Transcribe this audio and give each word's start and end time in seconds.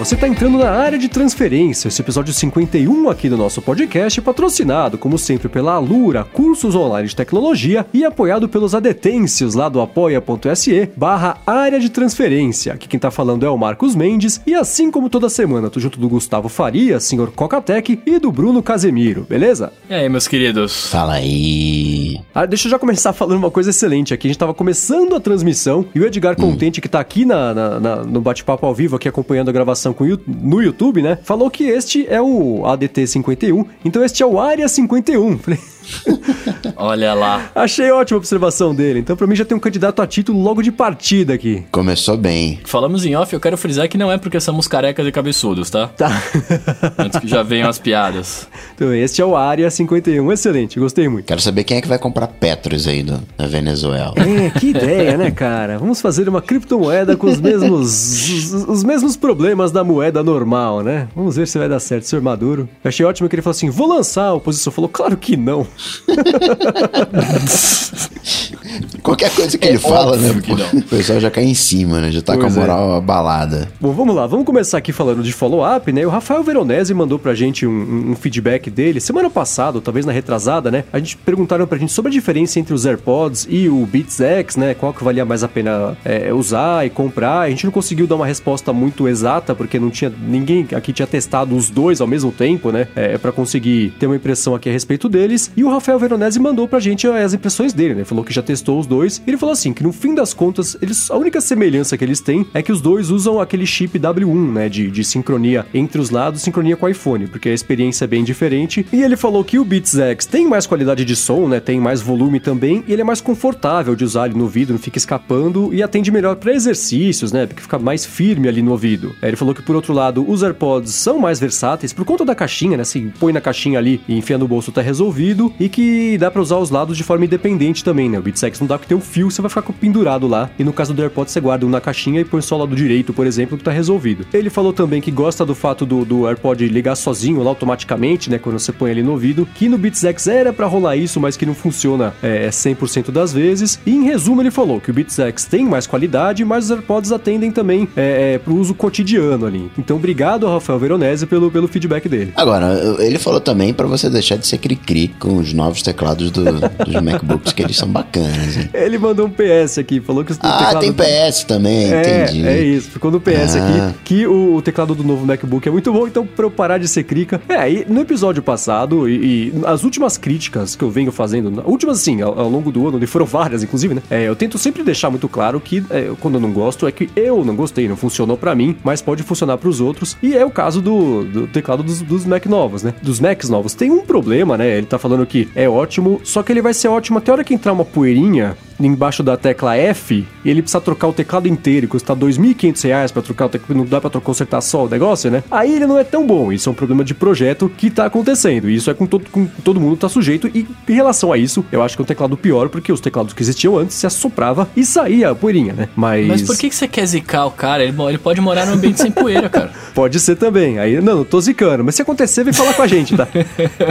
você 0.00 0.14
está 0.14 0.26
entrando 0.26 0.56
na 0.56 0.70
área 0.70 0.98
de 0.98 1.08
transferência, 1.10 1.88
esse 1.88 2.00
episódio 2.00 2.32
51 2.32 3.10
aqui 3.10 3.28
do 3.28 3.36
nosso 3.36 3.60
podcast, 3.60 4.18
patrocinado, 4.22 4.96
como 4.96 5.18
sempre, 5.18 5.46
pela 5.46 5.74
Alura, 5.74 6.24
cursos 6.24 6.74
online 6.74 7.06
de 7.06 7.14
tecnologia 7.14 7.84
e 7.92 8.02
apoiado 8.02 8.48
pelos 8.48 8.74
adetêncios 8.74 9.54
lá 9.54 9.68
do 9.68 9.78
apoia.se 9.78 10.88
barra 10.96 11.36
área 11.46 11.78
de 11.78 11.90
transferência. 11.90 12.72
Aqui 12.72 12.88
quem 12.88 12.98
tá 12.98 13.10
falando 13.10 13.44
é 13.44 13.50
o 13.50 13.58
Marcos 13.58 13.94
Mendes 13.94 14.40
e 14.46 14.54
assim 14.54 14.90
como 14.90 15.10
toda 15.10 15.28
semana, 15.28 15.68
tô 15.68 15.78
junto 15.78 16.00
do 16.00 16.08
Gustavo 16.08 16.48
Faria, 16.48 16.98
senhor 16.98 17.30
Cocatec 17.32 18.00
e 18.06 18.18
do 18.18 18.32
Bruno 18.32 18.62
Casemiro, 18.62 19.26
beleza? 19.28 19.70
E 19.90 19.92
aí, 19.92 20.08
meus 20.08 20.26
queridos? 20.26 20.86
Fala 20.86 21.14
aí. 21.16 22.18
Ah, 22.34 22.46
deixa 22.46 22.68
eu 22.68 22.70
já 22.70 22.78
começar 22.78 23.12
falando 23.14 23.36
uma 23.36 23.50
coisa 23.50 23.68
excelente 23.68 24.14
aqui. 24.14 24.28
A 24.28 24.30
gente 24.30 24.38
tava 24.38 24.54
começando 24.54 25.14
a 25.14 25.20
transmissão 25.20 25.84
e 25.94 26.00
o 26.00 26.06
Edgar 26.06 26.36
Contente, 26.36 26.80
que 26.80 26.88
tá 26.88 27.00
aqui 27.00 27.26
na, 27.26 27.52
na- 27.52 27.80
na- 27.80 27.96
no 27.96 28.22
bate-papo 28.22 28.64
ao 28.64 28.74
vivo, 28.74 28.96
aqui 28.96 29.06
acompanhando 29.06 29.50
a 29.50 29.52
gravação 29.52 29.89
com, 29.94 30.04
no 30.26 30.62
YouTube, 30.62 31.02
né? 31.02 31.18
Falou 31.22 31.50
que 31.50 31.64
este 31.64 32.06
é 32.08 32.20
o 32.20 32.66
ADT 32.66 33.06
51, 33.06 33.64
então 33.84 34.04
este 34.04 34.22
é 34.22 34.26
o 34.26 34.40
Área 34.40 34.68
51. 34.68 35.38
Falei, 35.40 35.60
Olha 36.76 37.14
lá. 37.14 37.50
achei 37.54 37.90
ótima 37.90 38.16
a 38.16 38.18
observação 38.18 38.74
dele. 38.74 39.00
Então, 39.00 39.16
pra 39.16 39.26
mim, 39.26 39.36
já 39.36 39.44
tem 39.44 39.56
um 39.56 39.60
candidato 39.60 40.00
a 40.00 40.06
título 40.06 40.40
logo 40.42 40.62
de 40.62 40.72
partida 40.72 41.34
aqui. 41.34 41.64
Começou 41.70 42.16
bem. 42.16 42.60
Falamos 42.64 43.04
em 43.04 43.14
off, 43.16 43.32
eu 43.32 43.40
quero 43.40 43.56
frisar 43.56 43.88
que 43.88 43.98
não 43.98 44.10
é 44.10 44.18
porque 44.18 44.40
somos 44.40 44.66
carecas 44.66 45.06
e 45.06 45.12
cabeçudos, 45.12 45.70
tá? 45.70 45.88
Tá. 45.88 46.10
Antes 46.98 47.20
que 47.20 47.28
já 47.28 47.42
venham 47.42 47.68
as 47.68 47.78
piadas. 47.78 48.48
então, 48.74 48.94
este 48.94 49.20
é 49.20 49.24
o 49.24 49.36
Área 49.36 49.70
51. 49.70 50.32
Excelente, 50.32 50.78
gostei 50.78 51.08
muito. 51.08 51.26
Quero 51.26 51.40
saber 51.40 51.64
quem 51.64 51.78
é 51.78 51.80
que 51.80 51.88
vai 51.88 51.98
comprar 51.98 52.26
Petros 52.26 52.86
aí 52.86 53.02
do, 53.02 53.20
da 53.36 53.46
Venezuela. 53.46 54.14
É, 54.16 54.50
que 54.58 54.68
ideia, 54.68 55.16
né, 55.16 55.30
cara? 55.30 55.78
Vamos 55.78 56.00
fazer 56.00 56.28
uma 56.28 56.40
criptomoeda 56.40 57.16
com 57.16 57.26
os 57.26 57.40
mesmos 57.40 57.70
os, 57.70 58.52
os 58.52 58.84
mesmos 58.84 59.16
problemas 59.16 59.70
da 59.72 59.84
moeda 59.84 60.22
normal, 60.22 60.82
né? 60.82 61.08
Vamos 61.14 61.36
ver 61.36 61.46
se 61.46 61.58
vai 61.58 61.68
dar 61.68 61.80
certo, 61.80 62.04
senhor 62.04 62.22
Maduro. 62.22 62.68
Eu 62.82 62.88
achei 62.88 63.04
ótimo 63.04 63.28
que 63.28 63.34
ele 63.34 63.42
falou 63.42 63.52
assim: 63.52 63.70
vou 63.70 63.88
lançar. 63.88 64.26
A 64.26 64.34
oposição 64.34 64.72
falou: 64.72 64.88
claro 64.88 65.16
que 65.16 65.36
não. 65.36 65.66
Qualquer 69.02 69.30
coisa 69.34 69.56
que 69.58 69.66
ele 69.66 69.76
É 69.76 69.80
fala, 69.80 70.16
né? 70.16 70.40
pô, 70.46 70.56
não. 70.56 70.80
O 70.80 70.82
pessoal 70.82 71.20
já 71.20 71.30
cai 71.30 71.44
em 71.44 71.54
cima, 71.54 72.00
né? 72.00 72.10
Já 72.10 72.22
tá 72.22 72.34
Pois 72.36 72.54
com 72.54 72.60
é. 72.60 72.62
a 72.62 72.66
moral 72.66 72.92
abalada. 72.94 73.68
Bom, 73.80 73.92
vamos 73.92 74.14
lá, 74.14 74.26
vamos 74.26 74.44
começar 74.46 74.78
aqui 74.78 74.92
falando 74.92 75.22
de 75.22 75.32
follow-up, 75.32 75.90
né? 75.92 76.06
O 76.06 76.10
Rafael 76.10 76.42
Veronese 76.42 76.92
mandou 76.94 77.18
pra 77.18 77.34
gente 77.34 77.66
um, 77.66 78.10
um- 78.12 78.16
feedback 78.16 78.70
dele 78.70 79.00
semana 79.00 79.30
passada, 79.30 79.78
ou 79.78 79.82
talvez 79.82 80.04
na 80.04 80.12
retrasada, 80.12 80.70
né? 80.70 80.84
A 80.92 80.98
gente 80.98 81.16
perguntaram 81.16 81.66
pra 81.66 81.78
gente 81.78 81.92
sobre 81.92 82.10
a 82.10 82.12
diferença 82.12 82.60
entre 82.60 82.74
os 82.74 82.84
AirPods 82.84 83.46
e 83.48 83.68
o 83.68 83.84
Beats 83.86 84.20
X, 84.20 84.56
né? 84.56 84.74
Qual 84.74 84.92
que 84.92 85.02
valia 85.02 85.24
mais 85.24 85.42
a 85.42 85.48
pena 85.48 85.96
é, 86.04 86.32
usar 86.32 86.86
e 86.86 86.90
comprar. 86.90 87.40
A 87.40 87.50
gente 87.50 87.64
não 87.64 87.72
conseguiu 87.72 88.06
dar 88.06 88.16
uma 88.16 88.26
resposta 88.26 88.72
muito 88.72 89.08
exata, 89.08 89.54
porque 89.54 89.78
não 89.80 89.90
tinha 89.90 90.12
ninguém 90.28 90.66
aqui 90.76 90.92
tinha 90.92 91.06
testado 91.06 91.56
os 91.56 91.70
dois 91.70 92.00
ao 92.00 92.06
mesmo 92.06 92.30
tempo, 92.30 92.70
né? 92.70 92.86
É, 92.94 93.16
para 93.16 93.32
conseguir 93.32 93.94
ter 93.98 94.06
uma 94.06 94.16
impressão 94.16 94.54
aqui 94.54 94.68
a 94.68 94.72
respeito 94.72 95.08
deles. 95.08 95.50
E 95.60 95.62
o 95.62 95.68
Rafael 95.68 95.98
Veronese 95.98 96.40
mandou 96.40 96.66
pra 96.66 96.80
gente 96.80 97.06
as 97.06 97.34
impressões 97.34 97.74
dele, 97.74 97.94
né? 97.94 98.02
Falou 98.02 98.24
que 98.24 98.32
já 98.32 98.40
testou 98.40 98.80
os 98.80 98.86
dois. 98.86 99.22
Ele 99.26 99.36
falou 99.36 99.52
assim, 99.52 99.74
que 99.74 99.82
no 99.82 99.92
fim 99.92 100.14
das 100.14 100.32
contas, 100.32 100.74
eles, 100.80 101.10
a 101.10 101.18
única 101.18 101.38
semelhança 101.38 101.98
que 101.98 102.02
eles 102.02 102.18
têm 102.18 102.46
é 102.54 102.62
que 102.62 102.72
os 102.72 102.80
dois 102.80 103.10
usam 103.10 103.38
aquele 103.38 103.66
chip 103.66 103.98
W1, 103.98 104.52
né? 104.54 104.70
De, 104.70 104.90
de 104.90 105.04
sincronia 105.04 105.66
entre 105.74 106.00
os 106.00 106.08
lados, 106.08 106.40
sincronia 106.40 106.78
com 106.78 106.86
o 106.86 106.88
iPhone, 106.88 107.26
porque 107.26 107.50
a 107.50 107.52
experiência 107.52 108.04
é 108.04 108.08
bem 108.08 108.24
diferente. 108.24 108.86
E 108.90 109.02
ele 109.02 109.18
falou 109.18 109.44
que 109.44 109.58
o 109.58 109.64
Beats 109.66 109.98
X 109.98 110.24
tem 110.24 110.48
mais 110.48 110.66
qualidade 110.66 111.04
de 111.04 111.14
som, 111.14 111.46
né? 111.46 111.60
Tem 111.60 111.78
mais 111.78 112.00
volume 112.00 112.40
também, 112.40 112.82
e 112.88 112.94
ele 112.94 113.02
é 113.02 113.04
mais 113.04 113.20
confortável 113.20 113.94
de 113.94 114.02
usar 114.02 114.22
ali 114.22 114.34
no 114.34 114.44
ouvido, 114.44 114.72
não 114.72 114.80
fica 114.80 114.96
escapando 114.96 115.74
e 115.74 115.82
atende 115.82 116.10
melhor 116.10 116.36
para 116.36 116.54
exercícios, 116.54 117.32
né? 117.32 117.44
Porque 117.44 117.60
fica 117.60 117.78
mais 117.78 118.06
firme 118.06 118.48
ali 118.48 118.62
no 118.62 118.70
ouvido. 118.70 119.14
É, 119.20 119.28
Ele 119.28 119.36
falou 119.36 119.54
que 119.54 119.60
por 119.60 119.76
outro 119.76 119.92
lado, 119.92 120.24
os 120.26 120.42
AirPods 120.42 120.94
são 120.94 121.18
mais 121.18 121.38
versáteis 121.38 121.92
por 121.92 122.06
conta 122.06 122.24
da 122.24 122.34
caixinha, 122.34 122.78
né? 122.78 122.84
Se 122.84 123.12
põe 123.20 123.30
na 123.30 123.42
caixinha 123.42 123.78
ali 123.78 124.00
e 124.08 124.16
enfia 124.16 124.38
no 124.38 124.48
bolso, 124.48 124.72
tá 124.72 124.80
resolvido. 124.80 125.49
E 125.58 125.68
que 125.68 126.16
dá 126.18 126.30
para 126.30 126.40
usar 126.40 126.56
os 126.56 126.70
lados 126.70 126.96
de 126.96 127.02
forma 127.02 127.24
independente 127.24 127.84
também, 127.84 128.08
né? 128.08 128.18
O 128.18 128.22
Beats 128.22 128.42
X 128.42 128.60
não 128.60 128.66
dá 128.66 128.78
porque 128.78 128.88
tem 128.88 128.96
um 128.96 129.00
fio, 129.00 129.30
você 129.30 129.40
vai 129.40 129.48
ficar 129.48 129.62
pendurado 129.72 130.26
lá. 130.26 130.50
E 130.58 130.64
no 130.64 130.72
caso 130.72 130.92
do 130.92 131.02
AirPods, 131.02 131.32
você 131.32 131.40
guarda 131.40 131.66
um 131.66 131.68
na 131.68 131.80
caixinha 131.80 132.20
e 132.20 132.24
põe 132.24 132.40
só 132.40 132.56
o 132.56 132.58
lado 132.58 132.74
direito, 132.74 133.12
por 133.12 133.26
exemplo, 133.26 133.56
que 133.56 133.64
tá 133.64 133.70
resolvido. 133.70 134.26
Ele 134.32 134.50
falou 134.50 134.72
também 134.72 135.00
que 135.00 135.10
gosta 135.10 135.44
do 135.44 135.54
fato 135.54 135.84
do, 135.86 136.04
do 136.04 136.26
AirPod 136.26 136.66
ligar 136.68 136.96
sozinho 136.96 137.42
lá 137.42 137.50
automaticamente, 137.50 138.30
né? 138.30 138.38
Quando 138.38 138.58
você 138.58 138.72
põe 138.72 138.90
ali 138.90 139.02
no 139.02 139.12
ouvido. 139.12 139.46
Que 139.54 139.68
no 139.68 139.78
Beats 139.78 140.04
X 140.04 140.26
era 140.26 140.52
para 140.52 140.66
rolar 140.66 140.96
isso, 140.96 141.20
mas 141.20 141.36
que 141.36 141.46
não 141.46 141.54
funciona 141.54 142.14
é, 142.22 142.48
100% 142.48 143.10
das 143.10 143.32
vezes. 143.32 143.78
E 143.86 143.94
em 143.94 144.04
resumo, 144.04 144.42
ele 144.42 144.50
falou 144.50 144.80
que 144.80 144.90
o 144.90 144.94
Beats 144.94 145.18
X 145.18 145.44
tem 145.44 145.64
mais 145.64 145.86
qualidade, 145.86 146.44
mas 146.44 146.64
os 146.64 146.70
AirPods 146.70 147.12
atendem 147.12 147.50
também 147.50 147.88
é, 147.96 148.34
é, 148.34 148.38
pro 148.38 148.54
uso 148.54 148.74
cotidiano 148.74 149.46
ali. 149.46 149.70
Então, 149.78 149.96
obrigado 149.96 150.46
ao 150.46 150.54
Rafael 150.54 150.78
Veronese 150.78 151.26
pelo, 151.26 151.50
pelo 151.50 151.68
feedback 151.68 152.08
dele. 152.08 152.32
Agora, 152.36 152.96
ele 152.98 153.18
falou 153.18 153.40
também 153.40 153.72
pra 153.72 153.86
você 153.86 154.08
deixar 154.08 154.36
de 154.36 154.46
ser 154.46 154.58
cri-cri 154.58 155.08
com 155.18 155.39
os 155.40 155.52
novos 155.52 155.82
teclados 155.82 156.30
do- 156.30 156.44
dos 156.44 157.02
MacBooks, 157.02 157.52
que 157.52 157.62
eles 157.62 157.76
são 157.76 157.88
bacanas, 157.88 158.56
hein? 158.56 158.70
Ele 158.72 158.98
mandou 158.98 159.26
um 159.26 159.30
PS 159.30 159.78
aqui, 159.78 160.00
falou 160.00 160.24
que 160.24 160.32
o 160.32 160.36
Ah, 160.42 160.74
tem 160.76 160.92
PS 160.92 161.44
também, 161.44 161.92
É, 161.92 162.24
entendi. 162.24 162.46
é 162.46 162.62
isso. 162.62 162.90
Ficou 162.90 163.10
no 163.10 163.20
PS 163.20 163.56
Ah. 163.56 163.88
aqui 163.90 163.98
que 164.04 164.26
o, 164.26 164.56
o 164.56 164.62
teclado 164.62 164.94
do 164.94 165.02
novo 165.04 165.24
MacBook 165.26 165.66
é 165.66 165.70
muito 165.70 165.92
bom, 165.92 166.06
então 166.06 166.26
pra 166.26 166.44
eu 166.46 166.50
parar 166.50 166.78
de 166.78 166.88
ser 166.88 167.04
crica. 167.04 167.40
É, 167.48 167.70
e 167.70 167.86
no 167.88 168.00
episódio 168.00 168.42
passado 168.42 169.08
e, 169.08 169.50
e 169.50 169.52
as 169.64 169.84
últimas 169.84 170.16
críticas 170.16 170.74
que 170.76 170.82
eu 170.84 170.90
venho 170.90 171.12
fazendo, 171.12 171.62
últimas 171.66 171.98
assim, 172.00 172.20
ao, 172.22 172.38
ao 172.38 172.48
longo 172.48 172.70
do 172.72 172.86
ano, 172.88 172.98
e 173.02 173.06
foram 173.06 173.26
várias, 173.26 173.62
inclusive, 173.62 173.94
né? 173.94 174.02
É, 174.10 174.22
eu 174.28 174.36
tento 174.36 174.58
sempre 174.58 174.82
deixar 174.82 175.10
muito 175.10 175.28
claro 175.28 175.60
que 175.60 175.82
é, 175.90 176.10
quando 176.20 176.34
eu 176.34 176.40
não 176.40 176.52
gosto 176.52 176.86
é 176.86 176.92
que 176.92 177.08
eu 177.16 177.44
não 177.44 177.54
gostei, 177.56 177.88
não 177.88 177.96
funcionou 177.96 178.36
pra 178.36 178.54
mim, 178.54 178.76
mas 178.84 179.00
pode 179.02 179.22
funcionar 179.22 179.56
pros 179.58 179.80
outros. 179.80 180.16
E 180.22 180.36
é 180.36 180.44
o 180.44 180.50
caso 180.50 180.80
do, 180.80 181.24
do 181.24 181.46
teclado 181.46 181.82
dos, 181.82 182.02
dos 182.02 182.24
Mac 182.24 182.46
novos, 182.46 182.82
né? 182.82 182.94
Dos 183.02 183.20
Macs 183.20 183.48
novos. 183.48 183.74
Tem 183.74 183.90
um 183.90 184.00
problema, 184.00 184.56
né? 184.56 184.76
Ele 184.78 184.86
tá 184.86 184.98
falando 184.98 185.22
que 185.30 185.48
é 185.54 185.68
ótimo, 185.68 186.20
só 186.24 186.42
que 186.42 186.52
ele 186.52 186.60
vai 186.60 186.74
ser 186.74 186.88
ótimo 186.88 187.18
até 187.18 187.30
a 187.30 187.34
hora 187.34 187.44
que 187.44 187.54
entrar 187.54 187.72
uma 187.72 187.84
poeirinha 187.84 188.56
embaixo 188.86 189.22
da 189.22 189.36
tecla 189.36 189.76
F 189.76 190.26
e 190.44 190.50
ele 190.50 190.62
precisa 190.62 190.80
trocar 190.80 191.08
o 191.08 191.12
teclado 191.12 191.48
inteiro 191.48 191.86
e 191.86 191.88
custa 191.88 192.14
2.500 192.14 192.84
reais 192.84 193.12
pra 193.12 193.22
trocar 193.22 193.46
o 193.46 193.48
teclado, 193.48 193.76
não 193.76 193.84
dá 193.84 194.00
trocar, 194.00 194.20
consertar 194.20 194.60
só 194.60 194.84
o 194.84 194.88
negócio, 194.88 195.30
né? 195.30 195.42
Aí 195.50 195.74
ele 195.74 195.86
não 195.86 195.98
é 195.98 196.04
tão 196.04 196.26
bom. 196.26 196.52
Isso 196.52 196.68
é 196.68 196.72
um 196.72 196.74
problema 196.74 197.04
de 197.04 197.14
projeto 197.14 197.68
que 197.68 197.90
tá 197.90 198.06
acontecendo. 198.06 198.68
E 198.70 198.74
isso 198.74 198.90
é 198.90 198.94
com 198.94 199.06
todo, 199.06 199.28
com 199.30 199.46
todo 199.46 199.80
mundo 199.80 199.96
tá 199.96 200.08
sujeito. 200.08 200.48
E 200.48 200.66
em 200.88 200.92
relação 200.92 201.32
a 201.32 201.38
isso, 201.38 201.64
eu 201.70 201.82
acho 201.82 201.96
que 201.96 202.02
é 202.02 202.04
um 202.04 202.06
teclado 202.06 202.36
pior, 202.36 202.68
porque 202.68 202.92
os 202.92 203.00
teclados 203.00 203.32
que 203.32 203.42
existiam 203.42 203.76
antes 203.76 203.96
se 203.96 204.06
assoprava 204.06 204.68
e 204.76 204.84
saía 204.84 205.30
a 205.30 205.34
poeirinha, 205.34 205.72
né? 205.72 205.88
Mas. 205.96 206.26
Mas 206.26 206.42
por 206.42 206.56
que, 206.56 206.68
que 206.68 206.74
você 206.74 206.88
quer 206.88 207.06
zicar 207.06 207.46
o 207.46 207.50
cara? 207.50 207.82
Ele, 207.82 207.94
ele 208.08 208.18
pode 208.18 208.40
morar 208.40 208.66
num 208.66 208.74
ambiente 208.74 209.00
sem 209.00 209.10
poeira, 209.10 209.48
cara. 209.48 209.70
Pode 209.94 210.20
ser 210.20 210.36
também. 210.36 210.78
Aí, 210.78 211.00
não, 211.00 211.16
não 211.16 211.24
tô 211.24 211.40
zicando. 211.40 211.84
Mas 211.84 211.96
se 211.96 212.02
acontecer, 212.02 212.44
vem 212.44 212.52
falar 212.52 212.74
com 212.74 212.82
a 212.82 212.86
gente, 212.86 213.16
tá? 213.16 213.26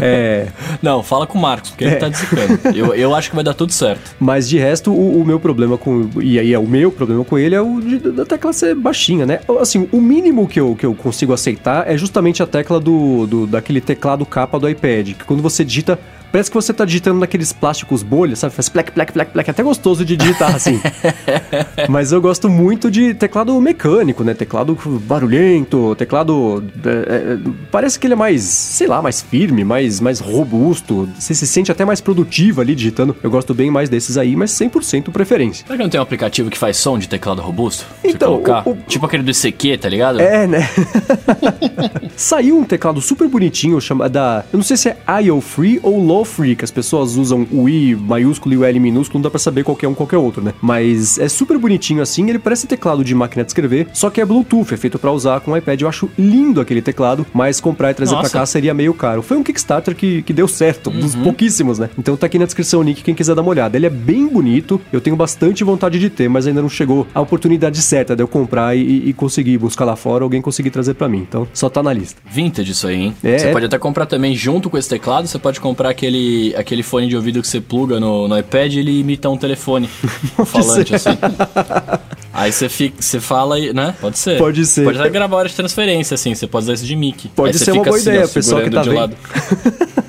É. 0.01 0.47
Não, 0.81 1.03
fala 1.03 1.27
com 1.27 1.37
o 1.37 1.41
Marcos, 1.41 1.71
porque 1.71 1.83
ele 1.83 1.95
tá 1.95 2.09
zicando. 2.09 2.59
Eu, 2.75 2.93
eu 2.93 3.13
acho 3.13 3.29
que 3.29 3.35
vai 3.35 3.43
dar 3.43 3.53
tudo 3.53 3.71
certo. 3.71 4.15
Mas 4.19 4.47
de 4.47 4.57
resto, 4.57 4.78
o, 4.87 4.93
o 4.93 5.25
meu 5.25 5.39
problema 5.39 5.77
com. 5.77 6.09
E 6.21 6.39
aí 6.39 6.53
é 6.53 6.59
o 6.59 6.67
meu 6.67 6.91
problema 6.91 7.23
com 7.25 7.37
ele 7.37 7.55
é 7.55 7.61
o 7.61 7.79
de, 7.79 7.97
da 7.97 8.25
tecla 8.25 8.53
ser 8.53 8.75
baixinha, 8.75 9.25
né? 9.25 9.39
Assim, 9.59 9.87
o 9.91 10.01
mínimo 10.01 10.47
que 10.47 10.59
eu, 10.59 10.75
que 10.75 10.85
eu 10.85 10.93
consigo 10.93 11.33
aceitar 11.33 11.89
é 11.89 11.97
justamente 11.97 12.41
a 12.43 12.47
tecla 12.47 12.79
do, 12.79 13.25
do 13.25 13.47
daquele 13.47 13.81
teclado 13.81 14.25
capa 14.25 14.59
do 14.59 14.69
iPad. 14.69 15.13
Que 15.13 15.23
quando 15.25 15.41
você 15.41 15.63
digita. 15.63 15.99
Parece 16.31 16.49
que 16.49 16.55
você 16.55 16.71
tá 16.73 16.85
digitando 16.85 17.19
naqueles 17.19 17.51
plásticos 17.51 18.03
bolhas, 18.03 18.39
sabe? 18.39 18.53
Faz 18.53 18.69
plec, 18.69 18.91
plec, 18.91 19.11
plec, 19.11 19.31
plec. 19.31 19.47
É 19.47 19.51
até 19.51 19.63
gostoso 19.63 20.05
de 20.05 20.15
digitar 20.15 20.55
assim. 20.55 20.79
Mas 21.89 22.11
eu 22.11 22.21
gosto 22.21 22.49
muito 22.49 22.89
de 22.91 23.13
teclado 23.13 23.59
mecânico, 23.59 24.23
né? 24.23 24.33
Teclado 24.33 24.77
barulhento, 25.07 25.95
teclado. 25.95 26.63
é, 26.85 26.89
é, 26.89 27.37
parece 27.71 27.99
que 27.99 28.05
ele 28.07 28.13
é 28.13 28.17
mais, 28.17 28.41
sei 28.43 28.87
lá, 28.87 29.01
mais 29.01 29.21
firme, 29.21 29.63
mais, 29.63 29.99
mais 29.99 30.19
robusto. 30.19 31.09
Você 31.17 31.33
se 31.33 31.47
sente 31.47 31.71
até 31.71 31.83
mais 31.85 31.99
produtivo 32.01 32.61
ali 32.61 32.75
digitando. 32.75 33.15
Eu 33.23 33.29
gosto 33.31 33.53
bem 33.53 33.71
mais 33.71 33.89
desses 33.89 34.17
aí, 34.17 34.35
mas 34.35 34.51
100% 34.51 35.11
preferência. 35.11 35.65
Será 35.65 35.77
que 35.77 35.83
não 35.83 35.89
tem 35.89 35.99
um 35.99 36.03
aplicativo 36.03 36.49
que 36.49 36.57
faz 36.57 36.77
som 36.77 36.97
de 36.99 37.07
teclado 37.09 37.41
robusto? 37.41 37.85
Então, 38.03 38.33
colocar? 38.33 38.63
o- 38.67 38.71
o- 38.71 38.77
Tipo 38.87 39.05
aquele 39.05 39.23
do 39.23 39.31
ICQ, 39.31 39.77
tá 39.77 39.89
ligado? 39.89 40.19
É, 40.19 40.45
né? 40.47 40.67
Saiu 42.15 42.57
um 42.57 42.63
teclado 42.63 43.01
super 43.01 43.27
bonitinho, 43.27 43.79
chamado. 43.79 44.09
Eu 44.51 44.57
não 44.57 44.63
sei 44.63 44.77
se 44.77 44.89
é 44.89 44.97
IO 45.23 45.39
Free 45.41 45.79
ou 45.83 45.99
Low 46.03 46.18
Free, 46.25 46.55
que 46.55 46.63
as 46.63 46.71
pessoas 46.71 47.15
usam 47.15 47.47
o 47.51 47.67
I 47.67 47.95
maiúsculo 47.95 48.53
e 48.53 48.57
o 48.57 48.63
L 48.63 48.79
minúsculo, 48.79 49.19
não 49.19 49.23
dá 49.23 49.29
pra 49.29 49.39
saber 49.39 49.63
qual 49.63 49.77
é 49.81 49.87
um 49.87 49.93
qual 49.93 50.07
que 50.07 50.15
é 50.15 50.17
outro, 50.17 50.41
né? 50.43 50.53
Mas 50.61 51.17
é 51.17 51.27
super 51.27 51.57
bonitinho 51.57 52.01
assim, 52.01 52.29
ele 52.29 52.39
parece 52.39 52.67
teclado 52.67 53.03
de 53.03 53.13
máquina 53.15 53.43
de 53.43 53.49
escrever, 53.49 53.87
só 53.93 54.09
que 54.09 54.21
é 54.21 54.25
Bluetooth, 54.25 54.73
é 54.73 54.77
feito 54.77 54.99
pra 54.99 55.11
usar 55.11 55.39
com 55.41 55.51
o 55.51 55.57
iPad. 55.57 55.81
Eu 55.81 55.87
acho 55.87 56.09
lindo 56.17 56.61
aquele 56.61 56.81
teclado, 56.81 57.25
mas 57.33 57.59
comprar 57.59 57.91
e 57.91 57.93
trazer 57.93 58.15
pra 58.17 58.29
cá 58.29 58.45
seria 58.45 58.73
meio 58.73 58.93
caro. 58.93 59.21
Foi 59.21 59.37
um 59.37 59.43
Kickstarter 59.43 59.95
que, 59.95 60.21
que 60.21 60.33
deu 60.33 60.47
certo, 60.47 60.89
um 60.89 60.99
dos 60.99 61.15
pouquíssimos, 61.15 61.79
né? 61.79 61.89
Então 61.97 62.15
tá 62.15 62.25
aqui 62.25 62.39
na 62.39 62.45
descrição 62.45 62.79
o 62.79 62.83
link, 62.83 63.03
quem 63.03 63.15
quiser 63.15 63.35
dar 63.35 63.41
uma 63.41 63.51
olhada. 63.51 63.77
Ele 63.77 63.85
é 63.85 63.89
bem 63.89 64.27
bonito, 64.27 64.79
eu 64.91 65.01
tenho 65.01 65.15
bastante 65.15 65.63
vontade 65.63 65.99
de 65.99 66.09
ter, 66.09 66.29
mas 66.29 66.47
ainda 66.47 66.61
não 66.61 66.69
chegou 66.69 67.07
a 67.13 67.21
oportunidade 67.21 67.81
certa 67.81 68.15
de 68.15 68.23
eu 68.23 68.27
comprar 68.27 68.75
e, 68.75 69.09
e 69.09 69.13
conseguir 69.13 69.57
buscar 69.57 69.85
lá 69.85 69.95
fora, 69.95 70.23
alguém 70.23 70.41
conseguir 70.41 70.69
trazer 70.69 70.93
pra 70.93 71.07
mim. 71.07 71.25
Então 71.27 71.47
só 71.53 71.69
tá 71.69 71.83
na 71.83 71.93
lista. 71.93 72.21
Vintage 72.25 72.71
isso 72.71 72.87
aí, 72.87 72.95
hein? 72.95 73.15
É, 73.23 73.37
você 73.37 73.47
é. 73.47 73.51
pode 73.51 73.65
até 73.65 73.77
comprar 73.77 74.05
também 74.05 74.35
junto 74.35 74.69
com 74.69 74.77
esse 74.77 74.89
teclado, 74.89 75.27
você 75.27 75.39
pode 75.39 75.59
comprar 75.59 75.89
aquele 75.89 76.08
aquele, 76.09 76.55
aquele 76.57 76.83
fone 76.83 77.07
de 77.07 77.15
ouvido 77.15 77.41
que 77.41 77.47
você 77.47 77.61
pluga 77.61 77.99
no, 77.99 78.27
no 78.27 78.37
iPad, 78.37 78.75
ele 78.75 78.99
imita 78.99 79.29
um 79.29 79.37
telefone 79.37 79.87
falante, 80.45 80.95
assim. 80.95 81.17
Aí 82.33 82.51
você 82.51 82.67
fica, 82.67 83.01
você 83.01 83.19
fala, 83.19 83.59
e- 83.59 83.73
né? 83.73 83.95
Pode 84.01 84.17
ser. 84.17 84.37
Pode 84.37 84.65
ser. 84.65 84.83
Pode 84.83 84.99
até 84.99 85.09
gravar 85.09 85.37
hora 85.37 85.49
de 85.49 85.55
transferência, 85.55 86.15
assim. 86.15 86.33
Você 86.33 86.47
pode 86.47 86.65
usar 86.65 86.73
isso 86.73 86.85
de 86.85 86.95
mic. 86.95 87.27
Pode 87.29 87.57
ser 87.57 87.71
uma 87.71 87.83
boa 87.83 87.95
assim, 87.95 88.09
ideia, 88.09 88.25
ó, 88.25 88.27
pessoal 88.27 88.61
que 88.61 88.69
tá 88.69 88.81
de 88.81 88.89
vendo. 88.89 88.99
lado. 88.99 89.15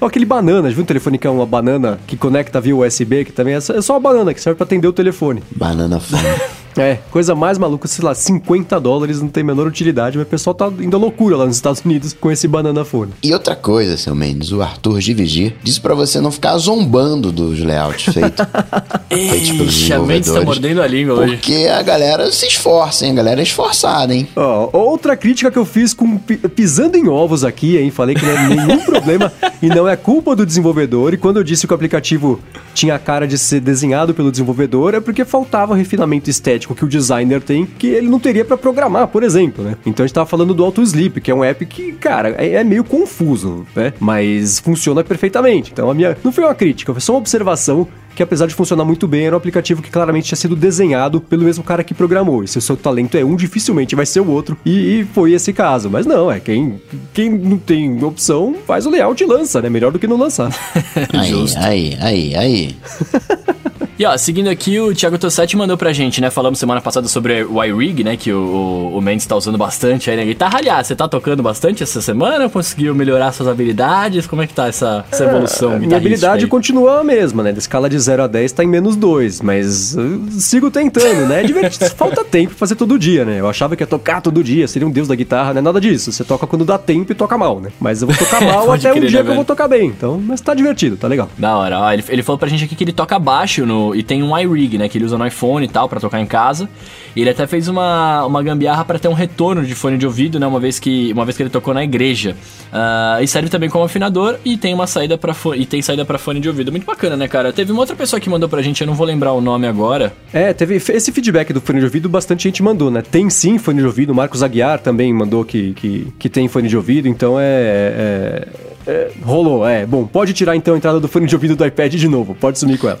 Ó, 0.00 0.06
aquele 0.06 0.24
banana, 0.24 0.70
viu 0.70 0.82
um 0.82 0.86
telefone 0.86 1.18
que 1.18 1.26
é 1.26 1.30
uma 1.30 1.44
banana 1.44 1.98
que 2.06 2.16
conecta 2.16 2.58
via 2.58 2.74
USB, 2.74 3.24
que 3.26 3.32
também 3.32 3.54
é 3.54 3.60
só 3.60 3.74
é 3.74 3.82
só 3.82 3.92
uma 3.94 4.00
banana 4.00 4.32
que 4.32 4.40
serve 4.40 4.56
pra 4.56 4.64
atender 4.64 4.88
o 4.88 4.94
telefone. 4.94 5.42
Banana 5.54 6.00
fone. 6.00 6.22
É, 6.76 6.98
coisa 7.10 7.34
mais 7.34 7.58
maluca, 7.58 7.88
sei 7.88 8.04
lá, 8.04 8.14
50 8.14 8.78
dólares 8.80 9.20
não 9.20 9.28
tem 9.28 9.42
a 9.42 9.46
menor 9.46 9.66
utilidade, 9.66 10.16
mas 10.16 10.26
o 10.26 10.30
pessoal 10.30 10.54
tá 10.54 10.70
indo 10.80 10.96
à 10.96 11.00
loucura 11.00 11.36
lá 11.36 11.46
nos 11.46 11.56
Estados 11.56 11.80
Unidos 11.84 12.12
com 12.12 12.30
esse 12.30 12.46
banana 12.46 12.84
fone. 12.84 13.12
E 13.22 13.32
outra 13.32 13.56
coisa, 13.56 13.96
seu 13.96 14.14
Mendes, 14.14 14.52
o 14.52 14.62
Arthur 14.62 15.00
de 15.00 15.12
Vigir 15.14 15.54
disse 15.62 15.80
pra 15.80 15.94
você 15.94 16.20
não 16.20 16.30
ficar 16.30 16.56
zombando 16.58 17.32
dos 17.32 17.58
layouts 17.60 18.12
feitos. 18.14 18.46
feitos 19.08 19.50
pelos 19.50 19.74
Ixi, 19.74 19.92
a 19.92 19.98
mente 19.98 20.06
tá 20.08 20.18
desenvolvedores. 20.18 20.44
mordendo 20.46 20.82
a 20.82 20.86
língua 20.86 21.14
hoje. 21.16 21.36
Porque 21.36 21.66
a 21.72 21.82
galera 21.82 22.30
se 22.30 22.46
esforça, 22.46 23.04
hein? 23.04 23.12
A 23.12 23.14
galera 23.16 23.40
é 23.40 23.42
esforçada, 23.42 24.14
hein? 24.14 24.28
Ó, 24.36 24.70
outra 24.72 25.16
crítica 25.16 25.50
que 25.50 25.58
eu 25.58 25.64
fiz 25.64 25.92
com 25.92 26.16
pi- 26.18 26.36
pisando 26.36 26.96
em 26.96 27.08
ovos 27.08 27.44
aqui, 27.44 27.76
hein? 27.78 27.90
Falei 27.90 28.14
que 28.14 28.24
não 28.24 28.32
é 28.32 28.48
nenhum 28.48 28.78
problema 28.86 29.32
e 29.60 29.66
não 29.68 29.88
é 29.88 29.96
culpa 29.96 30.36
do 30.36 30.46
desenvolvedor. 30.46 31.14
E 31.14 31.16
quando 31.16 31.38
eu 31.38 31.44
disse 31.44 31.66
que 31.66 31.72
o 31.72 31.76
aplicativo 31.76 32.38
tinha 32.74 32.94
a 32.94 32.98
cara 32.98 33.26
de 33.26 33.36
ser 33.36 33.60
desenhado 33.60 34.14
pelo 34.14 34.30
desenvolvedor, 34.30 34.94
é 34.94 35.00
porque 35.00 35.24
faltava 35.24 35.74
refinamento 35.74 36.30
estético 36.30 36.59
que 36.68 36.84
o 36.84 36.88
designer 36.88 37.40
tem, 37.40 37.66
que 37.66 37.88
ele 37.88 38.08
não 38.08 38.18
teria 38.18 38.44
pra 38.44 38.56
programar, 38.56 39.08
por 39.08 39.22
exemplo, 39.22 39.64
né? 39.64 39.76
Então 39.84 40.04
a 40.04 40.06
gente 40.06 40.14
tava 40.14 40.26
falando 40.26 40.54
do 40.54 40.64
Auto 40.64 40.82
Sleep, 40.82 41.20
que 41.20 41.30
é 41.30 41.34
um 41.34 41.44
app 41.44 41.64
que, 41.66 41.92
cara, 41.92 42.34
é, 42.38 42.54
é 42.54 42.64
meio 42.64 42.84
confuso, 42.84 43.66
né? 43.74 43.92
Mas 43.98 44.58
funciona 44.58 45.02
perfeitamente. 45.02 45.72
Então 45.72 45.90
a 45.90 45.94
minha 45.94 46.16
não 46.22 46.32
foi 46.32 46.44
uma 46.44 46.54
crítica, 46.54 46.92
foi 46.92 47.00
só 47.00 47.12
uma 47.12 47.18
observação 47.18 47.86
que 48.14 48.22
apesar 48.22 48.46
de 48.46 48.54
funcionar 48.54 48.84
muito 48.84 49.06
bem, 49.08 49.26
era 49.26 49.34
um 49.34 49.38
aplicativo 49.38 49.80
que 49.80 49.90
claramente 49.90 50.26
tinha 50.26 50.36
sido 50.36 50.56
desenhado 50.56 51.20
pelo 51.20 51.44
mesmo 51.44 51.64
cara 51.64 51.82
que 51.82 51.94
programou. 51.94 52.44
E 52.44 52.48
se 52.48 52.58
o 52.58 52.60
seu 52.60 52.76
talento 52.76 53.16
é 53.16 53.24
um, 53.24 53.36
dificilmente 53.36 53.96
vai 53.96 54.04
ser 54.04 54.20
o 54.20 54.28
outro. 54.28 54.58
E, 54.64 55.00
e 55.00 55.04
foi 55.04 55.32
esse 55.32 55.52
caso. 55.52 55.88
Mas 55.88 56.06
não, 56.06 56.30
é 56.30 56.40
quem, 56.40 56.80
quem 57.14 57.30
não 57.30 57.56
tem 57.56 58.02
opção, 58.04 58.56
faz 58.66 58.84
o 58.84 58.90
layout 58.90 59.22
e 59.22 59.26
lança, 59.26 59.62
né? 59.62 59.70
Melhor 59.70 59.92
do 59.92 59.98
que 59.98 60.06
não 60.06 60.18
lançar. 60.18 60.50
Aí, 61.14 61.44
aí, 61.56 61.96
aí, 62.00 62.34
aí. 62.34 62.76
E 64.00 64.06
ó, 64.06 64.16
seguindo 64.16 64.48
aqui, 64.48 64.80
o 64.80 64.94
Thiago 64.94 65.18
Tossetti 65.18 65.58
mandou 65.58 65.76
pra 65.76 65.92
gente, 65.92 66.22
né? 66.22 66.30
Falamos 66.30 66.58
semana 66.58 66.80
passada 66.80 67.06
sobre 67.06 67.44
o 67.44 67.62
iRig, 67.62 68.02
né? 68.02 68.16
Que 68.16 68.32
o, 68.32 68.92
o, 68.94 68.98
Mendes 68.98 69.26
tá 69.26 69.36
usando 69.36 69.58
bastante 69.58 70.10
aí 70.10 70.16
na 70.16 70.24
guitarra. 70.24 70.56
Aliás, 70.56 70.86
você 70.86 70.96
tá 70.96 71.06
tocando 71.06 71.42
bastante 71.42 71.82
essa 71.82 72.00
semana? 72.00 72.48
Conseguiu 72.48 72.94
melhorar 72.94 73.30
suas 73.32 73.46
habilidades? 73.46 74.26
Como 74.26 74.40
é 74.40 74.46
que 74.46 74.54
tá 74.54 74.68
essa, 74.68 75.04
essa 75.12 75.24
evolução? 75.24 75.74
É, 75.74 75.78
Minha 75.80 75.98
habilidade 75.98 76.44
aí? 76.44 76.48
continua 76.48 77.00
a 77.00 77.04
mesma, 77.04 77.42
né? 77.42 77.52
Da 77.52 77.58
escala 77.58 77.90
de 77.90 77.98
0 77.98 78.22
a 78.22 78.26
10 78.26 78.52
tá 78.52 78.64
em 78.64 78.66
menos 78.66 78.96
2, 78.96 79.42
mas 79.42 79.94
eu 79.94 80.22
sigo 80.30 80.70
tentando, 80.70 81.28
né? 81.28 81.42
É 81.42 81.46
divertido, 81.46 81.84
falta 81.94 82.24
tempo 82.24 82.52
pra 82.52 82.56
fazer 82.56 82.76
todo 82.76 82.98
dia, 82.98 83.26
né? 83.26 83.38
Eu 83.38 83.50
achava 83.50 83.76
que 83.76 83.82
ia 83.82 83.86
tocar 83.86 84.22
todo 84.22 84.42
dia, 84.42 84.66
seria 84.66 84.88
um 84.88 84.90
deus 84.90 85.08
da 85.08 85.14
guitarra, 85.14 85.52
não 85.52 85.58
é 85.58 85.62
nada 85.62 85.78
disso. 85.78 86.10
Você 86.10 86.24
toca 86.24 86.46
quando 86.46 86.64
dá 86.64 86.78
tempo 86.78 87.12
e 87.12 87.14
toca 87.14 87.36
mal, 87.36 87.60
né? 87.60 87.68
Mas 87.78 88.00
eu 88.00 88.08
vou 88.08 88.16
tocar 88.16 88.40
mal 88.48 88.72
até 88.72 88.90
um 88.90 88.94
crer, 88.94 89.10
dia 89.10 89.18
né, 89.18 89.24
que 89.26 89.30
eu 89.30 89.36
vou 89.36 89.44
tocar 89.44 89.68
bem. 89.68 89.88
Então, 89.88 90.18
mas 90.18 90.40
tá 90.40 90.54
divertido, 90.54 90.96
tá 90.96 91.06
legal. 91.06 91.28
Da 91.36 91.54
hora, 91.54 91.80
ó, 91.80 91.92
ele, 91.92 92.02
ele 92.08 92.22
falou 92.22 92.38
pra 92.38 92.48
gente 92.48 92.64
aqui 92.64 92.74
que 92.74 92.82
ele 92.82 92.94
toca 92.94 93.18
baixo 93.18 93.66
no, 93.66 93.89
e 93.94 94.02
tem 94.02 94.22
um 94.22 94.36
iRig, 94.36 94.78
né? 94.78 94.88
Que 94.88 94.98
ele 94.98 95.04
usa 95.04 95.18
no 95.18 95.26
iPhone 95.26 95.64
e 95.64 95.68
tal, 95.68 95.88
pra 95.88 96.00
tocar 96.00 96.20
em 96.20 96.26
casa. 96.26 96.68
E 97.14 97.20
ele 97.20 97.30
até 97.30 97.46
fez 97.46 97.68
uma, 97.68 98.24
uma 98.24 98.42
gambiarra 98.42 98.84
pra 98.84 98.98
ter 98.98 99.08
um 99.08 99.12
retorno 99.12 99.64
de 99.64 99.74
fone 99.74 99.98
de 99.98 100.06
ouvido, 100.06 100.38
né? 100.38 100.46
Uma 100.46 100.60
vez 100.60 100.78
que, 100.78 101.12
uma 101.12 101.24
vez 101.24 101.36
que 101.36 101.42
ele 101.42 101.50
tocou 101.50 101.74
na 101.74 101.82
igreja. 101.82 102.36
Ah, 102.72 103.18
e 103.20 103.26
serve 103.26 103.48
também 103.48 103.68
como 103.68 103.84
afinador 103.84 104.36
e 104.44 104.56
tem 104.56 104.72
uma 104.72 104.86
saída 104.86 105.18
para 105.18 105.34
e 105.56 105.66
tem 105.66 105.82
saída 105.82 106.04
para 106.04 106.18
fone 106.18 106.40
de 106.40 106.48
ouvido. 106.48 106.70
Muito 106.70 106.86
bacana, 106.86 107.16
né, 107.16 107.26
cara? 107.26 107.52
Teve 107.52 107.72
uma 107.72 107.80
outra 107.80 107.96
pessoa 107.96 108.20
que 108.20 108.30
mandou 108.30 108.48
pra 108.48 108.62
gente, 108.62 108.80
eu 108.80 108.86
não 108.86 108.94
vou 108.94 109.06
lembrar 109.06 109.32
o 109.32 109.40
nome 109.40 109.66
agora. 109.66 110.12
É, 110.32 110.52
teve 110.52 110.76
esse 110.76 111.10
feedback 111.12 111.52
do 111.52 111.60
fone 111.60 111.80
de 111.80 111.84
ouvido, 111.84 112.08
bastante 112.08 112.44
gente 112.44 112.62
mandou, 112.62 112.90
né? 112.90 113.02
Tem 113.02 113.28
sim 113.28 113.58
fone 113.58 113.80
de 113.80 113.86
ouvido, 113.86 114.10
o 114.10 114.14
Marcos 114.14 114.42
Aguiar 114.42 114.78
também 114.78 115.12
mandou 115.12 115.44
que, 115.44 115.72
que, 115.74 116.06
que 116.18 116.28
tem 116.28 116.46
fone 116.48 116.68
de 116.68 116.76
ouvido, 116.76 117.08
então 117.08 117.38
é, 117.38 117.44
é- 117.44 118.70
é, 118.86 119.10
Rolou, 119.22 119.66
é. 119.68 119.84
Bom, 119.84 120.06
pode 120.06 120.32
tirar 120.32 120.56
então 120.56 120.74
a 120.74 120.76
entrada 120.76 120.98
do 120.98 121.06
fone 121.06 121.26
de 121.26 121.34
ouvido 121.34 121.54
do 121.54 121.64
iPad 121.66 121.94
de 121.94 122.08
novo, 122.08 122.34
pode 122.34 122.58
sumir 122.58 122.78
com 122.78 122.88
ela. 122.88 122.98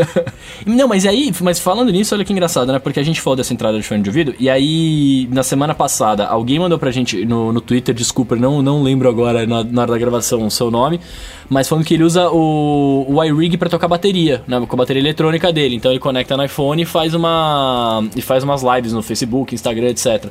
Não, 0.64 0.86
mas 0.88 1.04
aí, 1.06 1.32
mas 1.40 1.58
falando 1.58 1.90
nisso, 1.90 2.14
olha 2.14 2.24
que 2.24 2.32
engraçado, 2.32 2.72
né? 2.72 2.78
Porque 2.78 3.00
a 3.00 3.02
gente 3.02 3.20
falou 3.20 3.37
dessa 3.38 3.54
entrada 3.54 3.78
de 3.78 3.82
fone 3.82 4.02
de 4.02 4.10
ouvido, 4.10 4.34
e 4.38 4.50
aí, 4.50 5.28
na 5.30 5.42
semana 5.42 5.74
passada, 5.74 6.26
alguém 6.26 6.58
mandou 6.58 6.78
pra 6.78 6.90
gente 6.90 7.24
no, 7.24 7.52
no 7.52 7.60
Twitter, 7.60 7.94
desculpa, 7.94 8.36
não, 8.36 8.60
não 8.60 8.82
lembro 8.82 9.08
agora 9.08 9.46
na, 9.46 9.64
na 9.64 9.82
hora 9.82 9.92
da 9.92 9.98
gravação 9.98 10.46
o 10.46 10.50
seu 10.50 10.70
nome, 10.70 11.00
mas 11.48 11.68
falando 11.68 11.84
que 11.84 11.94
ele 11.94 12.04
usa 12.04 12.28
o, 12.30 13.06
o 13.08 13.24
iRig 13.24 13.56
pra 13.56 13.68
tocar 13.68 13.88
bateria, 13.88 14.42
né? 14.46 14.60
Com 14.66 14.76
a 14.76 14.78
bateria 14.78 15.00
eletrônica 15.00 15.50
dele. 15.52 15.76
Então 15.76 15.90
ele 15.90 16.00
conecta 16.00 16.36
no 16.36 16.44
iPhone 16.44 16.82
e 16.82 16.84
faz 16.84 17.14
uma. 17.14 18.04
e 18.14 18.20
faz 18.20 18.44
umas 18.44 18.62
lives 18.62 18.92
no 18.92 19.02
Facebook, 19.02 19.54
Instagram, 19.54 19.88
etc. 19.88 20.30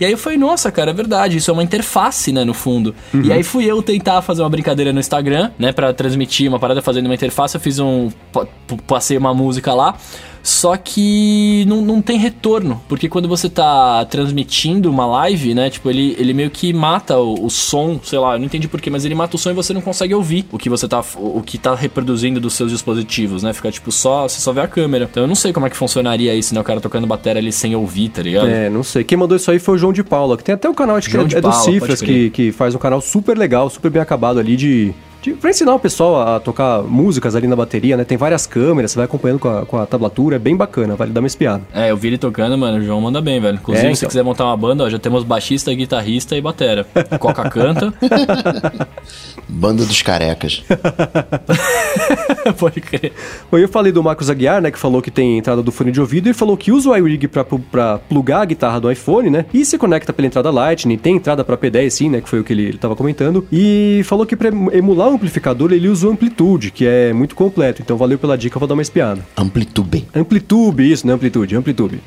E 0.00 0.04
aí 0.04 0.10
eu 0.10 0.18
falei, 0.18 0.36
nossa, 0.36 0.72
cara, 0.72 0.90
é 0.90 0.94
verdade, 0.94 1.36
isso 1.36 1.50
é 1.50 1.54
uma 1.54 1.62
interface, 1.62 2.32
né, 2.32 2.44
no 2.44 2.52
fundo. 2.52 2.92
E 3.22 3.32
aí 3.32 3.44
fui 3.44 3.64
eu 3.64 3.80
tentar 3.82 4.20
fazer 4.20 4.42
uma 4.42 4.50
brincadeira 4.50 4.92
no 4.92 4.98
Instagram, 4.98 5.52
né, 5.56 5.70
pra 5.70 5.92
transmitir 5.92 6.48
uma 6.48 6.58
parada 6.58 6.82
fazendo 6.82 7.06
uma 7.06 7.14
interface, 7.14 7.54
eu 7.54 7.60
fiz 7.60 7.78
um... 7.78 8.10
passei 8.84 9.16
uma 9.16 9.32
música 9.32 9.72
lá, 9.72 9.96
só 10.42 10.76
que 10.76 11.64
não, 11.66 11.80
não 11.82 12.02
tem 12.02 12.18
retorno, 12.18 12.82
porque 12.88 13.08
quando 13.08 13.28
você 13.28 13.48
tá 13.48 14.04
transmitindo 14.06 14.90
uma 14.90 15.06
live, 15.06 15.54
né, 15.54 15.70
tipo, 15.70 15.88
ele, 15.88 16.16
ele 16.18 16.34
meio 16.34 16.50
que 16.50 16.72
mata 16.72 17.18
o, 17.18 17.46
o 17.46 17.50
som, 17.50 18.00
sei 18.02 18.18
lá, 18.18 18.34
eu 18.34 18.38
não 18.38 18.46
entendi 18.46 18.66
porquê, 18.66 18.90
mas 18.90 19.04
ele 19.04 19.14
mata 19.14 19.36
o 19.36 19.38
som 19.38 19.50
e 19.50 19.54
você 19.54 19.72
não 19.72 19.80
consegue 19.80 20.14
ouvir 20.14 20.46
o 20.50 20.58
que 20.58 20.68
você 20.68 20.88
tá, 20.88 21.02
o 21.16 21.42
que 21.42 21.58
tá 21.58 21.74
reproduzindo 21.74 22.40
dos 22.40 22.54
seus 22.54 22.70
dispositivos, 22.70 23.42
né, 23.42 23.52
fica 23.52 23.70
tipo 23.70 23.92
só, 23.92 24.28
você 24.28 24.40
só 24.40 24.52
vê 24.52 24.60
a 24.60 24.68
câmera. 24.68 25.08
Então 25.10 25.22
eu 25.22 25.28
não 25.28 25.34
sei 25.34 25.52
como 25.52 25.66
é 25.66 25.70
que 25.70 25.76
funcionaria 25.76 26.34
isso, 26.34 26.54
né, 26.54 26.60
o 26.60 26.64
cara 26.64 26.80
tocando 26.80 27.06
bateria 27.06 27.40
ali 27.40 27.52
sem 27.52 27.76
ouvir, 27.76 28.08
tá 28.08 28.22
ligado? 28.22 28.48
É, 28.48 28.68
não 28.68 28.82
sei. 28.82 29.04
Quem 29.04 29.16
mandou 29.16 29.36
isso 29.36 29.50
aí 29.50 29.58
foi 29.58 29.76
o 29.76 29.78
João 29.78 29.92
de 29.92 30.02
Paula, 30.02 30.36
que 30.36 30.44
tem 30.44 30.54
até 30.54 30.68
o 30.68 30.74
canal, 30.74 30.96
acho 30.96 31.08
que 31.08 31.16
é, 31.16 31.20
é 31.20 31.24
do 31.24 31.40
Paula, 31.40 31.64
Cifras, 31.64 32.00
pode 32.00 32.12
crer. 32.12 32.30
que, 32.30 32.50
que 32.50 32.52
faz 32.52 32.74
um 32.74 32.78
canal 32.78 33.00
super 33.00 33.36
legal, 33.36 33.70
super 33.70 33.90
bem 33.90 34.02
acabado 34.02 34.40
ali 34.40 34.56
de. 34.56 34.92
De 35.22 35.32
pra 35.34 35.50
ensinar 35.50 35.74
o 35.74 35.78
pessoal 35.78 36.20
a 36.34 36.40
tocar 36.40 36.82
músicas 36.82 37.34
ali 37.36 37.46
na 37.46 37.54
bateria, 37.56 37.96
né? 37.96 38.04
Tem 38.04 38.18
várias 38.18 38.46
câmeras, 38.46 38.90
você 38.90 38.96
vai 38.96 39.04
acompanhando 39.06 39.38
com 39.38 39.48
a, 39.48 39.64
com 39.64 39.78
a 39.78 39.86
tablatura, 39.86 40.36
é 40.36 40.38
bem 40.38 40.56
bacana, 40.56 40.96
vale 40.96 41.12
dar 41.12 41.20
uma 41.20 41.26
espiada. 41.26 41.62
É, 41.72 41.90
eu 41.90 41.96
vi 41.96 42.08
ele 42.08 42.18
tocando, 42.18 42.58
mano. 42.58 42.78
O 42.78 42.82
João 42.84 43.00
manda 43.00 43.20
bem, 43.20 43.40
velho. 43.40 43.54
Inclusive, 43.56 43.86
É, 43.86 43.90
se 43.94 44.00
você 44.00 44.04
então. 44.04 44.08
quiser 44.10 44.22
montar 44.24 44.44
uma 44.46 44.56
banda, 44.56 44.84
ó, 44.84 44.90
já 44.90 44.98
temos 44.98 45.22
baixista, 45.24 45.72
guitarrista 45.72 46.36
e 46.36 46.40
batera. 46.40 46.86
Coca 47.18 47.48
canta. 47.48 47.92
Banda 49.48 49.84
dos 49.84 50.00
carecas. 50.00 50.62
Pode 52.58 52.80
crer. 52.80 53.12
Bom, 53.50 53.58
eu 53.58 53.68
falei 53.68 53.92
do 53.92 54.02
Marcos 54.02 54.30
Aguiar, 54.30 54.60
né, 54.62 54.70
que 54.70 54.78
falou 54.78 55.02
que 55.02 55.10
tem 55.10 55.38
entrada 55.38 55.62
do 55.62 55.70
fone 55.70 55.92
de 55.92 56.00
ouvido 56.00 56.28
e 56.28 56.32
falou 56.32 56.56
que 56.56 56.72
usa 56.72 56.90
o 56.90 56.96
iRig 56.96 57.28
pra, 57.28 57.44
pra 57.44 57.98
plugar 57.98 58.42
a 58.42 58.44
guitarra 58.44 58.80
do 58.80 58.90
iPhone, 58.90 59.30
né, 59.30 59.44
e 59.52 59.64
se 59.64 59.76
conecta 59.76 60.12
pela 60.12 60.26
entrada 60.26 60.50
Lightning, 60.50 60.96
tem 60.96 61.16
entrada 61.16 61.44
pra 61.44 61.56
P10 61.56 61.90
sim, 61.90 62.08
né, 62.08 62.20
que 62.20 62.28
foi 62.28 62.40
o 62.40 62.44
que 62.44 62.52
ele, 62.52 62.62
ele 62.64 62.78
tava 62.78 62.96
comentando, 62.96 63.46
e 63.52 64.00
falou 64.04 64.24
que 64.26 64.36
pra 64.36 64.48
emular 64.48 65.08
o 65.10 65.11
amplificador 65.14 65.72
ele 65.72 65.88
usa 65.88 66.08
o 66.08 66.10
Amplitude, 66.10 66.70
que 66.70 66.86
é 66.86 67.12
muito 67.12 67.34
completo, 67.34 67.82
então 67.82 67.96
valeu 67.96 68.18
pela 68.18 68.36
dica, 68.36 68.56
eu 68.56 68.60
vou 68.60 68.68
dar 68.68 68.74
uma 68.74 68.82
espiada. 68.82 69.24
Amplitude. 69.36 70.06
Amplitude, 70.14 70.90
isso, 70.90 71.06
não 71.06 71.12
é 71.12 71.16
Amplitude, 71.16 71.56
Amplitude. 71.56 72.00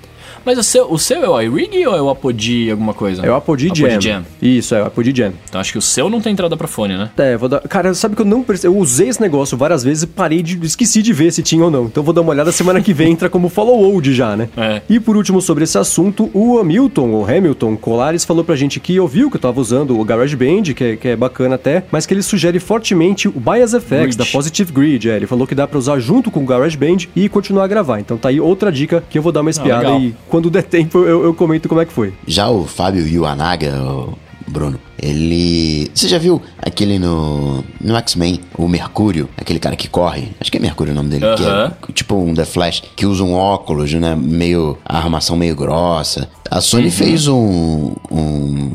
Mas 0.45 0.57
o 0.57 0.63
seu, 0.63 0.91
o 0.91 0.97
seu 0.99 1.23
é 1.23 1.29
o 1.29 1.41
iRig 1.41 1.85
ou 1.87 1.95
é 1.95 2.01
o 2.01 2.09
Apodi 2.09 2.69
alguma 2.69 2.93
coisa? 2.93 3.25
É 3.25 3.31
o 3.31 3.35
Apogee 3.35 3.71
Jam. 3.73 3.87
Apogee 3.87 4.01
Jam. 4.01 4.25
Isso, 4.41 4.75
é 4.75 4.83
o 4.83 4.85
Apogee 4.85 5.13
Jam. 5.15 5.33
Então 5.49 5.59
acho 5.59 5.71
que 5.71 5.77
o 5.77 5.81
seu 5.81 6.09
não 6.09 6.21
tem 6.21 6.33
entrada 6.33 6.55
pra 6.55 6.67
fone, 6.67 6.97
né? 6.97 7.09
É, 7.17 7.35
vou 7.37 7.49
dar. 7.49 7.61
Cara, 7.61 7.93
sabe 7.93 8.15
que 8.15 8.21
eu 8.21 8.25
não 8.25 8.43
perce... 8.43 8.67
Eu 8.67 8.77
usei 8.77 9.09
esse 9.09 9.21
negócio 9.21 9.57
várias 9.57 9.83
vezes 9.83 10.03
e 10.03 10.07
parei 10.07 10.41
de. 10.43 10.63
Esqueci 10.65 11.01
de 11.01 11.13
ver 11.13 11.31
se 11.31 11.41
tinha 11.41 11.63
ou 11.63 11.71
não. 11.71 11.85
Então 11.85 12.03
vou 12.03 12.13
dar 12.13 12.21
uma 12.21 12.31
olhada 12.31 12.51
semana 12.51 12.81
que 12.81 12.93
vem, 12.93 13.11
entra 13.11 13.29
como 13.29 13.49
follow-old 13.49 14.13
já, 14.13 14.35
né? 14.35 14.49
É. 14.55 14.81
E 14.89 14.99
por 14.99 15.15
último, 15.17 15.41
sobre 15.41 15.63
esse 15.63 15.77
assunto, 15.77 16.29
o 16.33 16.59
Hamilton, 16.59 17.09
ou 17.11 17.25
Hamilton 17.29 17.75
Colares, 17.77 18.23
falou 18.25 18.43
pra 18.43 18.55
gente 18.55 18.79
que 18.79 18.99
ouviu 18.99 19.29
que 19.29 19.37
eu 19.37 19.41
tava 19.41 19.59
usando 19.59 19.99
o 19.99 20.03
GarageBand, 20.03 20.73
que 20.75 20.83
é, 20.83 20.95
que 20.95 21.07
é 21.09 21.15
bacana 21.15 21.55
até, 21.55 21.83
mas 21.91 22.05
que 22.05 22.13
ele 22.13 22.21
sugere 22.21 22.59
fortemente 22.59 23.27
o 23.27 23.33
Bias 23.39 23.73
Grid. 23.73 24.17
da 24.17 24.25
Positive 24.25 24.71
Grid. 24.71 25.09
É, 25.09 25.15
ele 25.15 25.27
falou 25.27 25.47
que 25.47 25.55
dá 25.55 25.67
pra 25.67 25.77
usar 25.77 25.99
junto 25.99 26.29
com 26.29 26.41
o 26.43 26.45
GarageBand 26.45 27.07
e 27.15 27.27
continuar 27.29 27.63
a 27.63 27.67
gravar. 27.67 27.99
Então 27.99 28.17
tá 28.17 28.29
aí 28.29 28.39
outra 28.39 28.71
dica 28.71 29.03
que 29.09 29.17
eu 29.17 29.21
vou 29.21 29.31
dar 29.31 29.41
uma 29.41 29.49
espiada 29.49 29.81
legal. 29.83 30.01
e 30.01 30.13
quando 30.35 30.49
der 30.49 30.63
tempo 30.63 30.97
eu, 30.97 31.23
eu 31.23 31.33
comento 31.33 31.69
como 31.69 31.79
é 31.79 31.85
que 31.85 31.93
foi. 31.93 32.13
Já 32.27 32.49
o 32.49 32.65
Fábio 32.65 33.07
Yuanaga, 33.07 33.81
o 33.81 34.17
Bruno, 34.45 34.77
ele. 35.01 35.89
Você 35.93 36.09
já 36.09 36.17
viu 36.17 36.41
aquele 36.57 36.99
no. 36.99 37.63
No 37.79 37.95
X-Men, 37.95 38.41
o 38.57 38.67
Mercúrio, 38.67 39.29
aquele 39.37 39.59
cara 39.59 39.77
que 39.77 39.87
corre? 39.87 40.33
Acho 40.37 40.51
que 40.51 40.57
é 40.57 40.59
Mercúrio 40.59 40.91
o 40.91 40.95
nome 40.95 41.07
dele, 41.09 41.25
que 41.37 41.43
Aham. 41.43 41.73
é 41.87 41.91
tipo 41.93 42.15
um 42.17 42.33
The 42.33 42.43
Flash, 42.43 42.83
que 42.97 43.05
usa 43.05 43.23
um 43.23 43.33
óculos, 43.33 43.93
né? 43.93 44.13
Meio. 44.13 44.77
a 44.83 44.97
armação 44.97 45.37
meio 45.37 45.55
grossa. 45.55 46.27
A 46.49 46.61
Sony 46.61 46.91
fez 46.91 47.27
um. 47.27 47.93
um 48.11 48.71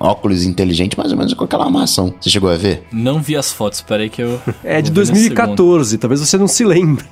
óculos 0.00 0.44
inteligente, 0.44 0.98
mais 0.98 1.12
ou 1.12 1.16
menos 1.18 1.32
com 1.34 1.44
aquela 1.44 1.64
armação. 1.64 2.12
Você 2.20 2.28
chegou 2.28 2.50
a 2.50 2.56
ver? 2.56 2.82
Não 2.92 3.20
vi 3.22 3.36
as 3.36 3.52
fotos, 3.52 3.80
peraí 3.80 4.10
que 4.10 4.20
eu. 4.22 4.40
É 4.64 4.82
de 4.82 4.90
vou 4.90 5.04
ver 5.04 5.12
no 5.12 5.16
segundo. 5.16 5.28
2014, 5.56 5.98
talvez 5.98 6.20
você 6.20 6.36
não 6.36 6.48
se 6.48 6.64
lembre. 6.64 7.04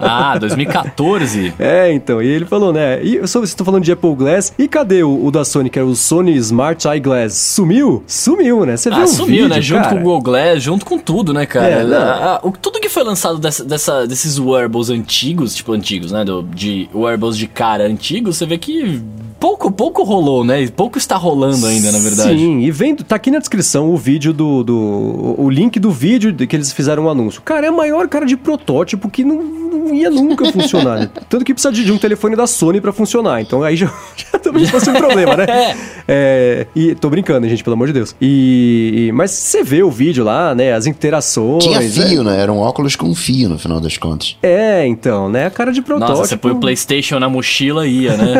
Ah, 0.00 0.36
2014? 0.38 1.54
É, 1.58 1.92
então, 1.92 2.20
e 2.20 2.26
ele 2.26 2.44
falou, 2.44 2.72
né? 2.72 3.02
E 3.02 3.16
eu 3.16 3.28
sou, 3.28 3.40
vocês 3.42 3.50
estão 3.50 3.64
falando 3.64 3.84
de 3.84 3.92
Apple 3.92 4.14
Glass, 4.16 4.52
e 4.58 4.66
cadê 4.66 5.02
o, 5.04 5.24
o 5.26 5.30
da 5.30 5.44
Sony, 5.44 5.70
que 5.70 5.78
era 5.78 5.86
o 5.86 5.94
Sony 5.94 6.34
Smart 6.36 6.86
Eyeglass? 6.86 7.34
Sumiu? 7.34 8.02
Sumiu, 8.06 8.64
né? 8.66 8.76
Você 8.76 8.88
Ah, 8.88 8.94
viu 8.96 9.04
um 9.04 9.06
sumiu, 9.06 9.26
vídeo? 9.28 9.48
né? 9.48 9.56
né? 9.56 9.62
Junto 9.62 9.82
cara. 9.82 9.94
com 9.94 10.00
o 10.00 10.02
Google 10.04 10.22
Glass, 10.22 10.62
junto 10.62 10.84
com 10.84 10.98
tudo, 10.98 11.32
né, 11.32 11.46
cara? 11.46 11.66
É. 11.68 11.82
A- 11.96 12.40
a- 12.42 12.46
o- 12.46 12.50
tudo 12.52 12.80
que 12.80 12.88
foi 12.88 13.04
lançado 13.04 13.38
dessa, 13.38 13.64
dessa- 13.64 14.06
desses 14.06 14.38
wearables 14.38 14.90
antigos, 14.90 15.54
tipo 15.54 15.72
antigos, 15.72 16.10
né? 16.12 16.24
Do, 16.24 16.42
de 16.42 16.88
wearables 16.94 17.36
de 17.36 17.46
cara 17.46 17.84
antigos, 17.86 18.36
você 18.36 18.46
vê 18.46 18.58
que 18.58 19.00
pouco, 19.38 19.70
pouco 19.70 20.02
rolou, 20.02 20.44
né? 20.44 20.66
Pouco 20.68 20.98
está 20.98 21.16
rolando 21.16 21.66
ainda, 21.66 21.92
na 21.92 21.98
verdade. 21.98 22.38
Sim, 22.38 22.60
e 22.60 22.70
vendo, 22.70 23.04
tá 23.04 23.16
aqui 23.16 23.30
na 23.30 23.38
descrição 23.38 23.90
o 23.90 23.96
vídeo 23.96 24.32
do, 24.32 24.62
do 24.64 25.34
o 25.38 25.48
link 25.50 25.78
do 25.78 25.90
vídeo 25.90 26.32
de 26.32 26.46
que 26.46 26.56
eles 26.56 26.72
fizeram 26.72 27.04
o 27.04 27.10
anúncio. 27.10 27.40
Cara, 27.42 27.66
é 27.66 27.68
a 27.68 27.72
maior 27.72 28.08
cara 28.08 28.24
de 28.26 28.36
protótipo 28.36 29.08
que 29.10 29.22
não, 29.24 29.42
não 29.42 29.94
ia 29.94 30.10
nunca 30.10 30.44
funcionar. 30.52 30.98
né? 31.00 31.10
Tanto 31.28 31.44
que 31.44 31.52
precisa 31.52 31.72
de, 31.72 31.84
de 31.84 31.92
um 31.92 31.98
telefone 31.98 32.34
da 32.36 32.46
Sony 32.46 32.80
pra 32.80 32.92
funcionar. 32.92 33.40
Então 33.40 33.62
aí 33.62 33.76
já, 33.76 33.86
já 34.16 34.38
talvez 34.38 34.68
fosse 34.70 34.90
um 34.90 34.94
problema, 34.94 35.36
né? 35.36 35.46
É, 36.08 36.68
e 36.76 36.94
tô 36.94 37.10
brincando, 37.10 37.48
gente, 37.48 37.64
pelo 37.64 37.74
amor 37.74 37.88
de 37.88 37.92
Deus. 37.92 38.14
E, 38.20 39.08
e- 39.08 39.12
mas 39.12 39.32
você 39.32 39.64
vê 39.64 39.82
o 39.82 39.90
vídeo 39.90 40.22
lá, 40.24 40.54
né? 40.54 40.72
As 40.72 40.86
interações. 40.86 41.64
Tinha 41.64 41.80
né? 41.80 41.88
fio, 41.88 42.22
né? 42.22 42.40
Era 42.40 42.52
um 42.52 42.58
óculos 42.58 42.94
com 42.94 43.12
fio, 43.12 43.48
no 43.48 43.58
final 43.58 43.80
das 43.80 43.96
contas. 43.98 44.36
É, 44.40 44.86
então, 44.86 45.28
né? 45.28 45.46
A 45.46 45.50
cara 45.50 45.72
de 45.72 45.82
protótipo. 45.82 46.16
Nossa, 46.18 46.28
você 46.28 46.36
põe 46.36 46.52
o 46.52 46.60
PlayStation 46.60 47.18
na 47.18 47.28
mochila 47.28 47.88
e 47.88 48.02
ia, 48.02 48.16
né? 48.16 48.34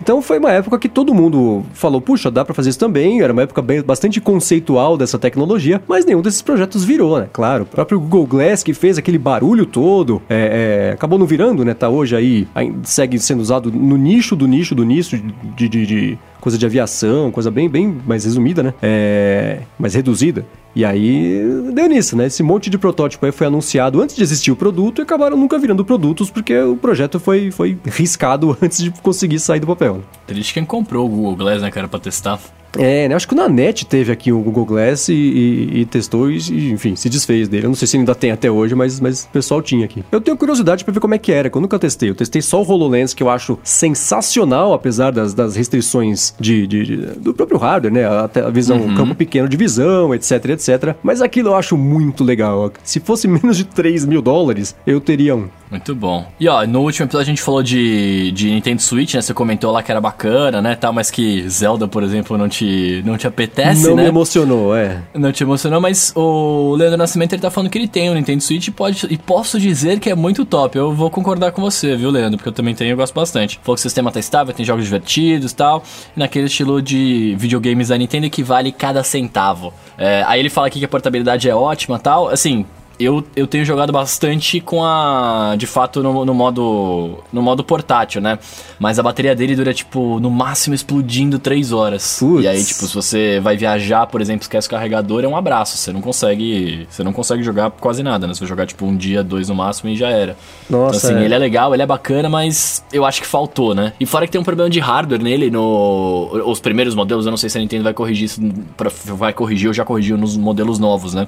Então 0.00 0.20
foi 0.20 0.38
uma 0.38 0.52
época 0.52 0.78
que 0.78 0.88
todo 0.88 1.14
mundo 1.14 1.64
falou, 1.72 2.00
puxa, 2.00 2.30
dá 2.30 2.44
pra 2.44 2.54
fazer 2.54 2.70
isso 2.70 2.78
também. 2.78 3.22
Era 3.22 3.32
uma 3.32 3.42
época 3.42 3.62
bem, 3.62 3.82
bastante 3.82 4.20
conceitual 4.20 4.96
dessa 4.96 5.18
tecnologia, 5.18 5.80
mas 5.88 6.04
nenhum 6.04 6.20
desses 6.22 6.42
projetos 6.42 6.84
virou, 6.84 7.18
né? 7.18 7.28
Claro, 7.32 7.62
o 7.64 7.66
próprio 7.66 7.98
Google 7.98 8.26
Glass 8.26 8.62
que 8.62 8.74
fez 8.74 8.98
aquele 8.98 9.18
barulho 9.18 9.64
todo, 9.66 10.20
é, 10.28 10.88
é, 10.90 10.92
acabou 10.94 11.18
não 11.18 11.26
virando, 11.26 11.64
né? 11.64 11.72
Tá 11.74 11.88
hoje 11.88 12.14
aí, 12.14 12.46
aí 12.54 12.72
segue 12.84 13.18
sendo 13.18 13.40
usado 13.40 13.72
no 13.72 13.96
nicho 13.96 14.36
do 14.36 14.46
nicho 14.46 14.74
do 14.74 14.84
nicho 14.84 15.16
de, 15.56 15.68
de- 15.68 15.86
de 15.86 16.18
coisa 16.46 16.56
de 16.56 16.64
aviação, 16.64 17.32
coisa 17.32 17.50
bem, 17.50 17.68
bem 17.68 18.00
mais 18.06 18.24
resumida, 18.24 18.62
né? 18.62 18.72
É, 18.80 19.62
mais 19.76 19.94
reduzida. 19.94 20.46
E 20.76 20.84
aí 20.84 21.42
deu 21.74 21.88
nisso, 21.88 22.16
né? 22.16 22.26
Esse 22.26 22.40
monte 22.40 22.70
de 22.70 22.78
protótipo 22.78 23.26
aí 23.26 23.32
foi 23.32 23.48
anunciado 23.48 24.00
antes 24.00 24.14
de 24.14 24.22
existir 24.22 24.52
o 24.52 24.56
produto 24.56 25.00
e 25.00 25.02
acabaram 25.02 25.36
nunca 25.36 25.58
virando 25.58 25.84
produtos 25.84 26.30
porque 26.30 26.56
o 26.56 26.76
projeto 26.76 27.18
foi, 27.18 27.50
foi 27.50 27.76
riscado 27.84 28.56
antes 28.62 28.78
de 28.78 28.92
conseguir 28.92 29.40
sair 29.40 29.58
do 29.58 29.66
papel. 29.66 30.02
Triste 30.24 30.54
quem 30.54 30.64
comprou 30.64 31.06
o 31.06 31.08
Google 31.08 31.34
Glass, 31.34 31.62
né, 31.62 31.70
cara, 31.72 31.88
pra 31.88 31.98
testar. 31.98 32.38
É, 32.78 33.08
né? 33.08 33.14
Acho 33.14 33.26
que 33.28 33.34
o 33.34 33.36
Nanete 33.36 33.84
teve 33.86 34.12
aqui 34.12 34.32
o 34.32 34.40
Google 34.40 34.64
Glass 34.64 35.08
e, 35.08 35.12
e- 35.14 35.80
e 35.80 35.84
testou 35.86 36.30
e, 36.30 36.38
e, 36.50 36.70
enfim, 36.72 36.94
se 36.96 37.08
desfez 37.08 37.48
dele. 37.48 37.66
Eu 37.66 37.70
não 37.70 37.74
sei 37.76 37.86
se 37.88 37.96
ainda 37.96 38.14
tem 38.14 38.30
até 38.30 38.50
hoje, 38.50 38.74
mas, 38.74 39.00
mas 39.00 39.24
o 39.24 39.28
pessoal 39.28 39.60
tinha 39.62 39.84
aqui. 39.84 40.04
Eu 40.10 40.20
tenho 40.20 40.36
curiosidade 40.36 40.84
pra 40.84 40.92
ver 40.92 41.00
como 41.00 41.14
é 41.14 41.18
que 41.18 41.32
era, 41.32 41.48
que 41.50 41.56
eu 41.56 41.60
nunca 41.60 41.78
testei. 41.78 42.10
Eu 42.10 42.14
testei 42.14 42.40
só 42.42 42.62
o 42.62 42.66
HoloLens, 42.70 43.14
que 43.14 43.22
eu 43.22 43.30
acho 43.30 43.58
sensacional, 43.62 44.72
apesar 44.72 45.10
das, 45.10 45.32
das 45.34 45.56
restrições 45.56 46.34
de, 46.38 46.66
de- 46.66 46.84
de- 46.84 46.96
do 47.18 47.34
próprio 47.34 47.58
hardware, 47.58 47.92
né? 47.92 48.04
Até 48.06 48.40
a 48.40 48.50
visão, 48.50 48.76
um 48.76 48.94
campo 48.94 49.14
pequeno 49.14 49.48
de 49.48 49.56
visão, 49.56 50.14
etc, 50.14 50.32
etc. 50.50 50.94
Mas 51.02 51.20
aquilo 51.22 51.50
eu 51.50 51.54
acho 51.56 51.76
muito 51.76 52.22
legal. 52.22 52.72
Se 52.84 53.00
fosse 53.00 53.26
menos 53.28 53.56
de 53.56 53.64
3 53.64 54.04
mil 54.04 54.20
dólares, 54.22 54.74
eu 54.86 55.00
teria 55.00 55.34
um. 55.36 55.48
Muito 55.68 55.96
bom. 55.96 56.24
E 56.38 56.48
ó, 56.48 56.64
no 56.64 56.80
último 56.82 57.06
episódio 57.06 57.24
a 57.24 57.28
gente 57.28 57.42
falou 57.42 57.60
de, 57.60 58.30
de 58.30 58.50
Nintendo 58.52 58.80
Switch, 58.80 59.14
né? 59.14 59.20
Você 59.20 59.34
comentou 59.34 59.72
lá 59.72 59.82
que 59.82 59.90
era 59.90 60.00
bacana, 60.00 60.62
né? 60.62 60.76
Tal, 60.76 60.92
mas 60.92 61.10
que 61.10 61.48
Zelda, 61.48 61.88
por 61.88 62.04
exemplo, 62.04 62.38
não 62.38 62.48
te, 62.48 62.64
não 63.04 63.16
te 63.16 63.26
apetece, 63.26 63.82
não 63.86 63.96
né? 63.96 64.02
me 64.02 64.08
emocionou, 64.08 64.76
é. 64.76 65.02
Não 65.14 65.32
te 65.32 65.42
emocionou, 65.42 65.80
mas 65.80 66.12
o 66.14 66.74
Leandro 66.76 66.96
Nascimento 66.96 67.32
ele 67.32 67.42
tá 67.42 67.50
falando 67.50 67.70
que 67.70 67.78
ele 67.78 67.88
tem 67.88 68.10
um 68.10 68.14
Nintendo 68.14 68.42
Switch 68.42 68.68
e, 68.68 68.70
pode, 68.70 69.06
e 69.10 69.16
posso 69.16 69.58
dizer 69.58 69.98
que 70.00 70.10
é 70.10 70.14
muito 70.14 70.44
top. 70.44 70.76
Eu 70.76 70.92
vou 70.92 71.10
concordar 71.10 71.52
com 71.52 71.60
você, 71.60 71.96
viu, 71.96 72.10
Leandro? 72.10 72.38
Porque 72.38 72.48
eu 72.48 72.52
também 72.52 72.74
tenho 72.74 72.88
e 72.88 72.92
eu 72.92 72.96
gosto 72.96 73.14
bastante. 73.14 73.58
Falou 73.62 73.76
que 73.76 73.80
o 73.80 73.82
sistema 73.82 74.10
tá 74.10 74.20
estável, 74.20 74.54
tem 74.54 74.64
jogos 74.64 74.84
divertidos 74.84 75.52
e 75.52 75.56
tal. 75.56 75.82
E 76.16 76.20
naquele 76.20 76.46
estilo 76.46 76.80
de 76.80 77.34
videogames 77.38 77.88
da 77.88 77.98
Nintendo 77.98 78.28
que 78.30 78.42
vale 78.42 78.72
cada 78.72 79.02
centavo. 79.02 79.72
É, 79.98 80.24
aí 80.26 80.40
ele 80.40 80.50
fala 80.50 80.66
aqui 80.66 80.78
que 80.78 80.84
a 80.84 80.88
portabilidade 80.88 81.48
é 81.48 81.54
ótima 81.54 81.96
e 81.96 82.00
tal. 82.00 82.28
Assim, 82.28 82.64
eu, 82.98 83.24
eu 83.34 83.46
tenho 83.46 83.64
jogado 83.64 83.92
bastante 83.92 84.60
com 84.60 84.82
a. 84.82 85.54
De 85.58 85.66
fato, 85.66 86.02
no, 86.02 86.24
no 86.24 86.34
modo. 86.34 87.18
No 87.32 87.42
modo 87.42 87.62
portátil, 87.62 88.20
né? 88.20 88.38
Mas 88.78 88.98
a 88.98 89.02
bateria 89.02 89.34
dele 89.34 89.54
dura, 89.54 89.74
tipo, 89.74 90.18
no 90.18 90.30
máximo 90.30 90.74
explodindo 90.74 91.38
3 91.38 91.72
horas. 91.72 92.18
Putz. 92.18 92.44
E 92.44 92.48
aí, 92.48 92.64
tipo, 92.64 92.86
se 92.86 92.94
você 92.94 93.40
vai 93.40 93.56
viajar, 93.56 94.06
por 94.06 94.20
exemplo, 94.20 94.42
esquece 94.42 94.66
o 94.66 94.70
carregador, 94.70 95.24
é 95.24 95.28
um 95.28 95.36
abraço. 95.36 95.76
Você 95.76 95.92
não 95.92 96.00
consegue. 96.00 96.86
Você 96.88 97.02
não 97.02 97.12
consegue 97.12 97.42
jogar 97.42 97.70
quase 97.70 98.02
nada, 98.02 98.26
né? 98.26 98.34
Você 98.34 98.40
vai 98.40 98.48
jogar, 98.48 98.66
tipo, 98.66 98.86
um 98.86 98.96
dia, 98.96 99.22
dois 99.22 99.48
no 99.48 99.54
máximo 99.54 99.90
e 99.90 99.96
já 99.96 100.08
era. 100.08 100.36
Nossa, 100.68 100.96
então, 100.96 101.10
assim, 101.10 101.22
é. 101.22 101.24
ele 101.24 101.34
é 101.34 101.38
legal, 101.38 101.74
ele 101.74 101.82
é 101.82 101.86
bacana, 101.86 102.28
mas 102.28 102.84
eu 102.92 103.04
acho 103.04 103.20
que 103.20 103.26
faltou, 103.26 103.74
né? 103.74 103.92
E 104.00 104.06
fora 104.06 104.26
que 104.26 104.32
tem 104.32 104.40
um 104.40 104.44
problema 104.44 104.70
de 104.70 104.80
hardware 104.80 105.22
nele, 105.22 105.50
no. 105.50 106.30
Os 106.46 106.60
primeiros 106.60 106.94
modelos, 106.94 107.26
eu 107.26 107.30
não 107.30 107.36
sei 107.36 107.50
se 107.50 107.58
a 107.58 107.60
Nintendo 107.60 107.84
vai 107.84 107.94
corrigir 107.94 108.24
isso. 108.24 108.40
Pra, 108.76 108.90
vai 109.14 109.32
corrigir 109.32 109.68
ou 109.68 109.74
já 109.74 109.84
corrigiu 109.84 110.16
nos 110.16 110.36
modelos 110.36 110.78
novos, 110.78 111.12
né? 111.12 111.26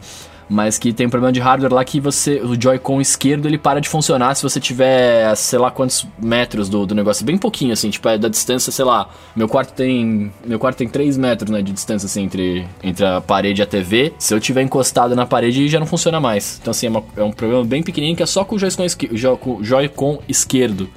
Mas 0.50 0.78
que 0.78 0.92
tem 0.94 1.06
um 1.06 1.10
problema 1.10 1.30
de 1.32 1.40
hardware 1.40 1.72
lá 1.74 1.84
que 1.84 2.00
você. 2.00 2.40
O 2.40 2.60
Joy-Con 2.60 3.00
esquerdo 3.02 3.46
ele 3.46 3.58
para 3.58 3.80
de 3.80 3.88
funcionar 3.88 4.34
se 4.34 4.42
você 4.42 4.58
tiver, 4.58 5.34
sei 5.36 5.58
lá 5.58 5.70
quantos 5.70 6.06
metros 6.18 6.68
do, 6.70 6.86
do 6.86 6.94
negócio. 6.94 7.24
Bem 7.24 7.36
pouquinho, 7.36 7.72
assim, 7.72 7.90
tipo, 7.90 8.08
é 8.08 8.16
da 8.16 8.28
distância, 8.28 8.72
sei 8.72 8.84
lá. 8.84 9.10
Meu 9.36 9.46
quarto 9.48 9.74
tem. 9.74 10.32
Meu 10.46 10.58
quarto 10.58 10.78
tem 10.78 10.88
3 10.88 11.18
metros, 11.18 11.50
né? 11.50 11.60
De 11.60 11.70
distância, 11.72 12.06
assim, 12.06 12.22
entre, 12.22 12.66
entre 12.82 13.04
a 13.04 13.20
parede 13.20 13.60
e 13.60 13.62
a 13.62 13.66
TV. 13.66 14.12
Se 14.18 14.32
eu 14.32 14.40
tiver 14.40 14.62
encostado 14.62 15.14
na 15.14 15.26
parede, 15.26 15.68
já 15.68 15.78
não 15.78 15.86
funciona 15.86 16.18
mais. 16.18 16.58
Então, 16.62 16.70
assim, 16.70 16.86
é, 16.86 16.90
uma- 16.90 17.04
é 17.16 17.22
um 17.22 17.30
problema 17.32 17.62
bem 17.64 17.82
pequenininho 17.82 18.16
que 18.16 18.22
é 18.22 18.26
só 18.26 18.42
com 18.42 18.56
o 18.56 18.58
Joy-Con 18.58 18.84
esque- 18.84 19.10
Jo- 19.16 19.36
com 19.36 19.56
o 19.56 19.64
Joy-Con 19.64 20.20
esquerdo. 20.26 20.88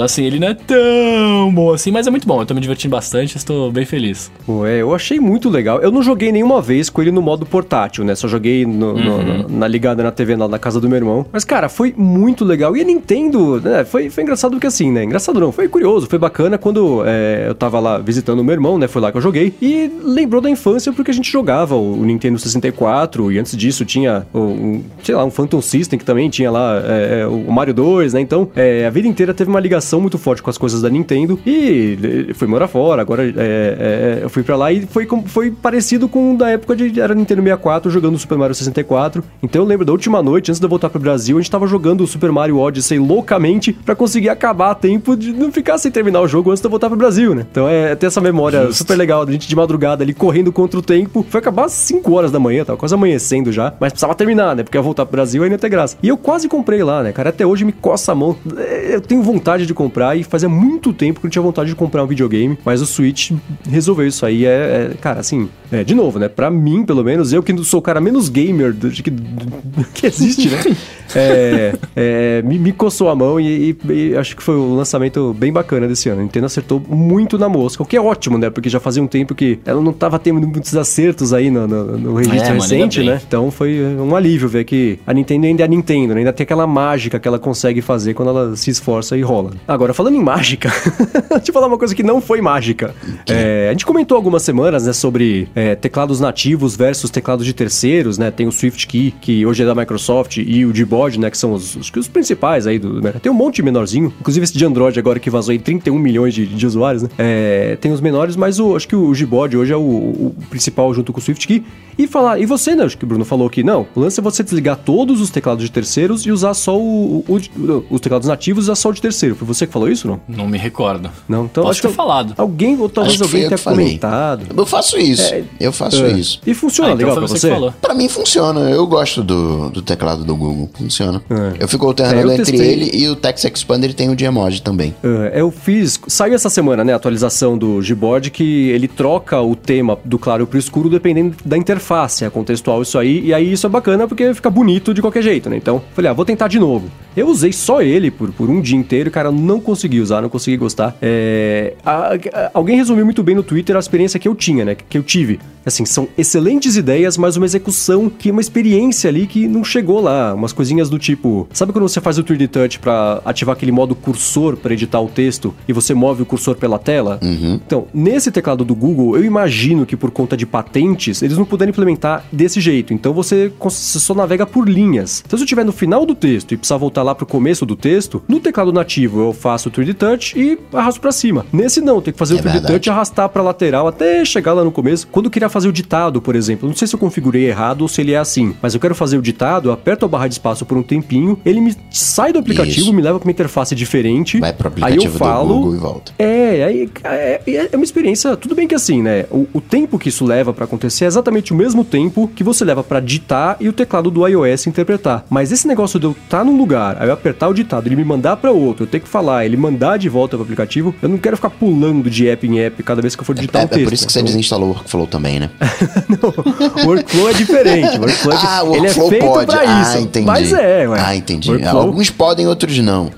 Então, 0.00 0.06
assim, 0.06 0.24
ele 0.24 0.38
não 0.38 0.48
é 0.48 0.54
tão 0.54 1.52
bom 1.52 1.74
assim, 1.74 1.90
mas 1.90 2.06
é 2.06 2.10
muito 2.10 2.26
bom. 2.26 2.40
Eu 2.40 2.46
tô 2.46 2.54
me 2.54 2.60
divertindo 2.62 2.90
bastante, 2.96 3.36
estou 3.36 3.70
bem 3.70 3.84
feliz. 3.84 4.32
Pô, 4.46 4.64
é, 4.64 4.80
eu 4.80 4.94
achei 4.94 5.20
muito 5.20 5.50
legal. 5.50 5.78
Eu 5.80 5.90
não 5.90 6.02
joguei 6.02 6.32
nenhuma 6.32 6.62
vez 6.62 6.88
com 6.88 7.02
ele 7.02 7.10
no 7.10 7.20
modo 7.20 7.44
portátil, 7.44 8.02
né? 8.02 8.14
Só 8.14 8.26
joguei 8.26 8.64
no- 8.64 8.94
no- 8.94 9.10
Uhum. 9.16 9.42
na, 9.42 9.48
na 9.58 9.68
ligada 9.68 10.02
na 10.02 10.10
TV 10.10 10.36
na, 10.36 10.48
na 10.48 10.58
casa 10.58 10.80
do 10.80 10.88
meu 10.88 10.96
irmão. 10.96 11.26
Mas, 11.30 11.44
cara, 11.44 11.68
foi 11.68 11.92
muito 11.94 12.46
legal. 12.46 12.74
E 12.74 12.80
a 12.80 12.84
Nintendo, 12.84 13.60
né? 13.60 13.84
Foi, 13.84 14.08
foi 14.08 14.22
engraçado 14.22 14.52
porque 14.52 14.66
assim, 14.68 14.90
né? 14.90 15.04
Engraçado 15.04 15.38
não, 15.38 15.52
foi 15.52 15.68
curioso, 15.68 16.06
foi 16.06 16.18
bacana 16.18 16.56
quando 16.56 17.02
é, 17.04 17.44
eu 17.48 17.54
tava 17.54 17.78
lá 17.78 17.98
visitando 17.98 18.38
o 18.40 18.44
meu 18.44 18.54
irmão, 18.54 18.78
né? 18.78 18.88
Foi 18.88 19.02
lá 19.02 19.12
que 19.12 19.18
eu 19.18 19.22
joguei. 19.22 19.52
E 19.60 19.90
lembrou 20.02 20.40
da 20.40 20.48
infância 20.48 20.92
porque 20.94 21.10
a 21.10 21.14
gente 21.14 21.30
jogava 21.30 21.74
o, 21.74 22.00
o 22.00 22.04
Nintendo 22.06 22.38
64 22.38 23.30
e 23.32 23.38
antes 23.38 23.54
disso 23.54 23.84
tinha 23.84 24.26
o, 24.32 24.38
um, 24.38 24.82
sei 25.02 25.14
lá, 25.14 25.26
um 25.26 25.30
Phantom 25.30 25.60
System 25.60 25.98
que 25.98 26.06
também 26.06 26.30
tinha 26.30 26.50
lá 26.50 26.80
é, 26.86 27.20
é, 27.20 27.26
o 27.26 27.52
Mario 27.52 27.74
2, 27.74 28.14
né? 28.14 28.20
Então, 28.22 28.48
é, 28.56 28.86
a 28.86 28.90
vida 28.90 29.06
inteira 29.06 29.34
teve 29.34 29.50
uma 29.50 29.60
ligação 29.60 29.89
muito 29.98 30.18
forte 30.18 30.42
com 30.42 30.50
as 30.50 30.58
coisas 30.58 30.82
da 30.82 30.90
Nintendo 30.90 31.38
e 31.46 32.26
eh, 32.28 32.34
fui 32.34 32.46
morar 32.46 32.68
fora. 32.68 33.00
Agora 33.00 33.26
é, 33.26 33.32
é, 33.36 34.18
eu 34.22 34.28
fui 34.28 34.42
pra 34.42 34.56
lá 34.56 34.70
e 34.70 34.82
foi, 34.82 35.08
foi 35.26 35.50
parecido 35.50 36.06
com 36.08 36.36
da 36.36 36.50
época 36.50 36.76
de 36.76 37.00
era 37.00 37.14
Nintendo 37.14 37.40
64 37.42 37.90
jogando 37.90 38.18
Super 38.18 38.36
Mario 38.36 38.54
64. 38.54 39.24
Então 39.42 39.62
eu 39.62 39.66
lembro 39.66 39.86
da 39.86 39.92
última 39.92 40.22
noite, 40.22 40.50
antes 40.50 40.60
de 40.60 40.64
eu 40.66 40.68
voltar 40.68 40.90
pro 40.90 41.00
Brasil, 41.00 41.38
a 41.38 41.40
gente 41.40 41.50
tava 41.50 41.66
jogando 41.66 42.02
o 42.02 42.06
Super 42.06 42.30
Mario 42.30 42.58
Odyssey 42.58 42.98
loucamente 42.98 43.72
pra 43.72 43.94
conseguir 43.96 44.28
acabar 44.28 44.70
a 44.72 44.74
tempo 44.74 45.16
de 45.16 45.32
não 45.32 45.50
ficar 45.50 45.78
sem 45.78 45.90
terminar 45.90 46.20
o 46.20 46.28
jogo 46.28 46.50
antes 46.50 46.60
de 46.60 46.66
eu 46.66 46.70
voltar 46.70 46.88
pro 46.88 46.98
Brasil, 46.98 47.34
né? 47.34 47.46
Então 47.50 47.66
é 47.68 47.94
ter 47.94 48.06
essa 48.06 48.20
memória 48.20 48.70
super 48.72 48.96
legal 48.96 49.24
da 49.24 49.32
gente 49.32 49.48
de 49.48 49.56
madrugada 49.56 50.04
ali 50.04 50.12
correndo 50.12 50.52
contra 50.52 50.78
o 50.78 50.82
tempo. 50.82 51.24
Foi 51.28 51.40
acabar 51.40 51.64
às 51.66 51.72
5 51.72 52.12
horas 52.12 52.30
da 52.30 52.38
manhã, 52.38 52.64
tava 52.64 52.76
quase 52.78 52.94
amanhecendo 52.94 53.50
já, 53.52 53.72
mas 53.80 53.92
precisava 53.92 54.14
terminar, 54.14 54.54
né? 54.54 54.62
Porque 54.62 54.76
ia 54.76 54.82
voltar 54.82 55.06
pro 55.06 55.12
Brasil 55.12 55.42
ainda 55.42 55.54
ia 55.54 55.58
ter 55.58 55.68
graça. 55.68 55.96
E 56.02 56.08
eu 56.08 56.16
quase 56.16 56.48
comprei 56.48 56.82
lá, 56.82 57.02
né, 57.02 57.12
cara? 57.12 57.30
Até 57.30 57.46
hoje 57.46 57.64
me 57.64 57.72
coça 57.72 58.12
a 58.12 58.14
mão. 58.14 58.36
É, 58.56 58.94
Eu 58.96 59.00
tenho 59.00 59.22
vontade 59.22 59.66
de 59.66 59.69
comprar 59.74 60.16
e 60.16 60.22
fazia 60.22 60.48
muito 60.48 60.92
tempo 60.92 61.20
que 61.20 61.26
eu 61.26 61.28
não 61.28 61.32
tinha 61.32 61.42
vontade 61.42 61.70
de 61.70 61.76
comprar 61.76 62.02
um 62.04 62.06
videogame, 62.06 62.58
mas 62.64 62.80
o 62.80 62.86
Switch 62.86 63.32
resolveu 63.68 64.06
isso 64.06 64.24
aí. 64.26 64.44
É, 64.44 64.90
é, 64.92 64.96
cara, 65.00 65.20
assim, 65.20 65.48
é, 65.70 65.82
de 65.84 65.94
novo, 65.94 66.18
né? 66.18 66.28
Pra 66.28 66.50
mim, 66.50 66.84
pelo 66.84 67.02
menos, 67.04 67.32
eu 67.32 67.42
que 67.42 67.56
sou 67.64 67.80
o 67.80 67.82
cara 67.82 68.00
menos 68.00 68.28
gamer 68.28 68.72
do, 68.72 68.90
de 68.90 69.02
que, 69.02 69.10
do- 69.10 69.84
que 69.94 70.06
existe, 70.06 70.48
né? 70.48 70.58
É, 71.12 71.74
é, 71.96 72.42
me, 72.42 72.56
me 72.56 72.72
coçou 72.72 73.08
a 73.08 73.16
mão 73.16 73.40
e, 73.40 73.76
e- 73.88 73.92
e 73.92 74.16
acho 74.16 74.36
que 74.36 74.42
foi 74.44 74.54
um 74.54 74.76
lançamento 74.76 75.34
bem 75.36 75.52
bacana 75.52 75.88
desse 75.88 76.08
ano. 76.08 76.20
A 76.20 76.22
Nintendo 76.22 76.46
acertou 76.46 76.80
muito 76.88 77.36
na 77.36 77.48
mosca, 77.48 77.82
o 77.82 77.86
que 77.86 77.96
é 77.96 78.00
ótimo, 78.00 78.38
né? 78.38 78.48
Porque 78.48 78.68
já 78.68 78.78
fazia 78.78 79.02
um 79.02 79.08
tempo 79.08 79.34
que 79.34 79.58
ela 79.66 79.80
não 79.82 79.92
tava 79.92 80.20
tendo 80.20 80.40
muitos 80.46 80.76
acertos 80.76 81.32
aí 81.32 81.50
no, 81.50 81.66
no- 81.66 81.98
no 81.98 82.14
registro 82.14 82.38
É, 82.44 82.48
mano, 82.50 82.60
recente, 82.62 83.02
né? 83.02 83.20
Então 83.26 83.50
foi 83.50 83.80
um 83.98 84.14
alívio 84.14 84.48
ver 84.48 84.62
que 84.64 85.00
a 85.04 85.12
Nintendo 85.12 85.46
ainda 85.46 85.62
é 85.62 85.64
a 85.64 85.68
Nintendo, 85.68 86.14
né? 86.14 86.20
ainda 86.20 86.32
tem 86.32 86.44
aquela 86.44 86.64
mágica 86.64 87.18
que 87.18 87.26
ela 87.26 87.40
consegue 87.40 87.82
fazer 87.82 88.14
quando 88.14 88.28
ela 88.28 88.54
se 88.56 88.70
esforça 88.70 89.16
e 89.16 89.22
rola. 89.22 89.50
Agora, 89.68 89.94
falando 89.94 90.14
em 90.16 90.22
mágica, 90.22 90.68
deixa 91.30 91.50
eu 91.50 91.54
falar 91.54 91.66
uma 91.68 91.78
coisa 91.78 91.94
que 91.94 92.02
não 92.02 92.20
foi 92.20 92.40
mágica. 92.40 92.94
É, 93.28 93.68
a 93.68 93.72
gente 93.72 93.86
comentou 93.86 94.16
algumas 94.16 94.42
semanas, 94.42 94.84
né, 94.86 94.92
sobre 94.92 95.48
é, 95.54 95.74
teclados 95.74 96.18
nativos 96.20 96.74
versus 96.76 97.10
teclados 97.10 97.46
de 97.46 97.52
terceiros, 97.52 98.18
né? 98.18 98.30
Tem 98.30 98.46
o 98.48 98.52
Swift 98.52 98.86
Key, 98.86 99.14
que 99.20 99.46
hoje 99.46 99.62
é 99.62 99.66
da 99.66 99.74
Microsoft, 99.74 100.38
e 100.38 100.64
o 100.66 100.72
Gboard, 100.72 101.18
né, 101.20 101.30
que 101.30 101.38
são 101.38 101.52
os, 101.52 101.76
os, 101.76 101.90
os 101.94 102.08
principais 102.08 102.66
aí 102.66 102.78
do... 102.78 103.00
Né? 103.00 103.12
Tem 103.22 103.30
um 103.30 103.34
monte 103.34 103.62
menorzinho, 103.62 104.12
inclusive 104.20 104.44
esse 104.44 104.56
de 104.56 104.64
Android 104.64 104.98
agora 104.98 105.18
que 105.20 105.30
vazou 105.30 105.52
aí 105.52 105.58
31 105.58 105.98
milhões 105.98 106.34
de, 106.34 106.46
de 106.46 106.66
usuários, 106.66 107.02
né? 107.04 107.08
É, 107.18 107.76
tem 107.80 107.92
os 107.92 108.00
menores, 108.00 108.34
mas 108.36 108.58
o, 108.58 108.74
acho 108.74 108.88
que 108.88 108.96
o 108.96 109.12
Gboard 109.12 109.56
hoje 109.56 109.72
é 109.72 109.76
o, 109.76 109.80
o 109.80 110.34
principal 110.50 110.92
junto 110.92 111.12
com 111.12 111.20
o 111.20 111.22
Swift 111.22 111.46
Key. 111.46 111.62
E 111.98 112.06
falar, 112.06 112.40
e 112.40 112.46
você, 112.46 112.74
né? 112.74 112.84
Acho 112.84 112.96
que 112.96 113.04
o 113.04 113.06
Bruno 113.06 113.24
falou 113.26 113.50
que 113.50 113.62
não. 113.62 113.86
O 113.94 114.00
lance 114.00 114.18
é 114.18 114.22
você 114.22 114.42
desligar 114.42 114.76
todos 114.76 115.20
os 115.20 115.28
teclados 115.28 115.62
de 115.62 115.70
terceiros 115.70 116.24
e 116.24 116.30
usar 116.30 116.54
só 116.54 116.78
o, 116.78 117.24
o- 117.28 117.36
o- 117.60 117.84
os 117.90 118.00
teclados 118.00 118.26
nativos 118.26 118.64
e 118.64 118.66
usar 118.66 118.74
só 118.74 118.88
o 118.88 118.92
de 118.92 119.02
terceiro. 119.02 119.36
Você 119.54 119.66
que 119.66 119.72
falou 119.72 119.88
isso, 119.88 120.06
não? 120.06 120.20
Não 120.28 120.46
me 120.48 120.56
recordo. 120.58 121.10
Não, 121.28 121.44
então 121.44 121.64
Posso 121.64 121.72
acho 121.72 121.82
ter 121.82 121.88
que 121.88 121.94
falado. 121.94 122.34
Alguém, 122.36 122.78
ou 122.80 122.88
talvez 122.88 123.20
alguém 123.20 123.42
eu 123.42 123.48
tenha 123.48 123.58
comentado. 123.58 124.46
Eu 124.56 124.66
faço 124.66 124.98
isso. 124.98 125.32
eu 125.58 125.72
faço 125.72 126.04
É. 126.04 126.12
isso. 126.12 126.40
E 126.46 126.54
funciona 126.54 126.90
Ah, 126.90 126.94
então 126.94 127.08
legal 127.08 127.16
foi 127.16 127.28
pra 127.28 127.38
você 127.38 127.48
você? 127.50 127.72
Pra 127.80 127.94
mim 127.94 128.08
funciona. 128.08 128.60
Eu 128.70 128.86
gosto 128.86 129.22
do, 129.22 129.70
do 129.70 129.82
teclado 129.82 130.24
do 130.24 130.36
Google. 130.36 130.70
Funciona. 130.74 131.22
É. 131.30 131.64
Eu 131.64 131.68
fico 131.68 131.86
alternando 131.86 132.18
É, 132.20 132.24
eu 132.24 132.32
entre 132.32 132.52
testei. 132.52 132.72
ele 132.72 132.90
e 132.94 133.08
o 133.08 133.16
Text 133.16 133.44
Expander 133.44 133.92
tem 133.94 134.08
o 134.10 134.16
de 134.16 134.24
emoji 134.24 134.62
também. 134.62 134.94
É, 135.02 135.40
eu 135.40 135.50
fiz. 135.50 136.00
Saiu 136.06 136.34
essa 136.34 136.48
semana, 136.50 136.84
né? 136.84 136.92
A 136.92 136.96
atualização 136.96 137.56
do 137.58 137.80
Gboard 137.86 138.30
que 138.30 138.68
ele 138.70 138.86
troca 138.88 139.40
o 139.40 139.54
tema 139.56 139.98
do 140.04 140.18
claro 140.18 140.46
pro 140.46 140.58
escuro 140.58 140.88
dependendo 140.88 141.34
da 141.44 141.56
interface. 141.56 142.24
É 142.24 142.30
contextual 142.30 142.82
isso 142.82 142.98
aí. 142.98 143.26
E 143.26 143.34
aí 143.34 143.52
isso 143.52 143.66
é 143.66 143.70
bacana 143.70 144.06
porque 144.06 144.32
fica 144.34 144.50
bonito 144.50 144.92
de 144.94 145.00
qualquer 145.00 145.22
jeito, 145.22 145.48
né? 145.50 145.56
Então, 145.56 145.82
falei, 145.94 146.10
ah, 146.10 146.14
vou 146.14 146.24
tentar 146.24 146.48
de 146.48 146.58
novo. 146.58 146.88
Eu 147.16 147.28
usei 147.28 147.52
só 147.52 147.82
ele 147.82 148.10
por, 148.10 148.30
por 148.32 148.48
um 148.48 148.60
dia 148.60 148.76
inteiro, 148.76 149.10
cara. 149.10 149.30
Não 149.40 149.60
consegui 149.60 150.00
usar, 150.00 150.20
não 150.20 150.28
consegui 150.28 150.56
gostar. 150.56 150.96
É, 151.00 151.74
a- 151.84 152.14
a- 152.14 152.50
alguém 152.54 152.76
resumiu 152.76 153.04
muito 153.04 153.22
bem 153.22 153.34
no 153.34 153.42
Twitter 153.42 153.74
a 153.76 153.78
experiência 153.78 154.18
que 154.20 154.28
eu 154.28 154.34
tinha, 154.34 154.64
né? 154.64 154.74
Que 154.88 154.98
eu 154.98 155.02
tive. 155.02 155.40
Assim, 155.64 155.84
são 155.84 156.08
excelentes 156.16 156.76
ideias, 156.76 157.16
mas 157.18 157.36
uma 157.36 157.44
execução 157.46 158.08
que 158.08 158.30
uma 158.30 158.40
experiência 158.40 159.08
ali 159.08 159.26
que 159.26 159.46
não 159.46 159.62
chegou 159.62 160.00
lá. 160.00 160.34
Umas 160.34 160.52
coisinhas 160.52 160.88
do 160.88 160.98
tipo. 160.98 161.46
Sabe 161.52 161.72
quando 161.72 161.88
você 161.88 162.00
faz 162.00 162.18
o 162.18 162.24
3D 162.24 162.48
Touch 162.48 162.78
pra 162.78 163.20
ativar 163.24 163.54
aquele 163.54 163.72
modo 163.72 163.94
cursor 163.94 164.56
pra 164.56 164.72
editar 164.72 165.00
o 165.00 165.08
texto 165.08 165.54
e 165.68 165.72
você 165.72 165.92
move 165.94 166.22
o 166.22 166.26
cursor 166.26 166.56
pela 166.56 166.78
tela? 166.78 167.18
Então, 167.22 167.86
nesse 167.92 168.30
teclado 168.30 168.64
do 168.64 168.74
Google, 168.74 169.16
eu 169.16 169.24
imagino 169.24 169.84
que 169.86 169.96
por 169.96 170.10
conta 170.10 170.36
de 170.36 170.46
patentes, 170.46 171.22
eles 171.22 171.36
não 171.36 171.44
puderam 171.44 171.70
implementar 171.70 172.24
desse 172.32 172.60
jeito. 172.60 172.92
Então 172.94 173.12
você 173.12 173.52
só 173.70 174.14
navega 174.14 174.46
por 174.46 174.68
linhas. 174.68 175.22
Então, 175.26 175.38
se 175.38 175.42
eu 175.42 175.46
estiver 175.46 175.64
no 175.64 175.72
final 175.72 176.04
do 176.06 176.14
texto 176.14 176.52
e 176.52 176.56
precisar 176.56 176.76
voltar 176.78 177.02
lá 177.02 177.14
pro 177.14 177.26
começo 177.26 177.64
do 177.66 177.76
texto, 177.76 178.22
no 178.28 178.40
teclado 178.40 178.72
nativo 178.72 179.20
eu 179.20 179.29
faço 179.32 179.68
o 179.68 179.72
3D 179.72 179.94
Touch 179.94 180.38
e 180.38 180.58
arrasto 180.72 181.00
pra 181.00 181.12
cima. 181.12 181.44
Nesse 181.52 181.80
não, 181.80 181.96
eu 181.96 182.02
tenho 182.02 182.12
que 182.14 182.18
fazer 182.18 182.34
É 182.34 182.36
o 182.38 182.40
3D 182.40 182.52
verdade. 182.52 182.72
Touch 182.74 182.88
e 182.88 182.90
arrastar 182.90 183.28
pra 183.28 183.42
lateral 183.42 183.86
até 183.88 184.24
chegar 184.24 184.52
lá 184.52 184.64
no 184.64 184.72
começo. 184.72 185.06
Quando 185.08 185.26
eu 185.26 185.30
queria 185.30 185.48
fazer 185.48 185.68
o 185.68 185.72
ditado, 185.72 186.20
por 186.20 186.34
exemplo, 186.36 186.68
não 186.68 186.76
sei 186.76 186.86
se 186.88 186.94
eu 186.94 186.98
configurei 186.98 187.46
errado 187.48 187.82
ou 187.82 187.88
se 187.88 188.00
ele 188.00 188.12
é 188.12 188.18
assim, 188.18 188.54
mas 188.62 188.74
eu 188.74 188.80
quero 188.80 188.94
fazer 188.94 189.16
o 189.18 189.22
ditado, 189.22 189.68
eu 189.68 189.72
aperto 189.72 190.04
a 190.04 190.08
barra 190.08 190.28
de 190.28 190.34
espaço 190.34 190.64
por 190.66 190.76
um 190.76 190.82
tempinho, 190.82 191.38
ele 191.44 191.60
me 191.60 191.74
sai 191.90 192.32
do 192.32 192.38
aplicativo, 192.38 192.80
Isso. 192.80 192.92
me 192.92 193.02
leva 193.02 193.18
pra 193.18 193.26
uma 193.26 193.32
interface 193.32 193.74
diferente. 193.74 194.38
Vai 194.40 194.52
pro 194.52 194.68
aí 194.68 194.72
eu 194.74 194.86
aplicativo 194.86 195.18
falo, 195.18 195.74
e 195.74 195.78
volta. 195.78 196.12
é, 196.18 196.64
aí 196.64 196.90
é, 197.04 197.40
é- 197.46 197.68
é 197.72 197.76
uma 197.76 197.84
experiência, 197.84 198.36
tudo 198.36 198.54
bem 198.54 198.66
que 198.66 198.74
assim, 198.74 199.02
né? 199.02 199.26
O, 199.30 199.46
o 199.54 199.60
tempo 199.60 199.98
que 199.98 200.08
isso 200.08 200.24
leva 200.24 200.52
pra 200.52 200.64
acontecer 200.64 201.04
é 201.04 201.06
exatamente 201.06 201.52
o 201.52 201.56
mesmo 201.56 201.84
tempo 201.84 202.28
que 202.34 202.42
você 202.44 202.64
leva 202.64 202.82
pra 202.82 203.00
ditar 203.00 203.56
e 203.60 203.68
o 203.68 203.72
teclado 203.72 204.10
do 204.10 204.26
iOS 204.26 204.66
interpretar. 204.66 205.24
Mas 205.30 205.52
esse 205.52 205.66
negócio 205.66 205.98
de 205.98 206.06
eu 206.06 206.12
estar 206.24 206.44
num 206.44 206.56
lugar, 206.56 206.96
aí 207.00 207.08
eu 207.08 207.12
apertar 207.12 207.48
o 207.48 207.54
ditado, 207.54 207.86
ele 207.86 207.96
me 207.96 208.04
mandar 208.04 208.36
pra 208.36 208.50
outro, 208.50 208.84
eu 208.84 208.88
ter 208.88 209.00
que 209.00 209.08
falar, 209.08 209.19
ele 209.44 209.56
mandar 209.56 209.96
de 209.98 210.08
volta 210.08 210.36
pro 210.36 210.44
aplicativo, 210.44 210.94
eu 211.02 211.08
não 211.08 211.18
quero 211.18 211.36
ficar 211.36 211.50
pulando 211.50 212.08
de 212.10 212.28
app 212.28 212.46
em 212.46 212.58
app 212.60 212.82
cada 212.82 213.00
vez 213.02 213.14
que 213.14 213.20
eu 213.22 213.24
for 213.26 213.34
digitar 213.34 213.62
É, 213.62 213.64
um 213.64 213.68
texto. 213.68 213.80
é 213.80 213.84
por 213.84 213.92
isso 213.92 214.06
que 214.06 214.12
você 214.12 214.18
Então, 214.20 214.26
desinstalou 214.26 214.68
o 214.70 214.72
Workflow 214.72 215.06
também, 215.06 215.40
né? 215.40 215.50
o 216.84 216.86
workflow 216.88 217.28
é 217.28 217.32
diferente. 217.32 217.96
O 217.98 218.00
workflow, 218.00 218.32
é 218.34 218.38
Ah, 218.42 218.62
o 218.64 218.68
ele 218.68 218.78
é 218.78 218.80
Workflow 218.82 219.08
feito 219.10 219.24
pode. 219.26 219.46
pra 219.46 219.64
isso. 219.64 219.96
Ah, 219.96 220.00
entendi. 220.00 220.26
Mas 220.26 220.52
é, 220.52 220.88
ué. 220.88 221.00
Ah, 221.04 221.16
entendi. 221.16 221.50
Workflow- 221.50 221.82
Alguns 221.82 222.10
podem, 222.10 222.46
outros 222.46 222.78
não. 222.78 223.10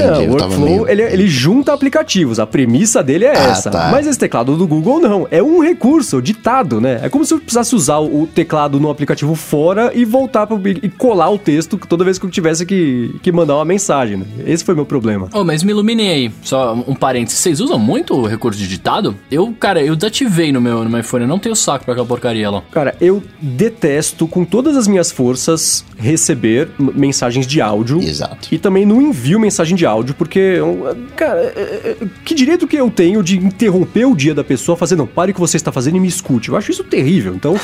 Entendi, 0.00 0.26
Não, 0.26 0.34
o 0.34 0.38
workflow, 0.38 0.64
meio... 0.68 0.88
ele, 0.88 1.02
ele 1.02 1.28
junta 1.28 1.72
aplicativos. 1.72 2.38
A 2.38 2.46
premissa 2.46 3.02
dele 3.02 3.24
é 3.24 3.36
Ah, 3.36 3.50
essa. 3.50 3.70
tá. 3.70 3.88
Mas 3.90 4.06
esse 4.06 4.18
teclado 4.18 4.56
do 4.56 4.66
Google 4.66 5.00
não. 5.00 5.26
É 5.30 5.42
um 5.42 5.60
recurso, 5.60 6.20
ditado, 6.20 6.80
né? 6.80 7.00
É 7.02 7.08
como 7.08 7.24
se 7.24 7.32
eu 7.34 7.38
precisasse 7.38 7.74
usar 7.74 7.98
o, 7.98 8.26
teclado 8.26 8.78
no 8.80 8.90
aplicativo 8.90 9.34
fora 9.34 9.92
e 9.94 10.04
voltar 10.04 10.46
pro, 10.46 10.60
e 10.66 10.88
colar 10.88 11.30
o 11.30 11.38
texto 11.38 11.78
toda 11.88 12.04
vez 12.04 12.18
que 12.18 12.26
eu 12.26 12.30
tivesse 12.30 12.66
que, 12.66 13.14
que 13.22 13.30
mandar 13.32 13.56
uma 13.56 13.64
mensagem. 13.64 14.18
Né? 14.18 14.26
Esse 14.46 14.64
foi 14.64 14.74
meu 14.74 14.84
problema. 14.84 15.28
Ô, 15.32 15.44
mas 15.44 15.62
me 15.62 15.70
iluminem 15.70 16.08
aí. 16.10 16.30
Só 16.42 16.74
um 16.86 16.94
parênteses. 16.94 17.38
Vocês 17.40 17.60
usam 17.60 17.78
muito 17.78 18.14
o 18.14 18.26
recurso 18.26 18.58
de 18.58 18.66
ditado? 18.68 19.16
Eu, 19.30 19.54
cara, 19.58 19.82
eu 19.82 19.94
desativei 19.96 20.52
no 20.52 20.60
meu, 20.60 20.82
no 20.84 20.90
meu 20.90 21.00
iPhone. 21.00 21.22
Eu 21.24 21.28
não 21.28 21.38
tenho 21.38 21.56
saco 21.56 21.84
pra 21.84 21.94
aquela 21.94 22.06
porcaria 22.06 22.50
lá. 22.50 22.62
Cara, 22.70 22.94
eu 23.00 23.22
detesto 23.40 24.26
com 24.28 24.44
todas 24.44 24.76
as 24.76 24.86
minhas 24.86 25.10
forças 25.10 25.84
receber 25.96 26.68
mensagens 26.78 27.46
de 27.46 27.60
áudio. 27.60 28.00
Exato. 28.02 28.48
E 28.52 28.58
também 28.58 28.84
não 28.84 29.00
envio 29.00 29.40
mensagem 29.40 29.74
de 29.76 29.85
áudio, 29.86 30.14
porque, 30.14 30.58
cara, 31.16 31.40
é- 31.40 31.96
é- 32.02 32.06
que 32.24 32.34
direito 32.34 32.66
que 32.66 32.76
eu 32.76 32.90
tenho 32.90 33.22
de 33.22 33.38
interromper 33.38 34.04
o 34.06 34.14
dia 34.14 34.34
da 34.34 34.44
pessoa 34.44 34.76
fazendo, 34.76 34.98
não, 34.98 35.06
pare 35.06 35.30
o 35.30 35.34
que 35.34 35.40
você 35.40 35.56
está 35.56 35.72
fazendo 35.72 35.96
e 35.96 36.00
me 36.00 36.08
escute. 36.08 36.48
Eu 36.48 36.56
acho 36.56 36.70
isso 36.70 36.84
terrível, 36.84 37.34
então. 37.34 37.58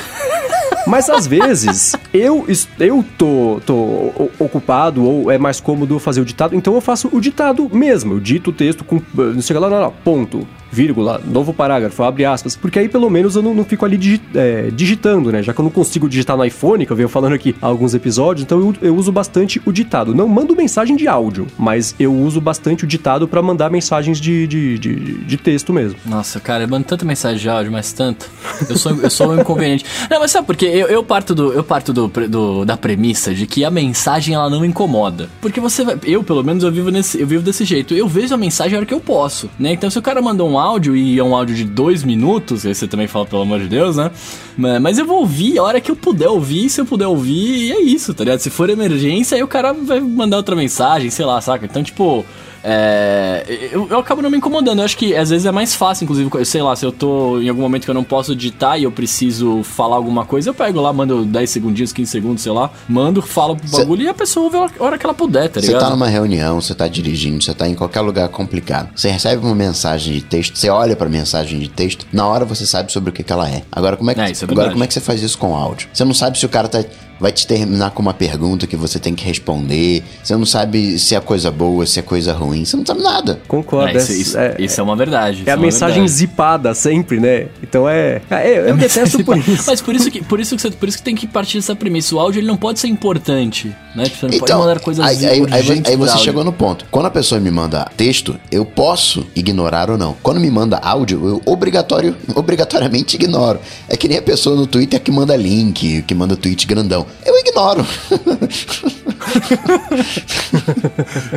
Mas 0.86 1.08
às 1.08 1.26
vezes 1.26 1.94
eu, 2.12 2.46
eu 2.78 3.04
tô, 3.16 3.60
tô 3.66 4.30
ocupado 4.38 5.04
ou 5.04 5.30
é 5.30 5.38
mais 5.38 5.60
cômodo 5.60 5.98
fazer 5.98 6.20
o 6.20 6.24
ditado, 6.24 6.54
então 6.56 6.74
eu 6.74 6.80
faço 6.80 7.08
o 7.12 7.20
ditado 7.20 7.68
mesmo. 7.72 8.14
Eu 8.14 8.20
dito 8.20 8.50
o 8.50 8.52
texto 8.52 8.84
com. 8.84 9.00
Não 9.14 9.40
sei 9.40 9.56
lá, 9.58 9.68
não, 9.70 9.80
não, 9.80 9.92
ponto, 10.04 10.46
vírgula, 10.70 11.20
novo 11.24 11.52
parágrafo, 11.52 12.02
abre 12.02 12.24
aspas. 12.24 12.56
Porque 12.56 12.78
aí 12.78 12.88
pelo 12.88 13.08
menos 13.10 13.36
eu 13.36 13.42
não, 13.42 13.54
não 13.54 13.64
fico 13.64 13.84
ali 13.84 13.96
digi- 13.96 14.20
é, 14.34 14.70
digitando, 14.72 15.30
né? 15.30 15.42
Já 15.42 15.52
que 15.52 15.60
eu 15.60 15.64
não 15.64 15.70
consigo 15.70 16.08
digitar 16.08 16.36
no 16.36 16.44
iPhone, 16.44 16.84
que 16.86 16.92
eu 16.92 16.96
venho 16.96 17.08
falando 17.08 17.34
aqui 17.34 17.54
há 17.60 17.66
alguns 17.66 17.94
episódios, 17.94 18.42
então 18.44 18.58
eu, 18.58 18.74
eu 18.82 18.96
uso 18.96 19.12
bastante 19.12 19.60
o 19.64 19.72
ditado. 19.72 20.14
Não 20.14 20.26
mando 20.28 20.54
mensagem 20.56 20.96
de 20.96 21.06
áudio, 21.08 21.46
mas 21.58 21.94
eu 21.98 22.12
uso 22.14 22.40
bastante 22.40 22.84
o 22.84 22.86
ditado 22.86 23.28
para 23.28 23.40
mandar 23.42 23.70
mensagens 23.70 24.20
de, 24.20 24.46
de, 24.46 24.78
de, 24.78 24.94
de 25.24 25.36
texto 25.36 25.72
mesmo. 25.72 25.98
Nossa, 26.06 26.40
cara, 26.40 26.64
eu 26.64 26.68
mando 26.68 26.84
tanta 26.84 27.04
mensagem 27.04 27.38
de 27.38 27.48
áudio, 27.48 27.70
mas 27.72 27.92
tanto. 27.92 28.28
Eu 28.68 28.76
sou, 28.76 28.92
eu 29.00 29.10
sou 29.10 29.30
um 29.30 29.40
inconveniente. 29.40 29.84
Não, 30.10 30.20
mas 30.20 30.30
sabe 30.30 30.46
por 30.46 30.56
quê? 30.56 30.61
Eu, 30.66 30.86
eu 30.88 31.02
parto, 31.04 31.34
do, 31.34 31.52
eu 31.52 31.62
parto 31.64 31.92
do, 31.92 32.08
do- 32.08 32.64
da 32.64 32.76
premissa 32.76 33.34
de 33.34 33.46
que 33.46 33.64
a 33.64 33.70
mensagem 33.70 34.34
ela 34.34 34.48
não 34.50 34.64
incomoda. 34.64 35.28
Porque 35.40 35.60
você 35.60 35.84
vai. 35.84 35.96
Eu, 36.04 36.22
pelo 36.22 36.42
menos, 36.42 36.62
eu 36.64 36.70
vivo, 36.72 36.90
nesse, 36.90 37.20
eu 37.20 37.26
vivo 37.26 37.42
desse 37.42 37.64
jeito. 37.64 37.94
Eu 37.94 38.06
vejo 38.08 38.34
a 38.34 38.36
mensagem 38.36 38.74
a 38.74 38.78
hora 38.78 38.86
que 38.86 38.94
eu 38.94 39.00
posso, 39.00 39.48
né? 39.58 39.72
Então, 39.72 39.90
se 39.90 39.98
o 39.98 40.02
cara 40.02 40.20
mandou 40.22 40.48
um 40.48 40.58
áudio 40.58 40.94
e 40.96 41.18
é 41.18 41.24
um 41.24 41.34
áudio 41.34 41.54
de 41.54 41.64
dois 41.64 42.02
minutos, 42.04 42.64
aí 42.66 42.74
você 42.74 42.86
também 42.86 43.06
fala, 43.06 43.26
pelo 43.26 43.42
amor 43.42 43.60
de 43.60 43.66
Deus, 43.68 43.96
né? 43.96 44.10
Mas, 44.56 44.80
mas 44.80 44.98
eu 44.98 45.06
vou 45.06 45.20
ouvir 45.20 45.58
a 45.58 45.62
hora 45.62 45.80
que 45.80 45.90
eu 45.90 45.96
puder 45.96 46.28
ouvir, 46.28 46.68
se 46.70 46.80
eu 46.80 46.86
puder 46.86 47.06
ouvir, 47.06 47.66
e 47.68 47.72
é 47.72 47.80
isso, 47.80 48.12
tá 48.14 48.24
ligado? 48.24 48.40
Se 48.40 48.50
for 48.50 48.68
emergência, 48.70 49.36
aí 49.36 49.42
o 49.42 49.48
cara 49.48 49.72
vai 49.72 50.00
mandar 50.00 50.36
outra 50.36 50.54
mensagem, 50.56 51.10
sei 51.10 51.24
lá, 51.24 51.40
saca? 51.40 51.64
Então, 51.66 51.82
tipo. 51.82 52.24
É, 52.64 53.68
eu, 53.72 53.86
eu 53.90 53.98
acabo 53.98 54.22
não 54.22 54.30
me 54.30 54.36
incomodando. 54.38 54.78
Eu 54.78 54.84
acho 54.84 54.96
que 54.96 55.14
às 55.16 55.30
vezes 55.30 55.46
é 55.46 55.52
mais 55.52 55.74
fácil, 55.74 56.04
inclusive, 56.04 56.30
sei 56.44 56.62
lá, 56.62 56.74
se 56.76 56.84
eu 56.86 56.92
tô 56.92 57.40
em 57.40 57.48
algum 57.48 57.62
momento 57.62 57.84
que 57.84 57.90
eu 57.90 57.94
não 57.94 58.04
posso 58.04 58.34
digitar 58.34 58.78
e 58.78 58.84
eu 58.84 58.92
preciso 58.92 59.62
falar 59.62 59.96
alguma 59.96 60.24
coisa, 60.24 60.50
eu 60.50 60.54
pego 60.54 60.80
lá, 60.80 60.92
mando 60.92 61.24
10 61.24 61.50
segundinhos, 61.50 61.92
15 61.92 62.10
segundos, 62.10 62.42
sei 62.42 62.52
lá, 62.52 62.70
mando, 62.88 63.20
falo 63.22 63.56
pro 63.56 63.66
Cê- 63.68 63.78
bagulho 63.78 64.02
e 64.02 64.08
a 64.08 64.14
pessoa 64.14 64.44
ouve 64.44 64.56
a 64.56 64.84
hora- 64.84 64.98
que 64.98 65.04
ela 65.06 65.14
puder, 65.14 65.48
tá 65.48 65.60
Você 65.60 65.66
ligado? 65.68 65.80
tá 65.82 65.90
numa 65.90 66.08
reunião, 66.08 66.60
você 66.60 66.74
tá 66.74 66.86
dirigindo, 66.86 67.42
você 67.42 67.52
tá 67.54 67.68
em 67.68 67.74
qualquer 67.74 68.00
lugar 68.00 68.28
complicado. 68.28 68.90
Você 68.94 69.10
recebe 69.10 69.44
uma 69.44 69.54
mensagem 69.54 70.14
de 70.14 70.20
texto, 70.22 70.56
você 70.56 70.68
olha 70.70 70.94
pra 70.94 71.08
mensagem 71.08 71.58
de 71.58 71.68
texto, 71.68 72.06
na 72.12 72.26
hora 72.26 72.44
você 72.44 72.64
sabe 72.66 72.92
sobre 72.92 73.10
o 73.10 73.12
que, 73.12 73.22
que 73.22 73.32
ela 73.32 73.48
é. 73.50 73.62
Agora 73.72 73.96
como 73.96 74.10
é 74.10 74.14
que, 74.14 74.20
É, 74.20 74.30
é 74.30 74.34
agora 74.50 74.70
como 74.70 74.84
é 74.84 74.86
que 74.86 74.94
você 74.94 75.00
faz 75.00 75.22
isso 75.22 75.36
com 75.38 75.56
áudio? 75.56 75.88
Você 75.92 76.04
não 76.04 76.14
sabe 76.14 76.38
se 76.38 76.46
o 76.46 76.48
cara 76.48 76.68
tá 76.68 76.84
vai 77.22 77.32
te 77.32 77.46
terminar 77.46 77.92
com 77.92 78.02
uma 78.02 78.12
pergunta 78.12 78.66
que 78.66 78.76
você 78.76 78.98
tem 78.98 79.14
que 79.14 79.24
responder. 79.24 80.02
Você 80.22 80.34
não 80.36 80.44
sabe 80.44 80.98
se 80.98 81.14
é 81.14 81.20
coisa 81.20 81.50
boa, 81.50 81.86
se 81.86 82.00
é 82.00 82.02
coisa 82.02 82.32
ruim. 82.32 82.64
Você 82.64 82.76
não 82.76 82.84
sabe 82.84 83.00
nada. 83.00 83.40
Concordo. 83.46 83.96
É, 83.96 84.02
isso, 84.02 84.12
é- 84.12 84.16
isso- 84.16 84.38
é- 84.38 84.56
isso 84.58 84.80
é 84.80 84.84
uma 84.84 84.96
verdade. 84.96 85.40
isso 85.42 85.48
É 85.48 85.52
a 85.52 85.56
mensagem 85.56 86.00
verdade. 86.00 86.12
zipada 86.12 86.74
sempre, 86.74 87.20
né? 87.20 87.46
Então 87.62 87.88
é. 87.88 88.20
é 88.30 88.70
eu 88.70 88.76
detesto 88.76 89.22
por 89.24 89.38
isso. 89.38 89.64
Mas 89.66 89.80
por 89.80 89.94
isso 89.94 90.10
que 90.10 90.22
por 90.22 90.40
isso 90.40 90.56
que 90.56 90.62
você, 90.62 90.70
por 90.72 90.88
isso 90.88 90.98
que 90.98 91.04
tem 91.04 91.14
que 91.14 91.26
partir 91.26 91.58
dessa 91.58 91.74
premissa. 91.76 92.14
O 92.16 92.18
áudio 92.20 92.40
ele 92.40 92.46
não 92.48 92.56
pode 92.56 92.80
ser 92.80 92.88
importante, 92.88 93.72
né? 93.94 94.04
Você 94.06 94.26
não 94.26 94.38
pode 94.38 94.52
mandar 94.52 94.80
coisas 94.80 95.04
Então, 95.16 95.28
aí, 95.30 95.36
aí, 95.38 95.52
aí, 95.70 95.82
aí 95.86 95.96
você 95.96 96.10
áudio. 96.12 96.24
chegou 96.24 96.42
no 96.44 96.52
ponto. 96.52 96.84
Quando 96.90 97.06
a 97.06 97.10
pessoa 97.10 97.40
me 97.40 97.50
manda 97.50 97.88
texto, 97.96 98.36
eu 98.50 98.64
posso 98.64 99.24
ignorar 99.36 99.90
ou 99.90 99.96
não. 99.96 100.16
Quando 100.22 100.40
me 100.40 100.50
manda 100.50 100.78
áudio, 100.78 101.24
eu 101.28 101.42
obrigatório, 101.46 102.16
obrigatoriamente 102.34 103.14
ignoro. 103.16 103.60
É 103.88 103.96
que 103.96 104.08
nem 104.08 104.18
a 104.18 104.22
pessoa 104.22 104.56
no 104.56 104.66
Twitter 104.66 105.00
que 105.00 105.10
manda 105.12 105.36
link, 105.36 106.02
que 106.02 106.14
manda 106.14 106.36
tweet 106.36 106.66
grandão. 106.66 107.06
Eu 107.24 107.38
ignoro. 107.38 107.86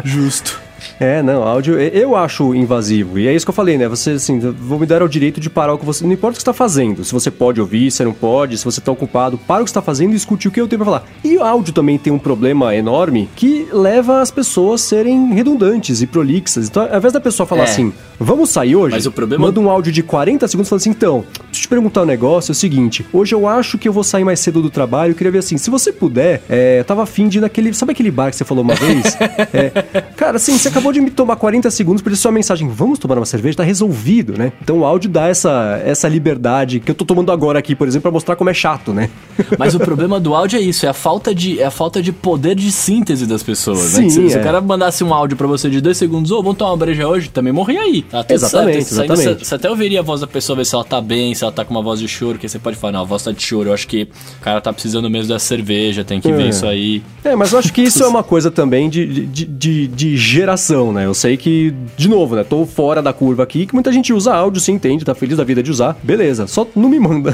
Justo. 0.04 0.60
É, 1.00 1.22
não, 1.22 1.44
áudio 1.44 1.80
eu 1.80 2.16
acho 2.16 2.54
invasivo. 2.56 3.20
E 3.20 3.28
é 3.28 3.34
isso 3.36 3.46
que 3.46 3.50
eu 3.50 3.54
falei, 3.56 3.78
né? 3.78 3.88
Você, 3.88 4.12
assim, 4.12 4.40
vou 4.40 4.80
me 4.80 4.86
dar 4.86 5.04
o 5.04 5.10
direito 5.10 5.40
de 5.42 5.50
parar 5.50 5.74
o 5.74 5.78
que 5.78 5.86
você. 5.86 6.04
Não 6.06 6.12
importa 6.14 6.36
o 6.36 6.38
que 6.38 6.40
você 6.42 6.50
está 6.50 6.54
fazendo. 6.54 7.04
Se 7.04 7.12
você 7.14 7.30
pode 7.30 7.60
ouvir, 7.60 7.92
se 7.92 8.04
não 8.04 8.14
pode, 8.14 8.58
se 8.58 8.64
você 8.64 8.80
está 8.80 8.92
ocupado, 8.92 9.38
para 9.38 9.62
o 9.62 9.66
que 9.66 9.70
você 9.70 9.72
está 9.72 9.82
fazendo 9.82 10.14
e 10.14 10.16
escute 10.16 10.48
o 10.48 10.52
que 10.52 10.60
eu 10.62 10.68
tenho 10.68 10.80
pra 10.80 10.86
falar. 10.86 11.04
E 11.24 11.38
o 11.38 11.44
áudio 11.44 11.74
também 11.74 11.98
tem 11.98 12.12
um 12.14 12.20
problema 12.20 12.74
enorme 12.76 13.30
que 13.36 13.68
leva 13.72 14.22
as 14.22 14.32
pessoas 14.32 14.82
a 14.82 14.88
serem 14.88 15.34
redundantes 15.34 16.02
e 16.02 16.08
prolixas. 16.08 16.68
Então, 16.68 16.84
ao 16.90 16.98
invés 16.98 17.12
da 17.14 17.20
pessoa 17.20 17.46
falar 17.46 17.62
É. 17.62 17.66
assim, 17.66 17.92
vamos 18.20 18.50
sair 18.50 18.76
hoje, 18.76 18.96
Mas 18.96 19.06
o 19.06 19.12
problema- 19.12 19.48
manda 19.48 19.60
um 19.60 19.70
áudio 19.70 19.92
de 19.92 20.02
40 20.04 20.48
segundos 20.48 20.68
e 20.68 20.70
fala 20.70 20.78
assim: 20.80 20.90
então, 20.92 21.26
deixa 21.46 21.60
eu 21.60 21.62
te 21.64 21.68
perguntar 21.68 22.04
um 22.04 22.06
negócio, 22.06 22.52
é 22.52 22.54
o 22.54 22.56
seguinte, 22.56 23.06
hoje 23.12 23.36
eu 23.36 23.48
acho 23.48 23.78
que 23.78 23.88
eu 23.88 23.94
vou 23.94 24.04
sair 24.04 24.24
mais 24.24 24.40
cedo 24.40 24.62
do 24.62 24.70
trabalho, 24.70 25.12
eu 25.12 25.16
queria 25.16 25.32
ver 25.32 25.40
assim, 25.40 25.58
se 25.58 25.70
você 25.70 25.92
puder, 25.92 26.42
é, 26.50 26.80
eu 26.80 26.86
tava 26.86 27.04
afim 27.04 27.28
de 27.28 27.38
ir 27.40 27.42
naquele. 27.42 27.74
Sabe 27.74 27.92
aquele 27.92 28.12
bar 28.12 28.30
que 28.30 28.38
você 28.38 28.46
falou 28.46 28.64
uma 28.64 28.76
vez? 28.76 29.18
É, 29.54 30.02
cara, 30.18 30.38
assim, 30.38 30.58
você 30.58 30.68
acabou 30.68 30.85
acabou 30.86 30.94
de 30.94 31.02
me 31.02 31.10
tomar 31.10 31.36
40 31.36 31.72
segundos 31.72 32.02
para 32.02 32.16
sua 32.16 32.32
mensagem, 32.32 32.68
vamos 32.70 33.00
tomar 33.00 33.18
uma 33.18 33.26
cerveja, 33.26 33.58
tá 33.58 33.64
resolvido, 33.64 34.38
né? 34.38 34.52
Então 34.62 34.80
o 34.80 34.86
áudio 34.86 35.10
dá 35.10 35.28
essa, 35.28 35.82
essa 35.84 36.08
liberdade 36.08 36.80
que 36.80 36.92
eu 36.92 36.96
tô 36.96 37.04
tomando 37.04 37.32
agora 37.32 37.58
aqui, 37.58 37.76
por 37.76 37.88
exemplo, 37.88 38.04
para 38.04 38.12
mostrar 38.12 38.36
como 38.36 38.50
é 38.50 38.54
chato, 38.54 38.94
né? 38.94 39.10
Mas 39.58 39.74
o 39.74 39.80
problema 39.80 40.20
do 40.20 40.36
áudio 40.36 40.60
é 40.60 40.62
isso, 40.62 40.86
é 40.86 40.90
a 40.90 40.94
falta 40.94 41.34
de, 41.34 41.60
é 41.60 41.66
a 41.66 41.72
falta 41.72 42.02
de 42.02 42.12
poder 42.12 42.56
de 42.56 42.72
síntese 42.72 43.26
das 43.26 43.42
pessoas, 43.42 43.80
Sim, 43.80 44.04
né? 44.04 44.10
Se, 44.10 44.30
se 44.30 44.38
é. 44.38 44.40
o 44.40 44.44
cara 44.44 44.62
mandasse 44.62 45.04
um 45.04 45.14
áudio 45.14 45.36
pra 45.36 45.48
você 45.48 45.70
de 45.70 45.82
dois 45.82 45.98
segundos, 45.98 46.32
ô, 46.32 46.42
vamos 46.42 46.58
tomar 46.58 46.72
uma 46.72 46.78
breja 46.78 47.08
hoje, 47.08 47.30
também 47.30 47.52
morria 47.52 47.82
aí. 47.82 48.04
Tá 48.04 48.26
Exatamente, 48.30 48.84
certo. 48.86 49.12
Exatamente. 49.12 49.40
Você, 49.40 49.46
você 49.46 49.56
até 49.56 49.70
ouviria 49.70 50.00
a 50.00 50.04
voz 50.04 50.22
da 50.22 50.28
pessoa, 50.28 50.56
ver 50.56 50.66
se 50.66 50.76
ela 50.76 50.84
tá 50.84 51.02
bem, 51.02 51.34
se 51.34 51.44
ela 51.44 51.52
tá 51.52 51.66
com 51.66 51.74
uma 51.74 51.82
voz 51.82 52.00
de 52.00 52.08
choro, 52.08 52.38
que 52.38 52.48
você 52.48 52.60
pode 52.60 52.78
falar, 52.78 52.94
não, 52.94 53.02
a 53.02 53.06
voz 53.06 53.24
tá 53.24 53.32
de 53.32 53.42
choro, 53.42 53.70
eu 53.70 53.74
acho 53.74 53.88
que 53.88 54.04
o 54.40 54.44
cara 54.44 54.62
tá 54.62 54.72
precisando 54.72 55.10
mesmo 55.10 55.30
da 55.30 55.40
cerveja, 55.40 56.04
tem 56.04 56.22
que 56.22 56.32
ver 56.32 56.46
É. 56.46 56.50
isso 56.50 56.66
aí. 56.66 57.02
É, 57.24 57.36
mas 57.36 57.52
eu 57.54 57.60
acho 57.60 57.74
que 57.74 57.82
isso 57.82 58.04
é 58.04 58.08
uma 58.08 58.24
coisa 58.24 58.52
também 58.52 58.90
de, 58.90 59.26
de, 59.26 59.46
de, 59.46 59.88
de 59.88 60.18
geração, 60.18 60.75
né? 60.92 61.06
Eu 61.06 61.14
sei 61.14 61.38
que, 61.38 61.74
de 61.96 62.08
novo, 62.10 62.36
né? 62.36 62.44
Tô 62.44 62.66
fora 62.66 63.02
da 63.02 63.14
curva 63.14 63.44
aqui, 63.44 63.66
que 63.66 63.74
muita 63.74 63.92
gente 63.92 64.12
usa 64.14 64.34
áudio, 64.34 64.62
se 64.62 64.72
entende, 64.72 65.06
tá 65.06 65.16
feliz 65.16 65.38
da 65.38 65.44
vida 65.44 65.62
de 65.62 65.72
usar. 65.72 65.98
Beleza, 66.04 66.48
só 66.48 66.68
não 66.76 66.90
me 66.90 67.00
manda. 67.00 67.34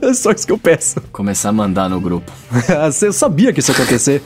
é 0.00 0.12
só 0.14 0.32
isso 0.32 0.46
que 0.46 0.52
eu 0.52 0.58
peço. 0.58 1.00
Começar 1.12 1.50
a 1.50 1.52
mandar 1.52 1.88
no 1.88 2.00
grupo. 2.00 2.30
eu 3.02 3.12
sabia 3.12 3.52
que 3.52 3.60
isso 3.60 3.70
ia 3.70 3.76
acontecer. 3.76 4.22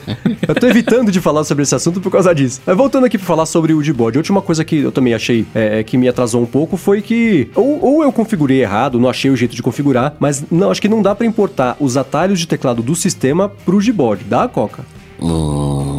eu 0.47 0.55
tô 0.55 0.67
evitando 0.67 1.11
de 1.11 1.21
falar 1.21 1.43
sobre 1.43 1.63
esse 1.63 1.75
assunto 1.75 2.01
por 2.01 2.11
causa 2.11 2.33
disso. 2.33 2.61
Mas 2.65 2.75
voltando 2.75 3.05
aqui 3.05 3.17
pra 3.17 3.27
falar 3.27 3.45
sobre 3.45 3.73
o 3.73 3.79
Udbod, 3.79 4.17
a 4.17 4.19
última 4.19 4.41
coisa 4.41 4.63
que 4.63 4.77
eu 4.77 4.91
também 4.91 5.13
achei 5.13 5.45
é, 5.53 5.83
que 5.83 5.97
me 5.97 6.07
atrasou 6.07 6.41
um 6.41 6.45
pouco 6.45 6.77
foi 6.77 7.01
que 7.01 7.49
ou, 7.55 7.83
ou 7.83 8.03
eu 8.03 8.11
configurei 8.11 8.61
errado, 8.61 8.99
não 8.99 9.09
achei 9.09 9.29
o 9.29 9.35
jeito 9.35 9.55
de 9.55 9.61
configurar, 9.61 10.15
mas 10.19 10.43
não, 10.49 10.71
acho 10.71 10.81
que 10.81 10.89
não 10.89 11.01
dá 11.01 11.13
pra 11.13 11.25
importar 11.25 11.75
os 11.79 11.97
atalhos 11.97 12.39
de 12.39 12.47
teclado 12.47 12.81
do 12.81 12.95
sistema 12.95 13.49
pro 13.65 13.79
Gboard. 13.79 14.23
Dá, 14.25 14.47
Coca? 14.47 14.83
Hum, 15.21 15.94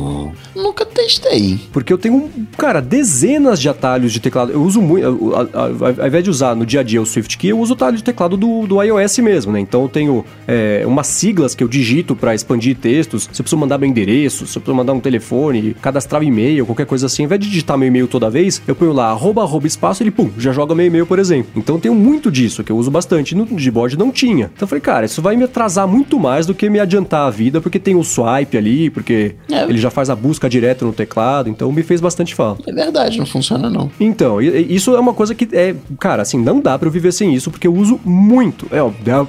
nunca 0.57 0.85
testei. 0.85 1.59
Porque 1.73 1.92
eu 1.92 1.99
tenho, 1.99 2.31
cara, 2.57 2.81
dezenas 2.81 3.61
de 3.61 3.69
atalhos 3.69 4.12
de 4.12 4.21
teclado. 4.21 4.51
Eu 4.53 4.62
uso 4.62 4.81
muito. 4.81 5.07
Ao 5.35 6.07
invés 6.07 6.25
de 6.25 6.31
usar 6.31 6.55
no 6.57 6.64
dia 6.66 6.81
a 6.81 6.83
dia 6.83 7.01
o 7.01 7.05
SwiftKey, 7.07 7.51
eu 7.51 7.59
uso 7.59 7.73
o 7.73 7.77
atalho 7.77 7.97
de 7.97 8.03
teclado 8.03 8.37
do, 8.37 8.66
do 8.66 8.83
iOS 8.83 9.19
mesmo, 9.19 9.53
né? 9.53 9.61
Então 9.61 9.83
eu 9.83 9.88
tenho 9.88 10.25
é, 10.47 10.83
umas 10.87 11.07
siglas 11.07 11.55
que 11.55 11.62
eu 11.62 11.69
digito 11.69 12.16
pra 12.16 12.35
expandir 12.35 12.77
textos. 12.77 13.25
Se 13.25 13.40
eu 13.40 13.45
preciso 13.45 13.57
mandar 13.59 13.79
meu 13.79 13.88
endereço, 13.88 14.47
se 14.47 14.57
eu 14.57 14.62
preciso 14.62 14.75
mandar 14.77 14.92
um 14.92 15.01
telefone, 15.01 15.75
cadastrar 15.81 16.21
um 16.23 16.25
e-mail, 16.25 16.64
qualquer 16.66 16.87
coisa 16.87 17.07
assim, 17.07 17.23
ao 17.23 17.27
invés 17.27 17.40
de 17.40 17.49
digitar 17.49 17.77
meu 17.77 17.88
e-mail 17.88 18.07
toda 18.09 18.31
vez, 18.31 18.61
eu 18.66 18.75
ponho 18.75 18.92
lá 18.92 19.11
arroba, 19.11 19.42
arroba 19.42 19.66
espaço 19.66 20.03
ele 20.03 20.11
pum, 20.11 20.31
já 20.38 20.53
joga 20.53 20.75
meu 20.75 20.87
e-mail, 20.87 21.07
por 21.07 21.19
exemplo. 21.19 21.51
Então 21.57 21.77
eu 21.77 21.81
tenho 21.81 21.95
muito 21.95 22.31
disso, 22.31 22.64
que 22.64 22.73
eu 22.73 22.77
uso 22.77 22.90
bastante. 22.90 23.35
No 23.35 23.45
Gboard 23.47 23.99
não 23.99 24.11
tinha. 24.11 24.47
Então 24.55 24.62
eu 24.64 24.69
falei, 24.69 24.81
cara, 24.81 25.07
isso 25.07 25.21
vai 25.21 25.37
me 25.37 25.45
atrasar 25.45 25.87
muito 25.87 26.19
mais 26.19 26.47
do 26.47 26.55
que 26.55 26.69
me 26.71 26.81
adiantar 26.81 27.27
a 27.27 27.31
vida, 27.31 27.61
porque 27.61 27.79
tem 27.79 27.95
o 27.95 28.03
swipe 28.05 28.57
ali, 28.57 28.90
porque 28.90 29.35
É. 29.51 29.64
ele 29.64 29.79
já 29.79 29.90
faz 29.90 30.09
a 30.11 30.16
busca 30.16 30.45
direto 30.48 30.85
no 30.85 30.92
teclado, 30.92 31.48
então 31.48 31.70
me 31.72 31.82
fez 31.82 32.00
bastante 32.00 32.35
falta. 32.35 32.68
É 32.68 32.72
verdade, 32.72 33.18
não 33.18 33.26
funciona 33.26 33.70
não. 33.70 33.90
Então, 33.98 34.40
isso 34.40 34.94
é 34.94 35.00
uma 35.00 35.14
coisa 35.14 35.35
que 35.35 35.48
é, 35.52 35.74
cara, 35.98 36.22
assim, 36.22 36.38
não 36.38 36.61
dá 36.61 36.78
pra 36.78 36.88
eu 36.88 36.92
viver 36.92 37.12
sem 37.12 37.35
isso, 37.35 37.50
porque 37.50 37.66
eu 37.66 37.74
uso 37.74 38.00
muito. 38.04 38.66
É, 38.70 38.78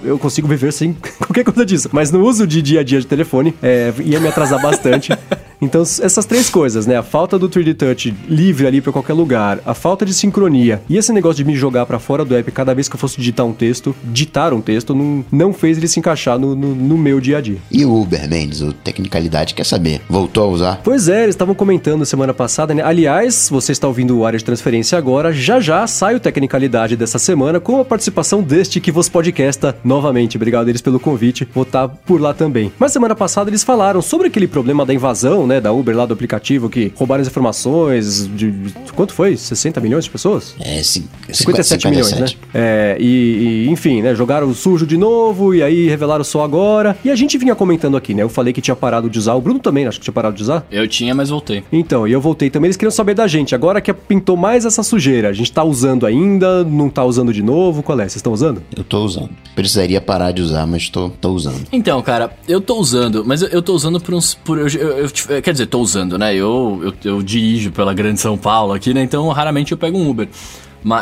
eu 0.04 0.18
consigo 0.20 0.48
viver 0.48 0.72
sem 0.74 0.94
qualquer 1.20 1.44
coisa 1.44 1.66
disso, 1.66 1.90
mas 1.92 2.12
no 2.12 2.24
uso 2.26 2.46
de 2.46 2.62
dia 2.62 2.82
a 2.82 2.84
dia 2.84 3.00
de 3.00 3.08
telefone, 3.08 3.54
é, 3.62 3.94
ia 4.04 4.20
me 4.20 4.28
atrasar 4.28 4.62
bastante. 4.62 5.12
Então, 5.62 5.82
essas 5.82 6.26
três 6.26 6.50
coisas, 6.50 6.86
né? 6.86 6.98
A 6.98 7.04
falta 7.04 7.38
do 7.40 7.50
3D 7.50 7.76
Touch 7.76 8.14
livre 8.28 8.68
ali 8.68 8.80
pra 8.80 8.92
qualquer 8.92 9.14
lugar, 9.14 9.60
a 9.66 9.74
falta 9.74 10.06
de 10.06 10.14
sincronia 10.14 10.82
e 10.88 10.98
esse 10.98 11.12
negócio 11.12 11.44
de 11.44 11.46
me 11.46 11.56
jogar 11.56 11.86
pra 11.86 12.00
fora 12.00 12.24
do 12.24 12.36
app 12.36 12.52
cada 12.52 12.74
vez 12.76 12.88
que 12.88 12.96
eu 12.96 13.00
fosse 13.00 13.18
digitar 13.18 13.46
um 13.46 13.54
texto, 13.54 13.96
ditar 14.04 14.54
um 14.54 14.62
texto, 14.62 14.94
não, 14.94 15.26
não 15.32 15.54
fez 15.54 15.78
ele 15.78 15.88
se 15.88 16.00
encaixar 16.00 16.38
no, 16.38 16.56
no, 16.56 16.76
no 16.76 16.98
meu 16.98 17.20
dia 17.20 17.38
a 17.38 17.42
dia. 17.42 17.58
E 17.72 17.84
o 17.86 18.02
Uber, 18.02 18.30
Mendes, 18.30 18.62
o 18.62 18.72
Tecnicalidade, 18.72 19.56
quer 19.56 19.66
saber? 19.66 20.02
Voltou 20.08 20.44
a 20.44 20.48
usar? 20.48 20.82
Pois 20.84 21.07
é, 21.10 21.24
eles 21.24 21.36
estavam 21.36 21.54
comentando 21.56 22.06
semana 22.06 22.34
passada, 22.34 22.74
né? 22.74 22.82
Aliás, 22.84 23.50
você 23.52 23.72
está 23.72 23.88
ouvindo 23.88 24.18
o 24.18 24.26
área 24.26 24.38
de 24.40 24.46
transferência 24.46 24.98
agora, 24.98 25.32
já 25.32 25.60
já 25.60 25.86
sai 25.88 26.16
o 26.16 26.20
Tecnicalidade 26.20 26.96
dessa 26.96 27.20
semana 27.20 27.60
com 27.60 27.80
a 27.80 27.86
participação 27.86 28.42
deste 28.42 28.80
que 28.80 28.92
vos 28.92 29.08
podcasta 29.10 29.76
novamente. 29.84 30.38
Obrigado 30.38 30.70
eles 30.70 30.82
pelo 30.82 31.00
convite, 31.00 31.48
vou 31.54 31.64
estar 31.64 31.88
por 31.88 32.20
lá 32.22 32.34
também. 32.34 32.72
Mas 32.80 32.92
semana 32.92 33.16
passada 33.16 33.50
eles 33.50 33.64
falaram 33.64 34.02
sobre 34.02 34.28
aquele 34.28 34.48
problema 34.48 34.86
da 34.86 34.94
invasão, 34.94 35.46
né, 35.48 35.60
da 35.62 35.72
Uber 35.72 35.96
lá 35.96 36.06
do 36.06 36.14
aplicativo 36.14 36.70
que 36.70 36.92
roubaram 36.96 37.22
as 37.22 37.28
informações 37.28 38.28
de 38.36 38.54
quanto 38.96 39.14
foi? 39.14 39.36
60 39.38 39.80
milhões 39.82 40.06
de 40.06 40.10
pessoas? 40.10 40.56
É, 40.60 40.82
cin- 40.84 41.08
57, 41.32 41.88
milhões, 41.90 42.12
né? 42.20 42.28
É, 42.54 42.98
e, 43.00 43.66
e, 43.68 43.70
enfim, 43.70 44.02
né? 44.02 44.16
Jogaram 44.16 44.54
sujo 44.54 44.86
de 44.86 44.98
novo 44.98 45.54
e 45.54 45.62
aí 45.62 45.88
revelaram 45.88 46.24
só 46.24 46.44
agora. 46.44 46.98
E 47.04 47.12
a 47.12 47.16
gente 47.16 47.38
vinha 47.38 47.56
comentando 47.56 47.98
aqui, 47.98 48.14
né? 48.14 48.24
Eu 48.24 48.30
falei 48.30 48.54
que 48.54 48.62
tinha 48.62 48.76
parado 48.76 49.10
de 49.10 49.20
usar, 49.20 49.34
o 49.36 49.42
Bruno 49.42 49.60
também, 49.60 49.86
acho 49.88 50.00
que 50.00 50.04
tinha 50.06 50.14
parado 50.14 50.36
de 50.36 50.44
usar. 50.44 50.66
Eu 50.72 50.88
tinha, 50.98 51.14
mas 51.16 51.30
voltei. 51.30 51.64
Então, 51.72 52.08
e 52.08 52.12
eu 52.12 52.20
voltei 52.22 52.50
também, 52.50 52.68
eles 52.68 52.78
queriam 52.78 52.92
saber 52.92 53.14
da 53.14 53.28
gente. 53.28 53.54
Agora 53.56 53.80
que 53.82 53.94
pintou 53.94 54.36
mais 54.38 54.66
essa 54.66 54.84
sujeira, 54.84 55.30
a 55.30 55.34
gente 55.34 55.52
tá 55.52 55.64
usando 55.64 56.06
ainda, 56.06 56.64
não 56.64 56.90
tá 56.90 57.04
usando 57.04 57.34
de 57.34 57.42
novo, 57.44 57.84
qual 57.84 57.98
é? 58.00 58.04
Vocês 58.04 58.16
estão 58.18 58.34
usando? 58.34 58.62
Eu 58.76 58.84
tô 58.84 59.04
usando. 59.04 59.30
Precisaria 59.56 60.00
parar 60.02 60.32
de 60.32 60.42
usar, 60.42 60.66
mas 60.68 60.90
tô, 60.90 61.10
tô 61.10 61.30
usando. 61.32 61.66
Então, 61.72 62.02
cara, 62.02 62.32
eu 62.48 62.60
tô 62.62 62.78
usando, 62.80 63.24
mas 63.26 63.42
eu, 63.42 63.48
eu 63.50 63.62
tô 63.62 63.74
usando 63.74 64.00
por 64.00 64.14
uns. 64.14 64.34
Por, 64.34 64.58
eu, 64.58 64.68
eu- 64.68 64.98
eu- 65.30 65.42
quer 65.42 65.52
dizer, 65.52 65.68
tô 65.68 65.80
usando, 65.80 66.18
né? 66.18 66.34
Eu, 66.36 66.80
eu, 66.84 66.94
eu 67.12 67.22
dirijo 67.24 67.72
pela 67.72 67.94
Grande 67.94 68.20
São 68.20 68.38
Paulo 68.38 68.74
aqui, 68.74 68.94
né? 68.94 69.04
Então 69.04 69.28
raramente 69.30 69.72
eu 69.72 69.78
pego 69.78 69.98
um 69.98 70.10
Uber. 70.10 70.28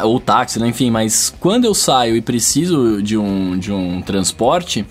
Ou 0.04 0.20
táxi, 0.20 0.60
né? 0.60 0.68
Enfim, 0.68 0.90
mas 0.90 1.34
quando 1.40 1.66
eu 1.66 1.74
saio 1.74 2.16
e 2.16 2.22
preciso 2.22 3.02
de 3.04 3.18
um, 3.18 3.58
de 3.58 3.72
um 3.72 4.02
transporte. 4.02 4.86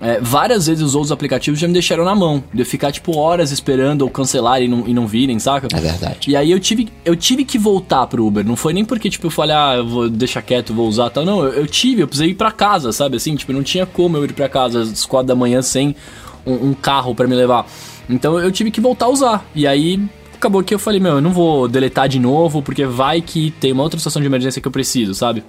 É, 0.00 0.20
várias 0.20 0.66
vezes 0.66 0.82
os 0.82 0.94
outros 0.94 1.10
aplicativos 1.10 1.58
já 1.58 1.66
me 1.66 1.72
deixaram 1.72 2.04
na 2.04 2.14
mão. 2.14 2.42
De 2.52 2.60
eu 2.60 2.66
ficar, 2.66 2.92
tipo, 2.92 3.16
horas 3.16 3.50
esperando 3.50 4.02
ou 4.02 4.10
cancelar 4.10 4.62
e 4.62 4.68
não, 4.68 4.86
e 4.86 4.92
não 4.92 5.06
virem, 5.06 5.38
saca? 5.38 5.68
É 5.72 5.80
verdade. 5.80 6.30
E 6.30 6.36
aí 6.36 6.50
eu 6.50 6.60
tive, 6.60 6.88
eu 7.04 7.16
tive 7.16 7.44
que 7.44 7.58
voltar 7.58 8.06
pro 8.06 8.26
Uber. 8.26 8.44
Não 8.44 8.56
foi 8.56 8.72
nem 8.72 8.84
porque, 8.84 9.08
tipo, 9.08 9.26
eu 9.26 9.30
falei, 9.30 9.56
ah, 9.56 9.74
eu 9.78 9.86
vou 9.86 10.08
deixar 10.08 10.42
quieto, 10.42 10.74
vou 10.74 10.86
usar 10.86 11.10
tal. 11.10 11.24
Não, 11.24 11.42
eu, 11.42 11.52
eu 11.52 11.66
tive, 11.66 12.02
eu 12.02 12.06
precisei 12.06 12.30
ir 12.30 12.34
pra 12.34 12.52
casa, 12.52 12.92
sabe? 12.92 13.16
Assim, 13.16 13.34
tipo, 13.36 13.52
não 13.52 13.62
tinha 13.62 13.86
como 13.86 14.16
eu 14.16 14.24
ir 14.24 14.32
pra 14.32 14.48
casa 14.48 14.82
às 14.82 15.06
quatro 15.06 15.28
da 15.28 15.34
manhã 15.34 15.62
sem 15.62 15.96
um, 16.44 16.68
um 16.68 16.74
carro 16.74 17.14
pra 17.14 17.26
me 17.26 17.34
levar. 17.34 17.66
Então 18.08 18.38
eu 18.38 18.52
tive 18.52 18.70
que 18.70 18.80
voltar 18.80 19.06
a 19.06 19.10
usar. 19.10 19.50
E 19.54 19.66
aí 19.66 20.00
acabou 20.34 20.62
que 20.62 20.74
eu 20.74 20.78
falei, 20.78 21.00
meu, 21.00 21.14
eu 21.14 21.20
não 21.20 21.32
vou 21.32 21.66
deletar 21.66 22.08
de 22.08 22.20
novo, 22.20 22.62
porque 22.62 22.84
vai 22.84 23.20
que 23.22 23.50
tem 23.52 23.72
uma 23.72 23.82
outra 23.82 23.98
situação 23.98 24.20
de 24.20 24.26
emergência 24.26 24.60
que 24.60 24.68
eu 24.68 24.72
preciso, 24.72 25.14
sabe? 25.14 25.42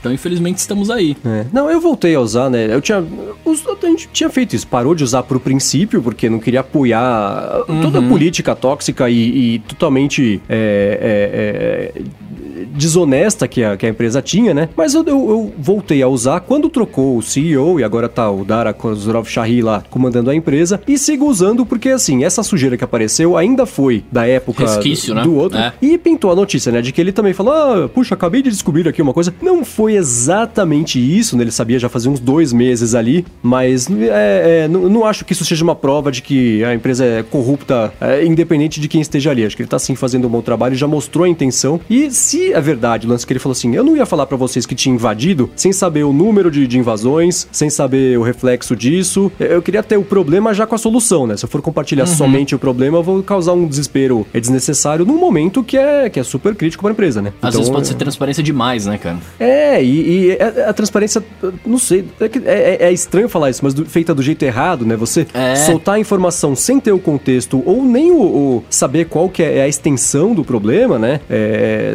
Então, 0.00 0.12
infelizmente, 0.12 0.58
estamos 0.58 0.90
aí. 0.90 1.16
É. 1.24 1.44
Não, 1.52 1.70
eu 1.70 1.80
voltei 1.80 2.14
a 2.14 2.20
usar, 2.20 2.48
né? 2.50 2.72
Eu 2.74 2.80
tinha. 2.80 3.04
os- 3.44 3.62
A 3.66 3.86
gente 3.86 4.08
tinha 4.12 4.30
feito 4.30 4.56
isso, 4.56 4.66
parou 4.66 4.94
de 4.94 5.04
usar 5.04 5.22
pro 5.22 5.38
princípio, 5.38 6.02
porque 6.02 6.28
não 6.30 6.38
queria 6.38 6.60
apoiar 6.60 7.64
toda 7.82 7.98
a 7.98 8.02
política 8.02 8.54
tóxica 8.56 9.08
e, 9.10 9.54
e 9.54 9.58
totalmente 9.60 10.40
é, 10.48 11.92
é, 11.94 12.00
é, 12.00 12.64
desonesta 12.74 13.48
que 13.48 13.62
a, 13.64 13.76
que 13.76 13.86
a 13.86 13.88
empresa 13.88 14.20
tinha, 14.22 14.52
né? 14.54 14.68
Mas 14.76 14.94
eu, 14.94 15.02
eu- 15.04 15.30
eu 15.30 15.54
voltei 15.58 16.02
a 16.02 16.08
usar 16.08 16.40
quando 16.40 16.68
trocou 16.68 17.16
o 17.16 17.22
CEO 17.22 17.80
e 17.80 17.84
agora 17.84 18.08
tá 18.08 18.30
o 18.30 18.44
Dara 18.44 18.72
Kozurov 18.72 19.26
Shahi 19.28 19.62
lá 19.62 19.82
comandando 19.90 20.30
a 20.30 20.34
empresa 20.34 20.80
e 20.86 20.96
sigo 20.98 21.26
usando 21.26 21.64
porque, 21.66 21.88
assim, 21.90 22.24
essa 22.24 22.42
sujeira 22.42 22.76
que 22.76 22.84
apareceu 22.84 23.36
ainda 23.36 23.66
foi 23.66 24.04
da 24.10 24.26
época 24.26 24.62
Resquício, 24.64 25.14
né? 25.14 25.22
do 25.22 25.34
outro. 25.34 25.58
É. 25.58 25.72
E 25.82 25.98
pintou 25.98 26.30
a 26.30 26.36
notícia, 26.36 26.70
né? 26.72 26.80
De 26.82 26.92
que 26.92 27.00
ele 27.00 27.12
também 27.12 27.32
falou: 27.32 27.52
ah, 27.52 27.88
puxa, 27.88 28.14
acabei 28.14 28.42
de 28.42 28.50
descobrir 28.50 28.86
aqui 28.88 29.00
uma 29.02 29.12
coisa. 29.12 29.34
Não 29.42 29.64
foi 29.64 29.89
exatamente 29.96 30.98
isso, 30.98 31.36
né? 31.36 31.42
Ele 31.44 31.50
sabia 31.50 31.78
já 31.78 31.88
fazia 31.88 32.10
uns 32.10 32.20
dois 32.20 32.52
meses 32.52 32.94
ali, 32.94 33.24
mas 33.42 33.88
é, 33.90 34.64
é, 34.64 34.68
não, 34.68 34.88
não 34.88 35.04
acho 35.04 35.24
que 35.24 35.32
isso 35.32 35.44
seja 35.44 35.64
uma 35.64 35.74
prova 35.74 36.10
de 36.12 36.22
que 36.22 36.62
a 36.64 36.74
empresa 36.74 37.04
é 37.04 37.22
corrupta, 37.22 37.92
é, 38.00 38.24
independente 38.24 38.80
de 38.80 38.88
quem 38.88 39.00
esteja 39.00 39.30
ali. 39.30 39.44
Acho 39.44 39.56
que 39.56 39.62
ele 39.62 39.68
tá 39.68 39.78
sim 39.78 39.94
fazendo 39.94 40.26
um 40.26 40.30
bom 40.30 40.42
trabalho, 40.42 40.74
já 40.74 40.86
mostrou 40.86 41.24
a 41.24 41.28
intenção. 41.28 41.80
E 41.88 42.10
se 42.10 42.52
é 42.52 42.60
verdade, 42.60 43.06
o 43.06 43.10
lance 43.10 43.26
que 43.26 43.32
ele 43.32 43.40
falou 43.40 43.52
assim: 43.52 43.74
eu 43.74 43.84
não 43.84 43.96
ia 43.96 44.06
falar 44.06 44.26
pra 44.26 44.36
vocês 44.36 44.66
que 44.66 44.74
tinha 44.74 44.94
invadido 44.94 45.50
sem 45.56 45.72
saber 45.72 46.04
o 46.04 46.12
número 46.12 46.50
de, 46.50 46.66
de 46.66 46.78
invasões, 46.78 47.48
sem 47.52 47.70
saber 47.70 48.18
o 48.18 48.22
reflexo 48.22 48.76
disso. 48.76 49.30
Eu 49.38 49.62
queria 49.62 49.82
ter 49.82 49.96
o 49.96 50.04
problema 50.04 50.52
já 50.54 50.66
com 50.66 50.74
a 50.74 50.78
solução, 50.78 51.26
né? 51.26 51.36
Se 51.36 51.44
eu 51.44 51.48
for 51.48 51.62
compartilhar 51.62 52.06
somente 52.06 52.54
o 52.54 52.58
problema, 52.58 52.98
eu 52.98 53.02
vou 53.02 53.22
causar 53.22 53.52
um 53.52 53.66
desespero 53.66 54.26
desnecessário 54.32 55.04
num 55.04 55.18
momento 55.18 55.62
que 55.62 55.76
é, 55.76 56.08
que 56.08 56.18
é 56.18 56.22
super 56.22 56.54
crítico 56.54 56.82
pra 56.82 56.92
empresa, 56.92 57.22
né? 57.22 57.32
Às 57.42 57.54
vezes 57.54 57.70
pode 57.70 57.86
ser 57.86 57.94
transparência 57.94 58.42
demais, 58.42 58.86
né, 58.86 58.98
cara? 58.98 59.18
É, 59.38 59.79
e, 59.82 60.26
e 60.32 60.38
a, 60.40 60.70
a 60.70 60.72
transparência, 60.72 61.22
não 61.64 61.78
sei, 61.78 62.04
é, 62.20 62.28
que 62.28 62.38
é- 62.44 62.78
é- 62.80 62.88
é 62.88 62.92
estranho 62.92 63.28
falar 63.28 63.50
isso, 63.50 63.60
mas 63.62 63.74
do- 63.74 63.84
feita 63.86 64.14
do 64.14 64.22
jeito 64.22 64.42
errado, 64.42 64.84
né? 64.86 64.96
Você 64.96 65.26
É. 65.34 65.54
soltar 65.56 65.96
a 65.96 65.98
informação 65.98 66.54
sem 66.56 66.78
ter 66.80 66.92
o 66.92 66.98
contexto 66.98 67.62
ou 67.66 67.84
nem 67.84 68.10
o, 68.10 68.20
o 68.20 68.64
saber 68.70 69.06
qual 69.06 69.28
que 69.28 69.42
é 69.42 69.62
a 69.62 69.68
extensão 69.68 70.34
do 70.34 70.44
problema, 70.44 70.98
né? 70.98 71.20
É, 71.28 71.94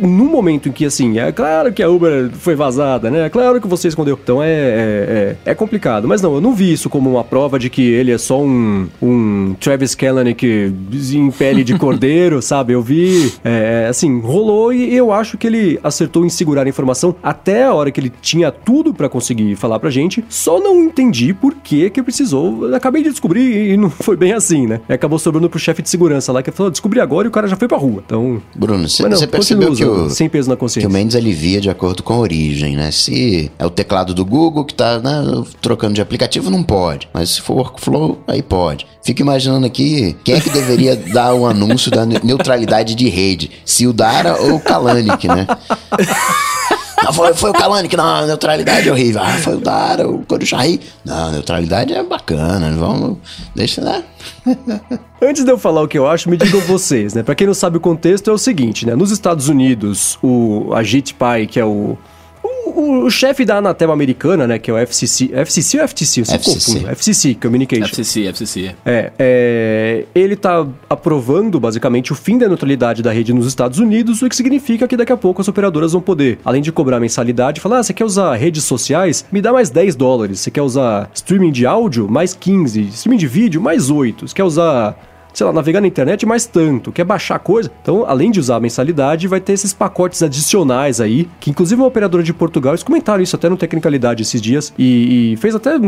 num 0.00 0.26
momento 0.30 0.68
em 0.68 0.72
que, 0.72 0.84
assim, 0.84 1.18
é 1.18 1.30
claro 1.32 1.72
que 1.72 1.82
a 1.82 1.88
Uber 1.90 2.30
foi 2.32 2.54
vazada, 2.54 3.10
né? 3.10 3.26
É 3.26 3.28
claro 3.28 3.60
que 3.60 3.66
você 3.68 3.88
escondeu. 3.88 4.18
Então 4.22 4.42
é, 4.42 4.48
é, 4.50 5.36
é, 5.46 5.50
é 5.50 5.54
complicado. 5.54 6.06
Mas 6.08 6.22
não, 6.22 6.34
eu 6.34 6.40
não 6.40 6.54
vi 6.54 6.72
isso 6.72 6.88
como 6.88 7.10
uma 7.10 7.24
prova 7.24 7.58
de 7.58 7.68
que 7.70 7.82
ele 7.82 8.12
é 8.12 8.18
só 8.18 8.40
um, 8.40 8.88
um 9.02 9.54
Travis 9.60 9.94
Kalanick 9.94 10.44
em 10.46 11.30
pele 11.30 11.64
de 11.64 11.76
cordeiro, 11.78 12.40
sabe? 12.42 12.72
Eu 12.72 12.82
vi, 12.82 13.32
é, 13.44 13.86
assim, 13.88 14.20
rolou 14.20 14.72
e 14.72 14.94
eu 14.94 15.12
acho 15.12 15.36
que 15.38 15.46
ele 15.46 15.78
acertou 15.82 16.24
em 16.24 16.28
segurar 16.28 16.66
a 16.66 16.68
informação 16.68 17.14
até 17.22 17.64
a 17.64 17.74
hora 17.74 17.90
que 17.90 18.00
ele 18.00 18.12
tinha 18.22 18.50
tudo 18.50 18.92
para 18.92 19.08
conseguir 19.08 19.56
falar 19.56 19.78
pra 19.78 19.90
gente. 19.90 20.24
Só 20.28 20.60
não 20.60 20.82
entendi 20.82 21.32
por 21.32 21.54
que 21.54 21.90
que 21.90 22.02
precisou. 22.02 22.74
Acabei 22.74 23.02
de 23.02 23.10
descobrir 23.10 23.72
e 23.72 23.76
não 23.76 23.90
foi 23.90 24.16
bem 24.16 24.32
assim, 24.32 24.66
né? 24.66 24.80
E 24.88 24.92
acabou 24.92 25.18
sobrando 25.18 25.48
pro 25.48 25.58
chefe 25.58 25.82
de 25.82 25.88
segurança 25.88 26.32
lá 26.32 26.42
que 26.42 26.50
falou: 26.50 26.70
descobri 26.70 27.00
agora 27.00 27.26
e 27.26 27.28
o 27.28 27.32
cara 27.32 27.46
já 27.46 27.56
foi 27.56 27.68
pra 27.68 27.76
rua. 27.76 28.02
Então. 28.04 28.42
Bruno, 28.54 28.88
você 28.88 29.26
percebeu 29.26 29.74
que 29.74 29.84
o, 29.84 30.10
sem 30.10 30.28
peso 30.28 30.48
na 30.48 30.56
consciência. 30.56 30.88
que 30.88 30.92
o 30.92 30.98
Mendes 30.98 31.16
alivia 31.16 31.60
de 31.60 31.70
acordo 31.70 32.02
com 32.02 32.12
a 32.14 32.18
origem, 32.18 32.76
né? 32.76 32.90
Se 32.90 33.50
é 33.58 33.66
o 33.66 33.70
teclado 33.70 34.14
do 34.14 34.24
Google 34.24 34.64
que 34.64 34.74
tá 34.74 34.98
né, 34.98 35.22
trocando 35.60 35.94
de 35.94 36.00
aplicativo, 36.00 36.50
não 36.50 36.62
pode. 36.62 37.08
Mas 37.12 37.30
se 37.30 37.40
for 37.40 37.54
workflow, 37.54 38.18
aí 38.26 38.42
pode. 38.42 38.86
Fico 39.02 39.22
imaginando 39.22 39.66
aqui 39.66 40.16
quem 40.24 40.34
é 40.34 40.40
que 40.40 40.50
deveria 40.50 40.96
dar 41.12 41.34
o 41.34 41.46
anúncio 41.46 41.90
da 41.90 42.04
neutralidade 42.04 42.94
de 42.94 43.08
rede: 43.08 43.50
se 43.64 43.86
o 43.86 43.92
Dara 43.92 44.40
ou 44.40 44.56
o 44.56 44.60
Kalanick, 44.60 45.26
né? 45.26 45.46
Foi, 47.12 47.34
foi 47.34 47.50
o 47.50 47.52
Kalanick, 47.52 47.96
não, 47.96 48.26
neutralidade 48.26 48.88
é 48.88 48.92
horrível. 48.92 49.22
Ah, 49.22 49.38
foi 49.38 49.54
o 49.54 49.60
Dara, 49.60 50.08
o 50.08 50.24
Corujari. 50.24 50.80
Não, 51.04 51.32
neutralidade 51.32 51.92
é 51.92 52.02
bacana, 52.02 52.70
vamos, 52.76 53.18
deixa, 53.54 53.80
né? 53.80 54.04
Antes 55.22 55.44
de 55.44 55.50
eu 55.50 55.58
falar 55.58 55.82
o 55.82 55.88
que 55.88 55.98
eu 55.98 56.06
acho, 56.06 56.28
me 56.28 56.36
digam 56.36 56.60
vocês, 56.62 57.14
né? 57.14 57.22
Pra 57.22 57.34
quem 57.34 57.46
não 57.46 57.54
sabe 57.54 57.76
o 57.76 57.80
contexto, 57.80 58.30
é 58.30 58.32
o 58.32 58.38
seguinte, 58.38 58.86
né? 58.86 58.94
Nos 58.94 59.10
Estados 59.10 59.48
Unidos, 59.48 60.18
o 60.22 60.72
Ajit 60.74 61.14
Pai, 61.14 61.46
que 61.46 61.58
é 61.58 61.64
o 61.64 61.96
o, 62.66 63.04
o 63.04 63.10
chefe 63.10 63.44
da 63.44 63.56
Anatel 63.56 63.90
americana, 63.90 64.46
né, 64.46 64.58
que 64.58 64.70
é 64.70 64.74
o 64.74 64.78
FCC, 64.78 65.30
FCC 65.32 65.80
ou 65.80 65.88
FTC? 65.88 66.20
Eu 66.20 66.24
FCC. 66.24 66.72
Confundo. 66.72 66.90
FCC 66.90 67.34
Communication. 67.34 67.84
FCC, 67.84 68.26
FCC. 68.26 68.74
É, 68.84 69.12
é, 69.18 70.04
ele 70.14 70.36
tá 70.36 70.66
aprovando 70.88 71.58
basicamente 71.58 72.12
o 72.12 72.14
fim 72.14 72.38
da 72.38 72.48
neutralidade 72.48 73.02
da 73.02 73.12
rede 73.12 73.32
nos 73.32 73.46
Estados 73.46 73.78
Unidos, 73.78 74.22
o 74.22 74.28
que 74.28 74.36
significa 74.36 74.86
que 74.86 74.96
daqui 74.96 75.12
a 75.12 75.16
pouco 75.16 75.40
as 75.40 75.48
operadoras 75.48 75.92
vão 75.92 76.00
poder, 76.00 76.38
além 76.44 76.62
de 76.62 76.70
cobrar 76.72 77.00
mensalidade, 77.00 77.60
falar: 77.60 77.78
ah, 77.78 77.82
você 77.82 77.92
quer 77.92 78.04
usar 78.04 78.34
redes 78.34 78.64
sociais? 78.64 79.24
Me 79.30 79.40
dá 79.40 79.52
mais 79.52 79.70
10 79.70 79.96
dólares. 79.96 80.40
Você 80.40 80.50
quer 80.50 80.62
usar 80.62 81.10
streaming 81.14 81.52
de 81.52 81.66
áudio? 81.66 82.08
Mais 82.08 82.34
15. 82.34 82.80
Streaming 82.88 83.18
de 83.18 83.26
vídeo? 83.26 83.60
Mais 83.60 83.90
8. 83.90 84.28
Você 84.28 84.34
quer 84.34 84.44
usar 84.44 84.96
sei 85.38 85.46
lá, 85.46 85.52
navegar 85.52 85.80
na 85.80 85.86
internet 85.86 86.26
mais 86.26 86.46
tanto, 86.46 86.90
quer 86.90 87.04
baixar 87.04 87.38
coisa. 87.38 87.70
Então, 87.80 88.04
além 88.04 88.28
de 88.28 88.40
usar 88.40 88.56
a 88.56 88.60
mensalidade, 88.60 89.28
vai 89.28 89.40
ter 89.40 89.52
esses 89.52 89.72
pacotes 89.72 90.20
adicionais 90.20 91.00
aí, 91.00 91.28
que 91.38 91.50
inclusive 91.50 91.80
uma 91.80 91.86
operadora 91.86 92.24
de 92.24 92.34
Portugal, 92.34 92.72
eles 92.72 92.82
comentaram 92.82 93.22
isso 93.22 93.36
até 93.36 93.48
no 93.48 93.56
Tecnicalidade 93.56 94.22
esses 94.22 94.42
dias, 94.42 94.74
e, 94.76 95.34
e 95.34 95.36
fez 95.36 95.54
até, 95.54 95.78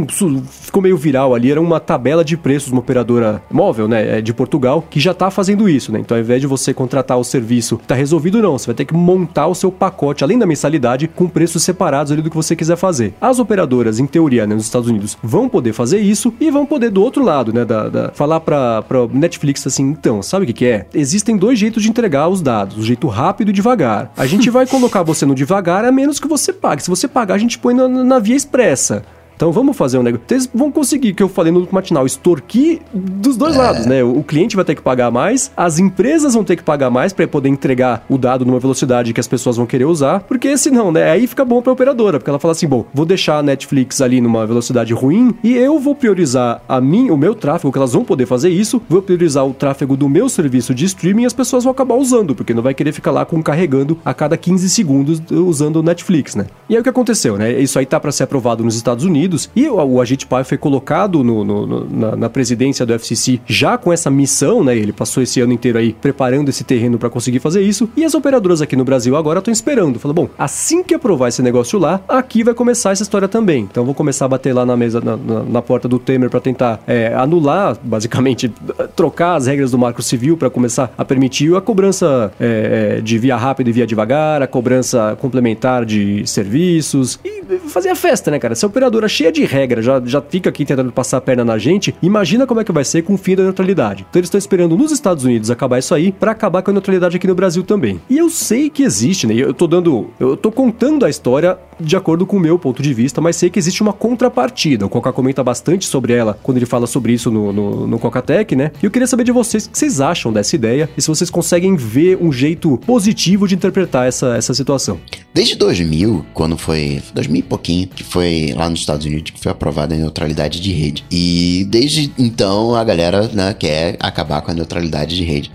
ficou 0.48 0.80
meio 0.80 0.96
viral 0.96 1.34
ali, 1.34 1.50
era 1.50 1.60
uma 1.60 1.80
tabela 1.80 2.24
de 2.24 2.36
preços, 2.36 2.70
uma 2.70 2.80
operadora 2.80 3.42
móvel, 3.50 3.88
né, 3.88 4.18
é, 4.18 4.20
de 4.20 4.32
Portugal, 4.32 4.84
que 4.88 5.00
já 5.00 5.12
tá 5.12 5.32
fazendo 5.32 5.68
isso, 5.68 5.90
né? 5.90 5.98
Então, 5.98 6.16
ao 6.16 6.22
invés 6.22 6.40
de 6.40 6.46
você 6.46 6.72
contratar 6.72 7.18
o 7.18 7.24
serviço, 7.24 7.80
tá 7.88 7.96
resolvido 7.96 8.40
não, 8.40 8.56
você 8.56 8.66
vai 8.66 8.74
ter 8.76 8.84
que 8.84 8.94
montar 8.94 9.48
o 9.48 9.54
seu 9.54 9.72
pacote, 9.72 10.22
além 10.22 10.38
da 10.38 10.46
mensalidade, 10.46 11.08
com 11.08 11.28
preços 11.28 11.64
separados 11.64 12.12
ali 12.12 12.22
do 12.22 12.30
que 12.30 12.36
você 12.36 12.54
quiser 12.54 12.76
fazer. 12.76 13.14
As 13.20 13.40
operadoras, 13.40 13.98
em 13.98 14.06
teoria, 14.06 14.46
né, 14.46 14.54
nos 14.54 14.64
Estados 14.64 14.88
Unidos, 14.88 15.18
vão 15.20 15.48
poder 15.48 15.72
fazer 15.72 15.98
isso 15.98 16.32
e 16.38 16.52
vão 16.52 16.64
poder 16.64 16.90
do 16.90 17.02
outro 17.02 17.24
lado, 17.24 17.52
né, 17.52 17.64
da, 17.64 17.88
da 17.88 18.10
falar 18.12 18.38
para 18.38 18.84
Netflix 19.12 19.39
Netflix 19.40 19.66
assim, 19.66 19.84
então, 19.84 20.22
sabe 20.22 20.44
o 20.44 20.46
que, 20.46 20.52
que 20.52 20.66
é? 20.66 20.86
Existem 20.94 21.36
dois 21.36 21.58
jeitos 21.58 21.82
de 21.82 21.88
entregar 21.88 22.28
os 22.28 22.42
dados, 22.42 22.76
o 22.76 22.82
jeito 22.82 23.08
rápido 23.08 23.48
e 23.48 23.52
devagar. 23.52 24.12
A 24.16 24.26
gente 24.26 24.48
vai 24.50 24.66
colocar 24.66 25.02
você 25.02 25.24
no 25.24 25.34
devagar 25.34 25.84
a 25.84 25.90
menos 25.90 26.20
que 26.20 26.28
você 26.28 26.52
pague. 26.52 26.82
Se 26.82 26.90
você 26.90 27.08
pagar, 27.08 27.34
a 27.34 27.38
gente 27.38 27.58
põe 27.58 27.74
na, 27.74 27.88
na 27.88 28.18
via 28.18 28.36
expressa. 28.36 29.02
Então 29.40 29.50
vamos 29.50 29.74
fazer 29.74 29.96
um 29.96 30.02
negócio. 30.02 30.26
Eles 30.30 30.50
vão 30.52 30.70
conseguir, 30.70 31.14
que 31.14 31.22
eu 31.22 31.28
falei 31.28 31.50
no 31.50 31.66
matinal, 31.72 32.04
extorquir 32.04 32.80
dos 32.92 33.38
dois 33.38 33.54
é. 33.54 33.58
lados, 33.58 33.86
né? 33.86 34.04
O 34.04 34.22
cliente 34.22 34.54
vai 34.54 34.66
ter 34.66 34.74
que 34.74 34.82
pagar 34.82 35.10
mais, 35.10 35.50
as 35.56 35.78
empresas 35.78 36.34
vão 36.34 36.44
ter 36.44 36.56
que 36.56 36.62
pagar 36.62 36.90
mais 36.90 37.14
para 37.14 37.26
poder 37.26 37.48
entregar 37.48 38.04
o 38.06 38.18
dado 38.18 38.44
numa 38.44 38.58
velocidade 38.58 39.14
que 39.14 39.18
as 39.18 39.26
pessoas 39.26 39.56
vão 39.56 39.64
querer 39.64 39.86
usar, 39.86 40.20
porque 40.20 40.58
senão, 40.58 40.92
né? 40.92 41.10
Aí 41.10 41.26
fica 41.26 41.42
bom 41.42 41.62
para 41.62 41.70
a 41.70 41.72
operadora, 41.72 42.18
porque 42.18 42.28
ela 42.28 42.38
fala 42.38 42.52
assim: 42.52 42.68
bom, 42.68 42.84
vou 42.92 43.06
deixar 43.06 43.38
a 43.38 43.42
Netflix 43.42 44.02
ali 44.02 44.20
numa 44.20 44.46
velocidade 44.46 44.92
ruim 44.92 45.34
e 45.42 45.56
eu 45.56 45.78
vou 45.78 45.94
priorizar 45.94 46.60
a 46.68 46.78
mim, 46.78 47.08
o 47.08 47.16
meu 47.16 47.34
tráfego, 47.34 47.72
que 47.72 47.78
elas 47.78 47.94
vão 47.94 48.04
poder 48.04 48.26
fazer 48.26 48.50
isso, 48.50 48.82
vou 48.90 49.00
priorizar 49.00 49.46
o 49.46 49.54
tráfego 49.54 49.96
do 49.96 50.06
meu 50.06 50.28
serviço 50.28 50.74
de 50.74 50.84
streaming 50.84 51.22
e 51.22 51.26
as 51.26 51.32
pessoas 51.32 51.64
vão 51.64 51.70
acabar 51.70 51.94
usando, 51.94 52.34
porque 52.34 52.52
não 52.52 52.62
vai 52.62 52.74
querer 52.74 52.92
ficar 52.92 53.10
lá 53.10 53.24
com 53.24 53.42
carregando 53.42 53.96
a 54.04 54.12
cada 54.12 54.36
15 54.36 54.68
segundos 54.68 55.22
usando 55.30 55.76
o 55.76 55.82
Netflix, 55.82 56.34
né? 56.34 56.44
E 56.68 56.74
aí 56.74 56.80
o 56.80 56.82
que 56.82 56.90
aconteceu, 56.90 57.38
né? 57.38 57.58
Isso 57.58 57.78
aí 57.78 57.86
tá 57.86 57.98
para 57.98 58.12
ser 58.12 58.24
aprovado 58.24 58.62
nos 58.62 58.76
Estados 58.76 59.02
Unidos 59.02 59.29
Unidos. 59.30 59.50
E 59.54 59.68
o, 59.68 59.76
o 59.76 60.00
Ajit 60.00 60.26
Pai 60.26 60.44
foi 60.44 60.58
colocado 60.58 61.22
no, 61.22 61.44
no, 61.44 61.66
no, 61.66 61.90
na, 61.90 62.16
na, 62.16 62.28
presidência 62.28 62.84
do 62.84 62.92
FCC 62.92 63.40
já 63.46 63.78
com 63.78 63.92
essa 63.92 64.10
missão, 64.10 64.64
né? 64.64 64.76
Ele 64.76 64.92
passou 64.92 65.22
esse 65.22 65.40
ano 65.40 65.52
inteiro 65.52 65.78
aí 65.78 65.92
preparando 65.92 66.48
esse 66.48 66.64
terreno 66.64 66.98
para 66.98 67.08
conseguir 67.08 67.38
fazer 67.38 67.62
isso. 67.62 67.88
E 67.96 68.04
as 68.04 68.14
operadoras 68.14 68.60
aqui 68.60 68.76
no 68.76 68.84
Brasil 68.84 69.16
agora 69.16 69.38
estão 69.38 69.52
esperando. 69.52 69.98
Falou, 69.98 70.14
bom, 70.14 70.28
assim 70.38 70.82
que 70.82 70.94
aprovar 70.94 71.28
esse 71.28 71.42
negócio 71.42 71.78
lá, 71.78 72.00
aqui 72.08 72.42
vai 72.42 72.54
começar 72.54 72.90
essa 72.90 73.02
história 73.02 73.28
também. 73.28 73.68
Então 73.70 73.84
vou 73.84 73.94
começar 73.94 74.24
a 74.24 74.28
bater 74.28 74.52
lá 74.52 74.66
na 74.66 74.76
mesa, 74.76 75.00
na, 75.00 75.16
na, 75.16 75.42
na 75.42 75.62
porta 75.62 75.86
do 75.86 75.98
Temer 75.98 76.30
para 76.30 76.40
tentar 76.40 76.80
é, 76.86 77.14
anular, 77.14 77.76
basicamente, 77.82 78.52
trocar 78.96 79.36
as 79.36 79.46
regras 79.46 79.70
do 79.70 79.78
Marco 79.78 80.02
Civil 80.02 80.36
para 80.36 80.50
começar 80.50 80.92
a 80.96 81.04
permitir 81.04 81.54
a 81.54 81.60
cobrança 81.60 82.32
é, 82.40 82.96
é, 82.98 83.00
de 83.00 83.18
via 83.18 83.36
rápida 83.36 83.70
e 83.70 83.72
via 83.72 83.86
devagar, 83.86 84.42
a 84.42 84.46
cobrança 84.46 85.16
complementar 85.20 85.84
de 85.84 86.26
serviços 86.26 87.18
e 87.24 87.42
fazer 87.68 87.90
a 87.90 87.94
festa, 87.94 88.30
né, 88.30 88.38
cara? 88.38 88.52
Essa 88.52 88.66
operadora 88.66 89.08
cheia 89.20 89.30
de 89.30 89.44
regra 89.44 89.82
já, 89.82 90.00
já 90.02 90.22
fica 90.22 90.48
aqui 90.48 90.64
tentando 90.64 90.90
passar 90.90 91.18
a 91.18 91.20
perna 91.20 91.44
na 91.44 91.58
gente, 91.58 91.94
imagina 92.00 92.46
como 92.46 92.60
é 92.60 92.64
que 92.64 92.72
vai 92.72 92.84
ser 92.84 93.02
com 93.02 93.12
o 93.12 93.18
fim 93.18 93.36
da 93.36 93.42
neutralidade. 93.42 94.06
Então 94.08 94.18
eles 94.18 94.28
estão 94.28 94.38
esperando 94.38 94.78
nos 94.78 94.90
Estados 94.90 95.24
Unidos 95.24 95.50
acabar 95.50 95.78
isso 95.78 95.94
aí 95.94 96.10
para 96.10 96.30
acabar 96.30 96.62
com 96.62 96.70
a 96.70 96.72
neutralidade 96.72 97.16
aqui 97.16 97.26
no 97.26 97.34
Brasil 97.34 97.62
também. 97.62 98.00
E 98.08 98.16
eu 98.16 98.30
sei 98.30 98.70
que 98.70 98.82
existe, 98.82 99.26
né? 99.26 99.34
Eu 99.34 99.52
tô 99.52 99.66
dando, 99.66 100.08
eu 100.18 100.38
tô 100.38 100.50
contando 100.50 101.04
a 101.04 101.10
história 101.10 101.58
de 101.78 101.96
acordo 101.96 102.24
com 102.24 102.36
o 102.36 102.40
meu 102.40 102.58
ponto 102.58 102.82
de 102.82 102.94
vista, 102.94 103.20
mas 103.20 103.36
sei 103.36 103.50
que 103.50 103.58
existe 103.58 103.82
uma 103.82 103.92
contrapartida. 103.92 104.86
O 104.86 104.88
Coca 104.88 105.12
comenta 105.12 105.44
bastante 105.44 105.84
sobre 105.84 106.14
ela 106.14 106.38
quando 106.42 106.56
ele 106.56 106.66
fala 106.66 106.86
sobre 106.86 107.12
isso 107.12 107.30
no, 107.30 107.52
no, 107.52 107.86
no 107.86 107.98
Coca-Tech, 107.98 108.56
né? 108.56 108.72
E 108.82 108.86
eu 108.86 108.90
queria 108.90 109.06
saber 109.06 109.24
de 109.24 109.32
vocês 109.32 109.66
o 109.66 109.70
que 109.70 109.78
vocês 109.78 110.00
acham 110.00 110.32
dessa 110.32 110.56
ideia 110.56 110.88
e 110.96 111.02
se 111.02 111.08
vocês 111.08 111.28
conseguem 111.28 111.76
ver 111.76 112.16
um 112.20 112.32
jeito 112.32 112.78
positivo 112.86 113.46
de 113.46 113.54
interpretar 113.54 114.08
essa, 114.08 114.34
essa 114.36 114.54
situação. 114.54 114.98
Desde 115.34 115.56
2000, 115.56 116.24
quando 116.32 116.56
foi 116.56 117.02
2000 117.14 117.40
e 117.40 117.42
pouquinho, 117.42 117.88
que 117.88 118.02
foi 118.02 118.54
lá 118.56 118.68
nos 118.68 118.80
Estados 118.80 119.04
Unidos 119.04 119.09
que 119.32 119.40
foi 119.40 119.52
aprovada 119.52 119.94
a 119.94 119.98
neutralidade 119.98 120.60
de 120.60 120.72
rede. 120.72 121.04
E 121.10 121.66
desde 121.68 122.12
então 122.18 122.74
a 122.74 122.84
galera 122.84 123.28
né, 123.28 123.54
quer 123.54 123.96
acabar 124.00 124.40
com 124.42 124.50
a 124.50 124.54
neutralidade 124.54 125.16
de 125.16 125.24
rede. 125.24 125.50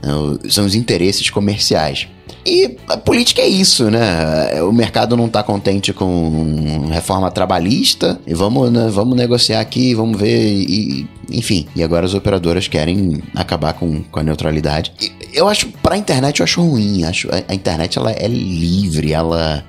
São 0.50 0.66
os 0.66 0.76
interesses 0.76 1.30
comerciais. 1.30 2.08
E 2.46 2.78
a 2.88 2.96
política 2.96 3.42
é 3.42 3.48
isso, 3.48 3.90
né? 3.90 4.62
O 4.62 4.72
mercado 4.72 5.18
não 5.18 5.26
está 5.26 5.42
contente 5.42 5.92
com 5.92 6.88
reforma 6.92 7.32
trabalhista 7.32 8.20
e 8.28 8.36
vamos, 8.36 8.72
né, 8.72 8.88
vamos 8.92 9.18
negociar 9.18 9.60
aqui, 9.60 9.96
vamos 9.96 10.20
ver. 10.20 10.54
E, 10.54 11.08
enfim, 11.32 11.66
e 11.76 11.84
agora 11.84 12.06
as 12.06 12.14
operadoras 12.14 12.68
querem 12.68 13.24
acabar 13.34 13.74
com, 13.74 14.04
com 14.04 14.20
a 14.20 14.24
neutralidade. 14.24 14.94
E 15.02 15.12
eu 15.34 15.50
acho, 15.50 15.68
pra 15.84 15.98
internet, 15.98 16.40
eu 16.40 16.44
acho 16.44 16.62
ruim. 16.62 17.04
Acho, 17.04 17.30
a, 17.30 17.52
a, 17.52 17.56
internet 17.56 17.98
ela 17.98 18.12
é 18.12 18.28
livre, 18.28 19.12
ela. 19.12 19.64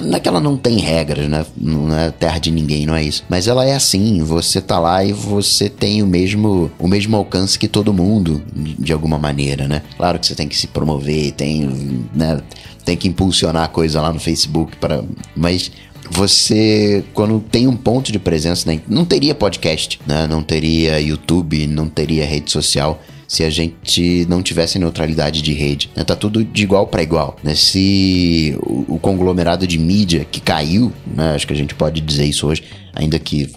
Não 0.00 0.16
é 0.16 0.20
que 0.20 0.28
ela 0.28 0.40
não 0.40 0.56
tem 0.56 0.78
regras, 0.78 1.28
né? 1.28 1.44
Não 1.56 1.96
é 1.96 2.10
terra 2.10 2.38
de 2.38 2.50
ninguém, 2.50 2.86
não 2.86 2.96
é 2.96 3.04
isso. 3.04 3.24
Mas 3.28 3.46
ela 3.46 3.64
é 3.64 3.74
assim, 3.74 4.22
você 4.22 4.60
tá 4.60 4.78
lá 4.78 5.04
e 5.04 5.12
você 5.12 5.68
tem 5.68 6.02
o 6.02 6.06
mesmo, 6.06 6.70
o 6.78 6.88
mesmo 6.88 7.16
alcance 7.16 7.58
que 7.58 7.68
todo 7.68 7.92
mundo, 7.92 8.42
de, 8.54 8.74
de 8.74 8.92
alguma 8.92 9.18
maneira, 9.18 9.68
né? 9.68 9.82
Claro 9.96 10.18
que 10.18 10.26
você 10.26 10.34
tem 10.34 10.48
que 10.48 10.56
se 10.56 10.66
promover, 10.66 11.32
tem, 11.32 12.04
né? 12.22 12.40
Tem 12.84 12.96
que 12.96 13.08
impulsionar 13.08 13.64
a 13.64 13.68
coisa 13.68 14.00
lá 14.00 14.12
no 14.12 14.20
Facebook 14.20 14.76
para, 14.76 15.04
mas 15.36 15.70
você, 16.10 17.04
quando 17.14 17.40
tem 17.40 17.66
um 17.66 17.76
ponto 17.76 18.12
de 18.12 18.18
presença, 18.18 18.70
né? 18.70 18.80
não 18.88 19.04
teria 19.04 19.34
podcast, 19.34 19.98
né? 20.06 20.26
não 20.26 20.42
teria 20.42 21.00
YouTube, 21.00 21.66
não 21.66 21.88
teria 21.88 22.26
rede 22.26 22.50
social 22.50 23.00
se 23.26 23.42
a 23.44 23.48
gente 23.48 24.26
não 24.28 24.42
tivesse 24.42 24.78
neutralidade 24.78 25.40
de 25.40 25.54
rede. 25.54 25.90
Né? 25.96 26.04
Tá 26.04 26.14
tudo 26.14 26.44
de 26.44 26.62
igual 26.62 26.86
para 26.86 27.02
igual. 27.02 27.36
Né? 27.42 27.54
Se 27.54 28.54
o, 28.60 28.98
conglomerado 28.98 29.66
de 29.66 29.78
mídia 29.78 30.26
que 30.30 30.38
caiu, 30.38 30.92
né? 31.06 31.34
acho 31.34 31.46
que 31.46 31.52
a 31.54 31.56
gente 31.56 31.74
pode 31.74 32.00
dizer 32.00 32.26
isso 32.26 32.46
hoje, 32.46 32.62
ainda 32.94 33.18
que 33.18 33.50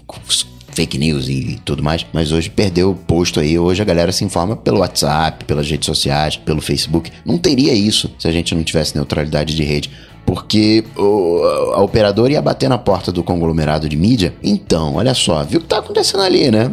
fake 0.76 0.98
news 0.98 1.30
e 1.30 1.60
tudo 1.64 1.82
mais, 1.82 2.06
mas 2.12 2.32
hoje 2.32 2.50
perdeu 2.50 2.92
o 2.92 2.96
posto 2.96 3.40
aí. 3.40 3.58
Hoje 3.58 3.82
a 3.82 3.86
galera 3.86 4.12
se 4.12 4.24
informa 4.26 4.56
pelo 4.56 4.80
WhatsApp, 4.80 5.46
pelas 5.46 5.70
redes 5.70 5.86
sociais, 5.86 6.36
pelo 6.36 6.62
Facebook. 6.62 7.12
Não 7.26 7.38
teria 7.38 7.74
isso 7.74 8.12
se 8.20 8.28
a 8.28 8.32
gente 8.32 8.54
não 8.54 8.64
tivesse 8.64 8.96
neutralidade 8.96 9.56
de 9.56 9.64
rede 9.64 9.90
porque 10.26 10.84
o, 10.98 11.44
a 11.76 11.82
operadora 11.84 12.34
ia 12.34 12.42
bater 12.42 12.68
na 12.68 12.80
porta 12.80 13.12
do 13.12 13.24
conglomerado 13.24 13.88
de 13.88 13.96
mídia. 13.96 14.34
Então, 14.44 14.96
olha 14.96 15.14
só, 15.14 15.44
viu 15.44 15.60
o 15.60 15.62
que 15.62 15.68
tá 15.70 15.78
acontecendo 15.78 16.24
ali, 16.24 16.50
né? 16.50 16.72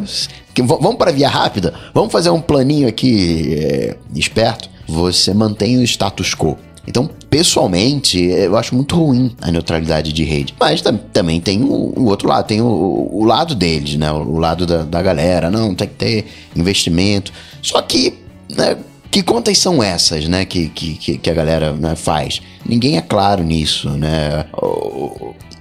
Vamos 0.57 0.95
para 0.95 1.11
via 1.11 1.29
rápida? 1.29 1.73
Vamos 1.93 2.11
fazer 2.11 2.31
um 2.31 2.41
planinho 2.41 2.87
aqui 2.87 3.53
é, 3.53 3.95
esperto? 4.15 4.69
Você 4.87 5.33
mantém 5.33 5.77
o 5.77 5.83
status 5.83 6.33
quo. 6.33 6.57
Então, 6.87 7.09
pessoalmente, 7.29 8.19
eu 8.21 8.57
acho 8.57 8.75
muito 8.75 8.95
ruim 8.95 9.35
a 9.41 9.49
neutralidade 9.49 10.11
de 10.11 10.23
rede. 10.23 10.53
Mas 10.59 10.81
tam 10.81 10.97
também 10.97 11.39
tem 11.39 11.63
o, 11.63 11.93
o, 11.95 12.05
outro 12.05 12.27
lado, 12.27 12.45
tem 12.45 12.61
o, 12.61 13.09
o 13.11 13.23
lado 13.23 13.55
deles, 13.55 13.95
né? 13.95 14.11
O, 14.11 14.37
lado 14.37 14.65
da, 14.65 14.83
da 14.83 15.01
galera. 15.01 15.49
Não, 15.49 15.73
tem 15.73 15.87
que 15.87 15.95
ter 15.95 16.25
investimento. 16.55 17.31
Só 17.61 17.81
que, 17.81 18.13
né? 18.49 18.77
Que 19.09 19.21
contas 19.21 19.59
são 19.59 19.83
essas, 19.83 20.27
né, 20.27 20.43
que, 20.43 20.69
que, 20.69 21.19
que 21.19 21.29
a 21.29 21.33
galera 21.35 21.71
né, 21.71 21.95
faz? 21.95 22.41
Ninguém 22.65 22.97
é 22.97 23.01
claro 23.01 23.43
nisso, 23.43 23.91
né? 23.91 24.43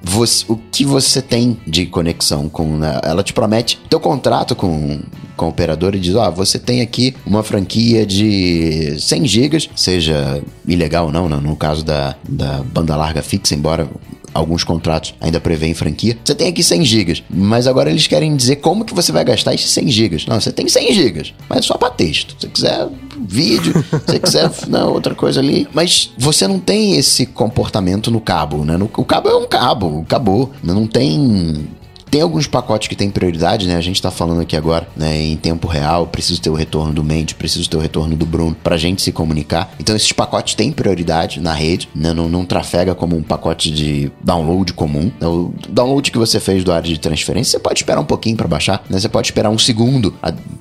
Você, 0.05 0.45
o 0.49 0.57
que 0.57 0.85
você 0.85 1.23
tem 1.23 1.59
de 1.67 1.87
conexão 1.87 2.49
com. 2.49 2.77
Né? 2.77 3.01
Ela 3.05 3.23
te 3.23 3.33
promete 3.33 3.79
teu 3.89 4.01
contrato 4.01 4.57
com, 4.57 5.01
com 5.37 5.45
a 5.47 5.49
operadora 5.49 5.97
e 5.97 6.01
diz: 6.01 6.15
Ó, 6.15 6.29
oh, 6.29 6.33
você 6.33 6.59
tem 6.59 6.81
aqui 6.81 7.15
uma 7.25 7.43
franquia 7.43 8.05
de 8.05 8.97
100 8.99 9.27
gigas, 9.27 9.71
seja 9.77 10.43
ilegal 10.67 11.07
ou 11.07 11.13
não, 11.13 11.29
né? 11.29 11.39
no 11.43 11.57
caso 11.57 11.85
da, 11.85 12.17
da 12.29 12.63
banda 12.65 12.97
larga 12.97 13.23
fixa, 13.23 13.55
embora 13.55 13.89
alguns 14.35 14.65
contratos 14.65 15.15
ainda 15.21 15.41
prevêem 15.41 15.75
franquia. 15.75 16.19
Você 16.25 16.35
tem 16.35 16.49
aqui 16.49 16.63
100 16.63 16.85
GB, 16.85 17.25
mas 17.31 17.67
agora 17.67 17.91
eles 17.91 18.07
querem 18.07 18.35
dizer 18.35 18.57
como 18.57 18.85
que 18.85 18.95
você 18.95 19.13
vai 19.13 19.25
gastar 19.25 19.55
esses 19.55 19.71
100 19.71 19.89
GB. 19.89 20.25
Não, 20.27 20.41
você 20.41 20.53
tem 20.53 20.69
100 20.69 20.93
GB, 20.95 21.35
mas 21.49 21.65
só 21.65 21.77
para 21.77 21.91
texto. 21.91 22.35
Se 22.39 22.47
você 22.47 22.49
quiser 22.49 22.89
vídeo, 23.23 23.73
se 23.83 24.07
você 24.07 24.19
quiser 24.19 24.51
não, 24.69 24.93
outra 24.93 25.15
coisa 25.15 25.41
ali, 25.41 25.69
mas 25.73 26.13
você 26.19 26.47
não 26.47 26.59
tem 26.59 26.97
esse 26.97 27.27
comportamento 27.27 28.11
no 28.11 28.21
cabo, 28.21 28.65
né? 28.65 28.77
No, 28.77 28.91
o 28.97 29.05
cabo 29.05 29.29
é 29.29 29.37
um 29.37 29.47
cabo, 29.47 30.01
acabou. 30.01 30.51
Não 30.63 30.87
tem 30.87 31.69
tem 32.13 32.21
alguns 32.21 32.47
pacotes 32.47 32.89
que 32.89 32.95
têm 32.95 33.09
prioridade, 33.09 33.67
né? 33.67 33.75
A 33.75 33.81
gente 33.81 34.01
tá 34.03 34.11
falando 34.11 34.43
aqui 34.43 34.55
agora, 34.55 34.87
né, 34.95 35.19
em 35.19 35.35
tempo 35.35 35.67
real, 35.67 36.07
preciso 36.07 36.43
ter 36.43 36.51
o 36.51 36.55
retorno 36.55 36.93
do 36.93 37.03
Mendes, 37.03 37.33
preciso 37.33 37.71
ter 37.71 37.79
o 37.79 37.81
retorno 37.81 38.15
do 38.15 38.27
Bruno 38.27 38.55
pra 38.63 38.77
gente 38.77 39.01
se 39.01 39.11
comunicar. 39.11 39.73
Então 39.81 39.97
esses 39.97 40.13
pacotes 40.13 40.55
têm 40.55 40.71
prioridade 40.71 41.41
na 41.41 41.55
rede, 41.55 41.89
né? 41.97 42.13
Não, 42.13 42.29
não 42.29 42.45
trafega 42.45 42.95
como 42.95 43.17
um 43.17 43.23
pacote 43.23 43.71
de 43.71 44.13
download 44.23 44.75
comum. 44.75 45.11
O 45.23 45.55
download 45.71 46.11
que 46.11 46.19
você 46.19 46.39
fez 46.39 46.63
do 46.63 46.71
área 46.71 46.87
de 46.87 47.01
transferência, 47.01 47.53
você 47.53 47.59
pode 47.59 47.81
esperar 47.81 48.03
um 48.03 48.05
pouquinho 48.05 48.37
para 48.37 48.47
baixar, 48.47 48.85
né? 48.91 49.01
Você 49.01 49.09
pode 49.09 49.29
esperar 49.29 49.49
um 49.49 49.59
segundo 49.59 50.15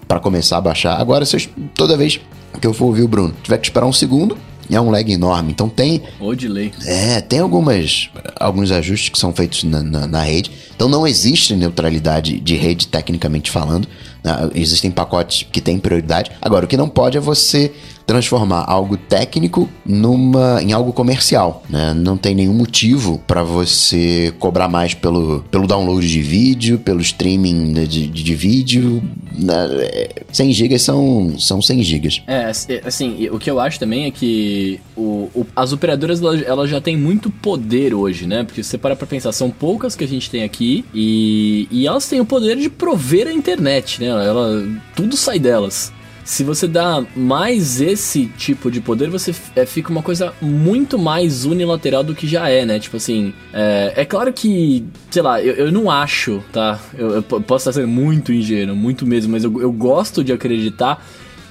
para 0.07 0.21
começar 0.21 0.57
a 0.57 0.61
baixar. 0.61 1.01
Agora, 1.01 1.25
se 1.25 1.35
eu, 1.35 1.41
toda 1.75 1.97
vez 1.97 2.21
que 2.61 2.65
eu 2.65 2.73
for 2.73 2.85
ouvir 2.85 3.01
o 3.01 3.09
Bruno, 3.09 3.33
tiver 3.43 3.57
que 3.57 3.67
esperar 3.67 3.85
um 3.85 3.93
segundo, 3.93 4.37
é 4.69 4.79
um 4.79 4.89
lag 4.89 5.11
enorme. 5.11 5.51
Então 5.51 5.67
tem. 5.67 6.01
Ou 6.19 6.35
delay. 6.35 6.71
É, 6.85 7.21
tem 7.21 7.39
algumas, 7.39 8.09
alguns 8.39 8.71
ajustes 8.71 9.09
que 9.09 9.19
são 9.19 9.33
feitos 9.33 9.63
na, 9.63 9.81
na, 9.81 10.07
na 10.07 10.21
rede. 10.21 10.51
Então 10.75 10.87
não 10.87 11.07
existe 11.07 11.55
neutralidade 11.55 12.39
de 12.39 12.55
rede, 12.55 12.87
tecnicamente 12.87 13.49
falando. 13.51 13.85
Uh, 13.85 14.51
existem 14.53 14.91
pacotes 14.91 15.47
que 15.51 15.59
têm 15.59 15.79
prioridade. 15.79 16.31
Agora, 16.41 16.65
o 16.65 16.67
que 16.67 16.77
não 16.77 16.87
pode 16.87 17.17
é 17.17 17.21
você 17.21 17.71
transformar 18.11 18.65
algo 18.67 18.97
técnico 18.97 19.69
numa 19.85 20.61
em 20.61 20.73
algo 20.73 20.91
comercial, 20.91 21.63
né? 21.69 21.93
Não 21.93 22.17
tem 22.17 22.35
nenhum 22.35 22.53
motivo 22.53 23.23
para 23.25 23.41
você 23.41 24.33
cobrar 24.37 24.67
mais 24.67 24.93
pelo, 24.93 25.45
pelo 25.49 25.65
download 25.65 26.05
de 26.05 26.21
vídeo, 26.21 26.77
pelo 26.77 26.99
streaming 26.99 27.71
de, 27.71 28.07
de, 28.07 28.23
de 28.23 28.35
vídeo. 28.35 29.01
Né? 29.33 30.09
100 30.29 30.51
GB 30.51 30.77
são, 30.77 31.39
são 31.39 31.61
100 31.61 31.83
GB. 31.83 32.23
É, 32.27 32.51
assim, 32.83 33.29
o 33.29 33.39
que 33.39 33.49
eu 33.49 33.61
acho 33.61 33.79
também 33.79 34.03
é 34.03 34.11
que 34.11 34.81
o, 34.97 35.29
o, 35.33 35.47
as 35.55 35.71
operadoras 35.71 36.21
elas 36.21 36.69
já 36.69 36.81
têm 36.81 36.97
muito 36.97 37.31
poder 37.31 37.93
hoje, 37.93 38.27
né? 38.27 38.43
Porque 38.43 38.61
se 38.61 38.71
você 38.71 38.77
para 38.77 38.93
pra 38.93 39.07
pensar, 39.07 39.31
são 39.31 39.49
poucas 39.49 39.95
que 39.95 40.03
a 40.03 40.07
gente 40.07 40.29
tem 40.29 40.43
aqui 40.43 40.83
e, 40.93 41.65
e 41.71 41.87
elas 41.87 42.09
têm 42.09 42.19
o 42.19 42.25
poder 42.25 42.57
de 42.57 42.69
prover 42.69 43.27
a 43.27 43.31
internet, 43.31 44.01
né? 44.01 44.07
Ela, 44.07 44.67
tudo 44.93 45.15
sai 45.15 45.39
delas 45.39 45.93
se 46.23 46.43
você 46.43 46.67
dá 46.67 47.03
mais 47.15 47.81
esse 47.81 48.27
tipo 48.37 48.69
de 48.69 48.79
poder, 48.79 49.09
você 49.09 49.33
é, 49.55 49.65
fica 49.65 49.89
uma 49.89 50.03
coisa 50.03 50.33
muito 50.41 50.97
mais 50.97 51.45
unilateral 51.45 52.03
do 52.03 52.15
que 52.15 52.27
já 52.27 52.47
é, 52.49 52.65
né? 52.65 52.79
Tipo 52.79 52.97
assim, 52.97 53.33
é, 53.53 53.93
é 53.97 54.05
claro 54.05 54.31
que, 54.31 54.85
sei 55.09 55.21
lá, 55.21 55.41
eu, 55.41 55.53
eu 55.53 55.71
não 55.71 55.89
acho, 55.89 56.43
tá? 56.51 56.79
Eu, 56.97 57.15
eu, 57.15 57.23
posso 57.23 57.69
estar 57.69 57.81
sendo 57.81 57.87
muito 57.87 58.31
ingênuo, 58.31 58.75
muito 58.75 59.05
mesmo, 59.05 59.31
mas 59.31 59.43
eu, 59.43 59.61
eu 59.61 59.71
gosto 59.71 60.23
de 60.23 60.31
acreditar 60.31 61.03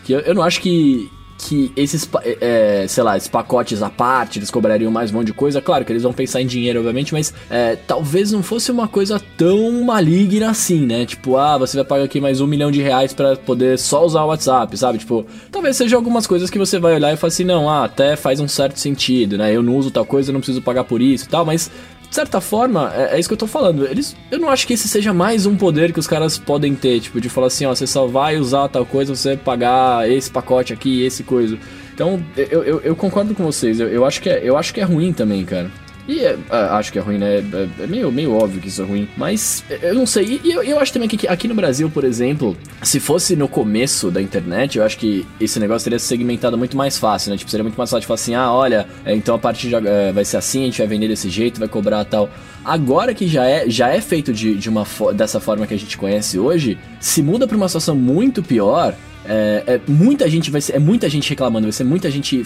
que 0.05 0.13
eu, 0.13 0.21
eu 0.21 0.35
não 0.35 0.43
acho 0.43 0.61
que 0.61 1.11
que 1.41 1.73
esses, 1.75 2.07
é, 2.23 2.85
sei 2.87 3.03
lá, 3.03 3.17
esses 3.17 3.29
pacotes 3.29 3.83
à 3.83 3.89
parte, 3.89 4.39
eles 4.39 4.51
cobrariam 4.51 4.91
mais 4.91 5.11
um 5.11 5.15
monte 5.15 5.29
de 5.29 5.33
coisa. 5.33 5.61
Claro 5.63 5.87
que 5.87 5.93
eles 5.93 6.03
vão 6.03 6.13
pensar 6.13 6.43
em 6.43 6.47
dinheiro, 6.47 6.81
obviamente, 6.81 7.15
mas 7.15 7.33
é, 7.49 7.77
talvez 7.77 8.31
não 8.31 8.43
fosse 8.43 8.71
uma 8.71 8.87
coisa 8.87 9.21
tão 9.39 9.83
maligna 9.83 10.51
assim, 10.51 10.85
né? 10.85 11.07
Tipo, 11.07 11.39
ah, 11.39 11.57
você 11.57 11.79
vai 11.79 11.87
pagar 11.87 12.05
aqui 12.05 12.21
mais 12.21 12.43
um 12.43 12.47
milhão 12.47 12.71
de 12.71 12.83
reais 12.83 13.15
para 13.15 13.37
poder 13.37 13.79
só 13.79 14.05
usar 14.05 14.23
o 14.25 14.29
WhatsApp, 14.29 14.77
sabe? 14.77 14.99
Tipo, 14.99 15.25
talvez 15.51 15.77
seja 15.77 15.97
algumas 15.97 16.27
coisas 16.27 16.51
que 16.51 16.59
você 16.59 16.79
vai 16.79 16.95
olhar 16.95 17.13
e 17.13 17.17
falar 17.17 17.29
assim, 17.29 17.45
não, 17.45 17.71
ah, 17.71 17.85
até 17.85 18.17
faz 18.17 18.39
um 18.39 18.49
certo 18.49 18.79
sentido, 18.79 19.39
né? 19.39 19.55
Eu 19.55 19.63
não 19.63 19.77
uso 19.77 19.91
tal 19.91 20.05
coisa, 20.05 20.31
eu 20.31 20.35
não 20.35 20.41
preciso 20.41 20.61
pagar 20.61 20.85
por 20.85 21.01
isso 21.01 21.25
e 21.25 21.29
tal, 21.29 21.47
mas 21.47 21.71
de 22.11 22.17
certa 22.17 22.41
forma, 22.41 22.93
é, 22.93 23.17
é, 23.17 23.21
isso 23.21 23.29
que 23.29 23.35
eu 23.35 23.39
tô 23.39 23.47
falando. 23.47 23.87
Eles, 23.87 24.17
eu 24.33 24.39
não 24.41 24.51
acho 24.51 24.67
que 24.67 24.73
esse 24.73 24.89
seja 24.89 25.15
mais 25.15 25.47
um 25.47 25.57
poder 25.57 25.93
que 25.93 26.01
os 26.01 26.09
caras 26.09 26.37
podem 26.37 26.75
ter, 26.75 26.99
tipo, 26.99 27.21
de 27.21 27.29
falar 27.29 27.47
assim, 27.47 27.65
ó, 27.65 27.75
você 27.75 27.87
só 27.87 28.07
vai 28.09 28.37
usar 28.37 28.69
tal 28.69 28.85
coisa, 28.85 29.15
você 29.15 29.37
pagar 29.37 30.11
esse 30.11 30.29
pacote 30.29 30.73
aqui, 30.73 31.05
esse 31.05 31.23
coisa. 31.23 31.57
Então, 31.95 32.21
eu, 32.37 32.65
eu, 32.65 32.81
eu 32.81 32.97
concordo 32.97 33.33
com 33.33 33.45
vocês. 33.45 33.79
Eu, 33.79 33.89
eu, 33.89 34.05
acho 34.05 34.21
que 34.21 34.29
é, 34.29 34.41
eu 34.43 34.57
acho 34.57 34.75
que 34.75 34.81
é 34.81 34.85
ruim 34.85 35.13
também, 35.13 35.45
cara. 35.45 35.71
E 36.09 36.21
é, 36.21 36.37
é, 36.51 36.57
acho 36.71 36.93
que 36.93 36.99
é 36.99 37.03
ruim, 37.03 37.19
né? 37.19 37.37
É, 37.37 37.85
é, 37.85 37.87
meio, 37.87 38.11
meio 38.11 38.33
óbvio 38.35 38.61
que 38.61 38.69
isso 38.69 38.83
é 38.83 38.85
ruim. 38.85 39.09
Mas 39.17 39.65
eu 39.83 39.95
não 39.95 40.07
sei. 40.07 40.41
E 40.43 40.53
eu, 40.53 40.63
eu 40.63 40.79
acho 40.79 40.93
também 40.93 41.09
que 41.09 41.27
aqui 41.29 41.47
no 41.47 41.55
Brasil, 41.55 41.91
por 41.91 42.05
exemplo, 42.05 42.57
se 42.83 42.99
fosse 42.99 43.37
no 43.37 43.49
começo 43.49 44.11
da 44.11 44.21
internet, 44.21 44.79
eu 44.79 44.85
acho 44.85 44.99
que 44.99 45.27
esse 45.41 45.59
negócio 45.61 45.85
teria 45.85 45.99
segmentado 45.99 46.57
muito 46.59 46.77
mais 46.77 46.99
fácil, 46.99 47.31
né? 47.31 47.37
Tipo, 47.37 47.51
seria 47.51 47.65
muito 47.65 47.77
mais 47.77 47.91
fácil 47.91 48.01
de 48.01 48.07
falar 48.07 48.15
assim: 48.17 48.35
ah, 48.35 48.53
olha, 48.53 48.87
é, 49.05 49.15
então 49.15 49.35
a 49.35 49.39
partir 49.39 49.69
de, 49.69 49.75
é, 49.75 50.13
vai 50.13 50.25
ser 50.25 50.37
assim, 50.37 50.63
a 50.63 50.67
gente 50.67 50.79
vai 50.79 50.87
vender 50.87 51.09
desse 51.09 51.29
jeito, 51.29 51.59
vai 51.59 51.69
cobrar 51.69 52.05
tal. 52.05 52.29
Agora 52.65 53.15
que 53.15 53.27
já 53.27 53.47
é, 53.47 53.69
já 53.69 53.89
é 53.89 54.01
feito 54.01 54.33
de, 54.33 54.55
de 54.55 54.69
uma 54.69 54.87
dessa 55.15 55.41
forma 55.41 55.67
que 55.67 55.75
a 55.75 55.79
gente 55.79 55.97
conhece 55.97 56.39
hoje, 56.39 56.79
se 56.99 57.23
muda 57.23 57.47
para 57.47 57.57
uma 57.57 57.69
situação 57.69 57.97
muito 57.97 58.43
pior, 58.43 58.95
é, 59.25 59.63
é, 59.67 59.81
muita 59.87 60.29
gente 60.29 60.51
vai 60.51 60.61
ser, 60.61 60.77
é 60.77 60.79
muita 60.79 61.09
gente 61.09 61.29
reclamando, 61.29 61.67
vai 61.67 61.73
ser 61.73 61.85
muita 61.85 62.11
gente 62.11 62.45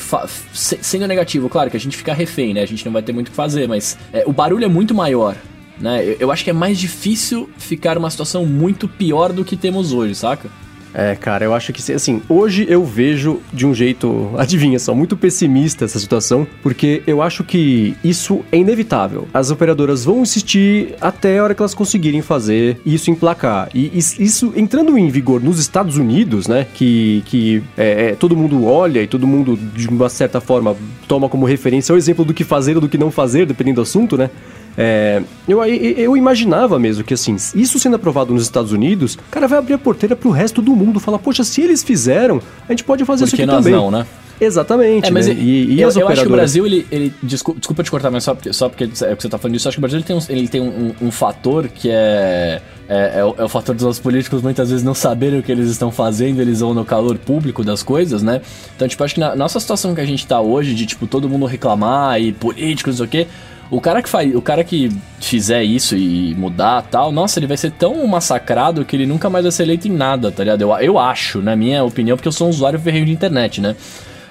sendo 0.54 1.06
negativo. 1.06 1.48
Claro 1.48 1.70
que 1.70 1.76
a 1.76 1.80
gente 1.80 1.96
fica 1.96 2.12
refém, 2.12 2.54
né? 2.54 2.62
A 2.62 2.66
gente 2.66 2.84
não 2.84 2.92
vai 2.92 3.02
ter 3.02 3.12
muito 3.12 3.28
o 3.28 3.30
que 3.30 3.36
fazer, 3.36 3.68
mas 3.68 3.96
é, 4.12 4.24
o 4.26 4.32
barulho 4.32 4.64
é 4.64 4.68
muito 4.68 4.94
maior. 4.94 5.36
Né? 5.78 6.04
Eu, 6.04 6.16
eu 6.20 6.32
acho 6.32 6.44
que 6.44 6.50
é 6.50 6.52
mais 6.52 6.78
difícil 6.78 7.48
ficar 7.58 7.98
uma 7.98 8.10
situação 8.10 8.46
muito 8.46 8.88
pior 8.88 9.32
do 9.32 9.44
que 9.44 9.56
temos 9.56 9.92
hoje, 9.92 10.14
saca? 10.14 10.48
É, 10.94 11.16
cara, 11.16 11.44
eu 11.44 11.52
acho 11.52 11.72
que 11.72 11.92
assim, 11.92 12.22
hoje 12.28 12.64
eu 12.68 12.84
vejo 12.84 13.40
de 13.52 13.66
um 13.66 13.74
jeito, 13.74 14.30
adivinha 14.38 14.78
só, 14.78 14.94
muito 14.94 15.16
pessimista 15.16 15.84
essa 15.84 15.98
situação, 15.98 16.46
porque 16.62 17.02
eu 17.04 17.20
acho 17.20 17.42
que 17.42 17.96
isso 18.04 18.44
é 18.52 18.58
inevitável. 18.58 19.26
As 19.34 19.50
operadoras 19.50 20.04
vão 20.04 20.22
insistir 20.22 20.94
até 21.00 21.38
a 21.38 21.44
hora 21.44 21.54
que 21.54 21.60
elas 21.60 21.74
conseguirem 21.74 22.22
fazer 22.22 22.80
isso 22.86 23.10
emplacar. 23.10 23.68
E 23.74 23.90
isso 23.98 24.52
entrando 24.54 24.96
em 24.96 25.08
vigor 25.08 25.42
nos 25.42 25.58
Estados 25.58 25.96
Unidos, 25.96 26.46
né, 26.46 26.66
que, 26.72 27.24
que 27.26 27.62
é, 27.76 28.10
é, 28.10 28.14
todo 28.14 28.36
mundo 28.36 28.64
olha 28.64 29.02
e 29.02 29.06
todo 29.08 29.26
mundo, 29.26 29.56
de 29.56 29.88
uma 29.88 30.08
certa 30.08 30.40
forma, 30.40 30.76
toma 31.08 31.28
como 31.28 31.44
referência 31.44 31.92
o 31.92 31.98
exemplo 31.98 32.24
do 32.24 32.32
que 32.32 32.44
fazer 32.44 32.76
ou 32.76 32.80
do 32.80 32.88
que 32.88 32.96
não 32.96 33.10
fazer, 33.10 33.46
dependendo 33.46 33.76
do 33.76 33.82
assunto, 33.82 34.16
né? 34.16 34.30
É, 34.76 35.22
eu, 35.46 35.64
eu 35.64 36.16
imaginava 36.16 36.78
mesmo 36.78 37.04
que, 37.04 37.14
assim, 37.14 37.36
isso 37.54 37.78
sendo 37.78 37.96
aprovado 37.96 38.32
nos 38.32 38.42
Estados 38.42 38.72
Unidos, 38.72 39.16
cara, 39.30 39.46
vai 39.46 39.58
abrir 39.58 39.74
a 39.74 39.78
porteira 39.78 40.16
pro 40.16 40.30
resto 40.30 40.60
do 40.60 40.74
mundo. 40.74 40.98
Falar, 40.98 41.18
poxa, 41.18 41.44
se 41.44 41.60
eles 41.62 41.82
fizeram, 41.82 42.40
a 42.68 42.72
gente 42.72 42.84
pode 42.84 43.04
fazer 43.04 43.24
Por 43.24 43.26
isso 43.26 43.36
aqui 43.36 43.46
nós 43.46 43.56
também. 43.56 43.72
não, 43.72 43.90
né? 43.90 44.06
Exatamente. 44.40 45.08
É, 45.08 45.10
mas 45.10 45.28
né? 45.28 45.34
e, 45.34 45.74
e 45.74 45.80
eu, 45.80 45.88
as 45.88 45.96
eu 45.96 46.08
acho 46.08 46.22
que 46.22 46.28
o 46.28 46.32
Brasil, 46.32 46.66
ele. 46.66 46.86
ele 46.90 47.14
desculpa, 47.22 47.60
desculpa 47.60 47.82
te 47.82 47.90
cortar, 47.90 48.10
mas 48.10 48.24
só 48.24 48.34
porque, 48.34 48.52
só 48.52 48.68
porque 48.68 48.84
é 48.84 48.88
que 48.88 49.22
você 49.22 49.28
tá 49.28 49.38
falando 49.38 49.54
disso, 49.54 49.68
eu 49.68 49.70
acho 49.70 49.76
que 49.76 49.80
o 49.80 49.82
Brasil 49.82 49.98
ele 49.98 50.04
tem, 50.04 50.16
um, 50.16 50.20
ele 50.28 50.48
tem 50.48 50.60
um, 50.60 50.94
um, 51.00 51.06
um 51.08 51.10
fator 51.10 51.68
que 51.68 51.88
é. 51.90 52.60
É, 52.86 53.20
é, 53.20 53.24
o, 53.24 53.34
é, 53.38 53.44
o, 53.44 53.48
fator 53.48 53.74
dos 53.74 53.98
políticos 53.98 54.42
muitas 54.42 54.68
vezes 54.68 54.84
não 54.84 54.92
saberem 54.92 55.38
o 55.38 55.42
que 55.42 55.50
eles 55.50 55.70
estão 55.70 55.90
fazendo, 55.90 56.42
eles 56.42 56.60
vão 56.60 56.74
no 56.74 56.84
calor 56.84 57.16
público 57.16 57.64
das 57.64 57.82
coisas, 57.82 58.22
né? 58.22 58.42
Então, 58.76 58.86
tipo, 58.86 59.02
acho 59.02 59.14
que 59.14 59.20
na 59.20 59.34
nossa 59.34 59.58
situação 59.58 59.94
que 59.94 60.00
a 60.02 60.06
gente 60.06 60.26
tá 60.26 60.38
hoje, 60.40 60.74
de, 60.74 60.84
tipo, 60.84 61.06
todo 61.06 61.26
mundo 61.26 61.46
reclamar 61.46 62.20
e 62.20 62.32
políticos, 62.32 62.98
não 62.98 63.06
sei 63.06 63.06
o 63.06 63.24
quê, 63.24 63.30
o 63.76 63.80
cara 63.80 64.02
que 64.02 64.08
faz, 64.08 64.34
o 64.34 64.40
cara 64.40 64.62
que 64.62 64.90
fizer 65.20 65.64
isso 65.64 65.96
e 65.96 66.34
mudar 66.34 66.82
tal, 66.82 67.10
nossa, 67.10 67.38
ele 67.38 67.46
vai 67.46 67.56
ser 67.56 67.72
tão 67.72 68.06
massacrado 68.06 68.84
que 68.84 68.94
ele 68.94 69.06
nunca 69.06 69.28
mais 69.28 69.44
vai 69.44 69.52
ser 69.52 69.64
eleito 69.64 69.88
em 69.88 69.92
nada, 69.92 70.30
tá 70.30 70.44
ligado? 70.44 70.62
Eu, 70.62 70.70
eu 70.78 70.98
acho, 70.98 71.42
na 71.42 71.56
minha 71.56 71.82
opinião, 71.82 72.16
porque 72.16 72.28
eu 72.28 72.32
sou 72.32 72.46
um 72.46 72.50
usuário 72.50 72.78
ferreiro 72.78 73.06
de 73.06 73.12
internet, 73.12 73.60
né? 73.60 73.74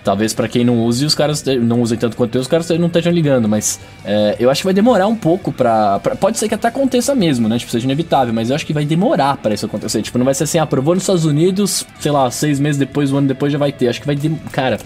Talvez 0.03 0.33
para 0.33 0.49
quem 0.49 0.65
não 0.65 0.83
use, 0.83 1.05
os 1.05 1.15
caras 1.15 1.43
não 1.61 1.81
usem 1.81 1.97
tanto 1.97 2.17
quanto 2.17 2.35
eu, 2.35 2.41
os 2.41 2.47
caras 2.47 2.69
não 2.71 2.87
estejam 2.87 3.11
ligando, 3.11 3.47
mas 3.47 3.79
é, 4.03 4.35
eu 4.37 4.49
acho 4.49 4.61
que 4.61 4.65
vai 4.65 4.73
demorar 4.73 5.07
um 5.07 5.15
pouco 5.15 5.51
pra, 5.51 5.99
pra, 5.99 6.15
Pode 6.15 6.37
ser 6.37 6.49
que 6.49 6.55
até 6.55 6.67
aconteça 6.67 7.15
mesmo, 7.15 7.47
né? 7.47 7.57
Tipo, 7.57 7.71
seja 7.71 7.85
inevitável, 7.85 8.33
mas 8.33 8.49
eu 8.49 8.55
acho 8.55 8.65
que 8.65 8.73
vai 8.73 8.85
demorar 8.85 9.37
para 9.37 9.53
isso 9.53 9.65
acontecer. 9.65 10.01
Tipo, 10.01 10.17
não 10.17 10.25
vai 10.25 10.33
ser 10.33 10.43
assim, 10.43 10.57
aprovou 10.57 10.93
ah, 10.93 10.95
nos 10.95 11.03
Estados 11.03 11.25
Unidos, 11.25 11.85
sei 11.99 12.11
lá, 12.11 12.29
seis 12.31 12.59
meses 12.59 12.77
depois, 12.77 13.13
um 13.13 13.17
ano 13.17 13.27
depois 13.29 13.51
já 13.51 13.57
vai 13.57 13.71
ter. 13.71 13.87
Acho 13.87 14.01
que 14.01 14.05
vai. 14.05 14.17
Cara, 14.51 14.77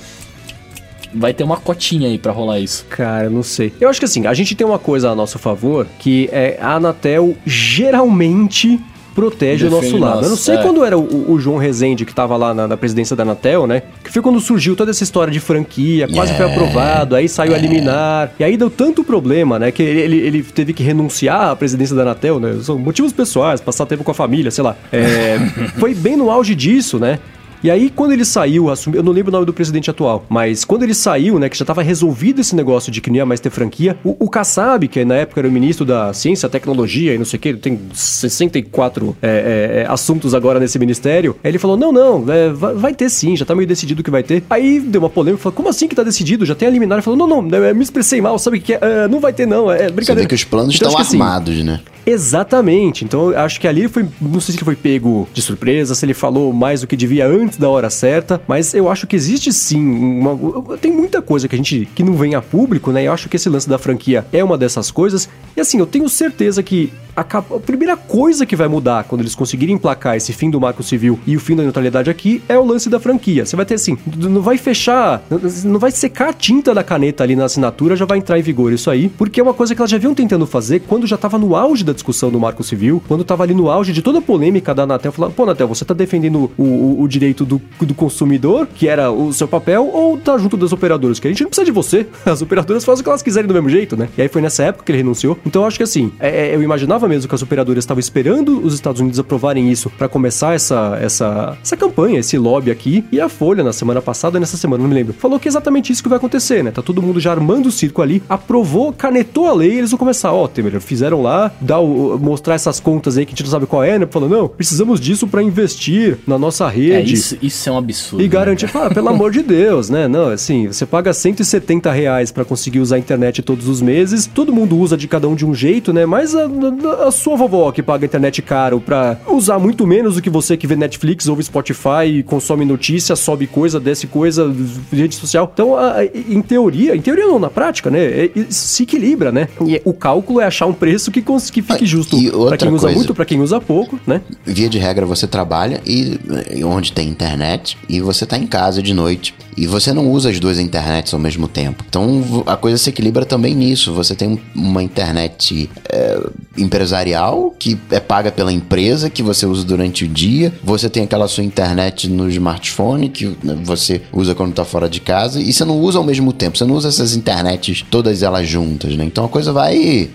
vai 1.13 1.33
ter 1.33 1.43
uma 1.43 1.57
cotinha 1.57 2.07
aí 2.07 2.17
para 2.17 2.31
rolar 2.31 2.59
isso. 2.59 2.85
Cara, 2.89 3.29
não 3.29 3.43
sei. 3.43 3.73
Eu 3.79 3.89
acho 3.89 3.99
que 3.99 4.05
assim, 4.05 4.25
a 4.25 4.33
gente 4.33 4.55
tem 4.55 4.65
uma 4.65 4.79
coisa 4.79 5.09
a 5.09 5.15
nosso 5.15 5.39
favor, 5.39 5.87
que 5.99 6.29
é 6.31 6.57
a 6.61 6.73
Anatel 6.73 7.35
geralmente 7.45 8.79
protege 9.17 9.65
o 9.65 9.71
nosso 9.71 9.97
lado. 9.97 10.23
Eu 10.23 10.29
não 10.29 10.37
sei 10.37 10.57
é. 10.57 10.61
quando 10.61 10.85
era 10.85 10.95
o, 10.95 11.31
o 11.31 11.39
João 11.39 11.57
Rezende 11.57 12.05
que 12.05 12.13
tava 12.13 12.37
lá 12.37 12.53
na, 12.53 12.67
na, 12.67 12.77
presidência 12.77 13.15
da 13.15 13.23
Anatel, 13.23 13.65
né? 13.65 13.81
Que 14.03 14.11
foi 14.11 14.21
quando 14.21 14.39
surgiu 14.39 14.75
toda 14.75 14.91
essa 14.91 15.03
história 15.03 15.33
de 15.33 15.39
franquia, 15.39 16.07
quase 16.07 16.35
foi 16.35 16.45
aprovado, 16.45 17.15
aí 17.15 17.27
saiu 17.27 17.55
a 17.55 17.57
liminar, 17.57 18.31
e 18.39 18.43
aí 18.43 18.55
deu 18.55 18.69
tanto 18.69 19.03
problema, 19.03 19.57
né? 19.57 19.71
Que 19.71 19.81
ele, 19.81 20.17
ele 20.17 20.43
teve 20.43 20.71
que 20.71 20.83
renunciar 20.83 21.49
à 21.49 21.55
presidência 21.55 21.95
da 21.95 22.03
Anatel, 22.03 22.39
né? 22.39 22.59
São 22.61 22.77
motivos 22.77 23.11
pessoais, 23.11 23.59
passar 23.59 23.87
tempo 23.87 24.03
com 24.03 24.11
a 24.11 24.13
família, 24.13 24.51
sei 24.51 24.63
lá. 24.63 24.75
É, 24.91 25.39
foi 25.79 25.95
bem 25.95 26.15
no 26.15 26.29
auge 26.29 26.53
disso, 26.53 26.99
né? 26.99 27.17
E 27.63 27.71
aí, 27.71 27.89
quando 27.89 28.11
ele 28.11 28.23
saiu, 28.23 28.69
assumiu, 28.69 28.99
eu 28.99 29.03
não 29.03 29.11
lembro 29.11 29.29
o 29.29 29.33
nome 29.33 29.45
do 29.45 29.53
presidente 29.53 29.89
atual, 29.89 30.25
mas 30.29 30.63
quando 30.63 30.83
ele 30.83 30.93
saiu, 30.93 31.39
né, 31.39 31.49
que 31.49 31.57
já 31.57 31.63
estava 31.63 31.81
resolvido 31.81 32.39
esse 32.39 32.55
negócio 32.55 32.91
de 32.91 33.01
que 33.01 33.09
não 33.09 33.17
ia 33.17 33.25
mais 33.25 33.39
ter 33.39 33.49
franquia, 33.49 33.97
o, 34.03 34.15
o 34.19 34.29
Kassab, 34.29 34.87
que 34.87 35.03
na 35.03 35.15
época 35.15 35.41
era 35.41 35.47
o 35.47 35.51
ministro 35.51 35.85
da 35.85 36.13
Ciência, 36.13 36.47
Tecnologia 36.47 37.13
e 37.13 37.17
não 37.17 37.25
sei 37.25 37.37
o 37.37 37.41
que, 37.41 37.49
ele 37.49 37.57
tem 37.57 37.79
64 37.93 39.17
é, 39.21 39.27
é, 39.27 39.81
é, 39.81 39.85
assuntos 39.89 40.33
agora 40.33 40.59
nesse 40.59 40.77
ministério, 40.77 41.35
ele 41.43 41.57
falou, 41.57 41.77
não, 41.77 41.91
não, 41.91 42.31
é, 42.31 42.49
vai, 42.49 42.73
vai, 42.73 42.93
ter 42.93 43.09
sim, 43.09 43.35
já 43.35 43.45
tá 43.45 43.55
meio 43.55 43.67
decidido 43.67 44.03
que 44.03 44.11
vai 44.11 44.23
ter. 44.23 44.43
Aí 44.49 44.79
deu 44.79 45.01
uma 45.01 45.09
polêmica, 45.09 45.43
falou, 45.43 45.55
como 45.55 45.69
assim 45.69 45.87
que 45.87 45.95
tá 45.95 46.03
decidido? 46.03 46.45
Já 46.45 46.55
tem 46.55 46.67
a 46.67 46.71
liminar? 46.71 46.97
Ele 46.97 47.03
falou, 47.03 47.17
não, 47.17 47.41
não, 47.41 47.75
me 47.75 47.83
expressei 47.83 48.21
mal, 48.21 48.37
sabe 48.39 48.57
o 48.57 48.61
que 48.61 48.73
é? 48.73 49.07
não 49.09 49.19
vai 49.19 49.33
ter 49.33 49.45
não, 49.45 49.71
é 49.71 49.89
brincadeira. 49.89 50.05
Você 50.05 50.15
vê 50.15 50.27
que 50.27 50.35
os 50.35 50.43
planos 50.43 50.75
então, 50.75 50.89
estão 50.89 51.01
armados, 51.01 51.53
assim, 51.53 51.63
né? 51.63 51.81
Exatamente. 52.07 53.03
Então, 53.03 53.29
acho 53.37 53.59
que 53.59 53.67
ali 53.67 53.87
foi. 53.89 54.07
Não 54.21 54.39
sei 54.39 54.53
se 54.53 54.59
ele 54.59 54.65
foi 54.65 54.77
pego 54.77 55.27
de 55.33 55.41
surpresa, 55.41 55.93
se 55.93 56.05
ele 56.05 56.13
falou 56.13 56.53
mais 56.53 56.79
do 56.79 56.87
que 56.87 56.95
devia 56.95 57.27
antes 57.27 57.46
da 57.55 57.69
hora 57.69 57.89
certa, 57.89 58.41
mas 58.47 58.73
eu 58.73 58.89
acho 58.89 59.07
que 59.07 59.15
existe 59.15 59.53
sim 59.53 59.79
uma. 59.79 60.77
Tem 60.77 60.91
muita 60.91 61.21
coisa 61.21 61.47
que 61.47 61.55
a 61.55 61.57
gente. 61.57 61.87
que 61.95 62.03
não 62.03 62.13
vem 62.13 62.35
a 62.35 62.41
público, 62.41 62.91
né? 62.91 63.03
Eu 63.03 63.13
acho 63.13 63.29
que 63.29 63.35
esse 63.35 63.49
lance 63.49 63.69
da 63.69 63.77
franquia 63.77 64.25
é 64.33 64.43
uma 64.43 64.57
dessas 64.57 64.91
coisas. 64.91 65.29
E 65.55 65.61
assim, 65.61 65.79
eu 65.79 65.85
tenho 65.85 66.07
certeza 66.09 66.61
que 66.61 66.91
a, 67.17 67.21
a, 67.21 67.41
primeira 67.41 67.97
coisa 67.97 68.45
que 68.45 68.55
vai 68.55 68.67
mudar 68.67 69.03
quando 69.05 69.21
eles 69.21 69.33
conseguirem 69.33 69.73
emplacar 69.73 70.15
esse 70.15 70.31
fim 70.31 70.51
do 70.51 70.61
marco 70.61 70.83
civil 70.83 71.19
e 71.25 71.35
o 71.35 71.39
fim 71.39 71.55
da 71.55 71.63
neutralidade 71.63 72.11
aqui 72.11 72.43
é 72.47 72.55
o 72.59 72.63
lance 72.63 72.89
da 72.89 72.99
franquia. 72.99 73.43
Você 73.43 73.55
vai 73.55 73.65
ter 73.65 73.73
assim, 73.73 73.97
não 74.15 74.41
vai 74.41 74.55
fechar, 74.57 75.23
não 75.65 75.79
vai 75.79 75.89
secar 75.89 76.29
a 76.29 76.33
tinta 76.33 76.75
da 76.75 76.83
caneta 76.83 77.23
ali 77.23 77.35
na 77.35 77.45
assinatura, 77.45 77.95
já 77.95 78.05
vai 78.05 78.19
entrar 78.19 78.37
em 78.37 78.43
vigor 78.43 78.71
isso 78.71 78.91
aí, 78.91 79.09
porque 79.09 79.39
é 79.39 79.43
uma 79.43 79.53
coisa 79.53 79.73
que 79.73 79.81
elas 79.81 79.89
já 79.89 79.97
vinham 79.97 80.13
tentando 80.13 80.45
fazer 80.45 80.81
quando 80.81 81.07
já 81.07 81.15
estava 81.15 81.39
no 81.39 81.55
auge 81.55 81.83
da 81.83 81.91
discussão 81.91 82.29
do 82.29 82.39
marco 82.39 82.63
civil, 82.63 83.01
quando 83.07 83.21
estava 83.21 83.41
ali 83.41 83.55
no 83.55 83.67
auge 83.67 83.91
de 83.91 84.03
toda 84.03 84.19
a 84.19 84.21
polêmica 84.21 84.75
da 84.75 84.83
Anatel, 84.83 85.11
falando, 85.11 85.33
pô, 85.33 85.41
Anatel, 85.41 85.67
você 85.67 85.83
está 85.83 85.95
defendendo 85.95 86.51
o, 86.55 86.63
o, 86.63 87.01
o, 87.01 87.07
direito 87.07 87.36
do, 87.45 87.61
do 87.81 87.93
consumidor, 87.93 88.67
que 88.67 88.87
era 88.87 89.11
o 89.11 89.33
seu 89.33 89.47
papel, 89.47 89.89
ou 89.91 90.17
tá 90.17 90.37
junto 90.37 90.57
das 90.57 90.71
operadoras, 90.71 91.19
que 91.19 91.27
a 91.27 91.31
gente 91.31 91.41
não 91.41 91.49
precisa 91.49 91.65
de 91.65 91.71
você. 91.71 92.07
As 92.25 92.41
operadoras 92.41 92.83
fazem 92.83 93.01
o 93.01 93.03
que 93.03 93.09
elas 93.09 93.21
quiserem 93.21 93.47
do 93.47 93.53
mesmo 93.53 93.69
jeito, 93.69 93.95
né? 93.95 94.09
E 94.17 94.21
aí 94.21 94.27
foi 94.27 94.41
nessa 94.41 94.63
época 94.63 94.85
que 94.85 94.91
ele 94.91 94.99
renunciou. 94.99 95.37
Então 95.45 95.61
eu 95.63 95.67
acho 95.67 95.77
que 95.77 95.83
assim, 95.83 96.11
é, 96.19 96.47
é, 96.47 96.55
eu 96.55 96.61
imaginava 96.61 97.07
mesmo 97.07 97.27
que 97.27 97.35
as 97.35 97.41
operadoras 97.41 97.83
estavam 97.83 97.99
esperando 97.99 98.59
os 98.65 98.73
Estados 98.73 99.01
Unidos 99.01 99.19
aprovarem 99.19 99.71
isso 99.71 99.89
para 99.89 100.07
começar 100.07 100.53
essa, 100.53 100.97
essa, 101.01 101.57
essa 101.61 101.77
campanha, 101.77 102.19
esse 102.19 102.37
lobby 102.37 102.71
aqui. 102.71 103.03
E 103.11 103.19
a 103.19 103.29
Folha, 103.29 103.63
na 103.63 103.73
semana 103.73 104.01
passada, 104.01 104.39
nessa 104.39 104.57
semana, 104.57 104.81
não 104.83 104.89
me 104.89 104.95
lembro, 104.95 105.13
falou 105.13 105.39
que 105.39 105.47
é 105.47 105.49
exatamente 105.49 105.91
isso 105.91 106.03
que 106.03 106.09
vai 106.09 106.17
acontecer, 106.17 106.63
né? 106.63 106.71
Tá 106.71 106.81
todo 106.81 107.01
mundo 107.01 107.19
já 107.19 107.31
armando 107.31 107.67
o 107.67 107.71
circo 107.71 108.01
ali, 108.01 108.21
aprovou, 108.27 108.93
canetou 108.93 109.47
a 109.47 109.53
lei, 109.53 109.77
eles 109.77 109.91
vão 109.91 109.97
começar, 109.97 110.31
ó, 110.31 110.43
oh, 110.43 110.47
Temer, 110.47 110.79
fizeram 110.79 111.21
lá, 111.21 111.51
dar 111.59 111.79
o, 111.79 112.17
mostrar 112.19 112.55
essas 112.55 112.79
contas 112.79 113.17
aí 113.17 113.25
que 113.25 113.31
a 113.31 113.35
gente 113.35 113.43
não 113.43 113.51
sabe 113.51 113.65
qual 113.65 113.83
é, 113.83 113.99
né? 113.99 114.07
Falando, 114.09 114.31
não, 114.31 114.47
precisamos 114.47 114.99
disso 114.99 115.27
para 115.27 115.43
investir 115.43 116.17
na 116.25 116.37
nossa 116.37 116.67
rede. 116.67 117.13
É, 117.33 117.37
isso, 117.37 117.37
isso 117.41 117.69
é 117.69 117.71
um 117.71 117.77
absurdo. 117.77 118.23
E 118.23 118.27
garantir, 118.27 118.65
né, 118.65 118.71
fala, 118.71 118.89
pelo 118.89 119.09
amor 119.09 119.31
de 119.31 119.41
Deus, 119.41 119.89
né? 119.89 120.07
Não, 120.07 120.29
assim, 120.29 120.67
você 120.67 120.85
paga 120.85 121.13
170 121.13 121.91
reais 121.91 122.31
para 122.31 122.45
conseguir 122.45 122.79
usar 122.79 122.95
a 122.95 122.99
internet 122.99 123.41
todos 123.41 123.67
os 123.67 123.81
meses, 123.81 124.25
todo 124.25 124.53
mundo 124.53 124.77
usa 124.77 124.95
de 124.95 125.07
cada 125.07 125.27
um 125.27 125.35
de 125.35 125.45
um 125.45 125.53
jeito, 125.53 125.91
né? 125.91 126.05
Mas 126.05 126.35
a, 126.35 126.43
a, 126.43 127.07
a 127.07 127.11
sua 127.11 127.35
vovó 127.35 127.71
que 127.71 127.83
paga 127.83 128.05
internet 128.05 128.41
caro 128.41 128.79
pra 128.79 129.17
usar 129.27 129.59
muito 129.59 129.85
menos 129.85 130.15
do 130.15 130.21
que 130.21 130.29
você 130.29 130.55
que 130.55 130.67
vê 130.67 130.75
Netflix, 130.75 131.27
ouve 131.27 131.43
Spotify, 131.43 132.23
consome 132.25 132.65
notícia, 132.65 133.15
sobe 133.15 133.47
coisa, 133.47 133.79
desce 133.79 134.07
coisa, 134.07 134.53
rede 134.91 135.15
social. 135.15 135.49
Então, 135.53 135.75
a, 135.75 136.03
em 136.03 136.41
teoria, 136.41 136.95
em 136.95 137.01
teoria 137.01 137.27
não, 137.27 137.39
na 137.39 137.49
prática, 137.49 137.89
né? 137.89 137.99
É, 137.99 138.31
se 138.49 138.83
equilibra, 138.83 139.31
né? 139.31 139.47
E 139.65 139.81
o 139.83 139.93
cálculo 139.93 140.39
é 140.39 140.45
achar 140.45 140.65
um 140.65 140.73
preço 140.73 141.11
que, 141.11 141.21
que 141.21 141.61
fique 141.61 141.83
ah, 141.83 141.87
justo 141.87 142.17
para 142.47 142.57
quem 142.57 142.71
usa 142.71 142.89
muito, 142.89 143.13
para 143.13 143.25
quem 143.25 143.41
usa 143.41 143.59
pouco, 143.59 143.99
né? 144.05 144.21
Via 144.45 144.69
de 144.69 144.77
regra, 144.77 145.05
você 145.05 145.27
trabalha 145.27 145.81
e 145.85 146.19
onde 146.63 146.91
tem 146.91 147.09
internet 147.17 147.77
e 147.89 147.99
você 147.99 148.25
tá 148.25 148.37
em 148.37 148.45
casa 148.45 148.81
de 148.81 148.93
noite 148.93 149.33
e 149.57 149.65
você 149.65 149.91
não 149.91 150.11
usa 150.11 150.29
as 150.29 150.39
duas 150.39 150.59
internets 150.59 151.13
ao 151.13 151.19
mesmo 151.19 151.47
tempo. 151.47 151.83
Então 151.89 152.43
a 152.45 152.55
coisa 152.55 152.77
se 152.77 152.91
equilibra 152.91 153.25
também 153.25 153.55
nisso. 153.55 153.91
Você 153.93 154.13
tem 154.13 154.39
uma 154.55 154.83
internet 154.83 155.67
é, 155.89 156.19
empresarial 156.55 157.55
que 157.57 157.75
é 157.89 157.99
paga 157.99 158.31
pela 158.31 158.53
empresa, 158.53 159.09
que 159.09 159.23
você 159.23 159.47
usa 159.47 159.63
durante 159.63 160.05
o 160.05 160.07
dia. 160.07 160.53
Você 160.63 160.87
tem 160.89 161.03
aquela 161.03 161.27
sua 161.27 161.43
internet 161.43 162.07
no 162.07 162.29
smartphone 162.29 163.09
que 163.09 163.35
né, 163.43 163.57
você 163.63 163.99
usa 164.13 164.35
quando 164.35 164.51
está 164.51 164.63
fora 164.63 164.87
de 164.87 165.01
casa. 165.01 165.41
E 165.41 165.51
você 165.51 165.65
não 165.65 165.79
usa 165.79 165.97
ao 165.97 166.03
mesmo 166.03 166.31
tempo. 166.31 166.55
Você 166.55 166.65
não 166.65 166.75
usa 166.75 166.89
essas 166.89 167.15
internets 167.15 167.83
todas 167.89 168.21
elas 168.21 168.47
juntas, 168.47 168.95
né? 168.95 169.05
Então 169.05 169.25
a 169.25 169.29
coisa 169.29 169.51
vai, 169.51 170.09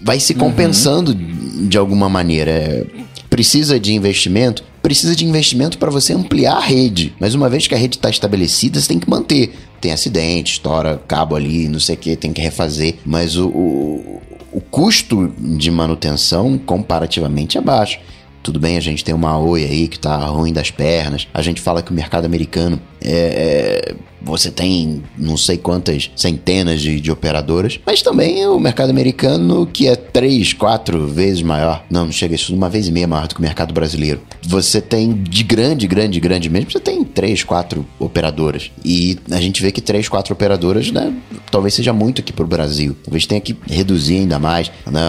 vai 0.00 0.20
se 0.20 0.34
compensando 0.34 1.10
uhum. 1.10 1.66
de 1.66 1.76
alguma 1.76 2.08
maneira. 2.08 2.52
É, 2.52 2.86
precisa 3.34 3.80
de 3.80 3.92
investimento? 3.92 4.62
Precisa 4.80 5.16
de 5.16 5.24
investimento 5.24 5.76
para 5.76 5.90
você 5.90 6.12
ampliar 6.12 6.54
a 6.54 6.60
rede. 6.60 7.12
Mas 7.18 7.34
uma 7.34 7.48
vez 7.48 7.66
que 7.66 7.74
a 7.74 7.76
rede 7.76 7.96
está 7.96 8.08
estabelecida, 8.08 8.80
você 8.80 8.86
tem 8.86 9.00
que 9.00 9.10
manter. 9.10 9.52
Tem 9.80 9.90
acidente, 9.90 10.52
estoura 10.52 11.02
cabo 11.08 11.34
ali, 11.34 11.66
não 11.66 11.80
sei 11.80 11.96
o 11.96 11.98
que, 11.98 12.14
tem 12.14 12.32
que 12.32 12.40
refazer. 12.40 12.94
Mas 13.04 13.36
o, 13.36 13.48
o, 13.48 14.22
o 14.52 14.60
custo 14.60 15.34
de 15.36 15.68
manutenção 15.68 16.56
comparativamente 16.56 17.58
é 17.58 17.60
baixo. 17.60 17.98
Tudo 18.44 18.60
bem, 18.60 18.76
a 18.76 18.80
gente 18.80 19.02
tem 19.02 19.14
uma 19.14 19.38
Oi 19.38 19.64
aí 19.64 19.88
que 19.88 19.98
tá 19.98 20.18
ruim 20.26 20.52
das 20.52 20.70
pernas. 20.70 21.26
A 21.32 21.40
gente 21.40 21.62
fala 21.62 21.82
que 21.82 21.90
o 21.90 21.94
mercado 21.94 22.26
americano 22.26 22.78
é, 23.02 23.90
é 23.90 23.94
você 24.20 24.50
tem 24.50 25.02
não 25.16 25.36
sei 25.36 25.56
quantas 25.56 26.10
centenas 26.14 26.82
de, 26.82 27.00
de, 27.00 27.10
operadoras, 27.10 27.80
mas 27.86 28.02
também 28.02 28.46
o 28.46 28.58
mercado 28.60 28.90
americano 28.90 29.66
que 29.66 29.88
é 29.88 29.96
três, 29.96 30.52
quatro 30.52 31.06
vezes 31.06 31.42
maior. 31.42 31.84
Não, 31.90 32.04
não 32.04 32.12
chega 32.12 32.34
isso 32.34 32.54
uma 32.54 32.68
vez 32.68 32.86
e 32.86 32.92
meia 32.92 33.06
maior 33.06 33.26
do 33.26 33.34
que 33.34 33.40
o 33.40 33.42
mercado 33.42 33.72
brasileiro. 33.72 34.20
Você 34.42 34.78
tem 34.78 35.14
de 35.14 35.42
grande, 35.42 35.86
grande, 35.86 36.20
grande 36.20 36.50
mesmo, 36.50 36.70
você 36.70 36.80
tem 36.80 37.02
três, 37.02 37.42
quatro 37.42 37.86
operadoras. 37.98 38.70
E 38.84 39.18
a 39.30 39.40
gente 39.40 39.62
vê 39.62 39.72
que 39.72 39.80
três, 39.80 40.06
quatro 40.06 40.34
operadoras, 40.34 40.90
né? 40.90 41.14
Talvez 41.50 41.72
seja 41.72 41.94
muito 41.94 42.20
aqui 42.20 42.32
pro 42.32 42.46
Brasil. 42.46 42.94
Talvez 43.04 43.24
tenha 43.24 43.40
que 43.40 43.56
reduzir 43.66 44.18
ainda 44.18 44.38
mais. 44.38 44.70
Né? 44.86 45.00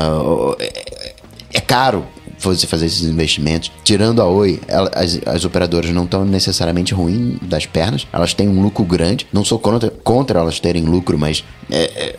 É, 0.59 1.15
é 1.53 1.59
caro 1.59 2.05
você 2.39 2.67
fazer 2.67 2.85
esses 2.87 3.07
investimentos. 3.07 3.71
Tirando 3.83 4.21
a 4.21 4.27
Oi, 4.27 4.59
ela, 4.67 4.91
as, 4.93 5.19
as 5.25 5.45
operadoras 5.45 5.91
não 5.91 6.05
estão 6.05 6.25
necessariamente 6.25 6.93
ruins 6.93 7.37
das 7.41 7.65
pernas, 7.65 8.07
elas 8.11 8.33
têm 8.33 8.47
um 8.47 8.61
lucro 8.61 8.83
grande. 8.83 9.27
Não 9.31 9.43
sou 9.43 9.59
contra, 9.59 9.89
contra 9.89 10.39
elas 10.39 10.59
terem 10.59 10.83
lucro, 10.83 11.17
mas 11.17 11.43
é, 11.69 11.83
é, 11.95 12.15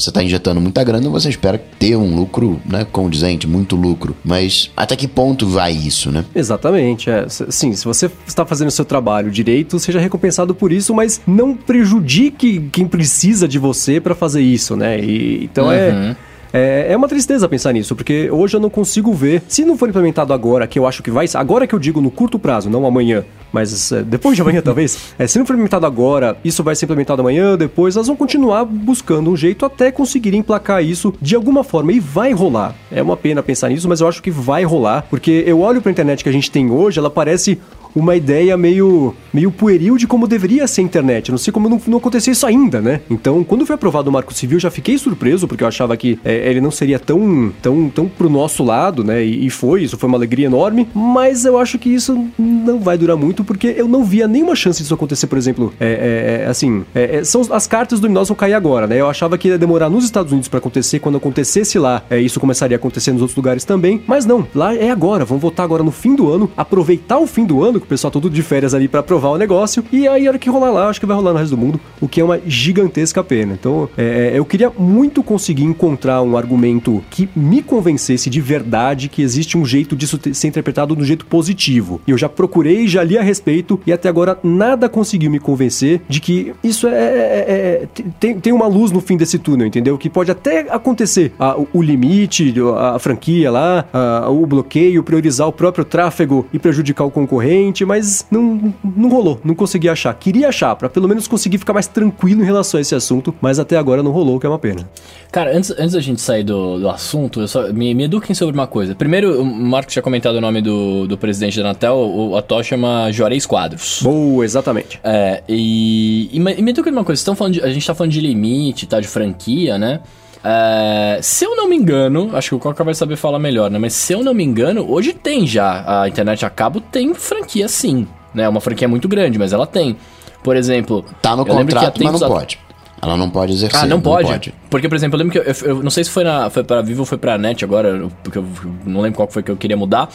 você 0.00 0.10
está 0.10 0.22
injetando 0.22 0.60
muita 0.60 0.84
grana, 0.84 1.10
você 1.10 1.28
espera 1.28 1.58
ter 1.58 1.96
um 1.96 2.14
lucro, 2.14 2.60
né, 2.64 2.86
condizente, 2.90 3.48
muito 3.48 3.74
lucro. 3.74 4.14
Mas 4.24 4.70
até 4.76 4.94
que 4.94 5.08
ponto 5.08 5.46
vai 5.46 5.72
isso, 5.72 6.12
né? 6.12 6.24
Exatamente. 6.34 7.10
É. 7.10 7.26
Sim, 7.28 7.72
se 7.72 7.84
você 7.84 8.08
está 8.24 8.46
fazendo 8.46 8.68
o 8.68 8.70
seu 8.70 8.84
trabalho 8.84 9.28
direito, 9.28 9.76
seja 9.80 9.98
recompensado 9.98 10.54
por 10.54 10.70
isso, 10.70 10.94
mas 10.94 11.20
não 11.26 11.56
prejudique 11.56 12.68
quem 12.70 12.86
precisa 12.86 13.48
de 13.48 13.58
você 13.58 14.00
para 14.00 14.14
fazer 14.14 14.40
isso, 14.40 14.76
né? 14.76 15.00
E, 15.00 15.44
então 15.44 15.70
é, 15.70 15.90
uhum. 15.90 16.10
é 16.10 16.16
é, 16.52 16.86
é 16.90 16.96
uma 16.96 17.08
tristeza 17.08 17.48
pensar 17.48 17.72
nisso, 17.72 17.94
porque 17.94 18.30
hoje 18.30 18.56
eu 18.56 18.60
não 18.60 18.70
consigo 18.70 19.12
ver. 19.12 19.42
Se 19.48 19.64
não 19.64 19.76
for 19.76 19.88
implementado 19.88 20.32
agora, 20.32 20.66
que 20.66 20.78
eu 20.78 20.86
acho 20.86 21.02
que 21.02 21.10
vai. 21.10 21.26
Agora 21.34 21.66
que 21.66 21.74
eu 21.74 21.78
digo 21.78 22.00
no 22.00 22.10
curto 22.10 22.38
prazo, 22.38 22.70
não 22.70 22.86
amanhã, 22.86 23.24
mas 23.52 23.92
é, 23.92 24.02
depois 24.02 24.36
de 24.36 24.42
amanhã 24.42 24.60
talvez. 24.62 25.14
É, 25.18 25.26
se 25.26 25.38
não 25.38 25.46
for 25.46 25.54
implementado 25.54 25.86
agora, 25.86 26.36
isso 26.44 26.62
vai 26.62 26.74
ser 26.74 26.86
implementado 26.86 27.20
amanhã, 27.20 27.56
depois, 27.56 27.96
elas 27.96 28.06
vão 28.06 28.16
continuar 28.16 28.64
buscando 28.64 29.30
um 29.30 29.36
jeito 29.36 29.64
até 29.64 29.90
conseguirem 29.90 30.40
emplacar 30.40 30.82
isso 30.82 31.14
de 31.20 31.34
alguma 31.34 31.64
forma. 31.64 31.92
E 31.92 32.00
vai 32.00 32.32
rolar. 32.32 32.74
É 32.90 33.02
uma 33.02 33.16
pena 33.16 33.42
pensar 33.42 33.68
nisso, 33.68 33.88
mas 33.88 34.00
eu 34.00 34.08
acho 34.08 34.22
que 34.22 34.30
vai 34.30 34.64
rolar, 34.64 35.06
porque 35.08 35.44
eu 35.46 35.60
olho 35.60 35.80
pra 35.80 35.90
internet 35.90 36.22
que 36.22 36.28
a 36.28 36.32
gente 36.32 36.50
tem 36.50 36.70
hoje, 36.70 36.98
ela 36.98 37.10
parece 37.10 37.58
uma 37.94 38.14
ideia 38.14 38.56
meio, 38.56 39.14
meio 39.32 39.50
pueril 39.50 39.96
de 39.96 40.06
como 40.06 40.26
deveria 40.26 40.66
ser 40.66 40.82
a 40.82 40.84
internet. 40.84 41.30
não 41.30 41.38
sei 41.38 41.52
como 41.52 41.68
não, 41.68 41.80
não 41.86 41.98
aconteceu 41.98 42.32
isso 42.32 42.46
ainda, 42.46 42.80
né? 42.80 43.00
Então, 43.10 43.42
quando 43.42 43.66
foi 43.66 43.74
aprovado 43.74 44.08
o 44.08 44.12
Marco 44.12 44.32
Civil, 44.32 44.56
eu 44.56 44.60
já 44.60 44.70
fiquei 44.70 44.96
surpreso, 44.98 45.46
porque 45.48 45.64
eu 45.64 45.68
achava 45.68 45.96
que 45.96 46.18
é, 46.24 46.48
ele 46.50 46.60
não 46.60 46.70
seria 46.70 46.98
tão, 46.98 47.52
tão, 47.60 47.88
tão 47.88 48.08
pro 48.08 48.28
nosso 48.28 48.62
lado, 48.62 49.02
né? 49.02 49.24
E, 49.24 49.46
e, 49.46 49.50
foi, 49.50 49.82
isso 49.82 49.96
foi 49.96 50.08
uma 50.08 50.18
alegria 50.18 50.46
enorme, 50.46 50.88
mas 50.94 51.44
eu 51.44 51.58
acho 51.58 51.78
que 51.78 51.88
isso 51.88 52.28
não 52.38 52.78
vai 52.80 52.96
durar 52.96 53.16
muito, 53.16 53.37
porque 53.44 53.74
eu 53.76 53.88
não 53.88 54.04
via 54.04 54.26
nenhuma 54.26 54.54
chance 54.54 54.82
disso 54.82 54.94
acontecer, 54.94 55.26
por 55.26 55.38
exemplo, 55.38 55.72
é, 55.78 55.86
é, 55.86 56.44
é 56.44 56.46
assim, 56.46 56.84
é, 56.94 57.16
é, 57.16 57.24
são 57.24 57.42
as 57.50 57.66
cartas 57.66 58.00
dominosas 58.00 58.28
vão 58.28 58.36
cair 58.36 58.54
agora, 58.54 58.86
né? 58.86 59.00
Eu 59.00 59.08
achava 59.08 59.36
que 59.38 59.48
ia 59.48 59.58
demorar 59.58 59.88
nos 59.88 60.04
Estados 60.04 60.32
Unidos 60.32 60.48
para 60.48 60.58
acontecer, 60.58 60.98
quando 60.98 61.18
acontecesse 61.18 61.78
lá, 61.78 62.02
isso 62.10 62.40
começaria 62.40 62.76
a 62.76 62.78
acontecer 62.78 63.12
nos 63.12 63.20
outros 63.20 63.36
lugares 63.36 63.64
também, 63.64 64.02
mas 64.06 64.24
não, 64.24 64.46
lá 64.54 64.74
é 64.74 64.90
agora, 64.90 65.24
vamos 65.24 65.42
votar 65.42 65.64
agora 65.64 65.82
no 65.82 65.90
fim 65.90 66.14
do 66.14 66.30
ano, 66.30 66.50
aproveitar 66.56 67.18
o 67.18 67.26
fim 67.26 67.44
do 67.44 67.62
ano, 67.62 67.80
que 67.80 67.86
o 67.86 67.88
pessoal 67.88 68.10
tá 68.10 68.20
tudo 68.20 68.34
de 68.34 68.42
férias 68.42 68.74
ali 68.74 68.88
para 68.88 69.00
aprovar 69.00 69.30
o 69.30 69.38
negócio, 69.38 69.84
e 69.92 70.06
aí 70.06 70.26
a 70.26 70.30
hora 70.30 70.38
que 70.38 70.50
rolar 70.50 70.70
lá, 70.70 70.88
acho 70.88 71.00
que 71.00 71.06
vai 71.06 71.16
rolar 71.16 71.32
no 71.32 71.38
resto 71.38 71.56
do 71.56 71.60
mundo, 71.60 71.80
o 72.00 72.08
que 72.08 72.20
é 72.20 72.24
uma 72.24 72.40
gigantesca 72.46 73.22
pena. 73.22 73.54
Então, 73.58 73.88
eu 74.32 74.44
queria 74.44 74.70
muito 74.70 75.22
conseguir 75.22 75.64
encontrar 75.64 76.22
um 76.22 76.36
argumento 76.36 77.02
que 77.10 77.28
me 77.34 77.62
convencesse 77.62 78.30
de 78.30 78.40
verdade 78.40 79.08
que 79.08 79.22
existe 79.22 79.56
um 79.56 79.64
jeito 79.64 79.96
disso 79.96 80.18
ser 80.32 80.48
interpretado 80.48 80.94
do 80.94 81.04
jeito 81.04 81.26
positivo. 81.26 82.00
E 82.06 82.10
eu 82.10 82.18
já 82.18 82.28
procurei, 82.28 82.86
já 82.86 83.02
li 83.02 83.18
a 83.18 83.22
respeito 83.28 83.80
e 83.86 83.92
até 83.92 84.08
agora 84.08 84.38
nada 84.42 84.88
conseguiu 84.88 85.30
me 85.30 85.38
convencer 85.38 86.00
de 86.08 86.20
que 86.20 86.54
isso 86.62 86.86
é, 86.88 86.92
é, 86.92 86.96
é, 86.96 87.82
é 87.82 87.88
tem, 88.18 88.40
tem 88.40 88.52
uma 88.52 88.66
luz 88.66 88.90
no 88.90 89.00
fim 89.00 89.16
desse 89.16 89.38
túnel, 89.38 89.66
entendeu? 89.66 89.96
Que 89.96 90.10
pode 90.10 90.30
até 90.30 90.60
acontecer 90.70 91.32
a, 91.38 91.56
o 91.72 91.82
limite, 91.82 92.54
a 92.76 92.98
franquia 92.98 93.50
lá, 93.50 93.84
a, 93.92 94.28
o 94.30 94.46
bloqueio, 94.46 95.02
priorizar 95.02 95.46
o 95.46 95.52
próprio 95.52 95.84
tráfego 95.84 96.46
e 96.52 96.58
prejudicar 96.58 97.04
o 97.04 97.10
concorrente, 97.10 97.84
mas 97.84 98.26
não, 98.30 98.74
não 98.84 99.08
rolou, 99.08 99.40
não 99.44 99.54
consegui 99.54 99.88
achar. 99.88 100.12
Queria 100.14 100.48
achar, 100.48 100.74
para 100.74 100.88
pelo 100.88 101.08
menos 101.08 101.28
conseguir 101.28 101.58
ficar 101.58 101.72
mais 101.72 101.86
tranquilo 101.86 102.42
em 102.42 102.44
relação 102.44 102.78
a 102.78 102.80
esse 102.80 102.94
assunto, 102.94 103.34
mas 103.40 103.58
até 103.58 103.76
agora 103.76 104.02
não 104.02 104.10
rolou, 104.10 104.40
que 104.40 104.46
é 104.46 104.48
uma 104.48 104.58
pena. 104.58 104.88
Cara, 105.30 105.56
antes, 105.56 105.70
antes 105.72 105.92
da 105.92 106.00
gente 106.00 106.20
sair 106.20 106.42
do, 106.42 106.78
do 106.78 106.88
assunto, 106.88 107.46
só, 107.46 107.72
me, 107.72 107.94
me 107.94 108.04
eduquem 108.04 108.34
sobre 108.34 108.54
uma 108.54 108.66
coisa. 108.66 108.94
Primeiro, 108.94 109.42
o 109.42 109.44
Marcos 109.44 109.92
tinha 109.92 110.02
comentado 110.02 110.36
o 110.36 110.40
nome 110.40 110.62
do, 110.62 111.06
do 111.06 111.18
presidente 111.18 111.60
da 111.60 111.68
Anatel, 111.68 111.96
o 111.96 112.36
atual 112.36 112.62
chama 112.62 113.10
Juarez 113.18 113.44
Quadros. 113.44 114.00
Boa, 114.02 114.44
exatamente. 114.44 114.98
É, 115.04 115.42
e, 115.48 116.30
e, 116.32 116.36
e 116.36 116.62
me 116.62 116.70
eduquem 116.70 116.92
uma 116.92 117.04
coisa, 117.04 117.20
estão 117.20 117.34
falando 117.34 117.54
de, 117.54 117.62
a 117.62 117.68
gente 117.68 117.86
tá 117.86 117.94
falando 117.94 118.12
de 118.12 118.20
limite, 118.20 118.86
tá, 118.86 119.00
de 119.00 119.08
franquia, 119.08 119.76
né? 119.76 120.00
É, 120.42 121.18
se 121.20 121.44
eu 121.44 121.56
não 121.56 121.68
me 121.68 121.76
engano, 121.76 122.30
acho 122.34 122.50
que 122.50 122.54
o 122.54 122.58
Coca 122.58 122.84
vai 122.84 122.94
saber 122.94 123.16
falar 123.16 123.38
melhor, 123.38 123.70
né? 123.70 123.78
Mas 123.78 123.92
se 123.94 124.12
eu 124.12 124.22
não 124.22 124.32
me 124.32 124.44
engano, 124.44 124.86
hoje 124.88 125.12
tem 125.12 125.46
já. 125.46 126.02
A 126.02 126.08
internet 126.08 126.46
a 126.46 126.50
cabo 126.50 126.80
tem 126.80 127.12
franquia 127.14 127.68
sim. 127.68 128.06
Né? 128.32 128.44
É 128.44 128.48
uma 128.48 128.60
franquia 128.60 128.88
muito 128.88 129.08
grande, 129.08 129.38
mas 129.38 129.52
ela 129.52 129.66
tem. 129.66 129.96
Por 130.42 130.56
exemplo. 130.56 131.04
Tá 131.20 131.34
no 131.34 131.44
contrato, 131.44 132.02
mas 132.02 132.20
não 132.20 132.28
pode. 132.28 132.58
Ela 133.00 133.16
não 133.16 133.30
pode 133.30 133.52
exercer. 133.52 133.80
Ah, 133.80 133.86
não 133.86 134.00
pode? 134.00 134.24
não 134.24 134.32
pode? 134.32 134.54
Porque, 134.68 134.88
por 134.88 134.96
exemplo, 134.96 135.16
eu 135.16 135.24
lembro 135.24 135.32
que 135.32 135.38
eu, 135.38 135.54
eu, 135.54 135.76
eu, 135.76 135.82
não 135.82 135.90
sei 135.90 136.02
se 136.02 136.10
foi, 136.10 136.24
na, 136.24 136.50
foi 136.50 136.64
pra 136.64 136.82
Vivo 136.82 137.00
ou 137.00 137.06
foi 137.06 137.16
pra 137.16 137.38
NET 137.38 137.64
agora, 137.64 138.08
porque 138.24 138.38
eu 138.38 138.44
não 138.84 139.00
lembro 139.00 139.16
qual 139.16 139.28
foi 139.28 139.42
que 139.42 139.50
eu 139.50 139.56
queria 139.56 139.76
mudar, 139.76 140.08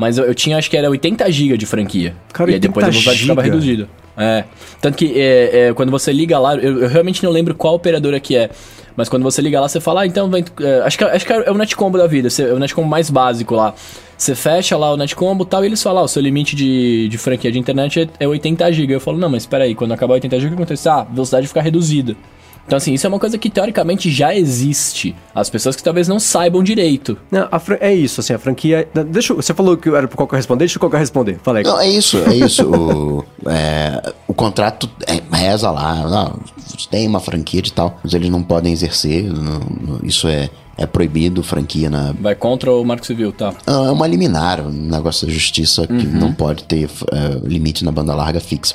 mas 0.00 0.16
eu, 0.16 0.24
eu 0.24 0.34
tinha, 0.34 0.56
acho 0.56 0.70
que 0.70 0.78
era 0.78 0.88
80 0.88 1.30
GB 1.30 1.58
de 1.58 1.66
franquia. 1.66 2.14
Cara, 2.32 2.50
e 2.50 2.54
aí 2.54 2.60
depois 2.60 2.86
a 2.86 2.88
velocidade 2.88 3.18
ficava 3.18 3.42
reduzida. 3.42 3.86
É. 4.16 4.44
Tanto 4.80 4.96
que 4.96 5.12
é, 5.14 5.68
é, 5.68 5.74
quando 5.74 5.90
você 5.90 6.10
liga 6.10 6.38
lá, 6.38 6.56
eu, 6.56 6.80
eu, 6.80 6.88
realmente 6.88 7.22
não 7.22 7.30
lembro 7.30 7.54
qual 7.54 7.74
operadora 7.74 8.18
que 8.18 8.34
é. 8.34 8.48
Mas 8.96 9.10
quando 9.10 9.22
você 9.22 9.42
liga 9.42 9.60
lá, 9.60 9.68
você 9.68 9.78
fala, 9.78 10.00
ah, 10.00 10.06
então 10.06 10.30
vem. 10.30 10.42
É, 10.62 10.80
acho, 10.86 10.96
que, 10.96 11.04
acho 11.04 11.26
que 11.26 11.32
é 11.34 11.50
o 11.50 11.54
Netcombo 11.54 11.98
da 11.98 12.06
vida, 12.06 12.28
é 12.38 12.52
o 12.54 12.58
Netcombo 12.58 12.88
mais 12.88 13.10
básico 13.10 13.54
lá. 13.54 13.74
Você 14.16 14.34
fecha 14.34 14.74
lá 14.74 14.90
o 14.90 14.96
Netcombo 14.96 15.44
e 15.44 15.46
tal, 15.46 15.62
e 15.64 15.66
eles 15.66 15.82
falam, 15.82 16.00
ah, 16.00 16.04
o 16.06 16.08
seu 16.08 16.22
limite 16.22 16.56
de, 16.56 17.06
de 17.06 17.18
franquia 17.18 17.52
de 17.52 17.58
internet 17.58 18.00
é, 18.00 18.24
é 18.24 18.26
80 18.26 18.72
GB. 18.72 18.94
Eu 18.94 19.00
falo, 19.00 19.18
não, 19.18 19.28
mas 19.28 19.42
espera 19.42 19.64
aí, 19.64 19.74
quando 19.74 19.92
acabar 19.92 20.14
80 20.14 20.40
GB, 20.40 20.46
o 20.46 20.56
que 20.56 20.62
acontece? 20.62 20.88
Ah, 20.88 21.00
a 21.00 21.04
velocidade 21.04 21.46
fica 21.46 21.60
reduzida. 21.60 22.16
Então, 22.70 22.76
assim, 22.76 22.94
isso 22.94 23.04
é 23.04 23.08
uma 23.08 23.18
coisa 23.18 23.36
que 23.36 23.50
teoricamente 23.50 24.08
já 24.12 24.32
existe. 24.32 25.16
As 25.34 25.50
pessoas 25.50 25.74
que 25.74 25.82
talvez 25.82 26.06
não 26.06 26.20
saibam 26.20 26.62
direito. 26.62 27.18
Não, 27.28 27.48
é 27.80 27.92
isso, 27.92 28.20
assim, 28.20 28.32
a 28.32 28.38
franquia. 28.38 28.88
Deixa, 29.08 29.34
você 29.34 29.52
falou 29.52 29.76
que 29.76 29.88
era 29.88 30.06
pro 30.06 30.16
qualquer 30.16 30.36
responder, 30.36 30.60
deixa 30.60 30.76
o 30.76 30.80
qualquer 30.80 30.98
responder. 30.98 31.40
Falei. 31.42 31.64
Não, 31.64 31.80
é 31.80 31.88
isso, 31.88 32.18
é 32.18 32.36
isso. 32.36 32.70
o, 32.70 33.24
é, 33.50 34.12
o 34.28 34.32
contrato 34.32 34.88
é, 35.04 35.20
reza 35.36 35.68
lá. 35.68 35.96
Não, 36.08 36.38
tem 36.88 37.08
uma 37.08 37.18
franquia 37.18 37.60
de 37.60 37.72
tal, 37.72 37.98
mas 38.04 38.14
eles 38.14 38.30
não 38.30 38.40
podem 38.40 38.72
exercer. 38.72 39.24
Não, 39.24 39.98
isso 40.04 40.28
é 40.28 40.48
é 40.80 40.86
proibido 40.86 41.42
franquia 41.42 41.90
na. 41.90 42.14
Vai 42.18 42.34
contra 42.34 42.72
o 42.72 42.82
Marco 42.82 43.04
Civil, 43.04 43.32
tá? 43.32 43.52
Ah, 43.66 43.84
é 43.88 43.90
uma 43.90 44.06
liminar, 44.06 44.66
um 44.66 44.70
negócio 44.70 45.26
da 45.26 45.32
justiça 45.32 45.86
que 45.86 45.92
uhum. 45.92 46.18
não 46.18 46.32
pode 46.32 46.64
ter 46.64 46.86
uh, 46.86 47.46
limite 47.46 47.84
na 47.84 47.92
banda 47.92 48.14
larga 48.14 48.40
fixa. 48.40 48.74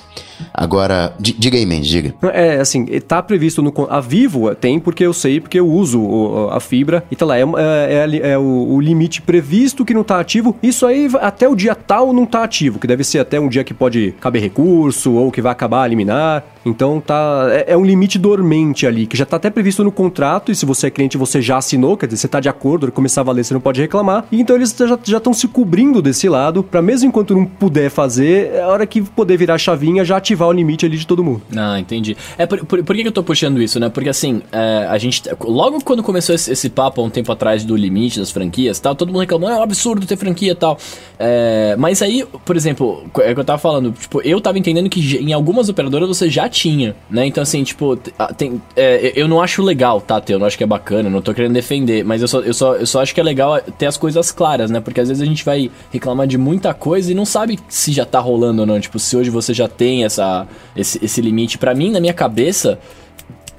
Agora, 0.54 1.14
diga 1.20 1.58
aí, 1.58 1.66
Mendes, 1.66 1.88
diga. 1.88 2.14
É, 2.34 2.60
assim, 2.60 2.86
tá 3.08 3.22
previsto 3.22 3.62
no. 3.62 3.74
A 3.90 4.00
Vivo 4.00 4.54
tem, 4.56 4.80
porque 4.80 5.06
eu 5.06 5.14
sei, 5.14 5.40
porque 5.40 5.60
eu 5.60 5.68
uso 5.68 6.00
o, 6.00 6.50
a 6.50 6.60
fibra. 6.60 7.04
E 7.10 7.16
tá 7.16 7.26
lá, 7.26 7.38
é, 7.38 7.42
é, 7.42 8.10
é, 8.10 8.30
é 8.32 8.38
o, 8.38 8.68
o, 8.70 8.82
limite 8.82 9.22
previsto 9.22 9.84
que 9.84 9.94
não 9.94 10.04
tá 10.04 10.20
ativo. 10.20 10.56
Isso 10.62 10.86
aí, 10.86 11.10
até 11.22 11.48
o 11.48 11.56
dia 11.56 11.76
tal, 11.76 12.14
não 12.14 12.26
tá 12.26 12.44
ativo, 12.44 12.80
que 12.80 12.88
deve 12.88 13.04
ser 13.04 13.20
até 13.20 13.40
um 13.40 13.48
dia 13.48 13.64
que 13.64 13.74
pode 13.74 14.14
caber 14.20 14.42
recurso 14.42 15.14
ou 15.14 15.32
que 15.32 15.42
vai 15.42 15.52
acabar 15.52 15.84
a 15.84 15.88
liminar. 15.88 16.44
Então 16.66 17.00
tá. 17.00 17.48
É, 17.52 17.74
é 17.74 17.78
um 17.78 17.86
limite 17.86 18.18
dormente 18.18 18.88
ali, 18.88 19.08
que 19.08 19.18
já 19.18 19.26
tá 19.26 19.38
até 19.38 19.50
previsto 19.50 19.84
no 19.84 19.92
contrato. 19.92 20.52
E 20.52 20.56
se 20.56 20.66
você 20.66 20.88
é 20.88 20.90
cliente, 20.90 21.18
você 21.18 21.42
já 21.42 21.58
assinou, 21.58 21.95
quer 21.98 22.08
dizer, 22.08 22.18
você 22.18 22.28
tá 22.28 22.40
de 22.40 22.50
acordo, 22.50 22.92
começar 22.92 23.22
a 23.22 23.24
valer, 23.24 23.44
você 23.44 23.54
não 23.54 23.62
pode 23.62 23.82
reclamar. 23.82 24.26
E 24.32 24.40
então 24.40 24.56
eles 24.56 24.76
já 25.04 25.18
estão 25.18 25.34
se 25.34 25.48
cobrindo 25.48 26.02
desse 26.02 26.28
lado, 26.30 26.64
para 26.64 26.82
mesmo 26.82 27.08
enquanto 27.08 27.36
não 27.36 27.46
puder 27.46 27.90
fazer, 27.90 28.60
a 28.62 28.68
hora 28.68 28.86
que 28.86 29.02
poder 29.02 29.38
virar 29.38 29.58
chavinha, 29.58 30.04
já 30.04 30.18
ativar 30.18 30.48
o 30.48 30.52
limite 30.52 30.86
ali 30.86 30.98
de 30.98 31.08
todo 31.08 31.24
mundo. 31.24 31.42
Ah, 31.56 31.80
entendi. 31.80 32.16
É 32.38 32.46
por, 32.46 32.66
por, 32.66 32.84
por 32.84 32.96
que 32.96 33.08
eu 33.08 33.12
tô 33.12 33.24
puxando 33.24 33.62
isso, 33.62 33.80
né? 33.80 33.90
Porque 33.90 34.10
assim, 34.10 34.42
é, 34.52 34.88
a 34.90 34.98
gente. 34.98 35.24
Logo 35.42 35.84
quando 35.84 36.04
começou 36.04 36.36
esse, 36.36 36.52
esse, 36.52 36.70
papo 36.70 37.02
há 37.02 37.04
um 37.04 37.10
tempo 37.10 37.32
atrás 37.32 37.64
do 37.64 37.76
limite 37.76 38.20
das 38.20 38.32
franquias 38.32 38.80
tal, 38.80 38.96
todo 38.96 39.10
mundo 39.10 39.22
reclamou, 39.22 39.50
é 39.50 39.56
um 39.56 39.62
absurdo 39.64 40.06
ter 40.06 40.18
franquia 40.18 40.52
e 40.52 40.56
tal. 40.56 40.78
É, 41.18 41.76
mas 41.78 42.02
aí, 42.02 42.26
por 42.46 42.56
exemplo, 42.56 43.04
é 43.20 43.32
o 43.32 43.34
que 43.34 43.40
eu 43.40 43.46
tava 43.46 43.60
falando, 43.60 43.92
tipo, 43.92 44.22
eu 44.22 44.42
tava 44.42 44.58
entendendo 44.58 44.90
que 44.90 45.18
em 45.18 45.34
algumas 45.34 45.70
operadoras 45.70 46.08
você 46.08 46.30
já 46.30 46.50
tinha, 46.50 46.96
né? 47.10 47.26
Então, 47.26 47.42
assim, 47.42 47.64
tipo, 47.64 47.98
tem, 48.38 48.62
é, 48.76 49.14
eu 49.16 49.28
não 49.28 49.42
acho 49.42 49.62
legal, 49.62 50.02
tá, 50.02 50.22
Eu 50.30 50.40
não 50.40 50.48
acho 50.48 50.58
que 50.58 50.64
é 50.64 50.68
bacana, 50.68 51.10
não 51.10 51.22
tô 51.22 51.34
querendo 51.34 51.54
defender, 51.54 51.85
mas 52.04 52.22
eu 52.22 52.28
só, 52.28 52.40
eu, 52.40 52.54
só, 52.54 52.76
eu 52.76 52.86
só 52.86 53.02
acho 53.02 53.14
que 53.14 53.20
é 53.20 53.24
legal 53.24 53.60
ter 53.78 53.86
as 53.86 53.98
coisas 53.98 54.32
claras, 54.32 54.70
né? 54.72 54.80
Porque 54.80 55.00
às 55.00 55.08
vezes 55.08 55.22
a 55.22 55.26
gente 55.26 55.44
vai 55.44 55.70
reclamar 55.92 56.28
de 56.28 56.38
muita 56.38 56.74
coisa 56.74 57.12
e 57.12 57.16
não 57.16 57.26
sabe 57.26 57.60
se 57.68 57.92
já 57.92 58.06
tá 58.06 58.20
rolando 58.20 58.62
ou 58.62 58.66
não. 58.66 58.80
Tipo, 58.80 59.00
se 59.00 59.16
hoje 59.16 59.30
você 59.30 59.54
já 59.54 59.68
tem 59.68 60.04
essa, 60.04 60.48
esse, 60.76 61.04
esse 61.04 61.22
limite. 61.22 61.58
para 61.58 61.74
mim, 61.74 61.92
na 61.92 62.00
minha 62.00 62.14
cabeça, 62.14 62.80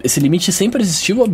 esse 0.02 0.20
limite 0.20 0.52
sempre 0.52 0.82
existiu 0.82 1.24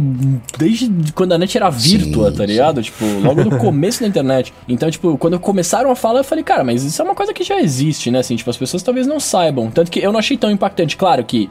desde 0.58 0.90
quando 1.12 1.32
a 1.32 1.38
net 1.38 1.56
era 1.56 1.68
vírtua, 1.68 2.30
sim, 2.30 2.36
tá 2.36 2.46
ligado? 2.46 2.76
Sim. 2.76 2.82
Tipo, 2.82 3.04
logo 3.20 3.44
no 3.44 3.56
começo 3.58 4.00
da 4.00 4.06
internet. 4.06 4.52
Então, 4.68 4.90
tipo, 4.90 5.16
quando 5.18 5.38
começaram 5.38 5.90
a 5.90 5.96
falar, 5.96 6.20
eu 6.20 6.24
falei, 6.24 6.42
cara, 6.42 6.64
mas 6.64 6.82
isso 6.82 7.00
é 7.00 7.04
uma 7.04 7.14
coisa 7.14 7.32
que 7.32 7.44
já 7.44 7.60
existe, 7.60 8.10
né? 8.10 8.20
Assim, 8.20 8.36
tipo, 8.36 8.48
as 8.48 8.56
pessoas 8.56 8.82
talvez 8.82 9.06
não 9.06 9.20
saibam. 9.20 9.70
Tanto 9.70 9.90
que 9.90 10.00
eu 10.00 10.12
não 10.12 10.18
achei 10.18 10.36
tão 10.36 10.50
impactante. 10.50 10.96
Claro 10.96 11.24
que 11.24 11.50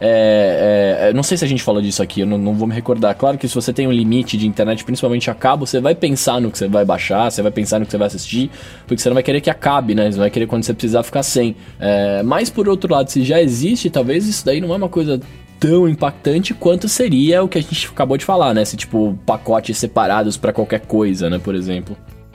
é, 0.00 1.10
é, 1.10 1.12
não 1.12 1.22
sei 1.22 1.36
se 1.36 1.44
a 1.44 1.48
gente 1.48 1.62
falou 1.62 1.82
disso 1.82 2.02
aqui, 2.02 2.22
eu 2.22 2.26
não, 2.26 2.38
não, 2.38 2.54
vou 2.54 2.66
me 2.66 2.74
recordar. 2.74 3.14
Claro 3.14 3.36
que 3.36 3.46
se 3.46 3.54
você 3.54 3.70
tem 3.72 3.86
um 3.86 3.92
limite 3.92 4.36
de 4.38 4.46
internet, 4.46 4.82
principalmente 4.82 5.30
a 5.30 5.34
cabo, 5.34 5.66
você 5.66 5.78
vai 5.78 5.94
pensar 5.94 6.40
no 6.40 6.50
que 6.50 6.56
você 6.56 6.68
vai 6.68 6.84
baixar, 6.84 7.30
você 7.30 7.42
vai 7.42 7.52
pensar 7.52 7.78
no 7.78 7.84
que 7.84 7.90
você 7.90 7.98
vai 7.98 8.06
assistir, 8.06 8.50
porque 8.86 9.02
você 9.02 9.10
não 9.10 9.14
vai 9.14 9.22
querer 9.22 9.42
que 9.42 9.50
acabe, 9.50 9.94
né? 9.94 10.10
Você 10.10 10.18
vai 10.18 10.30
querer 10.30 10.46
quando 10.46 10.62
você 10.62 10.72
precisar 10.72 11.02
ficar 11.02 11.22
sem. 11.22 11.54
É, 11.78 12.22
mas 12.22 12.48
por 12.48 12.66
outro 12.66 12.92
lado, 12.92 13.10
se 13.10 13.22
já 13.22 13.42
existe, 13.42 13.90
talvez 13.90 14.26
isso 14.26 14.44
daí 14.44 14.60
não 14.60 14.72
é 14.72 14.76
uma 14.76 14.88
coisa 14.88 15.20
tão 15.58 15.86
impactante 15.86 16.54
quanto 16.54 16.88
seria 16.88 17.42
o 17.42 17.48
que 17.48 17.58
a 17.58 17.60
gente 17.60 17.88
acabou 17.88 18.16
de 18.16 18.24
falar, 18.24 18.54
né? 18.54 18.64
Se 18.64 18.78
tipo 18.78 19.18
pacotes 19.26 19.76
separados 19.76 20.38
para 20.38 20.52
qualquer 20.52 20.80
coisa, 20.80 21.28
né, 21.28 21.38
por 21.38 21.54
exemplo. 21.54 21.94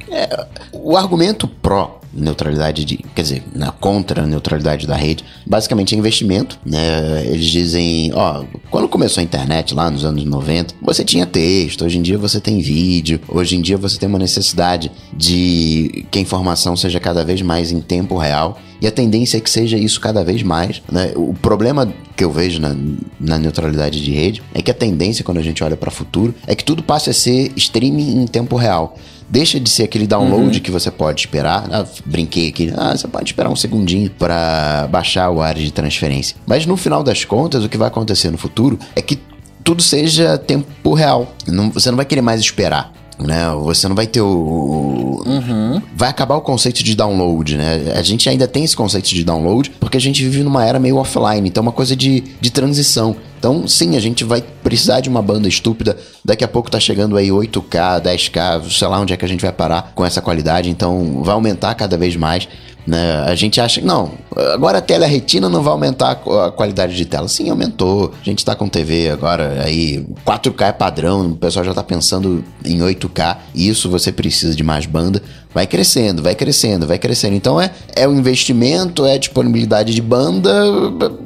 É, 0.09 0.47
o 0.71 0.95
argumento 0.95 1.47
pró 1.47 1.99
neutralidade 2.15 2.85
de, 2.85 2.97
quer 3.13 3.21
dizer, 3.21 3.43
na 3.53 3.71
contra 3.71 4.23
a 4.23 4.27
neutralidade 4.27 4.87
da 4.87 4.95
rede, 4.95 5.23
basicamente 5.45 5.93
é 5.93 5.97
investimento, 5.97 6.57
né? 6.65 7.25
Eles 7.25 7.47
dizem, 7.47 8.11
ó, 8.13 8.43
quando 8.71 8.87
começou 8.87 9.19
a 9.19 9.23
internet 9.23 9.73
lá 9.73 9.91
nos 9.91 10.05
anos 10.05 10.23
90, 10.23 10.75
você 10.81 11.03
tinha 11.03 11.25
texto, 11.25 11.83
hoje 11.83 11.97
em 11.97 12.01
dia 12.01 12.17
você 12.17 12.39
tem 12.39 12.59
vídeo, 12.59 13.19
hoje 13.27 13.57
em 13.57 13.61
dia 13.61 13.77
você 13.77 13.99
tem 13.99 14.07
uma 14.07 14.19
necessidade 14.19 14.91
de 15.13 16.05
que 16.09 16.19
a 16.19 16.21
informação 16.21 16.75
seja 16.77 16.99
cada 16.99 17.23
vez 17.25 17.41
mais 17.41 17.71
em 17.71 17.81
tempo 17.81 18.17
real. 18.17 18.57
E 18.81 18.87
a 18.87 18.91
tendência 18.91 19.37
é 19.37 19.39
que 19.39 19.49
seja 19.49 19.77
isso 19.77 20.01
cada 20.01 20.23
vez 20.23 20.43
mais. 20.43 20.81
Né? 20.91 21.13
O 21.15 21.33
problema 21.33 21.91
que 22.15 22.23
eu 22.23 22.31
vejo 22.31 22.59
na, 22.59 22.75
na 23.19 23.37
neutralidade 23.37 24.03
de 24.03 24.11
rede 24.11 24.43
é 24.53 24.61
que 24.61 24.69
a 24.69 24.73
tendência, 24.73 25.23
quando 25.23 25.37
a 25.37 25.41
gente 25.41 25.63
olha 25.63 25.77
para 25.77 25.89
o 25.89 25.91
futuro, 25.91 26.35
é 26.45 26.53
que 26.53 26.63
tudo 26.63 26.83
passe 26.83 27.09
a 27.09 27.13
ser 27.13 27.51
streaming 27.55 28.21
em 28.21 28.27
tempo 28.27 28.57
real. 28.57 28.97
Deixa 29.29 29.59
de 29.59 29.69
ser 29.69 29.83
aquele 29.83 30.05
download 30.05 30.57
uhum. 30.57 30.63
que 30.63 30.71
você 30.71 30.91
pode 30.91 31.21
esperar. 31.21 31.67
Ah, 31.71 31.85
brinquei 32.05 32.49
aqui. 32.49 32.73
Ah, 32.75 32.95
você 32.95 33.07
pode 33.07 33.25
esperar 33.25 33.49
um 33.49 33.55
segundinho 33.55 34.09
para 34.09 34.87
baixar 34.91 35.29
o 35.29 35.41
área 35.41 35.61
de 35.61 35.71
transferência. 35.71 36.35
Mas 36.45 36.65
no 36.65 36.77
final 36.77 37.03
das 37.03 37.25
contas, 37.25 37.63
o 37.63 37.69
que 37.69 37.77
vai 37.77 37.87
acontecer 37.87 38.29
no 38.29 38.37
futuro 38.37 38.77
é 38.95 39.01
que 39.01 39.19
tudo 39.63 39.81
seja 39.81 40.37
tempo 40.37 40.93
real. 40.93 41.33
Não, 41.47 41.71
você 41.71 41.89
não 41.89 41.97
vai 41.97 42.05
querer 42.05 42.21
mais 42.21 42.39
esperar 42.39 42.94
né? 43.19 43.49
Você 43.63 43.87
não 43.87 43.95
vai 43.95 44.07
ter 44.07 44.21
o. 44.21 45.23
Uhum. 45.25 45.81
Vai 45.95 46.09
acabar 46.09 46.35
o 46.35 46.41
conceito 46.41 46.83
de 46.83 46.95
download, 46.95 47.57
né? 47.57 47.93
A 47.95 48.01
gente 48.01 48.29
ainda 48.29 48.47
tem 48.47 48.63
esse 48.63 48.75
conceito 48.75 49.09
de 49.09 49.23
download 49.23 49.71
porque 49.79 49.97
a 49.97 50.01
gente 50.01 50.23
vive 50.23 50.43
numa 50.43 50.65
era 50.65 50.79
meio 50.79 50.97
offline, 50.97 51.47
então 51.47 51.61
é 51.61 51.65
uma 51.65 51.71
coisa 51.71 51.95
de, 51.95 52.23
de 52.39 52.49
transição. 52.51 53.15
Então, 53.37 53.67
sim, 53.67 53.95
a 53.95 53.99
gente 53.99 54.23
vai 54.23 54.41
precisar 54.41 55.01
de 55.01 55.09
uma 55.09 55.21
banda 55.21 55.47
estúpida. 55.47 55.95
Daqui 56.23 56.43
a 56.43 56.47
pouco 56.47 56.71
tá 56.71 56.79
chegando 56.79 57.15
aí 57.15 57.29
8K, 57.29 58.01
10K, 58.01 58.71
sei 58.71 58.87
lá 58.87 58.99
onde 58.99 59.13
é 59.13 59.17
que 59.17 59.23
a 59.23 59.27
gente 59.27 59.41
vai 59.41 59.51
parar 59.51 59.91
com 59.93 60.03
essa 60.03 60.19
qualidade. 60.21 60.69
Então, 60.69 61.21
vai 61.21 61.35
aumentar 61.35 61.75
cada 61.75 61.95
vez 61.95 62.15
mais. 62.15 62.47
Né? 62.85 63.23
A 63.25 63.33
gente 63.33 63.59
acha 63.59 63.81
que 63.81 63.85
não, 63.85 64.11
agora 64.53 64.77
a 64.77 64.81
tela 64.81 65.07
retina 65.07 65.49
não 65.49 65.63
vai 65.63 65.71
aumentar 65.71 66.11
a 66.11 66.51
qualidade 66.51 66.95
de 66.95 67.05
tela. 67.05 67.27
Sim, 67.27 67.49
aumentou. 67.49 68.13
A 68.21 68.23
gente 68.23 68.45
tá 68.45 68.55
com 68.55 68.67
TV 68.67 69.09
agora, 69.09 69.63
aí 69.63 70.05
4K 70.25 70.67
é 70.67 70.71
padrão, 70.71 71.31
o 71.31 71.35
pessoal 71.35 71.65
já 71.65 71.73
tá 71.73 71.83
pensando 71.83 72.43
em 72.63 72.79
8K. 72.79 73.37
Isso 73.55 73.89
você 73.89 74.11
precisa 74.11 74.55
de 74.55 74.63
mais 74.63 74.85
banda. 74.85 75.21
Vai 75.53 75.65
crescendo, 75.65 76.21
vai 76.21 76.35
crescendo, 76.35 76.85
vai 76.85 76.99
crescendo. 76.99 77.35
Então 77.35 77.59
é, 77.59 77.71
é 77.95 78.07
o 78.07 78.13
investimento, 78.13 79.05
é 79.05 79.17
disponibilidade 79.17 79.95
de 79.95 80.01
banda, 80.01 80.51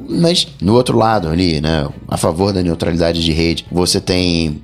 mas 0.08 0.46
no 0.62 0.74
outro 0.74 0.96
lado 0.96 1.28
ali, 1.28 1.60
né? 1.60 1.88
A 2.08 2.16
favor 2.16 2.52
da 2.52 2.62
neutralidade 2.62 3.22
de 3.22 3.32
rede, 3.32 3.66
você 3.72 4.00
tem 4.00 4.62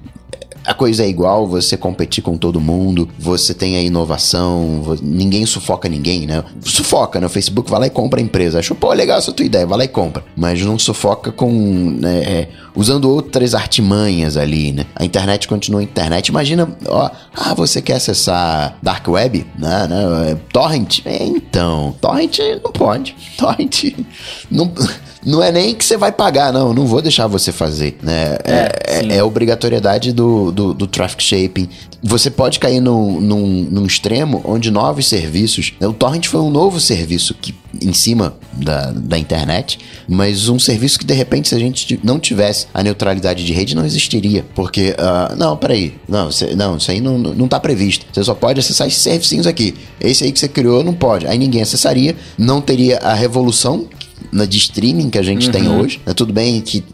a 0.67 0.75
coisa 0.75 1.05
é 1.05 1.09
igual, 1.09 1.47
você 1.47 1.77
competir 1.77 2.23
com 2.23 2.37
todo 2.37 2.61
mundo, 2.61 3.09
você 3.19 3.55
tem 3.55 3.77
a 3.77 3.81
inovação, 3.81 4.97
ninguém 5.01 5.47
sufoca 5.47 5.89
ninguém, 5.89 6.27
né? 6.27 6.43
Sufoca, 6.61 7.21
né? 7.21 7.27
O 7.27 7.31
Facebook 7.31 7.71
vai 7.71 7.81
lá 7.81 7.87
e 7.87 7.91
compra 7.91 8.21
a 8.21 8.23
empresa. 8.23 8.59
Achou, 8.59 8.77
pô, 8.77 8.93
legal 8.93 9.19
essa 9.19 9.33
tua 9.33 9.47
ideia, 9.47 9.67
vai 9.67 9.79
lá 9.79 9.85
e 9.85 9.89
compra. 9.89 10.25
Mas 10.37 10.61
não 10.63 10.79
sufoca 10.79 11.31
com. 11.31 11.51
Né, 12.01 12.19
é, 12.23 12.49
usando 12.75 13.11
outras 13.11 13.55
artimanhas 13.55 14.37
ali, 14.37 14.73
né? 14.73 14.87
A 14.95 15.05
internet 15.05 15.49
continua 15.49 15.83
internet. 15.83 16.29
Imagina, 16.29 16.69
ó, 16.87 17.11
ah, 17.35 17.55
você 17.55 17.81
quer 17.81 17.95
acessar 17.95 18.77
Dark 18.83 19.07
Web, 19.09 19.47
né? 19.59 19.87
né 19.89 20.39
torrent? 20.53 21.01
É, 21.05 21.25
então, 21.25 21.95
Torrent 22.01 22.39
não 22.63 22.73
pode. 22.73 23.17
Torrent 23.39 23.95
não 24.51 24.73
não 25.27 25.43
é 25.43 25.51
nem 25.51 25.75
que 25.75 25.85
você 25.85 25.97
vai 25.97 26.13
pagar, 26.13 26.53
não, 26.53 26.73
não 26.73 26.87
vou 26.87 27.03
deixar 27.03 27.27
você 27.27 27.51
fazer, 27.51 27.99
né? 28.01 28.39
É, 28.45 28.71
é, 28.87 29.17
é 29.17 29.25
obrigatoriedade 29.25 30.13
do, 30.13 30.53
do, 30.53 30.73
do, 30.73 30.87
traffic 30.87 31.21
shaping. 31.21 31.69
Você 32.01 32.31
pode 32.31 32.61
cair 32.61 32.81
num, 32.81 33.21
num, 33.21 33.69
num 33.69 33.87
extremo 33.87 34.41
onde 34.45 34.71
novos 34.71 35.09
serviços. 35.09 35.73
Né? 35.81 35.89
O 35.89 35.93
Torrent 35.93 36.27
foi 36.27 36.41
um 36.41 36.49
novo 36.49 36.79
serviço 36.79 37.35
que 37.35 37.53
em 37.83 37.93
cima 37.93 38.37
da, 38.53 38.93
da 38.93 39.19
internet, 39.19 39.79
mas 40.09 40.49
um 40.49 40.59
serviço 40.59 40.99
que 40.99 41.05
de 41.05 41.13
repente, 41.13 41.49
se 41.49 41.55
a 41.55 41.59
gente 41.59 41.99
não 42.03 42.19
tivesse 42.19 42.67
a 42.73 42.83
neutralidade 42.83 43.45
de 43.45 43.53
rede, 43.53 43.75
não 43.75 43.85
existiria. 43.85 44.45
Porque, 44.55 44.95
uh, 44.99 45.37
não, 45.37 45.57
peraí, 45.57 45.95
não, 46.09 46.31
cê, 46.31 46.55
não, 46.55 46.77
isso 46.77 46.91
aí 46.91 47.01
não, 47.01 47.19
não 47.19 47.49
tá 47.49 47.59
previsto. 47.59 48.07
Você 48.13 48.23
só 48.23 48.35
pode 48.35 48.61
acessar 48.61 48.87
esses 48.87 49.03
servicinhos 49.03 49.47
aqui. 49.47 49.75
Esse 50.01 50.25
aí 50.25 50.33
que 50.33 50.39
você 50.39 50.49
criou 50.49 50.85
não 50.85 50.95
pode. 50.95 51.27
Aí 51.27 51.37
ninguém 51.37 51.63
acessaria, 51.63 52.15
não 52.39 52.61
teria 52.61 52.99
a 52.99 53.13
revolução 53.13 53.89
na 54.37 54.45
de 54.45 54.59
streaming 54.59 55.11
que 55.11 55.19
a 55.19 55.23
gente 55.23 55.47
uhum. 55.47 55.53
tem 55.53 55.69
hoje. 55.69 56.01
É 56.07 56.13
tudo 56.13 56.33
bem 56.33 56.61
que 56.61 56.85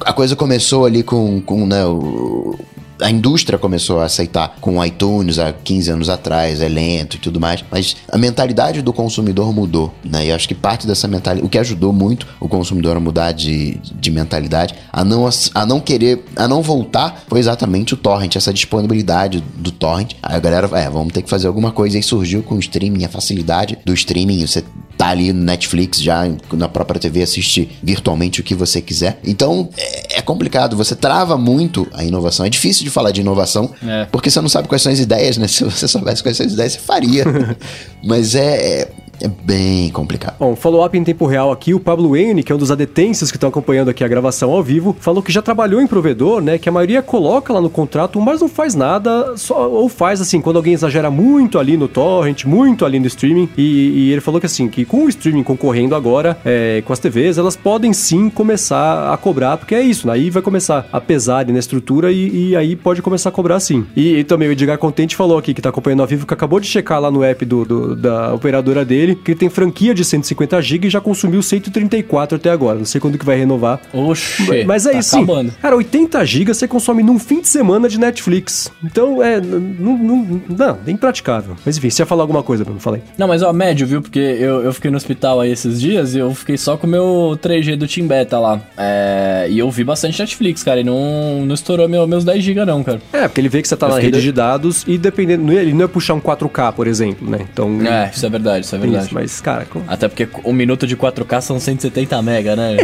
a 0.00 0.12
coisa 0.12 0.36
começou 0.36 0.84
ali 0.86 1.02
com, 1.02 1.40
com 1.40 1.66
né, 1.66 1.84
o, 1.84 2.56
a 3.00 3.10
indústria 3.10 3.58
começou 3.58 4.00
a 4.00 4.04
aceitar 4.04 4.56
com 4.60 4.78
o 4.78 4.84
iTunes 4.84 5.38
há 5.38 5.52
15 5.52 5.90
anos 5.90 6.08
atrás, 6.08 6.60
é 6.60 6.68
lento 6.68 7.16
e 7.16 7.18
tudo 7.18 7.40
mais, 7.40 7.64
mas 7.70 7.96
a 8.10 8.16
mentalidade 8.16 8.82
do 8.82 8.92
consumidor 8.92 9.52
mudou, 9.52 9.92
né? 10.04 10.26
E 10.26 10.32
acho 10.32 10.48
que 10.48 10.54
parte 10.54 10.86
dessa 10.86 11.06
mentalidade, 11.06 11.46
o 11.46 11.48
que 11.48 11.58
ajudou 11.58 11.92
muito 11.92 12.26
o 12.40 12.48
consumidor 12.48 12.96
a 12.96 13.00
mudar 13.00 13.32
de, 13.32 13.78
de 13.94 14.10
mentalidade, 14.10 14.74
a 14.92 15.04
não, 15.04 15.28
a 15.54 15.66
não 15.66 15.80
querer, 15.80 16.24
a 16.34 16.48
não 16.48 16.62
voltar, 16.62 17.24
foi 17.28 17.38
exatamente 17.38 17.94
o 17.94 17.96
torrent, 17.96 18.36
essa 18.36 18.52
disponibilidade 18.52 19.42
do 19.56 19.70
torrent. 19.70 20.14
Aí 20.22 20.36
a 20.36 20.40
galera, 20.40 20.70
é, 20.78 20.88
vamos 20.88 21.12
ter 21.12 21.22
que 21.22 21.30
fazer 21.30 21.46
alguma 21.46 21.72
coisa. 21.72 21.98
E 21.98 22.02
surgiu 22.02 22.42
com 22.42 22.56
o 22.56 22.60
streaming, 22.60 23.04
a 23.04 23.08
facilidade 23.08 23.78
do 23.84 23.92
streaming, 23.92 24.46
você 24.46 24.64
tá 24.96 25.08
ali 25.08 25.32
no 25.32 25.42
Netflix 25.42 26.00
já 26.00 26.22
na 26.52 26.68
própria 26.68 27.00
TV 27.00 27.22
assiste 27.22 27.68
virtualmente 27.82 28.40
o 28.40 28.44
que 28.44 28.54
você 28.54 28.80
quiser. 28.80 29.18
Então 29.24 29.68
é, 29.76 30.18
é 30.18 30.22
complicado, 30.22 30.76
você 30.76 30.94
trava 30.94 31.36
muito 31.36 31.86
a 31.92 32.04
inovação. 32.04 32.46
É 32.46 32.50
difícil 32.50 32.84
de 32.84 32.90
falar 32.90 33.10
de 33.10 33.20
inovação 33.20 33.70
é. 33.86 34.06
porque 34.06 34.30
você 34.30 34.40
não 34.40 34.48
sabe 34.48 34.68
quais 34.68 34.82
são 34.82 34.92
as 34.92 34.98
ideias, 34.98 35.36
né? 35.36 35.46
Se 35.56 35.64
você 35.64 35.86
soubesse 35.86 36.22
quais 36.22 36.36
são 36.36 36.46
as 36.46 36.52
ideias, 36.52 36.72
você 36.72 36.78
faria. 36.78 37.24
Mas 38.02 38.34
é, 38.34 38.82
é 38.82 38.88
é 39.20 39.28
bem 39.28 39.90
complicado. 39.90 40.36
Bom, 40.38 40.56
follow-up 40.56 40.96
em 40.96 41.04
tempo 41.04 41.26
real 41.26 41.52
aqui, 41.52 41.72
o 41.72 41.80
Pablo 41.80 42.16
Ene, 42.16 42.42
que 42.42 42.50
é 42.50 42.54
um 42.54 42.58
dos 42.58 42.70
adetêncios 42.70 43.30
que 43.30 43.36
estão 43.36 43.48
acompanhando 43.48 43.88
aqui 43.88 44.02
a 44.02 44.08
gravação 44.08 44.50
ao 44.50 44.62
vivo, 44.62 44.96
falou 44.98 45.22
que 45.22 45.32
já 45.32 45.40
trabalhou 45.40 45.80
em 45.80 45.86
provedor, 45.86 46.40
né? 46.40 46.58
Que 46.58 46.68
a 46.68 46.72
maioria 46.72 47.02
coloca 47.02 47.52
lá 47.52 47.60
no 47.60 47.70
contrato, 47.70 48.20
mas 48.20 48.40
não 48.40 48.48
faz 48.48 48.74
nada, 48.74 49.36
só, 49.36 49.70
ou 49.70 49.88
faz 49.88 50.20
assim, 50.20 50.40
quando 50.40 50.56
alguém 50.56 50.74
exagera 50.74 51.10
muito 51.10 51.58
ali 51.58 51.76
no 51.76 51.88
torrent, 51.88 52.44
muito 52.44 52.84
ali 52.84 52.98
no 52.98 53.06
streaming. 53.06 53.48
E, 53.56 54.06
e 54.06 54.12
ele 54.12 54.20
falou 54.20 54.40
que 54.40 54.46
assim, 54.46 54.68
que 54.68 54.84
com 54.84 55.04
o 55.04 55.08
streaming 55.08 55.42
concorrendo 55.42 55.94
agora, 55.94 56.36
é, 56.44 56.82
com 56.84 56.92
as 56.92 56.98
TVs, 56.98 57.38
elas 57.38 57.54
podem 57.56 57.92
sim 57.92 58.28
começar 58.28 59.12
a 59.12 59.16
cobrar, 59.16 59.56
porque 59.56 59.74
é 59.74 59.82
isso, 59.82 60.06
né? 60.06 60.16
aí 60.16 60.30
vai 60.30 60.42
começar 60.42 60.86
a 60.92 61.00
pesar 61.00 61.46
na 61.46 61.58
estrutura 61.58 62.10
e, 62.10 62.48
e 62.48 62.56
aí 62.56 62.74
pode 62.74 63.00
começar 63.02 63.28
a 63.28 63.32
cobrar 63.32 63.60
sim. 63.60 63.86
E, 63.94 64.16
e, 64.16 64.24
também 64.24 64.48
o 64.48 64.52
Edgar 64.52 64.78
Contente 64.78 65.14
falou 65.14 65.38
aqui 65.38 65.54
que 65.54 65.62
tá 65.62 65.68
acompanhando 65.68 66.00
ao 66.00 66.06
vivo, 66.06 66.26
que 66.26 66.34
acabou 66.34 66.58
de 66.58 66.66
checar 66.66 67.00
lá 67.00 67.10
no 67.10 67.22
app 67.22 67.44
do, 67.44 67.64
do 67.64 67.96
da 67.96 68.34
operadora 68.34 68.84
dele 68.84 69.05
dele, 69.06 69.14
que 69.14 69.30
ele 69.30 69.38
tem 69.38 69.48
franquia 69.48 69.94
de 69.94 70.04
150 70.04 70.60
GB 70.60 70.88
e 70.88 70.90
já 70.90 71.00
consumiu 71.00 71.42
134 71.42 72.36
até 72.36 72.50
agora. 72.50 72.78
Não 72.78 72.84
sei 72.84 73.00
quando 73.00 73.16
que 73.16 73.24
vai 73.24 73.36
renovar. 73.36 73.80
Oxe, 73.92 74.64
mas 74.66 74.86
é 74.86 74.92
tá 74.92 74.98
isso. 74.98 75.16
Acabando. 75.16 75.52
Cara, 75.62 75.76
80 75.76 76.24
GB 76.24 76.54
você 76.54 76.66
consome 76.66 77.02
num 77.02 77.18
fim 77.18 77.40
de 77.40 77.48
semana 77.48 77.88
de 77.88 77.98
Netflix. 77.98 78.70
Então, 78.82 79.22
é. 79.22 79.40
Não, 79.40 79.96
não, 79.96 80.42
não 80.48 80.78
é 80.86 80.90
impraticável. 80.90 81.56
Mas 81.64 81.78
enfim, 81.78 81.90
você 81.90 82.02
ia 82.02 82.06
falar 82.06 82.22
alguma 82.22 82.42
coisa, 82.42 82.64
Bruno? 82.64 82.80
Falei. 82.80 83.02
Não, 83.16 83.28
mas 83.28 83.42
ó, 83.42 83.52
médio, 83.52 83.86
viu? 83.86 84.02
Porque 84.02 84.18
eu, 84.18 84.62
eu 84.62 84.72
fiquei 84.72 84.90
no 84.90 84.96
hospital 84.96 85.40
aí 85.40 85.52
esses 85.52 85.80
dias 85.80 86.14
e 86.14 86.18
eu 86.18 86.34
fiquei 86.34 86.56
só 86.56 86.76
com 86.76 86.86
o 86.86 86.90
meu 86.90 87.38
3G 87.42 87.76
do 87.76 87.86
Team 87.86 88.06
Beta 88.06 88.38
lá. 88.38 88.60
É, 88.76 89.46
e 89.48 89.58
eu 89.58 89.70
vi 89.70 89.84
bastante 89.84 90.18
Netflix, 90.18 90.62
cara, 90.62 90.80
e 90.80 90.84
não, 90.84 91.44
não 91.44 91.54
estourou 91.54 91.88
meu, 91.88 92.06
meus 92.06 92.24
10 92.24 92.42
GB, 92.42 92.64
não, 92.64 92.82
cara. 92.82 93.00
É, 93.12 93.28
porque 93.28 93.40
ele 93.40 93.48
vê 93.48 93.62
que 93.62 93.68
você 93.68 93.76
tá 93.76 93.86
eu 93.86 93.94
na 93.94 93.98
rede 93.98 94.18
de... 94.18 94.24
de 94.24 94.32
dados 94.32 94.84
e 94.86 94.98
dependendo. 94.98 95.52
Ele 95.52 95.72
não 95.72 95.80
ia 95.80 95.88
puxar 95.88 96.14
um 96.14 96.20
4K, 96.20 96.72
por 96.72 96.86
exemplo, 96.86 97.28
né? 97.28 97.46
Então. 97.52 97.80
É, 97.82 98.10
isso 98.14 98.24
é 98.24 98.28
verdade, 98.28 98.64
isso 98.64 98.74
é 98.74 98.78
verdade 98.78 98.95
verdade. 98.98 99.14
mas, 99.14 99.40
cara. 99.40 99.64
Com... 99.64 99.82
Até 99.86 100.08
porque 100.08 100.28
um 100.44 100.52
minuto 100.52 100.86
de 100.86 100.96
4K 100.96 101.40
são 101.40 101.60
170 101.60 102.20
mega, 102.22 102.56
né? 102.56 102.76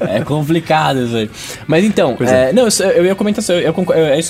é 0.00 0.20
complicado 0.20 1.04
isso 1.04 1.16
aí. 1.16 1.30
Mas 1.66 1.84
então, 1.84 2.16
é, 2.20 2.50
é. 2.50 2.52
não, 2.52 2.64
eu, 2.64 2.90
eu, 2.90 3.04
ia 3.06 3.14
comentar 3.14 3.40
assim, 3.40 3.52
eu, 3.52 3.60
eu, 3.60 3.74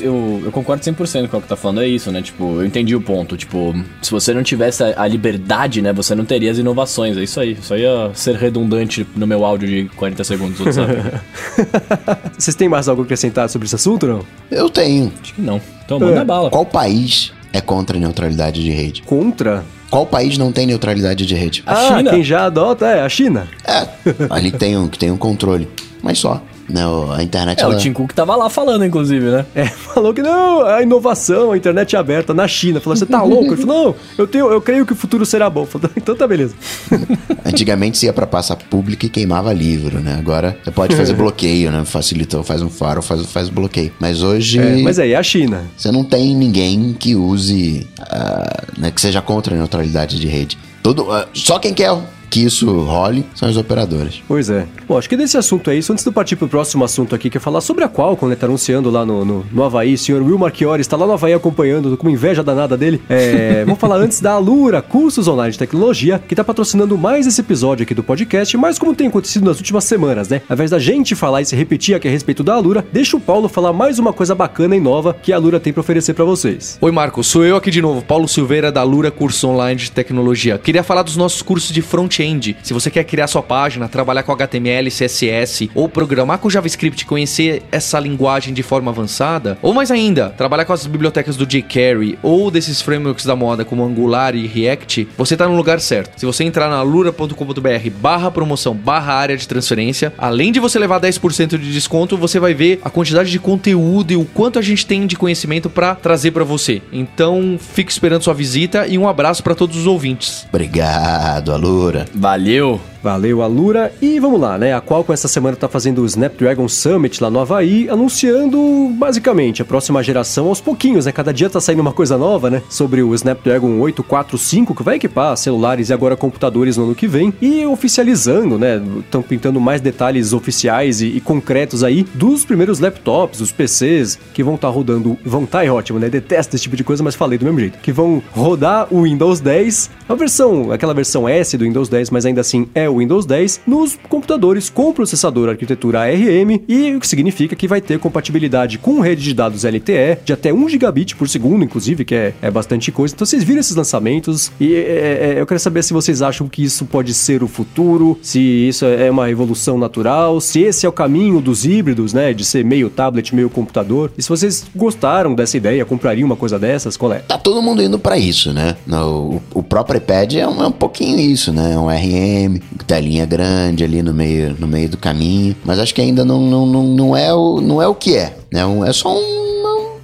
eu, 0.01 0.43
eu 0.47 0.53
concordo 0.53 0.83
100% 0.83 1.29
com 1.29 1.39
o 1.39 1.43
que 1.43 1.49
tá 1.49 1.57
falando, 1.57 1.83
é 1.83 1.89
isso, 1.89 2.11
né? 2.11 2.23
Tipo, 2.23 2.61
eu 2.61 2.65
entendi 2.67 2.95
o 2.95 3.01
ponto. 3.01 3.37
Tipo, 3.37 3.75
se 4.03 4.11
você 4.11 4.33
não 4.33 4.43
tivesse 4.43 4.83
a, 4.83 5.03
a 5.03 5.07
liberdade, 5.07 5.83
né? 5.83 5.93
Você 5.93 6.15
não 6.15 6.25
teria 6.25 6.51
as 6.51 6.59
inovações. 6.59 7.17
É 7.17 7.23
isso 7.23 7.41
aí. 7.41 7.57
Só 7.61 7.77
ia 7.77 8.11
ser 8.15 8.37
redundante 8.37 9.07
no 9.17 9.27
meu 9.27 9.45
áudio 9.45 9.69
de 9.69 9.89
40 9.97 10.25
segundos 10.25 10.59
Vocês 12.37 12.55
têm 12.55 12.69
mais 12.69 12.89
algo 12.89 13.03
a 13.03 13.05
acrescentar 13.05 13.49
sobre 13.49 13.67
esse 13.67 13.75
assunto, 13.75 14.07
não? 14.07 14.25
Eu 14.51 14.69
tenho. 14.69 15.13
Acho 15.23 15.35
que 15.35 15.41
não. 15.41 15.61
Então, 15.85 15.99
manda 15.99 16.21
é. 16.21 16.25
bala. 16.25 16.51
Qual 16.51 16.67
país 16.67 17.33
é 17.53 17.61
contra 17.61 17.97
a 17.97 18.01
neutralidade 18.01 18.63
de 18.63 18.71
rede? 18.71 19.03
Contra? 19.03 19.65
Qual 19.91 20.05
país 20.05 20.37
não 20.37 20.53
tem 20.53 20.67
neutralidade 20.67 21.25
de 21.25 21.35
rede? 21.35 21.63
A 21.67 21.73
ah, 21.73 21.97
China. 21.97 22.11
quem 22.11 22.23
já 22.23 22.47
adota 22.47 22.87
é 22.87 23.01
a 23.01 23.09
China. 23.09 23.49
É, 23.67 23.89
ali 24.29 24.51
tem 24.51 24.77
um, 24.77 24.87
que 24.87 24.99
tem 24.99 25.11
um 25.11 25.17
controle, 25.17 25.69
mas 26.03 26.19
só. 26.19 26.43
Né, 26.69 26.83
a 27.17 27.23
internet. 27.23 27.61
É, 27.61 27.63
ela... 27.63 27.75
o 27.75 27.79
Tim 27.79 27.93
Cook 27.95 28.13
tava 28.13 28.37
lá 28.37 28.51
falando, 28.51 28.85
inclusive, 28.85 29.25
né? 29.25 29.47
É, 29.55 29.67
falou 29.67 30.13
que 30.13 30.21
não, 30.21 30.67
a 30.67 30.83
inovação, 30.83 31.53
a 31.53 31.57
internet 31.57 31.97
é 31.97 31.99
aberta 31.99 32.35
na 32.35 32.47
China. 32.47 32.79
Falou, 32.79 32.97
você 32.97 33.07
tá 33.07 33.23
louco? 33.23 33.55
Ele 33.55 33.63
falou, 33.63 33.85
não, 33.85 33.95
eu, 34.19 34.27
tenho, 34.27 34.51
eu 34.51 34.61
creio 34.61 34.85
que 34.85 34.93
o 34.93 34.97
futuro 34.97 35.25
será 35.25 35.49
bom. 35.49 35.65
Falei, 35.65 35.91
então 35.97 36.15
tá 36.15 36.27
beleza. 36.27 36.55
Antigamente 37.45 37.97
você 37.97 38.07
ia 38.07 38.13
pra 38.13 38.27
praça 38.27 38.55
pública 38.55 39.07
e 39.07 39.09
queimava 39.09 39.53
livro, 39.53 39.99
né? 40.01 40.17
Agora 40.19 40.59
você 40.63 40.71
pode 40.71 40.95
fazer 40.95 41.15
bloqueio, 41.17 41.71
né? 41.71 41.85
Facilitou, 41.87 42.43
faz 42.43 42.61
um 42.61 42.69
faro, 42.69 43.01
faz, 43.01 43.25
faz 43.27 43.49
bloqueio. 43.49 43.93
Mas 43.99 44.23
hoje. 44.23 44.59
É, 44.59 44.83
mas 44.83 44.99
aí 44.99 45.13
é 45.13 45.17
a 45.17 45.23
China. 45.23 45.65
Você 45.77 45.91
não 45.91 46.05
tem 46.05 46.37
ninguém 46.37 46.95
que 46.99 47.17
use, 47.17 47.87
uh, 48.01 48.81
né, 48.81 48.91
que 48.91 49.01
seja 49.01 49.23
contra 49.23 49.55
a 49.55 49.59
neutralidade 49.59 50.21
de 50.21 50.27
rede. 50.27 50.59
Todo, 50.83 51.05
uh, 51.05 51.27
só 51.33 51.59
quem 51.59 51.73
quer 51.73 51.93
que 52.29 52.45
isso 52.45 52.71
role 52.81 53.25
são 53.35 53.49
as 53.49 53.57
operadoras. 53.57 54.23
Pois 54.27 54.51
é. 54.51 54.67
Bom, 54.87 54.99
acho 54.99 55.09
que 55.09 55.17
desse 55.17 55.37
assunto 55.37 55.71
é 55.71 55.77
isso. 55.77 55.93
Antes 55.93 56.05
de 56.05 56.11
partir 56.11 56.37
pro 56.37 56.49
próximo 56.49 56.85
assunto 56.85 57.15
aqui, 57.15 57.31
que 57.31 57.37
é 57.37 57.41
falar 57.41 57.61
sobre 57.61 57.85
a 57.85 57.89
Qualcomm, 57.89 58.29
né? 58.29 58.37
Tá 58.37 58.47
anunciando 58.47 58.91
lá 58.91 59.05
no, 59.05 59.25
no, 59.25 59.47
no 59.51 59.65
Havaí. 59.65 59.95
O 59.95 59.99
senhor 59.99 60.23
Will 60.23 60.39
Marchiori 60.39 60.81
está 60.81 60.97
lá 60.97 61.07
no 61.07 61.13
Havaí 61.13 61.33
acompanhando, 61.33 61.97
com 61.97 62.09
inveja 62.09 62.43
danada 62.43 62.77
dele. 62.77 63.01
É, 63.09 63.65
vamos 63.67 63.81
falar 63.81 63.97
antes 63.97 64.21
da 64.21 64.33
Alura, 64.33 64.83
cursos 64.83 65.29
online 65.29 65.53
de 65.53 65.59
tecnologia, 65.59 66.19
que 66.19 66.35
tá 66.35 66.45
patrocinando 66.45 66.97
mais 66.97 67.27
esse 67.27 67.41
episódio 67.41 67.83
aqui 67.83 67.95
do 67.95 68.03
podcast, 68.03 68.57
mas 68.57 68.79
como 68.79 68.95
tem 68.95 69.09
acontecido 69.09 69.45
nas 69.45 69.59
últimas 69.59 69.85
semanas, 69.85 70.29
né? 70.29 70.43
Ao 70.49 70.55
invés 70.55 70.71
da 70.71 70.79
gente 70.79 71.15
falar 71.15 71.43
e 71.43 71.45
se 71.45 71.57
repetir 71.57 71.95
aqui 71.95 72.09
a 72.09 72.11
respeito 72.11 72.43
da 72.43 72.55
Alura, 72.55 72.85
deixa 72.93 73.17
o 73.17 73.21
Paulo 73.21 73.49
falar 73.49 73.73
mais 73.73 73.99
uma 73.99 74.13
coisa 74.13 74.35
bacana 74.35 74.77
e 74.77 74.81
nova 74.81 75.15
que 75.15 75.33
a 75.33 75.37
Alura 75.37 75.61
tem 75.61 75.73
para 75.73 75.81
oferecer 75.81 76.15
para 76.15 76.25
vocês. 76.25 76.79
Oi, 76.81 76.91
Marcos. 76.91 77.27
Sou 77.27 77.45
eu 77.45 77.57
aqui 77.57 77.71
de 77.71 77.81
novo, 77.81 78.03
Paulo 78.03 78.29
Silveira 78.29 78.71
da 78.73 78.81
Alura 78.81 79.11
Curso 79.11 79.49
Online 79.49 79.79
de 79.79 79.91
Tecnologia. 79.91 80.59
Queria 80.59 80.83
falar 80.83 81.03
dos 81.03 81.17
nossos 81.17 81.43
cursos 81.43 81.73
de 81.73 81.83
front 81.83 82.18
front-end, 82.19 82.57
se 82.63 82.75
você 82.75 82.91
quer 82.91 83.05
criar 83.05 83.29
sua 83.29 83.43
página, 83.43 83.89
trabalhar 83.89 84.23
com 84.23 84.33
HTML, 84.33 84.91
CSS 84.91 85.71
ou 85.75 85.89
programar 85.89 86.39
com 86.39 86.51
JavaScript, 86.51 87.07
conhecer 87.07 87.63
essa 87.71 88.01
linguagem 88.01 88.53
de 88.53 88.63
forma 88.63 88.91
avançada, 88.91 89.57
ou 89.63 89.73
mais 89.73 89.91
ainda, 89.91 90.31
trabalhar 90.31 90.65
com 90.65 90.73
as 90.73 90.87
bibliotecas 90.87 91.37
do 91.37 91.47
jQuery 91.47 92.19
ou 92.23 92.51
desses 92.51 92.83
frameworks 92.83 93.25
da 93.25 93.37
moda 93.37 93.65
como 93.65 93.85
Angular 93.85 94.35
e 94.35 94.47
React, 94.47 95.09
você 95.17 95.37
tá 95.37 95.47
no 95.47 95.57
lugar 95.57 95.81
certo. 95.81 96.19
Se 96.19 96.27
você 96.27 96.45
entrar 96.45 96.69
na 96.69 96.83
lura.com.br 96.83 97.91
barra 98.01 98.31
promoção 98.31 98.75
barra 98.75 99.15
área 99.15 99.37
de 99.37 99.47
transferência, 99.47 100.13
além 100.19 100.51
de 100.51 100.61
você 100.61 100.79
levar 100.79 101.01
10% 101.01 101.59
de 101.59 101.73
desconto, 101.73 102.17
você 102.17 102.41
vai 102.41 102.55
ver 102.55 102.81
a 102.83 102.91
quantidade 102.91 103.31
de 103.31 103.39
conteúdo 103.39 104.13
e 104.13 104.17
o 104.17 104.25
quanto 104.25 104.59
a 104.59 104.63
gente 104.63 104.85
tem 104.85 105.07
de 105.07 105.17
conhecimento 105.17 105.71
para 105.71 105.95
trazer 105.95 106.33
para 106.33 106.45
você. 106.45 106.83
Então, 106.93 107.59
fico 107.59 107.91
esperando 107.91 108.23
sua 108.23 108.35
visita 108.35 108.87
e 108.87 108.99
um 108.99 109.09
abraço 109.09 109.43
para 109.43 109.55
todos 109.55 109.77
os 109.77 109.87
ouvintes. 109.87 110.47
Obrigado, 110.49 111.53
Alura. 111.53 112.08
Valeu! 112.15 112.81
Valeu, 113.03 113.43
Alura. 113.43 113.93
E 114.03 114.19
vamos 114.19 114.41
lá, 114.41 114.59
né? 114.59 114.75
A 114.75 114.81
Qualcomm 114.81 115.15
essa 115.15 115.29
semana 115.29 115.57
tá 115.57 115.69
fazendo 115.69 116.03
o 116.03 116.07
Snapdragon 116.07 116.69
Summit 116.69 117.23
lá 117.23 117.31
no 117.31 117.39
Havaí, 117.39 117.89
anunciando 117.89 118.91
basicamente 118.95 119.63
a 119.63 119.65
próxima 119.65 120.03
geração 120.03 120.49
aos 120.49 120.61
pouquinhos, 120.61 121.07
né? 121.07 121.13
Cada 121.13 121.33
dia 121.33 121.49
tá 121.49 121.61
saindo 121.61 121.81
uma 121.81 121.93
coisa 121.93 122.19
nova, 122.19 122.51
né? 122.51 122.63
Sobre 122.69 123.03
o 123.03 123.15
Snapdragon 123.15 123.79
845, 123.79 124.75
que 124.75 124.83
vai 124.83 124.97
equipar 124.97 125.37
celulares 125.37 125.91
e 125.91 125.93
agora 125.93 126.17
computadores 126.17 126.77
no 126.77 126.85
ano 126.85 126.95
que 126.95 127.07
vem. 127.07 127.33
E 127.41 127.65
oficializando, 127.67 128.59
né? 128.59 128.83
Estão 128.99 129.23
pintando 129.23 129.61
mais 129.61 129.81
detalhes 129.81 130.33
oficiais 130.33 131.01
e, 131.01 131.07
e, 131.07 131.21
concretos 131.21 131.85
aí 131.85 132.05
dos 132.15 132.45
primeiros 132.45 132.81
laptops, 132.81 133.41
os 133.41 133.53
PCs, 133.53 134.19
que 134.35 134.43
vão 134.43 134.57
estar 134.57 134.69
tá 134.69 134.75
rodando. 134.75 135.17
Vão 135.25 135.45
estar 135.45 135.59
tá, 135.59 135.65
é 135.65 135.71
ótimo, 135.71 135.99
né? 135.99 136.09
Detesto 136.09 136.57
esse 136.57 136.65
tipo 136.65 136.77
de 136.77 136.85
coisa, 136.85 137.03
mas 137.03 137.15
falei 137.15 137.39
do 137.39 137.45
mesmo 137.45 137.61
jeito. 137.61 137.79
Que 137.79 137.93
vão 137.93 138.23
rodar 138.33 138.89
o 138.91 139.03
Windows 139.03 139.41
10, 139.41 139.91
a 140.09 140.15
versão, 140.15 140.73
aquela 140.73 140.95
versão 140.95 141.29
S 141.29 141.57
do 141.57 141.65
Windows 141.65 141.89
10, 141.89 142.11
mas 142.11 142.27
ainda 142.27 142.41
assim 142.41 142.69
é 142.75 142.88
o 142.89 142.99
Windows 142.99 143.27
10 143.27 143.63
nos 143.67 143.99
computadores 144.09 144.71
com 144.71 144.93
processador 144.93 145.49
arquitetura 145.49 146.01
ARM 146.01 146.61
e 146.69 146.95
o 146.95 147.01
que 147.01 147.09
significa 147.09 147.55
que 147.57 147.69
vai 147.69 147.81
ter 147.81 147.99
compatibilidade 147.99 148.79
com 148.79 149.01
rede 149.01 149.23
de 149.23 149.35
dados 149.35 149.65
LTE 149.65 150.19
de 150.25 150.33
até 150.33 150.53
1 150.53 150.69
gigabit 150.69 151.17
por 151.17 151.29
segundo, 151.29 151.65
inclusive, 151.65 152.05
que 152.05 152.15
é, 152.15 152.35
é 152.41 152.51
bastante 152.51 152.91
coisa. 152.91 153.15
Então 153.15 153.27
vocês 153.27 153.45
viram 153.45 153.61
esses 153.61 153.77
lançamentos 153.77 154.51
e 154.61 154.75
é, 154.75 154.79
é, 154.79 155.35
é 155.37 155.41
eu 155.41 155.47
quero 155.47 155.61
saber 155.61 155.83
se 155.83 155.93
vocês 155.93 156.23
acham 156.23 156.49
que 156.49 156.63
isso 156.63 156.85
pode 156.87 157.15
ser 157.15 157.43
o 157.43 157.49
futuro, 157.49 158.19
se 158.23 158.41
isso 158.41 158.85
é 158.85 159.11
uma 159.11 159.31
evolução 159.31 159.79
natural, 159.79 160.41
se 160.41 160.61
esse 160.61 160.87
é 160.87 160.89
o 160.89 160.93
caminho 160.93 161.41
dos 161.41 161.65
híbridos, 161.65 162.13
né, 162.13 162.33
de 162.33 162.45
ser 162.45 162.65
meio 162.65 162.91
tablet, 162.91 163.35
meio 163.35 163.51
computador. 163.51 164.11
E 164.17 164.23
se 164.23 164.29
vocês 164.29 164.67
gostaram 164.75 165.35
dessa 165.35 165.57
ideia, 165.57 165.85
comprariam 165.85 166.27
uma 166.27 166.37
coisa 166.37 166.59
dessas, 166.59 166.97
qual 166.97 167.13
é? 167.13 167.19
Tá 167.21 167.39
todo 167.39 167.63
mundo 167.63 167.83
indo 167.83 167.99
para 167.99 168.17
isso, 168.19 168.53
né? 168.53 168.77
O, 168.89 169.41
o 169.55 169.63
próprio 169.63 169.99
iPad 169.99 170.35
é 170.35 170.49
um, 170.49 170.63
é 170.63 170.67
um 170.67 170.73
pouquinho 170.73 171.19
isso, 171.19 171.53
né? 171.53 171.79
Um 171.79 171.89
RM, 171.89 172.61
telinha 172.85 173.27
grande 173.27 173.85
ali 173.85 174.03
no 174.03 174.13
meio, 174.13 174.57
no 174.59 174.67
meio 174.67 174.89
do 174.89 174.97
caminho. 174.97 175.57
Mas 175.65 175.79
acho 175.79 175.95
que 175.95 176.01
ainda 176.01 176.25
não, 176.25 176.41
não, 176.41 176.67
não, 176.67 176.85
não, 176.85 177.17
é, 177.17 177.33
o, 177.33 177.61
não 177.61 177.81
é 177.81 177.87
o 177.87 177.95
que 177.95 178.17
é. 178.17 178.37
Né? 178.53 178.61
É 178.87 178.93
só 178.93 179.17
um 179.17 179.49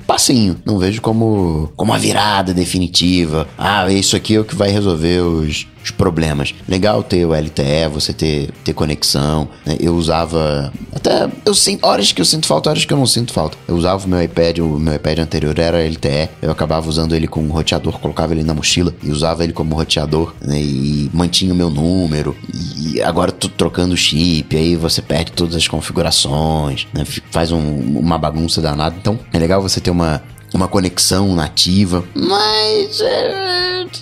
passinho. 0.04 0.56
Não 0.64 0.78
vejo 0.78 1.00
como, 1.00 1.72
como 1.76 1.92
uma 1.92 1.98
virada 1.98 2.54
definitiva. 2.54 3.46
Ah, 3.58 3.90
isso 3.92 4.16
aqui 4.16 4.34
é 4.34 4.40
o 4.40 4.44
que 4.44 4.54
vai 4.54 4.70
resolver 4.70 5.20
os, 5.20 5.66
os 5.82 5.90
problemas. 5.90 6.54
Legal 6.66 7.02
ter 7.02 7.24
o 7.24 7.34
LTE, 7.34 7.88
você 7.92 8.12
ter, 8.12 8.50
ter 8.64 8.72
conexão. 8.72 9.48
Né? 9.64 9.76
Eu 9.78 9.94
usava. 9.94 10.72
Até. 10.94 11.28
Eu 11.44 11.54
sinto. 11.54 11.86
Horas 11.86 12.12
que 12.12 12.20
eu 12.20 12.24
sinto 12.24 12.46
falta, 12.46 12.70
horas 12.70 12.84
que 12.84 12.92
eu 12.92 12.98
não 12.98 13.06
sinto 13.06 13.32
falta. 13.32 13.56
Eu 13.68 13.76
usava 13.76 14.04
o 14.04 14.08
meu 14.08 14.22
iPad, 14.22 14.58
o 14.58 14.78
meu 14.78 14.94
iPad 14.94 15.18
anterior 15.18 15.58
era 15.58 15.86
LTE. 15.86 16.30
Eu 16.40 16.50
acabava 16.50 16.88
usando 16.88 17.14
ele 17.14 17.26
com 17.26 17.42
um 17.42 17.50
roteador, 17.50 17.98
colocava 17.98 18.32
ele 18.32 18.42
na 18.42 18.54
mochila 18.54 18.94
e 19.02 19.10
usava 19.10 19.44
ele 19.44 19.52
como 19.52 19.74
roteador. 19.74 20.34
Né? 20.40 20.60
E 20.60 21.10
mantinha 21.12 21.52
o 21.52 21.56
meu 21.56 21.70
número. 21.70 22.36
E 22.76 23.02
agora 23.02 23.30
tô 23.30 23.48
trocando 23.48 23.96
chip, 23.96 24.56
aí 24.56 24.76
você 24.76 25.02
perde 25.02 25.32
todas 25.32 25.54
as 25.56 25.68
configurações, 25.68 26.86
né? 26.92 27.04
Faz 27.30 27.52
um, 27.52 27.58
uma 27.98 28.16
bagunça 28.16 28.62
danada. 28.62 28.96
Então 28.98 29.18
é 29.32 29.38
legal 29.38 29.60
você 29.60 29.80
ter 29.80 29.90
uma 29.90 30.03
uma 30.52 30.68
conexão 30.68 31.34
nativa, 31.34 32.04
mas 32.14 33.00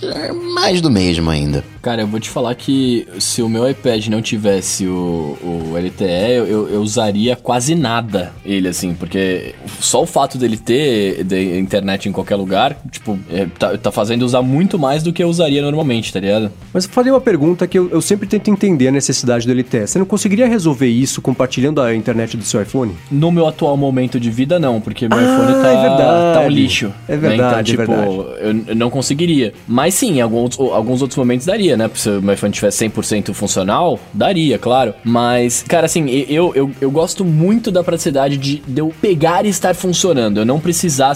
é, 0.03 0.29
é, 0.29 0.33
mais 0.33 0.81
do 0.81 0.91
mesmo 0.91 1.31
ainda. 1.31 1.65
Cara, 1.81 2.03
eu 2.03 2.07
vou 2.07 2.21
te 2.21 2.31
falar 2.31 2.55
que 2.55 3.07
se 3.19 3.43
o 3.43 3.49
meu 3.49 3.69
iPad 3.69 4.07
não 4.07 4.23
tivesse 4.23 4.87
o, 4.87 5.37
o 5.43 5.77
LTE, 5.77 6.33
eu, 6.37 6.69
eu 6.69 6.81
usaria 6.81 7.35
quase 7.35 7.75
nada 7.75 8.33
ele, 8.45 8.69
assim, 8.69 8.95
porque 8.95 9.55
só 9.81 10.03
o 10.03 10.07
fato 10.07 10.39
dele 10.39 10.57
ter 10.57 11.25
de 11.25 11.59
internet 11.59 12.09
em 12.09 12.13
qualquer 12.13 12.37
lugar, 12.37 12.77
tipo, 12.91 13.19
é, 13.31 13.47
tá, 13.59 13.77
tá 13.77 13.91
fazendo 13.91 14.23
usar 14.23 14.43
muito 14.43 14.79
mais 14.79 15.03
do 15.03 15.13
que 15.13 15.23
eu 15.23 15.29
usaria 15.29 15.61
normalmente, 15.61 16.13
tá 16.13 16.21
ligado? 16.21 16.53
Mas 16.73 16.85
eu 16.85 16.91
falei 16.91 17.11
uma 17.11 17.21
pergunta 17.21 17.67
que 17.67 17.79
eu, 17.79 17.91
eu 17.91 18.01
sempre 18.01 18.29
tento 18.29 18.49
entender 18.49 18.89
a 18.89 18.93
necessidade 18.93 19.47
do 19.47 19.53
LTE. 19.53 19.87
Você 19.87 19.99
não 19.99 20.07
conseguiria 20.07 20.47
resolver 20.47 20.89
isso 20.89 21.21
compartilhando 21.21 21.81
a 21.81 21.95
internet 21.95 22.37
do 22.37 22.45
seu 22.45 22.63
iPhone? 22.63 22.95
No 23.11 23.33
meu 23.33 23.47
atual 23.47 23.77
momento 23.77 24.21
de 24.21 24.31
vida, 24.31 24.59
não, 24.59 24.81
porque 24.81 25.09
meu 25.09 25.19
ah, 25.19 25.23
iPhone 25.23 25.53
tá, 25.63 25.69
é 25.69 25.83
verdade. 25.83 26.35
tá 26.35 26.41
um 26.43 26.49
lixo. 26.49 26.93
É 27.09 27.17
verdade, 27.17 27.77
né? 27.77 27.85
Então, 27.85 27.85
tipo, 27.85 27.93
é 27.93 27.97
verdade. 27.97 28.41
Eu, 28.41 28.65
eu 28.69 28.77
não 28.77 28.91
conseguiria. 28.91 29.53
Mas 29.67 29.82
sim, 29.91 30.19
em 30.19 30.21
alguns, 30.21 30.59
alguns 30.59 31.03
outros 31.03 31.19
momentos 31.19 31.47
daria 31.47 31.77
né? 31.77 31.91
Se 31.95 32.09
o 32.09 32.23
meu 32.23 32.35
iPhone 32.35 32.53
tivesse 32.53 32.89
100% 32.89 33.33
funcional, 33.33 33.99
daria, 34.13 34.59
claro. 34.59 34.95
Mas, 35.05 35.65
cara, 35.67 35.87
assim, 35.87 36.09
eu, 36.29 36.53
eu, 36.55 36.71
eu 36.81 36.91
gosto 36.91 37.25
muito 37.25 37.71
da 37.71 37.83
praticidade 37.83 38.37
de, 38.37 38.57
de 38.67 38.81
eu 38.81 38.93
pegar 39.01 39.45
e 39.45 39.49
estar 39.49 39.75
funcionando. 39.75 40.39
Eu 40.39 40.45
não 40.45 40.61
precisar 40.61 41.15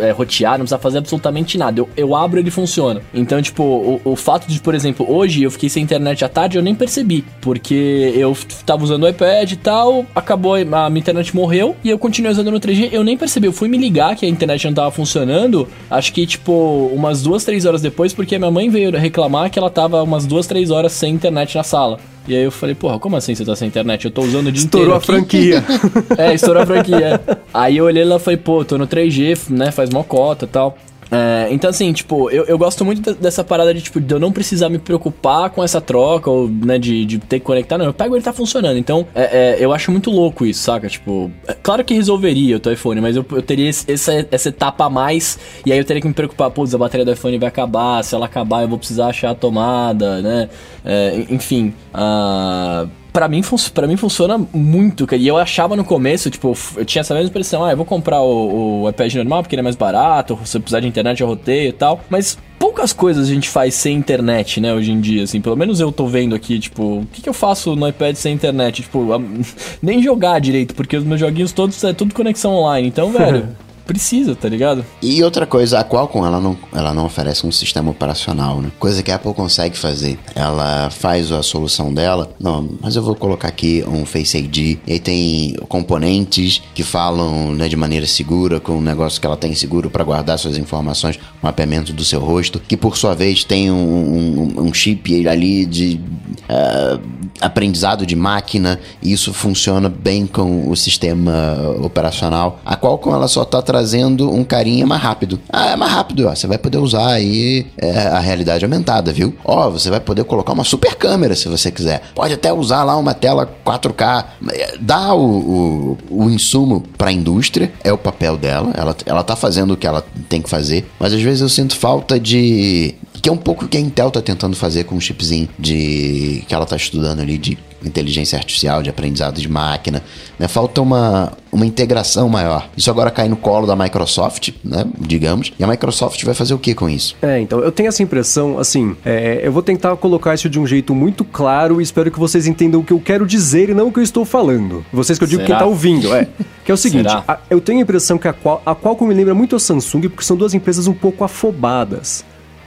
é, 0.00 0.10
rotear, 0.10 0.52
não 0.52 0.60
precisa 0.60 0.78
fazer 0.78 0.98
absolutamente 0.98 1.58
nada. 1.58 1.80
Eu, 1.80 1.88
eu 1.96 2.14
abro 2.14 2.38
e 2.38 2.42
ele 2.42 2.50
funciona. 2.50 3.00
Então, 3.12 3.40
tipo, 3.40 3.62
o, 3.62 4.00
o, 4.04 4.16
fato 4.16 4.46
de, 4.46 4.60
por 4.60 4.74
exemplo, 4.74 5.06
hoje 5.08 5.42
eu 5.42 5.50
fiquei 5.50 5.68
sem 5.68 5.82
internet 5.82 6.24
à 6.24 6.28
tarde, 6.28 6.56
eu 6.56 6.62
nem 6.62 6.74
percebi. 6.74 7.24
Porque 7.40 8.12
eu 8.14 8.36
tava 8.64 8.84
usando 8.84 9.04
o 9.04 9.08
iPad 9.08 9.50
e 9.50 9.56
tal, 9.56 10.06
acabou, 10.14 10.54
a 10.54 10.90
minha 10.90 11.00
internet 11.00 11.34
morreu 11.34 11.76
e 11.82 11.90
eu 11.90 11.98
continuei 11.98 12.32
usando 12.32 12.50
no 12.50 12.60
3G. 12.60 12.90
Eu 12.92 13.04
nem 13.04 13.16
percebi, 13.16 13.46
eu 13.46 13.52
fui 13.52 13.68
me 13.68 13.76
ligar 13.76 14.16
que 14.16 14.26
a 14.26 14.28
internet 14.28 14.64
não 14.66 14.74
tava 14.74 14.90
funcionando. 14.90 15.68
Acho 15.90 16.12
que, 16.12 16.26
tipo, 16.26 16.90
umas 16.92 17.22
duas, 17.22 17.44
três 17.44 17.64
horas 17.64 17.82
depois, 17.82 18.12
porque 18.12 18.34
a 18.34 18.38
minha 18.38 18.50
mãe 18.50 18.68
veio 18.68 18.90
reclamar 18.92 19.50
que 19.50 19.58
ela 19.58 19.70
tava 19.70 20.02
umas 20.02 20.26
duas, 20.26 20.46
três 20.46 20.70
horas 20.70 20.92
sem 20.92 21.14
internet 21.14 21.56
na 21.56 21.62
sala. 21.62 21.98
E 22.26 22.36
aí 22.36 22.44
eu 22.44 22.52
falei, 22.52 22.74
porra, 22.74 22.98
como 23.00 23.16
assim 23.16 23.34
você 23.34 23.44
tá 23.44 23.56
sem 23.56 23.66
internet? 23.66 24.04
Eu 24.04 24.10
tô 24.10 24.22
usando 24.22 24.46
o 24.46 24.52
dia 24.52 24.62
Estourou 24.62 24.96
inteiro. 24.96 25.24
Estourou 25.24 25.52
a 25.52 25.54
franquia. 25.58 25.64
é, 26.16 26.34
estourou 26.34 26.62
a 26.62 26.66
franquia. 26.66 27.20
Aí 27.52 27.76
eu 27.76 27.84
olhei 27.84 28.04
e 28.04 28.18
falei, 28.18 28.36
pô, 28.36 28.64
tô 28.64 28.78
no 28.78 28.86
3G, 28.86 29.50
né? 29.50 29.70
Faz 29.70 29.90
mocota 29.90 30.44
e 30.44 30.48
tal. 30.48 30.76
É, 31.14 31.48
então, 31.50 31.68
assim, 31.68 31.92
tipo, 31.92 32.30
eu, 32.30 32.44
eu 32.44 32.56
gosto 32.56 32.86
muito 32.86 33.12
dessa 33.12 33.44
parada 33.44 33.74
de, 33.74 33.82
tipo, 33.82 34.00
de 34.00 34.14
eu 34.14 34.18
não 34.18 34.32
precisar 34.32 34.70
me 34.70 34.78
preocupar 34.78 35.50
com 35.50 35.62
essa 35.62 35.78
troca, 35.78 36.30
ou, 36.30 36.48
né, 36.48 36.78
de, 36.78 37.04
de 37.04 37.18
ter 37.18 37.38
que 37.38 37.44
conectar. 37.44 37.76
Não, 37.76 37.84
eu 37.84 37.92
pego 37.92 38.16
ele 38.16 38.24
tá 38.24 38.32
funcionando. 38.32 38.78
Então, 38.78 39.06
é, 39.14 39.56
é, 39.56 39.56
eu 39.60 39.74
acho 39.74 39.92
muito 39.92 40.10
louco 40.10 40.46
isso, 40.46 40.62
saca? 40.62 40.88
Tipo, 40.88 41.30
é, 41.46 41.52
claro 41.52 41.84
que 41.84 41.92
resolveria 41.92 42.56
o 42.56 42.60
teu 42.60 42.72
iPhone, 42.72 42.98
mas 43.02 43.14
eu, 43.14 43.26
eu 43.30 43.42
teria 43.42 43.68
essa, 43.68 44.26
essa 44.30 44.48
etapa 44.48 44.86
a 44.86 44.90
mais, 44.90 45.38
e 45.66 45.72
aí 45.72 45.76
eu 45.76 45.84
teria 45.84 46.00
que 46.00 46.08
me 46.08 46.14
preocupar, 46.14 46.50
putz, 46.50 46.74
a 46.74 46.78
bateria 46.78 47.04
do 47.04 47.12
iPhone 47.12 47.36
vai 47.36 47.48
acabar, 47.48 48.02
se 48.02 48.14
ela 48.14 48.24
acabar 48.24 48.62
eu 48.62 48.68
vou 48.68 48.78
precisar 48.78 49.08
achar 49.08 49.32
a 49.32 49.34
tomada, 49.34 50.22
né? 50.22 50.48
É, 50.82 51.26
enfim, 51.28 51.74
uh, 51.94 52.88
para 53.12 53.28
mim, 53.28 53.42
para 53.74 53.86
mim 53.86 53.96
funciona 53.96 54.38
muito, 54.52 55.06
E 55.14 55.28
eu 55.28 55.36
achava 55.36 55.76
no 55.76 55.84
começo, 55.84 56.30
tipo, 56.30 56.56
eu 56.76 56.84
tinha 56.84 57.00
essa 57.00 57.14
mesma 57.14 57.28
impressão, 57.28 57.64
ah, 57.64 57.72
eu 57.72 57.76
vou 57.76 57.84
comprar 57.84 58.22
o, 58.22 58.82
o 58.82 58.88
iPad 58.88 59.14
normal 59.16 59.42
porque 59.42 59.54
ele 59.54 59.60
é 59.60 59.62
mais 59.62 59.76
barato, 59.76 60.38
se 60.44 60.56
eu 60.56 60.60
precisar 60.60 60.80
de 60.80 60.88
internet 60.88 61.20
eu 61.20 61.26
roteio 61.26 61.68
e 61.68 61.72
tal. 61.72 62.00
Mas 62.08 62.38
poucas 62.58 62.92
coisas 62.92 63.28
a 63.28 63.32
gente 63.32 63.48
faz 63.48 63.74
sem 63.74 63.96
internet, 63.96 64.60
né, 64.60 64.72
hoje 64.72 64.92
em 64.92 65.00
dia, 65.00 65.24
assim. 65.24 65.40
Pelo 65.40 65.56
menos 65.56 65.78
eu 65.78 65.92
tô 65.92 66.06
vendo 66.06 66.34
aqui, 66.34 66.58
tipo, 66.58 67.00
o 67.00 67.06
que, 67.12 67.20
que 67.20 67.28
eu 67.28 67.34
faço 67.34 67.76
no 67.76 67.86
iPad 67.86 68.16
sem 68.16 68.34
internet? 68.34 68.82
Tipo, 68.82 69.08
nem 69.82 70.02
jogar 70.02 70.40
direito, 70.40 70.74
porque 70.74 70.96
os 70.96 71.04
meus 71.04 71.20
joguinhos 71.20 71.52
todos 71.52 71.82
é 71.84 71.92
tudo 71.92 72.14
conexão 72.14 72.54
online. 72.54 72.88
Então, 72.88 73.10
velho 73.10 73.48
precisa, 73.92 74.34
tá 74.34 74.48
ligado? 74.48 74.84
E 75.02 75.22
outra 75.22 75.46
coisa, 75.46 75.78
a 75.78 75.84
Qualcomm, 75.84 76.24
ela 76.24 76.40
não, 76.40 76.56
ela 76.72 76.94
não 76.94 77.04
oferece 77.04 77.46
um 77.46 77.52
sistema 77.52 77.90
operacional, 77.90 78.62
né? 78.62 78.72
Coisa 78.78 79.02
que 79.02 79.10
a 79.10 79.16
Apple 79.16 79.34
consegue 79.34 79.76
fazer. 79.76 80.18
Ela 80.34 80.88
faz 80.88 81.30
a 81.30 81.42
solução 81.42 81.92
dela, 81.92 82.34
não, 82.40 82.70
mas 82.80 82.96
eu 82.96 83.02
vou 83.02 83.14
colocar 83.14 83.48
aqui 83.48 83.84
um 83.86 84.06
Face 84.06 84.38
ID, 84.38 84.78
e 84.86 84.92
aí 84.92 84.98
tem 84.98 85.54
componentes 85.68 86.62
que 86.74 86.82
falam 86.82 87.52
né, 87.52 87.68
de 87.68 87.76
maneira 87.76 88.06
segura, 88.06 88.58
com 88.58 88.78
um 88.78 88.80
negócio 88.80 89.20
que 89.20 89.26
ela 89.26 89.36
tem 89.36 89.54
seguro 89.54 89.90
para 89.90 90.02
guardar 90.02 90.38
suas 90.38 90.56
informações, 90.56 91.18
mapeamento 91.42 91.92
do 91.92 92.02
seu 92.02 92.20
rosto, 92.20 92.60
que 92.66 92.78
por 92.78 92.96
sua 92.96 93.14
vez 93.14 93.44
tem 93.44 93.70
um, 93.70 93.74
um, 93.76 94.62
um 94.68 94.74
chip 94.74 95.28
ali 95.28 95.66
de 95.66 96.00
uh, 96.48 97.00
aprendizado 97.40 98.06
de 98.06 98.16
máquina, 98.16 98.80
e 99.02 99.12
isso 99.12 99.34
funciona 99.34 99.90
bem 99.90 100.26
com 100.26 100.70
o 100.70 100.76
sistema 100.76 101.76
operacional. 101.82 102.58
A 102.64 102.74
Qualcomm, 102.74 103.14
ela 103.14 103.28
só 103.28 103.44
tá 103.44 103.60
trazendo 103.60 103.81
um 104.30 104.44
carinha 104.44 104.86
mais 104.86 105.02
rápido. 105.02 105.40
Ah, 105.48 105.70
é 105.70 105.76
mais 105.76 105.92
rápido, 105.92 106.26
ó. 106.26 106.34
Você 106.34 106.46
vai 106.46 106.58
poder 106.58 106.78
usar 106.78 107.12
aí 107.12 107.66
é, 107.76 107.90
a 107.90 108.20
realidade 108.20 108.64
aumentada, 108.64 109.12
viu? 109.12 109.34
Ó, 109.44 109.70
você 109.70 109.90
vai 109.90 110.00
poder 110.00 110.24
colocar 110.24 110.52
uma 110.52 110.64
super 110.64 110.94
câmera 110.94 111.34
se 111.34 111.48
você 111.48 111.70
quiser. 111.70 112.02
Pode 112.14 112.34
até 112.34 112.52
usar 112.52 112.84
lá 112.84 112.96
uma 112.96 113.14
tela 113.14 113.48
4K. 113.64 114.24
É, 114.50 114.76
dá 114.80 115.14
o, 115.14 115.96
o, 116.10 116.24
o 116.24 116.30
insumo 116.30 116.82
para 116.96 117.10
a 117.10 117.12
indústria, 117.12 117.72
é 117.82 117.92
o 117.92 117.98
papel 117.98 118.36
dela. 118.36 118.72
Ela, 118.74 118.96
ela 119.06 119.22
tá 119.22 119.36
fazendo 119.36 119.74
o 119.74 119.76
que 119.76 119.86
ela 119.86 120.04
tem 120.28 120.40
que 120.40 120.50
fazer. 120.50 120.86
Mas 120.98 121.12
às 121.12 121.20
vezes 121.20 121.40
eu 121.40 121.48
sinto 121.48 121.76
falta 121.76 122.18
de 122.18 122.94
que 123.20 123.28
é 123.28 123.32
um 123.32 123.36
pouco 123.36 123.64
o 123.64 123.68
que 123.68 123.76
a 123.76 123.80
Intel 123.80 124.10
tá 124.10 124.20
tentando 124.20 124.56
fazer 124.56 124.84
com 124.84 124.96
o 124.96 125.00
chipzinho 125.00 125.48
de 125.56 126.42
que 126.48 126.54
ela 126.54 126.66
tá 126.66 126.76
estudando 126.76 127.20
ali 127.20 127.38
de 127.38 127.56
inteligência 127.84 128.38
artificial, 128.38 128.82
de 128.82 128.90
aprendizado 128.90 129.40
de 129.40 129.48
máquina. 129.48 130.02
Né? 130.38 130.48
Falta 130.48 130.80
uma, 130.80 131.32
uma 131.50 131.66
integração 131.66 132.28
maior. 132.28 132.68
Isso 132.76 132.90
agora 132.90 133.10
cai 133.10 133.28
no 133.28 133.36
colo 133.36 133.66
da 133.66 133.76
Microsoft, 133.76 134.50
né? 134.64 134.84
digamos. 134.98 135.52
E 135.58 135.64
a 135.64 135.66
Microsoft 135.66 136.22
vai 136.24 136.34
fazer 136.34 136.54
o 136.54 136.58
que 136.58 136.74
com 136.74 136.88
isso? 136.88 137.16
É, 137.22 137.40
então, 137.40 137.60
eu 137.60 137.72
tenho 137.72 137.88
essa 137.88 138.02
impressão, 138.02 138.58
assim, 138.58 138.96
é, 139.04 139.40
eu 139.42 139.52
vou 139.52 139.62
tentar 139.62 139.96
colocar 139.96 140.34
isso 140.34 140.48
de 140.48 140.58
um 140.58 140.66
jeito 140.66 140.94
muito 140.94 141.24
claro 141.24 141.80
e 141.80 141.84
espero 141.84 142.10
que 142.10 142.18
vocês 142.18 142.46
entendam 142.46 142.80
o 142.80 142.84
que 142.84 142.92
eu 142.92 143.00
quero 143.00 143.26
dizer 143.26 143.70
e 143.70 143.74
não 143.74 143.88
o 143.88 143.92
que 143.92 143.98
eu 143.98 144.04
estou 144.04 144.24
falando. 144.24 144.84
Vocês 144.92 145.18
que 145.18 145.24
eu 145.24 145.28
digo 145.28 145.42
Será? 145.42 145.54
quem 145.54 145.58
tá 145.58 145.66
ouvindo, 145.66 146.14
é. 146.14 146.28
Que 146.64 146.70
é 146.70 146.74
o 146.74 146.76
seguinte, 146.76 147.08
a- 147.08 147.40
eu 147.50 147.60
tenho 147.60 147.80
a 147.80 147.82
impressão 147.82 148.16
que 148.16 148.28
a, 148.28 148.32
Qual, 148.32 148.62
a 148.64 148.72
Qualcomm 148.72 149.08
me 149.08 149.14
lembra 149.14 149.34
muito 149.34 149.56
a 149.56 149.58
Samsung 149.58 150.02
porque 150.02 150.22
são 150.22 150.36
duas 150.36 150.54
empresas 150.54 150.86
um 150.86 150.92
pouco 150.94 151.24
afobadas. 151.24 152.24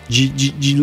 De, 0.07 0.27
de, 0.29 0.51
de 0.51 0.75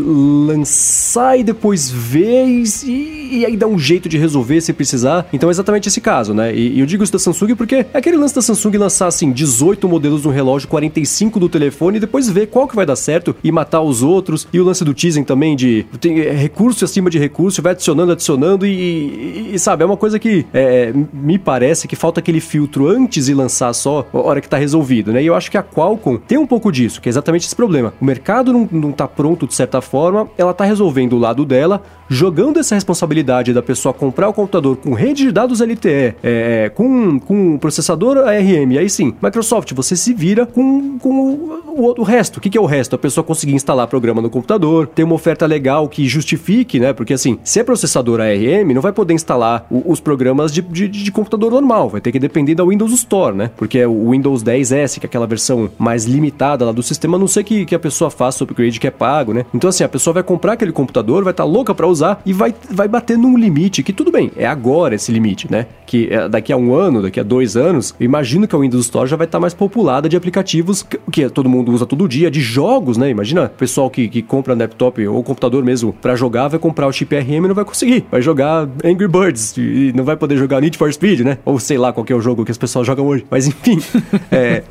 lançar 0.46 1.38
e 1.38 1.44
depois 1.44 1.90
ver 1.90 2.46
e, 2.46 3.38
e 3.38 3.46
aí 3.46 3.56
dar 3.56 3.66
um 3.66 3.78
jeito 3.78 4.08
de 4.08 4.18
resolver 4.18 4.60
se 4.60 4.72
precisar. 4.72 5.26
Então 5.32 5.48
é 5.48 5.52
exatamente 5.52 5.88
esse 5.88 6.00
caso, 6.00 6.34
né? 6.34 6.54
E, 6.54 6.76
e 6.76 6.80
eu 6.80 6.86
digo 6.86 7.02
isso 7.02 7.12
da 7.12 7.18
Samsung 7.18 7.54
porque 7.54 7.76
é 7.76 7.86
aquele 7.94 8.16
lance 8.16 8.34
da 8.34 8.42
Samsung 8.42 8.76
lançar 8.76 9.06
assim 9.06 9.32
18 9.32 9.88
modelos 9.88 10.24
no 10.24 10.30
relógio, 10.30 10.68
45 10.68 11.38
do 11.40 11.48
telefone 11.48 11.96
e 11.96 12.00
depois 12.00 12.28
ver 12.28 12.48
qual 12.48 12.66
que 12.66 12.76
vai 12.76 12.84
dar 12.86 12.96
certo 12.96 13.34
e 13.42 13.50
matar 13.52 13.80
os 13.82 14.02
outros. 14.02 14.46
E 14.52 14.60
o 14.60 14.64
lance 14.64 14.84
do 14.84 14.92
teasing 14.94 15.24
também 15.24 15.56
de 15.56 15.86
tem 16.00 16.20
é, 16.20 16.32
recurso 16.32 16.84
acima 16.84 17.08
de 17.08 17.18
recurso, 17.18 17.62
vai 17.62 17.72
adicionando, 17.72 18.12
adicionando 18.12 18.66
e, 18.66 19.52
e- 19.54 19.58
sabe, 19.58 19.82
é 19.82 19.86
uma 19.86 19.96
coisa 19.96 20.18
que 20.18 20.44
é, 20.52 20.92
me 21.12 21.38
parece 21.38 21.86
que 21.86 21.96
falta 21.96 22.20
aquele 22.20 22.40
filtro 22.40 22.88
antes 22.88 23.26
de 23.26 23.34
lançar 23.34 23.72
só 23.72 24.06
a 24.12 24.18
hora 24.18 24.40
que 24.40 24.48
tá 24.48 24.56
resolvido, 24.56 25.12
né? 25.12 25.22
E 25.22 25.26
eu 25.26 25.34
acho 25.34 25.50
que 25.50 25.56
a 25.56 25.62
Qualcomm 25.62 26.18
tem 26.18 26.38
um 26.38 26.46
pouco 26.46 26.70
disso, 26.72 27.00
que 27.00 27.08
é 27.08 27.10
exatamente 27.10 27.46
esse 27.46 27.54
problema. 27.56 27.92
O 28.00 28.04
mercado 28.04 28.52
não, 28.52 28.68
não 28.70 28.92
tá 28.92 29.06
pronto 29.16 29.46
de 29.46 29.54
certa 29.54 29.80
forma, 29.80 30.28
ela 30.36 30.52
tá 30.54 30.64
resolvendo 30.64 31.14
o 31.14 31.18
lado 31.18 31.44
dela, 31.44 31.82
jogando 32.08 32.58
essa 32.58 32.74
responsabilidade 32.74 33.52
da 33.52 33.62
pessoa 33.62 33.92
comprar 33.92 34.28
o 34.28 34.32
computador 34.32 34.76
com 34.76 34.92
rede 34.92 35.24
de 35.24 35.32
dados 35.32 35.60
LTE, 35.60 36.14
é, 36.22 36.70
com, 36.74 37.18
com 37.18 37.56
processador 37.58 38.18
ARM, 38.18 38.76
aí 38.78 38.88
sim, 38.90 39.14
Microsoft, 39.22 39.72
você 39.72 39.96
se 39.96 40.12
vira 40.12 40.44
com, 40.44 40.98
com 40.98 41.10
o, 41.10 41.60
o- 41.88 42.00
o 42.00 42.02
resto. 42.02 42.36
O 42.36 42.40
que, 42.40 42.50
que 42.50 42.58
é 42.58 42.60
o 42.60 42.66
resto? 42.66 42.94
A 42.94 42.98
pessoa 42.98 43.24
conseguir 43.24 43.54
instalar 43.54 43.86
programa 43.86 44.20
no 44.20 44.28
computador, 44.28 44.86
ter 44.86 45.04
uma 45.04 45.14
oferta 45.14 45.46
legal 45.46 45.88
que 45.88 46.06
justifique, 46.06 46.78
né? 46.78 46.92
Porque 46.92 47.14
assim, 47.14 47.38
se 47.44 47.60
é 47.60 47.64
processador 47.64 48.20
ARM, 48.20 48.72
não 48.74 48.82
vai 48.82 48.92
poder 48.92 49.14
instalar 49.14 49.66
o- 49.70 49.90
os 49.90 50.00
programas 50.00 50.52
de, 50.52 50.60
de, 50.62 50.88
de 50.88 51.12
computador 51.12 51.50
normal, 51.52 51.88
vai 51.88 52.00
ter 52.00 52.12
que 52.12 52.18
depender 52.18 52.54
da 52.54 52.64
Windows 52.64 52.92
Store, 52.92 53.34
né? 53.36 53.50
Porque 53.56 53.78
é 53.78 53.86
o 53.86 54.10
Windows 54.10 54.42
10S, 54.44 54.98
que 55.00 55.06
é 55.06 55.08
aquela 55.08 55.26
versão 55.26 55.70
mais 55.78 56.04
limitada 56.04 56.64
lá 56.64 56.72
do 56.72 56.82
sistema, 56.82 57.16
a 57.16 57.20
não 57.20 57.28
sei 57.28 57.42
que, 57.42 57.64
que 57.64 57.74
a 57.74 57.78
pessoa 57.78 58.10
faça 58.10 58.42
o 58.42 58.44
upgrade 58.44 58.78
que 58.78 58.86
é 58.86 58.90
pago, 59.02 59.34
né? 59.34 59.44
Então 59.52 59.68
assim, 59.68 59.82
a 59.82 59.88
pessoa 59.88 60.14
vai 60.14 60.22
comprar 60.22 60.52
aquele 60.52 60.70
computador, 60.70 61.24
vai 61.24 61.32
estar 61.32 61.42
louca 61.44 61.74
pra 61.74 61.88
usar 61.88 62.22
e 62.24 62.32
vai, 62.32 62.54
vai 62.70 62.86
bater 62.86 63.18
num 63.18 63.36
limite, 63.36 63.82
que 63.82 63.92
tudo 63.92 64.12
bem, 64.12 64.30
é 64.36 64.46
agora 64.46 64.94
esse 64.94 65.10
limite, 65.10 65.50
né? 65.50 65.66
Que 65.84 66.08
é 66.08 66.28
daqui 66.28 66.52
a 66.52 66.56
um 66.56 66.72
ano, 66.72 67.02
daqui 67.02 67.18
a 67.18 67.24
dois 67.24 67.56
anos, 67.56 67.92
eu 67.98 68.04
imagino 68.04 68.46
que 68.46 68.54
a 68.54 68.58
Windows 68.60 68.84
Store 68.84 69.10
já 69.10 69.16
vai 69.16 69.26
estar 69.26 69.40
mais 69.40 69.54
populada 69.54 70.08
de 70.08 70.16
aplicativos 70.16 70.84
que, 70.84 71.00
que 71.10 71.28
todo 71.28 71.48
mundo 71.48 71.72
usa 71.72 71.84
todo 71.84 72.06
dia, 72.06 72.30
de 72.30 72.40
jogos, 72.40 72.96
né? 72.96 73.10
Imagina 73.10 73.46
o 73.46 73.48
pessoal 73.48 73.90
que, 73.90 74.06
que 74.06 74.22
compra 74.22 74.54
laptop 74.54 75.04
ou 75.08 75.20
computador 75.24 75.64
mesmo 75.64 75.92
pra 75.92 76.14
jogar, 76.14 76.46
vai 76.46 76.60
comprar 76.60 76.86
o 76.86 76.92
chip 76.92 77.12
RM 77.12 77.44
e 77.44 77.48
não 77.48 77.54
vai 77.56 77.64
conseguir. 77.64 78.04
Vai 78.08 78.22
jogar 78.22 78.68
Angry 78.84 79.08
Birds 79.08 79.56
e 79.56 79.92
não 79.96 80.04
vai 80.04 80.16
poder 80.16 80.36
jogar 80.36 80.60
Need 80.60 80.78
for 80.78 80.92
Speed, 80.92 81.20
né? 81.20 81.38
Ou 81.44 81.58
sei 81.58 81.76
lá 81.76 81.92
qual 81.92 82.06
é 82.08 82.14
o 82.14 82.20
jogo 82.20 82.44
que 82.44 82.52
as 82.52 82.58
pessoas 82.58 82.86
jogam 82.86 83.04
hoje. 83.06 83.24
Mas 83.28 83.48
enfim. 83.48 83.80
é, 84.30 84.62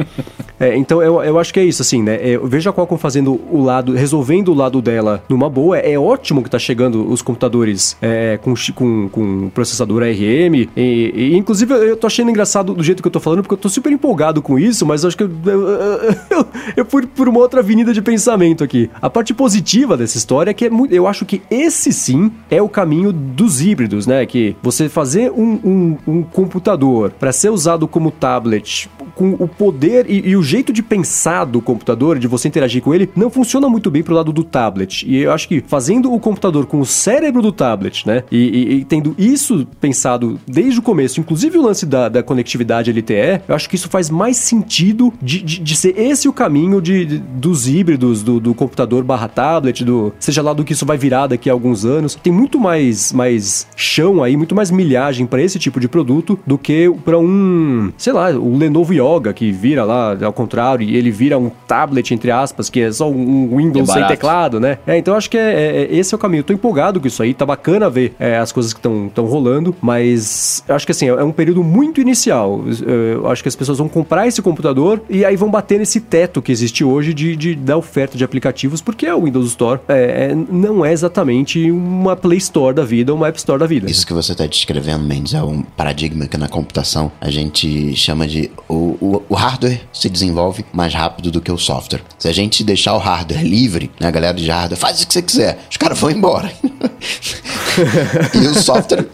é, 0.57 0.77
então 0.77 1.01
eu, 1.01 1.21
eu 1.21 1.37
acho 1.37 1.53
que 1.53 1.59
é 1.59 1.65
isso, 1.65 1.81
assim, 1.81 2.01
né? 2.01 2.15
É, 2.15 2.29
Eu 2.35 2.47
vejo 2.47 2.69
a 2.69 2.73
Qualcomm 2.73 2.97
fazendo 2.97 3.41
o 3.51 3.61
lado, 3.61 3.93
resolvendo 3.93 4.20
o 4.21 4.53
lado 4.53 4.81
dela 4.81 5.23
numa 5.27 5.49
boa. 5.49 5.77
É 5.77 5.97
ótimo 5.97 6.43
que 6.43 6.49
tá 6.49 6.59
chegando 6.59 7.09
os 7.11 7.21
computadores 7.21 7.97
é, 8.01 8.37
com, 8.41 8.53
com, 8.75 9.09
com 9.09 9.49
processador 9.49 10.03
ARM. 10.03 10.55
E, 10.55 10.67
e, 10.77 11.37
inclusive, 11.37 11.73
eu 11.73 11.97
tô 11.97 12.07
achando 12.07 12.29
engraçado 12.29 12.73
do 12.73 12.83
jeito 12.83 13.01
que 13.01 13.07
eu 13.07 13.11
tô 13.11 13.19
falando, 13.19 13.41
porque 13.41 13.53
eu 13.53 13.57
tô 13.57 13.69
super 13.69 13.91
empolgado 13.91 14.41
com 14.41 14.57
isso, 14.59 14.85
mas 14.85 15.03
acho 15.03 15.17
que 15.17 15.23
eu, 15.23 15.31
eu, 15.45 15.61
eu- 15.69 16.45
eu 16.77 16.85
fui 16.85 17.05
por 17.05 17.27
uma 17.27 17.39
outra 17.39 17.59
avenida 17.61 17.93
de 17.93 18.01
pensamento 18.01 18.63
aqui. 18.63 18.89
A 19.01 19.09
parte 19.09 19.33
positiva 19.33 19.97
dessa 19.97 20.17
história 20.17 20.51
é 20.51 20.53
que 20.53 20.65
é 20.65 20.69
muito, 20.69 20.93
eu 20.93 21.07
acho 21.07 21.25
que 21.25 21.41
esse 21.49 21.91
sim 21.91 22.31
é 22.49 22.61
o 22.61 22.69
caminho 22.69 23.11
dos 23.11 23.61
híbridos, 23.61 24.05
né? 24.07 24.25
Que 24.25 24.55
você 24.61 24.87
fazer 24.89 25.31
um, 25.31 25.59
um, 25.63 25.97
um 26.07 26.23
computador 26.23 27.11
para 27.11 27.31
ser 27.31 27.49
usado 27.49 27.87
como 27.87 28.11
tablet 28.11 28.89
com 29.15 29.35
o 29.39 29.47
poder 29.47 30.05
e, 30.09 30.29
e 30.29 30.35
o 30.35 30.41
jeito 30.43 30.71
de 30.71 30.81
pensar 30.81 31.45
do 31.45 31.61
computador, 31.61 32.17
de 32.17 32.27
você 32.27 32.47
interagir 32.47 32.81
com 32.81 32.93
ele, 32.93 33.09
não 33.15 33.29
funciona 33.29 33.67
muito 33.69 33.91
bem 33.91 34.01
pro 34.11 34.15
lado 34.17 34.33
do 34.33 34.43
tablet. 34.43 35.05
E 35.07 35.17
eu 35.17 35.31
acho 35.31 35.47
que 35.47 35.63
fazendo 35.65 36.13
o 36.13 36.19
computador 36.19 36.65
com 36.65 36.79
o 36.81 36.85
cérebro 36.85 37.41
do 37.41 37.51
tablet, 37.51 38.05
né? 38.05 38.23
E, 38.29 38.37
e- 38.37 38.73
e 38.81 38.85
tendo 38.85 39.15
isso 39.17 39.65
pensado 39.79 40.37
desde 40.45 40.79
o 40.79 40.81
começo, 40.81 41.19
inclusive 41.19 41.57
o 41.57 41.61
lance 41.61 41.85
da, 41.85 42.09
da 42.09 42.21
conectividade 42.21 42.91
LTE, 42.91 43.41
eu 43.47 43.55
acho 43.55 43.69
que 43.69 43.75
isso 43.75 43.89
faz 43.89 44.09
mais 44.09 44.35
sentido 44.37 45.13
de, 45.21 45.41
de, 45.41 45.59
de 45.59 45.75
ser 45.75 45.97
esse 45.97 46.27
o 46.27 46.33
caminho 46.33 46.81
de, 46.81 47.05
de- 47.05 47.17
dos 47.19 47.67
híbridos, 47.67 48.21
do, 48.21 48.39
do 48.39 48.53
computador 48.53 49.03
barra 49.03 49.27
tablet, 49.29 49.83
do 49.85 50.13
seja 50.19 50.41
lá 50.41 50.51
do 50.53 50.63
que 50.65 50.73
isso 50.73 50.85
vai 50.85 50.97
virar 50.97 51.27
daqui 51.27 51.49
a 51.49 51.53
alguns 51.53 51.85
anos. 51.85 52.15
Tem 52.15 52.33
muito 52.33 52.59
mais, 52.59 53.13
mais 53.13 53.65
chão 53.75 54.21
aí, 54.21 54.35
muito 54.35 54.53
mais 54.53 54.69
milhagem 54.71 55.25
para 55.25 55.41
esse 55.41 55.57
tipo 55.57 55.79
de 55.79 55.87
produto 55.87 56.37
do 56.45 56.57
que 56.57 56.91
para 57.05 57.17
um, 57.17 57.91
sei 57.97 58.11
lá, 58.13 58.29
o 58.31 58.57
Lenovo 58.57 58.93
Yoga 58.93 59.31
que 59.33 59.51
vira 59.51 59.85
lá 59.85 60.17
ao 60.21 60.33
contrário 60.33 60.87
e 60.87 60.95
ele 60.97 61.11
vira 61.11 61.37
um 61.37 61.49
tablet 61.67 62.13
entre 62.13 62.29
aspas 62.31 62.69
que 62.69 62.81
é 62.81 62.91
só 62.91 63.09
um 63.09 63.55
Windows 63.57 63.87
sem 64.07 64.15
teclado, 64.15 64.59
né? 64.59 64.77
É, 64.85 64.97
então 64.97 65.15
acho 65.15 65.29
que 65.29 65.37
é, 65.37 65.51
é- 65.51 65.81
é- 65.83 65.95
esse 65.95 66.13
é 66.13 66.15
o 66.15 66.19
caminho. 66.19 66.43
Tô 66.43 66.53
empolgado 66.53 66.99
com 66.99 67.07
isso 67.07 67.21
aí, 67.23 67.33
tá 67.33 67.45
bacana 67.45 67.89
ver 67.89 68.13
é, 68.19 68.37
as 68.37 68.51
coisas 68.51 68.73
que 68.73 68.79
estão 68.79 69.25
rolando, 69.25 69.75
mas 69.81 70.63
acho 70.67 70.85
que 70.85 70.91
assim, 70.91 71.07
é 71.07 71.23
um 71.23 71.31
período 71.31 71.63
muito 71.63 71.99
inicial. 72.01 72.63
Eu- 72.87 73.01
Eu 73.21 73.27
acho 73.29 73.41
que 73.43 73.49
as 73.49 73.55
pessoas 73.55 73.77
vão 73.77 73.87
comprar 73.89 74.27
esse 74.27 74.41
computador 74.41 75.01
e 75.09 75.23
aí 75.25 75.35
vão 75.35 75.49
bater 75.49 75.77
nesse 75.79 75.99
teto 75.99 76.41
que 76.41 76.51
existe 76.51 76.83
hoje 76.83 77.13
de, 77.13 77.35
de- 77.35 77.55
da 77.55 77.77
oferta 77.77 78.17
de 78.17 78.23
aplicativos, 78.23 78.81
porque 78.81 79.07
o 79.11 79.23
Windows 79.25 79.47
Store 79.47 79.79
é, 79.87 80.29
é- 80.31 80.35
não 80.35 80.83
é 80.85 80.91
exatamente 80.93 81.69
uma 81.69 82.15
Play 82.15 82.37
Store 82.37 82.73
da 82.75 82.83
vida, 82.85 83.13
uma 83.13 83.27
App 83.27 83.37
Store 83.37 83.59
da 83.59 83.65
vida. 83.67 83.89
Isso 83.89 84.05
que 84.07 84.13
você 84.13 84.31
está 84.31 84.45
descrevendo, 84.45 85.03
Mendes, 85.03 85.33
é 85.33 85.43
um 85.43 85.61
paradigma 85.61 86.25
que 86.25 86.37
na 86.37 86.47
computação 86.47 87.11
a 87.19 87.29
gente 87.29 87.95
chama 87.95 88.27
de. 88.27 88.49
O, 88.67 88.97
o, 89.01 89.23
o 89.29 89.35
hardware 89.35 89.81
se 89.93 90.09
desenvolve 90.09 90.65
mais 90.73 90.93
rápido 90.93 91.31
do 91.31 91.41
que 91.41 91.51
o 91.51 91.57
software. 91.57 92.01
Se 92.17 92.27
a 92.27 92.33
gente 92.33 92.63
deixar 92.63 92.95
o 92.95 92.97
hardware 92.99 93.43
livre, 93.43 93.90
né, 93.99 94.07
a 94.07 94.11
galera 94.11 94.33
de 94.33 94.49
hardware 94.49 94.79
faz 94.79 95.01
o 95.01 95.07
que 95.07 95.13
você 95.13 95.21
quiser, 95.21 95.59
os 95.69 95.77
caras 95.77 95.99
vão 95.99 96.11
embora. 96.11 96.51
e 98.33 98.47
o 98.47 98.55
software 98.55 99.07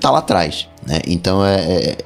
tá 0.00 0.10
lá 0.10 0.18
atrás. 0.18 0.68
Né? 0.86 1.00
Então 1.06 1.44
é. 1.44 1.56
é 1.56 1.96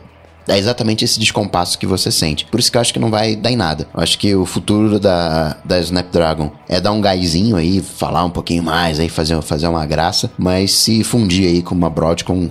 é 0.46 0.58
exatamente 0.58 1.04
esse 1.04 1.18
descompasso 1.18 1.78
que 1.78 1.86
você 1.86 2.10
sente. 2.10 2.44
Por 2.44 2.60
isso 2.60 2.70
que 2.70 2.76
eu 2.76 2.80
acho 2.80 2.92
que 2.92 2.98
não 2.98 3.10
vai 3.10 3.34
dar 3.34 3.50
em 3.50 3.56
nada. 3.56 3.88
Eu 3.94 4.00
acho 4.02 4.18
que 4.18 4.34
o 4.34 4.44
futuro 4.44 4.98
da, 4.98 5.56
da 5.64 5.80
Snapdragon 5.80 6.52
é 6.68 6.80
dar 6.80 6.92
um 6.92 7.00
gásinho 7.00 7.56
aí, 7.56 7.80
falar 7.80 8.24
um 8.24 8.30
pouquinho 8.30 8.62
mais, 8.62 9.00
aí 9.00 9.08
fazer, 9.08 9.40
fazer 9.42 9.66
uma 9.68 9.86
graça, 9.86 10.30
mas 10.36 10.72
se 10.72 11.02
fundir 11.02 11.48
aí 11.48 11.62
com 11.62 11.74
uma 11.74 11.88
Broadcom, 11.88 12.50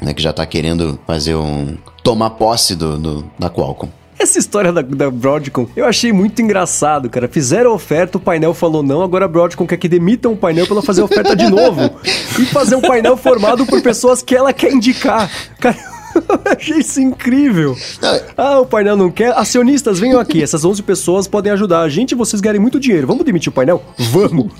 né, 0.00 0.12
que 0.12 0.22
já 0.22 0.32
tá 0.32 0.44
querendo 0.44 0.98
fazer 1.06 1.36
um... 1.36 1.76
tomar 2.02 2.30
posse 2.30 2.74
do, 2.74 2.98
do- 2.98 3.30
da 3.38 3.48
Qualcomm. 3.48 3.90
Essa 4.18 4.38
história 4.38 4.72
da, 4.72 4.80
da 4.80 5.10
Broadcom, 5.10 5.66
eu 5.76 5.84
achei 5.84 6.12
muito 6.12 6.40
engraçado, 6.40 7.10
cara. 7.10 7.28
Fizeram 7.28 7.72
a 7.72 7.74
oferta, 7.74 8.16
o 8.16 8.20
painel 8.20 8.54
falou 8.54 8.82
não, 8.82 9.02
agora 9.02 9.24
a 9.24 9.28
Broadcom 9.28 9.66
quer 9.66 9.76
que 9.76 9.88
demitam 9.88 10.32
o 10.32 10.36
painel 10.36 10.66
pra 10.66 10.76
ela 10.76 10.82
fazer 10.82 11.02
oferta 11.02 11.34
de 11.34 11.48
novo. 11.48 11.90
e 12.38 12.46
fazer 12.46 12.76
um 12.76 12.80
painel 12.80 13.16
formado 13.16 13.66
por 13.66 13.82
pessoas 13.82 14.22
que 14.22 14.34
ela 14.34 14.52
quer 14.52 14.72
indicar. 14.72 15.30
Cara, 15.58 15.76
achei 16.56 16.78
isso 16.78 17.00
incrível. 17.00 17.76
Não, 18.00 18.20
Ah, 18.36 18.60
o 18.60 18.66
painel 18.66 18.96
não 18.96 19.10
quer? 19.10 19.32
Acionistas, 19.36 19.98
venham 19.98 20.18
aqui. 20.20 20.42
Essas 20.42 20.64
11 20.64 20.82
pessoas 20.82 21.26
podem 21.26 21.52
ajudar 21.52 21.80
a 21.80 21.88
gente 21.88 22.14
vocês 22.14 22.40
ganharem 22.40 22.60
muito 22.60 22.78
dinheiro. 22.80 23.06
Vamos 23.06 23.24
demitir 23.24 23.50
o 23.50 23.52
painel? 23.52 23.82
Vamos. 23.98 24.52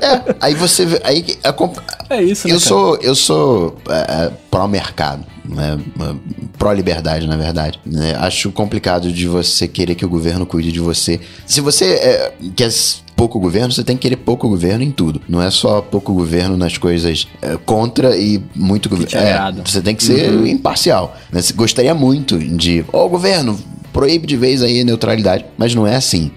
É, 0.00 0.34
aí 0.40 0.54
você 0.54 0.84
vê. 0.86 1.00
Aí 1.04 1.24
a 1.42 1.52
comp- 1.52 1.78
É 2.10 2.22
isso, 2.22 2.46
né, 2.48 2.54
eu 2.54 2.58
cara? 2.58 2.68
sou 2.68 2.96
Eu 2.96 3.14
sou 3.14 3.76
é, 3.88 4.24
é, 4.26 4.30
pró-mercado, 4.50 5.24
né? 5.44 5.78
Pró-liberdade, 6.58 7.26
na 7.26 7.36
verdade. 7.36 7.80
né? 7.84 8.14
Acho 8.18 8.50
complicado 8.52 9.12
de 9.12 9.26
você 9.26 9.66
querer 9.68 9.94
que 9.94 10.04
o 10.04 10.08
governo 10.08 10.46
cuide 10.46 10.70
de 10.72 10.80
você. 10.80 11.20
Se 11.46 11.60
você 11.60 11.84
é, 11.94 12.32
quer 12.54 12.70
pouco 13.16 13.38
governo, 13.38 13.72
você 13.72 13.84
tem 13.84 13.96
que 13.96 14.02
querer 14.02 14.16
pouco 14.16 14.48
governo 14.48 14.82
em 14.82 14.90
tudo. 14.90 15.20
Não 15.28 15.40
é 15.42 15.50
só 15.50 15.80
pouco 15.80 16.12
governo 16.12 16.56
nas 16.56 16.76
coisas 16.78 17.26
é, 17.40 17.56
contra 17.64 18.16
e 18.16 18.42
muito 18.54 18.88
governo. 18.88 19.16
É, 19.16 19.52
você 19.64 19.80
tem 19.80 19.94
que 19.94 20.04
ser 20.04 20.32
imparcial. 20.46 21.16
né? 21.32 21.40
Você 21.40 21.52
Gostaria 21.52 21.94
muito 21.94 22.38
de. 22.38 22.84
Ó, 22.92 23.08
governo, 23.08 23.58
proíbe 23.92 24.26
de 24.26 24.36
vez 24.36 24.62
aí 24.62 24.80
a 24.80 24.84
neutralidade. 24.84 25.44
Mas 25.56 25.74
não 25.74 25.86
é 25.86 25.96
assim. 25.96 26.30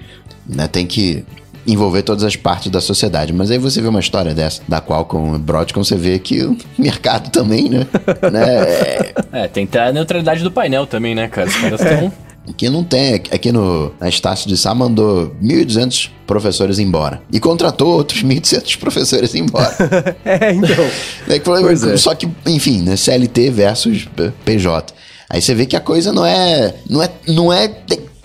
Né? 0.47 0.67
Tem 0.67 0.85
que 0.85 1.25
envolver 1.65 2.01
todas 2.01 2.23
as 2.23 2.35
partes 2.35 2.71
da 2.71 2.79
sociedade. 2.79 3.33
Mas 3.33 3.51
aí 3.51 3.57
você 3.57 3.81
vê 3.81 3.87
uma 3.89 3.99
história 3.99 4.33
dessa, 4.33 4.61
da 4.67 4.79
qual 4.79 5.03
com 5.03 5.33
o 5.33 5.39
Broadcom 5.39 5.83
você 5.83 5.95
vê 5.97 6.17
que 6.17 6.41
o 6.43 6.57
mercado 6.79 7.29
também, 7.29 7.69
né? 7.69 7.85
né? 8.31 8.61
É, 8.61 9.13
É, 9.33 9.47
tem 9.47 9.65
que 9.65 9.73
ter 9.73 9.79
a 9.79 9.91
neutralidade 9.91 10.41
do 10.43 10.51
painel 10.51 10.87
também, 10.87 11.13
né, 11.13 11.27
cara? 11.27 11.49
Os 11.49 11.55
caras 11.57 11.81
estão. 11.81 12.13
Que 12.53 12.69
não 12.69 12.83
tem. 12.83 13.15
Aqui 13.15 13.51
no, 13.51 13.91
na 13.99 14.09
Estácio 14.09 14.47
de 14.47 14.57
Sá 14.57 14.73
mandou 14.73 15.35
1.200 15.41 16.09
professores 16.25 16.79
embora. 16.79 17.21
E 17.31 17.39
contratou 17.39 17.89
outros 17.89 18.23
1.200 18.23 18.77
professores 18.79 19.35
embora. 19.35 19.75
É, 20.25 20.53
então. 20.53 20.89
Daí 21.27 21.39
que 21.39 21.49
é. 21.49 21.97
Só 21.97 22.13
que, 22.13 22.27
enfim, 22.45 22.81
né, 22.81 22.95
CLT 22.95 23.49
versus 23.49 24.07
PJ. 24.43 24.93
Aí 25.29 25.41
você 25.41 25.53
vê 25.53 25.65
que 25.65 25.75
a 25.75 25.79
coisa 25.79 26.11
não 26.11 26.25
é. 26.25 26.75
Não 26.89 27.03
é, 27.03 27.09
não 27.27 27.53
é 27.53 27.67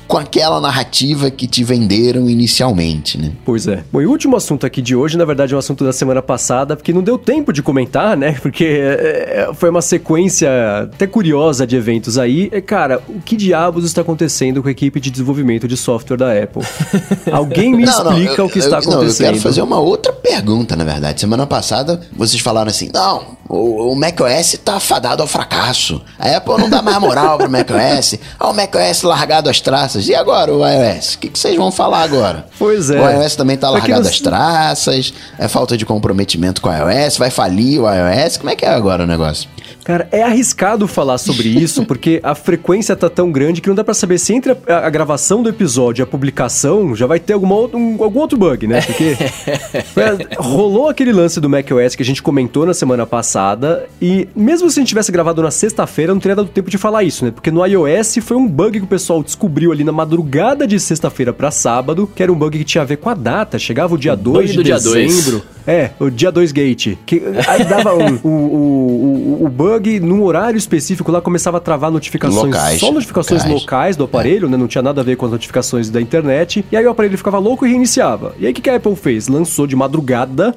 com 0.09 0.19
aquela 0.19 0.61
narrativa 0.61 1.31
que 1.31 1.47
te 1.47 1.65
venderam 1.65 2.29
inicialmente, 2.29 3.17
né? 3.17 3.33
Pois 3.45 3.67
é. 3.67 3.83
Bom, 3.91 4.01
e 4.03 4.07
o 4.07 4.11
último 4.11 4.37
assunto 4.37 4.67
aqui 4.67 4.83
de 4.83 4.95
hoje, 4.95 5.17
na 5.17 5.25
verdade, 5.25 5.55
é 5.55 5.57
um 5.57 5.59
assunto 5.59 5.85
da 5.85 5.93
semana 5.93 6.21
passada, 6.21 6.77
porque 6.77 6.93
não 6.93 7.03
deu 7.03 7.17
tempo 7.17 7.53
de 7.53 7.63
comentar, 7.63 8.17
né? 8.17 8.33
Porque 8.43 8.65
é, 8.65 9.47
é, 9.49 9.55
foi 9.55 9.71
uma 9.71 9.81
sequência 9.81 10.49
até 10.83 11.07
curiosa 11.07 11.67
de 11.67 11.77
eventos 11.77 12.19
aí. 12.19 12.49
É, 12.53 12.61
cara, 12.61 13.01
o 13.09 13.21
que 13.21 13.37
diabos 13.37 13.85
está 13.85 14.01
acontecendo 14.03 14.61
com 14.63 14.69
a 14.69 14.71
equipe 14.71 15.01
de 15.01 15.11
desenvolvimento 15.11 15.67
de 15.67 15.77
software 15.77 16.17
da 16.19 16.33
Apple? 16.43 16.63
Alguém 17.33 17.73
me 17.75 17.85
Não, 17.85 18.05
não, 18.05 18.13
explica 18.13 18.43
eu- 18.43 18.47
o 18.47 18.51
que 18.51 18.59
está 18.59 18.79
eu- 18.79 18.83
Não, 18.83 18.91
eu 18.93 18.97
acontecendo. 18.99 19.27
quero 19.29 19.41
fazer 19.41 19.63
uma 19.63 19.79
outra 19.79 20.13
pergunta, 20.13 20.77
na 20.77 20.85
verdade. 20.85 21.21
Semana 21.21 21.47
passada, 21.47 22.01
vocês 22.15 22.43
falaram 22.43 22.69
assim: 22.71 22.91
não, 22.93 23.37
o, 23.49 23.93
o 23.93 23.97
macOS 23.97 24.59
tá 24.65 24.79
fadado 24.81 25.23
ao 25.23 25.29
fracasso. 25.29 26.03
A 26.19 26.37
Apple 26.37 26.59
não 26.59 26.69
dá 26.69 26.83
mais 26.83 26.99
moral 26.99 27.39
pro 27.39 27.51
macOS. 27.51 28.17
Ah, 28.39 28.51
o 28.51 28.55
macOS 28.55 29.03
largado 29.03 29.49
às 29.49 29.61
traças. 29.61 29.92
E 30.01 30.15
agora 30.15 30.53
o 30.53 30.67
iOS? 30.67 31.15
O 31.15 31.19
que, 31.19 31.29
que 31.29 31.39
vocês 31.39 31.57
vão 31.57 31.71
falar 31.73 32.03
agora? 32.03 32.47
Pois 32.59 32.91
é. 32.91 33.01
O 33.01 33.23
iOS 33.23 33.37
também 33.37 33.57
tá 33.57 33.69
É 33.69 33.71
largado 33.71 34.09
às 34.09 34.21
traças. 34.21 35.13
É 35.39 35.49
falta 35.49 35.77
de 35.77 35.85
comprometimento 35.87 36.61
com 36.61 36.69
o 36.69 36.73
iOS. 36.73 37.17
Vai 37.19 37.31
falir 37.31 37.81
o 37.81 37.87
iOS. 37.93 38.37
Como 38.37 38.51
é 38.51 38.57
que 38.57 38.65
é 38.65 38.69
agora 38.71 39.05
o 39.05 39.07
negócio? 39.07 39.49
Cara, 39.85 40.07
é 40.13 40.23
arriscado 40.23 40.87
falar 40.87 41.19
sobre 41.19 41.49
isso, 41.49 41.85
porque 41.87 42.21
a 42.23 42.35
frequência 42.37 42.95
tá 42.95 43.11
tão 43.11 43.33
grande 43.33 43.61
que 43.61 43.69
não 43.69 43.75
dá 43.75 43.83
pra 43.83 43.95
saber 43.95 44.17
se 44.19 44.33
entre 44.33 44.57
a, 44.69 44.87
a 44.87 44.91
gravação 44.91 45.43
do 45.43 45.49
episódio 45.49 46.03
e 46.03 46.05
a 46.05 46.07
publicação 46.07 46.95
já 46.95 47.05
vai 47.07 47.19
ter 47.19 47.33
alguma, 47.33 47.57
um- 47.77 47.97
algum 48.01 48.21
outro 48.21 48.39
bug, 48.39 48.67
né? 48.69 48.81
Porque 48.81 49.17
é, 49.97 50.37
rolou 50.39 50.89
aquele 50.89 51.13
lance 51.13 51.41
do 51.41 51.49
macOS 51.49 51.95
que 51.97 52.03
a 52.03 52.07
gente 52.07 52.23
comentou 52.23 52.65
na 52.65 52.75
semana 52.75 53.05
passada, 53.07 53.87
e 54.01 54.29
mesmo 54.37 54.71
se 54.71 54.79
a 54.79 54.81
gente 54.83 54.89
tivesse 54.91 55.11
gravado 55.11 55.43
na 55.43 55.51
sexta-feira, 55.51 56.13
não 56.13 56.21
teria 56.21 56.37
dado 56.37 56.49
tempo 56.49 56.71
de 56.71 56.79
falar 56.79 57.03
isso, 57.03 57.25
né? 57.25 57.31
Porque 57.33 57.51
no 57.51 57.65
iOS 57.67 58.19
foi 58.23 58.37
um 58.37 58.47
bug 58.47 58.79
que 58.79 58.85
o 58.85 58.89
pessoal 58.89 59.23
descobriu 59.23 59.73
ali 59.73 59.82
na 59.85 59.93
madrugada 59.93 60.67
de 60.67 60.79
sexta-feira 60.79 61.33
pra 61.33 61.51
sábado, 61.51 62.09
que 62.15 62.23
era 62.23 62.33
um 62.33 62.35
bug 62.37 62.59
que 62.59 62.65
tinha 62.65 62.83
a 62.83 62.85
ver 62.85 62.97
com 62.97 63.09
a 63.09 63.15
data, 63.15 63.59
chegava 63.59 63.95
o 63.95 63.99
dia 63.99 64.15
2 64.17 64.51
de 64.51 64.57
do 64.57 64.65
dia 64.65 64.79
dois. 64.79 65.15
dezembro. 65.15 65.43
É, 65.67 65.91
o 66.01 66.11
dia 66.11 66.33
2 66.33 66.53
gate. 66.53 66.97
Que, 67.07 67.23
aí 67.47 67.65
dava 67.65 67.95
um, 67.95 68.17
o, 68.25 68.29
o, 68.29 69.43
o, 69.43 69.45
o 69.47 69.49
bug 69.49 70.01
num 70.01 70.23
horário 70.23 70.59
específico 70.59 71.11
lá 71.13 71.21
começava 71.21 71.59
a 71.59 71.61
travar 71.61 71.91
notificações, 71.91 72.55
Locais, 72.55 72.81
só 72.81 72.93
notificações 72.93 73.43
locais, 73.43 73.63
locais. 73.63 73.97
do 73.97 74.05
aparelho, 74.05 74.49
né? 74.49 74.57
Não 74.57 74.67
tinha 74.67 74.83
nada 74.83 75.01
a 75.01 75.05
ver 75.05 75.17
com 75.17 75.27
as 75.27 75.33
notificações 75.33 75.89
da 75.91 76.01
internet. 76.01 76.65
E 76.71 76.77
aí 76.77 76.85
o 76.87 76.91
aparelho 76.91 77.17
ficava 77.17 77.39
louco 77.39 77.65
e 77.65 77.69
reiniciava. 77.71 78.35
E 78.39 78.47
aí 78.47 78.53
o 78.53 78.55
que, 78.55 78.61
que 78.61 78.71
a 78.71 78.77
Apple 78.77 78.97
fez? 78.97 79.29
Lançou 79.29 79.67
de 79.67 79.77
madrugada 79.77 80.55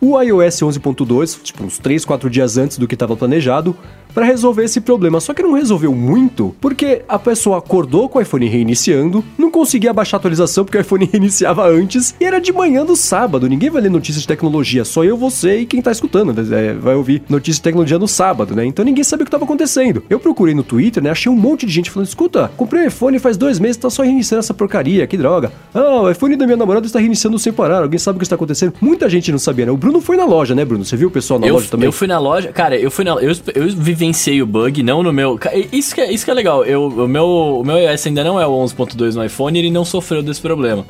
o 0.00 0.20
iOS 0.20 0.60
11.2, 0.60 1.42
tipo 1.42 1.64
uns 1.64 1.78
3, 1.78 2.04
4 2.04 2.28
dias 2.30 2.58
antes 2.58 2.78
do 2.78 2.86
que 2.86 2.94
estava 2.94 3.16
planejado, 3.16 3.74
para 4.16 4.24
resolver 4.24 4.64
esse 4.64 4.80
problema. 4.80 5.20
Só 5.20 5.34
que 5.34 5.42
não 5.42 5.52
resolveu 5.52 5.94
muito, 5.94 6.56
porque 6.58 7.02
a 7.06 7.18
pessoa 7.18 7.58
acordou 7.58 8.08
com 8.08 8.18
o 8.18 8.22
iPhone 8.22 8.46
reiniciando, 8.46 9.22
não 9.36 9.50
conseguia 9.50 9.92
baixar 9.92 10.16
a 10.16 10.20
atualização 10.20 10.64
porque 10.64 10.78
o 10.78 10.80
iPhone 10.80 11.04
reiniciava 11.12 11.68
antes, 11.68 12.14
e 12.18 12.24
era 12.24 12.40
de 12.40 12.50
manhã 12.50 12.82
do 12.82 12.96
sábado. 12.96 13.46
Ninguém 13.46 13.68
vai 13.68 13.82
ler 13.82 13.90
notícias 13.90 14.22
de 14.22 14.26
tecnologia, 14.26 14.86
só 14.86 15.04
eu, 15.04 15.18
você 15.18 15.58
e 15.58 15.66
quem 15.66 15.82
tá 15.82 15.92
escutando, 15.92 16.32
né? 16.32 16.42
É, 16.50 16.72
vai 16.72 16.94
ouvir 16.94 17.24
notícias 17.28 17.56
de 17.56 17.62
tecnologia 17.64 17.98
no 17.98 18.08
sábado, 18.08 18.56
né? 18.56 18.64
Então 18.64 18.82
ninguém 18.82 19.04
sabia 19.04 19.24
o 19.24 19.26
que 19.26 19.28
estava 19.28 19.44
acontecendo. 19.44 20.02
Eu 20.08 20.18
procurei 20.18 20.54
no 20.54 20.62
Twitter, 20.62 21.02
né? 21.02 21.10
Achei 21.10 21.30
um 21.30 21.36
monte 21.36 21.66
de 21.66 21.72
gente 21.72 21.90
falando: 21.90 22.08
escuta, 22.08 22.50
comprei 22.56 22.84
um 22.84 22.86
iPhone 22.86 23.18
faz 23.18 23.36
dois 23.36 23.58
meses, 23.58 23.76
tá 23.76 23.90
só 23.90 24.02
reiniciando 24.02 24.38
essa 24.38 24.54
porcaria, 24.54 25.06
que 25.06 25.18
droga. 25.18 25.52
Ah, 25.74 26.00
o 26.00 26.10
iPhone 26.10 26.36
da 26.36 26.46
minha 26.46 26.56
namorada 26.56 26.86
está 26.86 26.98
reiniciando 26.98 27.38
sem 27.38 27.52
parar. 27.52 27.82
Alguém 27.82 27.98
sabe 27.98 28.16
o 28.16 28.18
que 28.20 28.24
está 28.24 28.36
acontecendo? 28.36 28.72
Muita 28.80 29.10
gente 29.10 29.30
não 29.30 29.38
sabia, 29.38 29.66
né? 29.66 29.72
O 29.72 29.76
Bruno 29.76 30.00
foi 30.00 30.16
na 30.16 30.24
loja, 30.24 30.54
né, 30.54 30.64
Bruno? 30.64 30.86
Você 30.86 30.96
viu 30.96 31.08
o 31.08 31.10
pessoal 31.10 31.38
na 31.38 31.46
eu, 31.46 31.56
loja 31.56 31.68
também? 31.68 31.84
eu 31.84 31.92
fui 31.92 32.06
na 32.06 32.18
loja, 32.18 32.50
cara, 32.50 32.78
eu 32.78 32.90
fui 32.90 33.04
na 33.04 33.12
eu, 33.16 33.32
eu 33.54 33.66
vivenciei 34.06 34.42
o 34.42 34.46
bug, 34.46 34.82
não 34.82 35.02
no 35.02 35.12
meu. 35.12 35.38
Isso 35.72 35.94
que 35.94 36.00
é, 36.00 36.12
isso 36.12 36.24
que 36.24 36.30
é 36.30 36.34
legal. 36.34 36.64
Eu, 36.64 36.86
o, 36.86 37.08
meu, 37.08 37.26
o 37.60 37.64
meu 37.64 37.78
iOS 37.78 38.06
ainda 38.06 38.22
não 38.22 38.40
é 38.40 38.46
o 38.46 38.50
11.2 38.50 39.14
no 39.14 39.24
iPhone 39.24 39.58
e 39.58 39.62
ele 39.62 39.70
não 39.70 39.84
sofreu 39.84 40.22
desse 40.22 40.40
problema. 40.40 40.86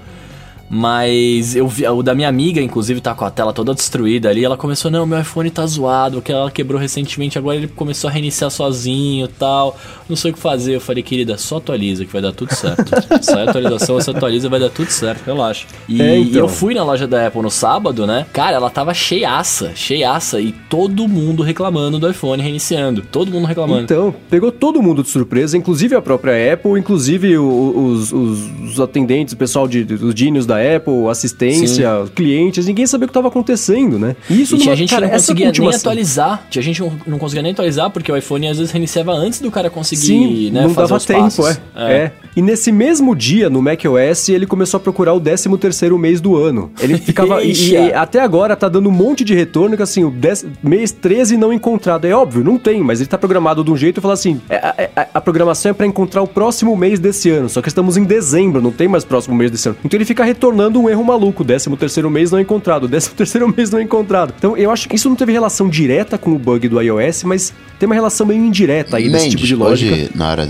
Mas 0.71 1.55
eu 1.55 1.67
vi, 1.69 1.87
o 1.87 2.03
da 2.03 2.15
minha 2.15 2.29
amiga, 2.29 2.61
inclusive, 2.61 3.01
tá 3.01 3.15
com 3.15 3.25
a 3.25 3.31
tela 3.31 3.53
toda 3.53 3.73
destruída 3.75 4.29
ali. 4.29 4.45
Ela 4.45 4.57
começou, 4.57 4.91
não, 4.91 5.07
meu 5.07 5.21
iPhone 5.21 5.49
tá 5.51 5.67
zoado, 5.67 6.21
que 6.21 6.33
ela 6.33 6.51
quebrou 6.51 6.81
recentemente, 6.81 7.39
agora 7.39 7.57
ele 7.57 7.69
começou 7.69 8.09
a 8.09 8.13
reiniciar 8.13 8.51
sozinho 8.51 9.27
e 9.27 9.29
tal. 9.29 9.79
Não 10.09 10.17
sei 10.17 10.31
o 10.31 10.35
que 10.35 10.41
fazer. 10.41 10.75
Eu 10.77 10.81
falei, 10.81 11.03
querida, 11.03 11.37
só 11.39 11.57
atualiza 11.59 12.05
que 12.05 12.13
vai 12.13 12.21
dar 12.23 12.33
tudo 12.33 12.55
certo. 12.55 12.85
Sai 13.23 13.47
a 13.47 13.51
atualização, 13.51 13.95
você 13.97 14.11
atualiza 14.11 14.49
vai 14.49 14.61
dar 14.61 14.71
tudo 14.71 14.91
certo, 14.91 15.25
relaxa. 15.25 15.67
E, 15.89 16.01
É, 16.03 16.19
então. 16.19 16.33
e 16.33 16.37
eu 16.37 16.49
fui 16.49 16.75
na 16.75 16.83
loja 16.85 17.07
da 17.07 17.27
Apple 17.27 17.43
no 17.43 17.51
sábado, 17.51 18.07
né? 18.07 18.27
Cara, 18.33 18.57
ela 18.57 18.71
tava 18.71 18.93
cheiaça, 18.95 19.73
cheiaça. 19.75 20.41
E 20.41 20.53
todo 20.69 21.07
mundo 21.09 21.43
reclamando 21.43 21.99
do 21.99 22.11
iPhone 22.11 22.43
reiniciando. 22.43 23.03
Todo 23.03 23.31
mundo 23.31 23.47
reclamando. 23.47 23.83
Então, 23.83 24.15
pegou 24.29 24.51
todo 24.53 24.83
mundo 24.83 25.03
de 25.03 25.09
surpresa, 25.11 25.57
inclusive 25.57 25.95
a 25.95 26.03
própria 26.03 26.53
Apple, 26.55 26.79
inclusive 26.79 27.39
os, 27.39 28.13
os- 28.13 28.45
os 28.73 28.81
atendentes, 28.81 29.33
o 29.35 29.37
pessoal 29.37 29.67
de, 29.69 29.85
dos 29.85 30.15
genios 30.15 30.45
da 30.47 30.56
Apple, 30.59 31.09
assistência, 31.11 32.01
os 32.01 32.11
clientes, 32.11 32.67
ninguém 32.67 32.87
sabia 32.87 33.05
o 33.05 33.09
que 33.09 33.11
estava 33.11 33.29
acontecendo, 33.29 33.99
né? 33.99 34.17
E 34.29 34.43
isso 34.43 34.57
E 34.57 34.59
numa- 34.61 34.77
gente 34.77 34.91
cara, 34.91 35.07
não 35.07 35.15
essa 35.15 35.27
conseguia 35.33 35.53
nem 35.53 35.75
atualizar. 35.75 36.47
Tinha 36.51 36.63
gente 36.63 36.83
não, 37.07 37.19
conseguia 37.19 37.43
nem 37.43 37.53
atualizar, 37.53 37.91
porque 37.91 38.11
o 38.11 38.17
iPhone 38.17 38.49
às 38.49 38.59
vezes 38.59 38.73
reiniciava 38.73 39.13
antes 39.13 39.41
do 39.41 39.51
cara 39.51 39.71
conseguir 39.71 40.01
Sim, 40.07 40.51
né, 40.51 40.63
não 40.63 40.71
fazer 40.75 40.89
dava 40.93 41.05
tempo, 41.05 41.21
passos. 41.23 41.61
é. 41.77 41.93
é. 41.93 42.13
E 42.37 42.43
nesse 42.43 42.71
mesmo 42.71 43.17
dia, 43.17 43.49
no 43.49 43.63
macOS, 43.63 44.29
ele 44.29 44.47
começou 44.47 44.77
a 44.77 44.81
procurar 44.81 45.15
o 45.15 45.21
13 45.21 45.57
terceiro 45.59 45.99
mês 45.99 46.21
do 46.21 46.37
ano. 46.37 46.71
Ele 46.81 46.97
ficava... 46.99 47.43
e, 47.43 47.53
e 47.71 47.77
até 47.95 48.21
agora 48.21 48.55
tá 48.55 48.69
dando 48.69 48.89
um 48.89 48.93
monte 48.93 49.25
de 49.25 49.35
retorno 49.35 49.75
que 49.77 49.83
assim, 49.83 50.05
o 50.05 50.11
10 50.11 50.45
mês 50.63 50.93
13 50.93 51.37
não 51.37 51.53
encontrado. 51.53 52.05
É 52.05 52.13
óbvio, 52.13 52.45
não 52.45 52.59
tem, 52.59 52.83
mas 52.83 53.01
ele 53.01 53.09
tá 53.09 53.17
programado 53.17 53.65
de 53.65 53.71
um 53.71 53.77
jeito 53.77 53.99
e 53.99 54.01
fala 54.03 54.15
assim, 54.15 54.41
é, 54.51 54.57
a, 54.57 54.75
a- 55.03 55.07
a 55.15 55.21
programação 55.21 55.71
é 55.71 55.73
pra 55.75 55.87
encontrar 55.87 56.21
o 56.23 56.27
próximo 56.27 56.77
mês 56.77 56.99
desse 57.01 57.31
ano, 57.31 57.49
só 57.49 57.63
que 57.63 57.69
estamos 57.69 57.97
em 57.97 58.05
dezembro, 58.05 58.61
não 58.61 58.71
tem 58.71 58.87
mais 58.87 59.05
próximo 59.05 59.35
mês 59.35 59.51
desse 59.51 59.69
ano. 59.69 59.79
Então 59.85 59.97
ele 59.97 60.05
fica 60.05 60.23
retornando 60.23 60.46
um 60.81 60.89
erro 60.89 61.05
maluco, 61.05 61.45
13 61.45 61.77
terceiro 61.77 62.11
mês 62.11 62.31
não 62.31 62.41
encontrado, 62.41 62.89
13 62.89 63.11
terceiro 63.11 63.49
mês 63.55 63.71
não 63.71 63.81
encontrado. 63.81 64.35
Então 64.37 64.57
eu 64.57 64.71
acho 64.71 64.89
que 64.89 64.97
isso 64.97 65.09
não 65.09 65.17
teve 65.17 65.33
relação 65.33 65.69
direta 65.69 66.17
com 66.19 66.33
o 66.33 66.39
bug 66.39 66.69
do 66.69 66.81
iOS, 66.81 67.25
mas 67.25 67.53
tem 67.79 67.87
uma 67.87 67.95
relação 67.95 68.27
meio 68.27 68.45
indireta 68.45 68.97
aí 68.97 69.05
desse 69.05 69.25
Mendes, 69.25 69.31
tipo 69.31 69.47
de 69.47 69.55
lógica. 69.55 69.93
hoje, 69.93 70.11
na 70.15 70.31
hora 70.31 70.47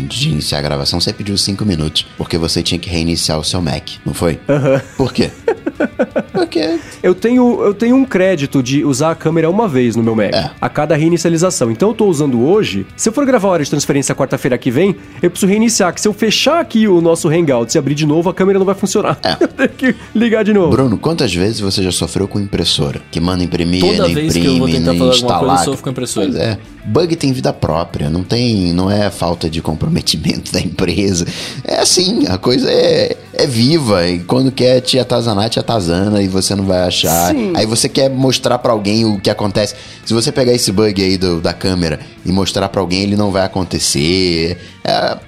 de, 0.00 0.06
de 0.20 0.28
iniciar 0.30 0.58
a 0.58 0.62
gravação, 0.62 1.00
você 1.00 1.12
pediu 1.12 1.36
5 1.36 1.64
minutos, 1.64 2.06
porque 2.16 2.36
você 2.38 2.62
tinha 2.62 2.78
que 2.78 2.88
reiniciar 2.88 3.38
o 3.38 3.44
seu 3.44 3.60
Mac, 3.60 3.82
não 4.04 4.14
foi? 4.14 4.38
Aham. 4.48 4.80
Por 4.96 5.12
quê? 5.12 5.30
porque 6.32 6.78
Eu 7.02 7.14
tenho, 7.14 7.62
eu 7.62 7.74
tenho 7.74 7.96
um 7.96 8.04
crédito 8.04 8.62
de 8.62 8.84
usar 8.84 9.10
a 9.12 9.14
câmera 9.14 9.48
uma 9.50 9.68
vez 9.68 9.96
no 9.96 10.02
meu 10.02 10.14
Mac, 10.14 10.32
É. 10.34 10.50
a 10.60 10.68
cada 10.68 10.94
reinicialização. 10.96 11.70
Então 11.70 11.90
eu 11.90 11.94
tô 11.94 12.06
usando 12.06 12.40
hoje. 12.42 12.86
Se 12.96 13.08
eu 13.08 13.12
for 13.12 13.24
gravar 13.26 13.48
a 13.48 13.50
hora 13.52 13.64
de 13.64 13.70
transferência 13.70 14.14
quarta-feira 14.14 14.56
que 14.58 14.70
vem, 14.70 14.94
eu 15.22 15.30
preciso 15.30 15.50
reiniciar. 15.50 15.92
Que 15.94 16.00
se 16.00 16.08
eu 16.08 16.12
fechar 16.12 16.60
aqui 16.60 16.86
o 16.88 17.00
nosso 17.00 17.28
Hangout 17.28 17.74
e 17.74 17.78
abrir 17.78 17.94
de 17.94 18.06
novo, 18.06 18.28
a 18.30 18.34
câmera 18.34 18.58
não 18.58 18.66
vai 18.66 18.74
funcionar. 18.74 19.18
É. 19.22 19.32
Eu 19.42 19.48
tenho 19.48 19.68
que 19.70 19.94
ligar 20.14 20.44
de 20.44 20.52
novo. 20.52 20.70
Bruno, 20.70 20.96
quantas 20.96 21.34
vezes 21.34 21.60
você 21.60 21.82
já 21.82 21.90
sofreu 21.92 22.26
com 22.28 22.38
impressora? 22.40 23.00
Que 23.10 23.20
manda 23.20 23.42
imprimir, 23.44 23.80
Toda 23.80 24.06
não 24.08 24.14
vez 24.14 24.32
que 24.32 24.38
imprime, 24.38 24.46
eu 24.54 24.58
vou 24.58 24.68
tentar 24.68 24.80
não 24.92 24.92
alguma 24.92 25.14
instalar. 25.14 25.40
coisa, 25.40 25.54
eu 25.62 25.64
sofro 25.66 25.82
com 25.84 25.90
impressora. 25.90 26.26
Pois 26.28 26.38
é. 26.40 26.58
Bug 26.84 27.16
tem 27.16 27.32
vida 27.32 27.52
própria, 27.52 28.08
não 28.10 28.22
tem, 28.24 28.72
não 28.72 28.90
é 28.90 29.10
falta 29.10 29.48
de 29.50 29.60
comprometimento 29.82 30.52
da 30.52 30.60
empresa. 30.60 31.26
É 31.64 31.80
assim, 31.80 32.26
a 32.28 32.38
coisa 32.38 32.70
é, 32.70 33.16
é 33.34 33.46
viva 33.46 34.06
e 34.06 34.20
quando 34.20 34.52
quer 34.52 34.80
te 34.80 34.98
atazanar, 34.98 35.48
te 35.50 35.58
atazana 35.58 36.22
e 36.22 36.28
você 36.28 36.54
não 36.54 36.64
vai 36.64 36.82
achar. 36.86 37.34
Sim. 37.34 37.52
Aí 37.56 37.66
você 37.66 37.88
quer 37.88 38.08
mostrar 38.08 38.58
pra 38.58 38.72
alguém 38.72 39.04
o 39.04 39.18
que 39.20 39.28
acontece. 39.30 39.74
Se 40.04 40.14
você 40.14 40.30
pegar 40.30 40.52
esse 40.52 40.70
bug 40.70 41.02
aí 41.02 41.18
do- 41.18 41.40
da 41.40 41.52
câmera 41.52 41.98
e 42.24 42.30
mostrar 42.30 42.68
pra 42.68 42.80
alguém, 42.80 43.02
ele 43.02 43.16
não 43.16 43.30
vai 43.30 43.42
acontecer. 43.44 44.56
É, 44.84 45.18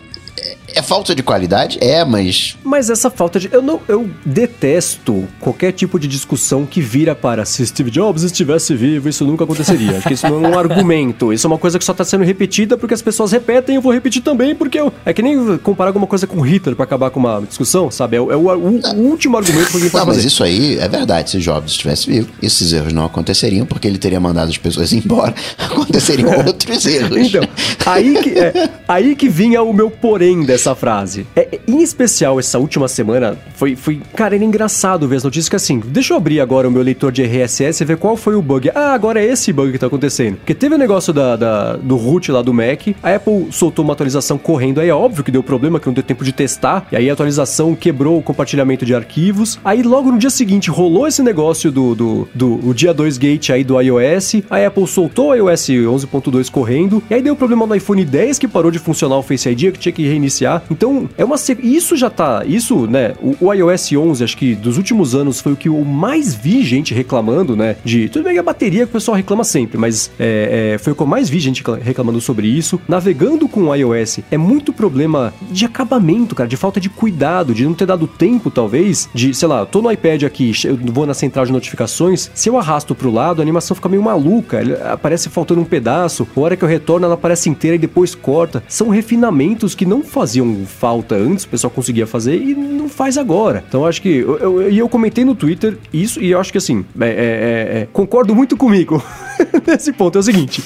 é- 0.75 0.83
falta 0.83 1.15
de 1.15 1.23
qualidade? 1.23 1.79
É, 1.81 2.05
mas 2.05 2.57
Mas 2.65 2.91
essa 2.91 3.11
falta 3.11 3.39
de. 3.41 3.49
Eu 3.53 3.63
não. 3.63 3.81
Eu 3.89 4.09
detesto 4.25 5.27
qualquer 5.41 5.73
tipo 5.73 5.99
de 5.99 6.07
discussão 6.07 6.65
que 6.67 6.81
vira 6.81 7.15
para 7.15 7.45
se 7.45 7.67
Steve 7.67 7.91
Jobs 7.91 8.23
estivesse 8.23 8.75
vivo, 8.75 9.09
isso 9.09 9.25
nunca 9.25 9.45
aconteceria. 9.45 9.97
Acho 9.99 10.09
que 10.09 10.15
isso 10.15 10.29
não 10.29 10.45
é 10.45 10.49
um 10.49 10.59
argumento. 10.59 11.33
Isso 11.33 11.47
é 11.47 11.49
uma 11.49 11.59
coisa 11.59 11.79
que 11.79 11.85
só 11.85 11.93
tá 11.95 12.05
sendo 12.05 12.25
repetida 12.25 12.77
porque 12.77 12.95
as 12.95 13.03
pessoas 13.03 13.33
repetem 13.33 13.75
e 13.75 13.79
eu 13.79 13.83
vou 13.83 13.93
repetir 13.93 14.23
também, 14.23 14.55
porque 14.55 14.79
eu. 14.79 14.93
É 15.05 15.13
que 15.13 15.23
nem 15.23 15.59
comparar 15.59 15.89
alguma 15.91 16.07
coisa 16.07 16.27
com 16.27 16.41
Hitler 16.41 16.75
pra 16.77 16.85
acabar 16.85 17.11
com 17.11 17.21
uma 17.21 17.41
discussão, 17.43 17.91
sabe? 17.91 18.17
É, 18.17 18.21
o, 18.21 18.31
é 18.31 18.37
o- 18.37 18.41
o- 18.49 18.97
último 19.09 19.37
argumento 19.37 19.69
que 19.71 19.75
alguém 19.77 19.91
pode 19.91 20.01
Não, 20.01 20.07
mas 20.07 20.17
fazer. 20.17 20.29
isso 20.29 20.45
aí 20.45 20.79
é 20.79 20.89
verdade. 20.89 21.31
Se 21.31 21.39
Jobs 21.39 21.73
estivesse 21.73 22.07
vivo, 22.11 22.29
esses 22.43 22.73
erros 22.73 22.93
não 22.93 23.05
aconteceriam 23.05 23.67
porque 23.67 23.87
ele 23.89 23.99
teria 23.99 24.21
mandado 24.21 24.49
as 24.49 24.59
pessoas 24.59 24.93
embora. 24.95 25.35
Aconteceriam 25.59 26.31
outros 26.47 26.87
erros. 26.87 27.17
Então, 27.29 27.43
aí 27.87 28.15
que, 28.23 28.31
é, 28.39 28.71
aí 28.87 29.17
que 29.17 29.29
vinha 29.29 29.63
o 29.63 29.73
meu 29.73 29.91
porém 29.91 30.45
dessa 30.45 30.64
essa 30.65 30.75
frase. 30.75 31.27
É, 31.37 31.49
é, 31.53 31.61
em 31.69 31.83
especial, 31.83 32.39
essa 32.39 32.59
última 32.59 32.89
semana, 32.89 33.37
foi, 33.55 33.77
foi. 33.77 34.01
Cara, 34.15 34.35
era 34.35 34.45
engraçado 34.45 35.07
ver 35.07 35.17
as 35.17 35.25
notícias 35.25 35.49
que 35.49 35.57
assim. 35.57 35.81
Deixa 35.85 36.15
eu 36.15 36.17
abrir 36.17 36.41
agora 36.41 36.67
o 36.67 36.71
meu 36.71 36.83
leitor 36.83 37.13
de 37.13 37.23
RSS 37.23 37.83
e 37.83 37.87
ver 37.87 37.99
qual 37.99 38.17
foi 38.17 38.35
o 38.35 38.43
bug. 38.43 38.71
Ah, 38.75 38.95
agora 38.95 39.21
é 39.21 39.27
esse 39.27 39.53
bug 39.53 39.73
que 39.73 39.79
tá 39.79 39.87
acontecendo. 39.87 40.37
Porque 40.37 40.55
teve 40.55 40.75
o 40.75 40.77
um 40.77 40.81
negócio 40.81 41.13
da, 41.13 41.37
da, 41.37 41.77
do 41.77 41.97
root 41.97 42.33
lá 42.33 42.41
do 42.41 42.55
Mac, 42.55 42.89
a 43.03 43.15
Apple 43.15 43.49
soltou 43.51 43.85
uma 43.85 43.93
atualização 43.93 44.39
correndo 44.39 44.81
aí, 44.81 44.89
é 44.89 44.95
óbvio 44.95 45.23
que 45.23 45.31
deu 45.31 45.43
problema, 45.43 45.79
que 45.79 45.87
não 45.87 45.93
deu 45.93 46.03
tempo 46.03 46.25
de 46.25 46.33
testar, 46.33 46.87
e 46.91 46.97
aí 46.97 47.11
a 47.11 47.13
atualização 47.13 47.75
quebrou 47.75 48.19
o 48.19 48.23
compartilhamento 48.23 48.87
de 48.87 48.95
arquivos. 48.95 49.59
Aí 49.65 49.83
logo 49.83 50.11
no 50.11 50.19
dia 50.19 50.31
seguinte 50.31 50.71
rolou 50.71 51.07
esse 51.07 51.23
negócio 51.23 51.71
do, 51.71 51.95
do, 51.95 52.29
do 52.35 52.69
o 52.69 52.73
dia 52.73 52.95
2 52.95 53.19
gate 53.19 53.51
aí 53.51 53.65
do 53.65 53.81
iOS, 53.81 54.37
a 54.49 54.67
Apple 54.67 54.87
soltou 54.87 55.29
o 55.29 55.35
iOS 55.35 55.69
11.2 55.69 56.51
correndo, 56.51 57.03
e 57.11 57.15
aí 57.15 57.23
deu 57.23 57.37
problema 57.37 57.67
no 57.67 57.75
iPhone 57.75 58.05
10 58.05 58.39
que 58.39 58.49
parou 58.49 58.71
de 58.71 58.79
funcionar 58.79 59.17
o 59.17 59.23
Face 59.23 59.49
ID, 59.49 59.73
que 59.73 59.79
tinha 59.79 59.93
que 59.93 60.07
reiniciar. 60.07 60.54
Então, 60.71 61.09
é 61.17 61.25
uma 61.25 61.37
isso 61.63 61.97
já 61.97 62.09
tá, 62.09 62.43
isso, 62.47 62.87
né, 62.87 63.15
o, 63.21 63.47
o 63.47 63.53
iOS 63.53 63.93
11, 63.93 64.25
acho 64.25 64.37
que 64.37 64.55
dos 64.55 64.79
últimos 64.79 65.15
anos 65.15 65.41
foi 65.41 65.53
o 65.53 65.57
que 65.57 65.69
eu 65.69 65.85
mais 65.85 66.35
vi 66.35 66.63
gente 66.63 66.95
reclamando, 66.95 67.57
né, 67.57 67.77
de 67.85 68.09
tudo 68.09 68.25
bem 68.25 68.35
que 68.35 68.39
a 68.39 68.43
bateria 68.43 68.85
que 68.85 68.91
o 68.91 68.93
pessoal 68.93 69.17
reclama 69.17 69.45
sempre, 69.45 69.77
mas 69.77 70.11
é, 70.19 70.75
é, 70.75 70.79
foi 70.79 70.93
o 70.93 70.97
que 70.97 71.03
eu 71.03 71.07
mais 71.07 71.29
vi 71.29 71.39
gente 71.39 71.63
reclamando 71.83 72.21
sobre 72.21 72.47
isso. 72.47 72.81
Navegando 72.89 73.49
com 73.49 73.65
o 73.65 73.75
iOS 73.75 74.21
é 74.31 74.39
muito 74.39 74.73
problema 74.73 75.35
de 75.51 75.65
acabamento, 75.65 76.35
cara, 76.35 76.49
de 76.49 76.57
falta 76.57 76.81
de 76.81 76.89
cuidado, 76.89 77.55
de 77.55 77.65
não 77.65 77.75
ter 77.75 77.87
dado 77.87 78.07
tempo, 78.07 78.51
talvez, 78.51 79.09
de, 79.13 79.35
sei 79.35 79.49
lá, 79.49 79.67
tô 79.67 79.83
no 79.83 79.91
iPad 79.91 80.25
aqui, 80.25 80.53
eu 80.65 80.77
vou 80.77 81.07
na 81.07 81.15
central 81.15 81.45
de 81.45 81.53
notificações, 81.53 82.31
se 82.35 82.49
eu 82.49 82.59
arrasto 82.59 82.95
pro 82.95 83.11
lado, 83.11 83.41
a 83.41 83.43
animação 83.43 83.75
fica 83.75 83.89
meio 83.89 84.03
maluca, 84.03 84.61
aparece 84.93 85.29
faltando 85.29 85.61
um 85.61 85.65
pedaço, 85.65 86.27
a 86.37 86.41
hora 86.41 86.57
que 86.57 86.65
eu 86.65 86.69
retorno 86.69 87.07
ela 87.07 87.15
aparece 87.15 87.49
inteira 87.49 87.77
e 87.77 87.79
depois 87.79 88.15
corta. 88.15 88.63
São 88.69 88.89
refinamentos 88.89 89.75
que 89.75 89.87
não 89.87 90.03
faziam 90.03 90.44
falta 90.67 91.15
antes, 91.15 91.45
o 91.45 91.49
pessoal 91.49 91.71
conseguia 91.71 92.07
fazer 92.07 92.37
e 92.37 92.55
não 92.55 92.89
faz 92.89 93.17
agora. 93.19 93.65
Então 93.67 93.87
acho 93.87 94.01
que. 94.01 94.09
E 94.09 94.19
eu, 94.21 94.39
eu, 94.39 94.63
eu, 94.71 94.89
comentei 94.89 95.25
no 95.25 95.35
Twitter 95.35 95.79
isso 95.93 96.21
e 96.21 96.31
eu 96.31 96.41
acho 96.41 96.53
que 96.53 96.59
assim, 96.59 96.85
é, 97.01 97.07
é, 97.07 97.09
é, 97.09 97.81
é 97.81 97.89
concordo 97.93 98.35
muito 98.35 98.57
comigo 98.57 99.03
nesse 99.67 99.93
ponto. 99.93 100.19
É 100.19 100.21
o 100.21 100.23
seguinte. 100.23 100.63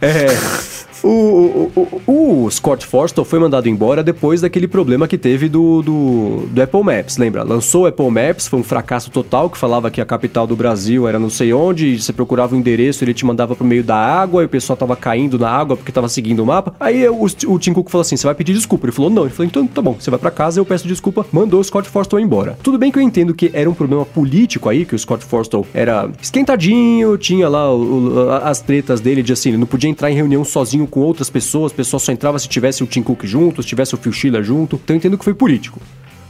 É. 0.00 0.77
O, 1.02 1.70
o, 1.76 2.44
o, 2.44 2.50
Scott 2.50 2.86
Forstall 2.86 3.24
foi 3.24 3.38
mandado 3.38 3.68
embora 3.68 4.02
depois 4.02 4.40
daquele 4.40 4.66
problema 4.66 5.06
que 5.06 5.18
teve 5.18 5.48
do, 5.48 5.82
do, 5.82 6.46
do, 6.50 6.62
Apple 6.62 6.82
Maps, 6.82 7.16
lembra? 7.16 7.42
Lançou 7.42 7.84
o 7.84 7.86
Apple 7.86 8.10
Maps, 8.10 8.48
foi 8.48 8.58
um 8.58 8.64
fracasso 8.64 9.10
total, 9.10 9.48
que 9.50 9.58
falava 9.58 9.90
que 9.90 10.00
a 10.00 10.06
capital 10.06 10.46
do 10.46 10.56
Brasil 10.56 11.06
era 11.06 11.18
não 11.18 11.30
sei 11.30 11.52
onde, 11.52 12.00
você 12.00 12.12
procurava 12.12 12.54
o 12.54 12.56
um 12.56 12.60
endereço, 12.60 13.04
ele 13.04 13.14
te 13.14 13.24
mandava 13.24 13.54
pro 13.54 13.64
meio 13.64 13.84
da 13.84 13.96
água, 13.96 14.42
e 14.42 14.46
o 14.46 14.48
pessoal 14.48 14.76
tava 14.76 14.96
caindo 14.96 15.38
na 15.38 15.50
água 15.50 15.76
porque 15.76 15.92
tava 15.92 16.08
seguindo 16.08 16.40
o 16.40 16.46
mapa. 16.46 16.74
Aí 16.80 17.08
o, 17.08 17.24
o 17.24 17.58
Tim 17.58 17.72
Cook 17.72 17.90
falou 17.90 18.02
assim, 18.02 18.16
você 18.16 18.26
vai 18.26 18.34
pedir 18.34 18.52
desculpa. 18.52 18.86
Ele 18.86 18.92
falou, 18.92 19.10
não. 19.10 19.22
Ele 19.22 19.30
falou, 19.30 19.46
então 19.46 19.66
tá 19.66 19.80
bom, 19.80 19.96
você 19.98 20.10
vai 20.10 20.18
para 20.18 20.30
casa, 20.30 20.60
eu 20.60 20.64
peço 20.64 20.86
desculpa. 20.86 21.26
Mandou 21.32 21.60
o 21.60 21.64
Scott 21.64 21.88
Forstall 21.88 22.20
embora. 22.20 22.58
Tudo 22.62 22.78
bem 22.78 22.90
que 22.90 22.98
eu 22.98 23.02
entendo 23.02 23.34
que 23.34 23.50
era 23.52 23.68
um 23.68 23.74
problema 23.74 24.04
político 24.04 24.68
aí, 24.68 24.84
que 24.84 24.94
o 24.94 24.98
Scott 24.98 25.24
Forstall 25.24 25.66
era 25.72 26.10
esquentadinho, 26.20 27.16
tinha 27.16 27.48
lá 27.48 27.74
o, 27.74 28.30
as 28.42 28.60
tretas 28.60 29.00
dele 29.00 29.22
de 29.22 29.32
assim, 29.32 29.50
ele 29.50 29.58
não 29.58 29.66
podia 29.66 29.90
entrar 29.90 30.10
em 30.10 30.14
reunião 30.14 30.44
sozinho 30.44 30.86
com 30.88 31.00
outras 31.00 31.30
pessoas, 31.30 31.72
pessoas 31.72 32.02
só 32.02 32.12
entrava 32.12 32.38
se 32.38 32.48
tivesse 32.48 32.82
o 32.82 32.86
Tim 32.86 33.02
Cook 33.02 33.24
junto, 33.24 33.62
se 33.62 33.68
tivesse 33.68 33.94
o 33.94 33.98
Phil 33.98 34.12
Schiller 34.12 34.42
junto. 34.42 34.76
Então 34.76 34.94
eu 34.94 34.98
entendo 34.98 35.18
que 35.18 35.24
foi 35.24 35.34
político. 35.34 35.80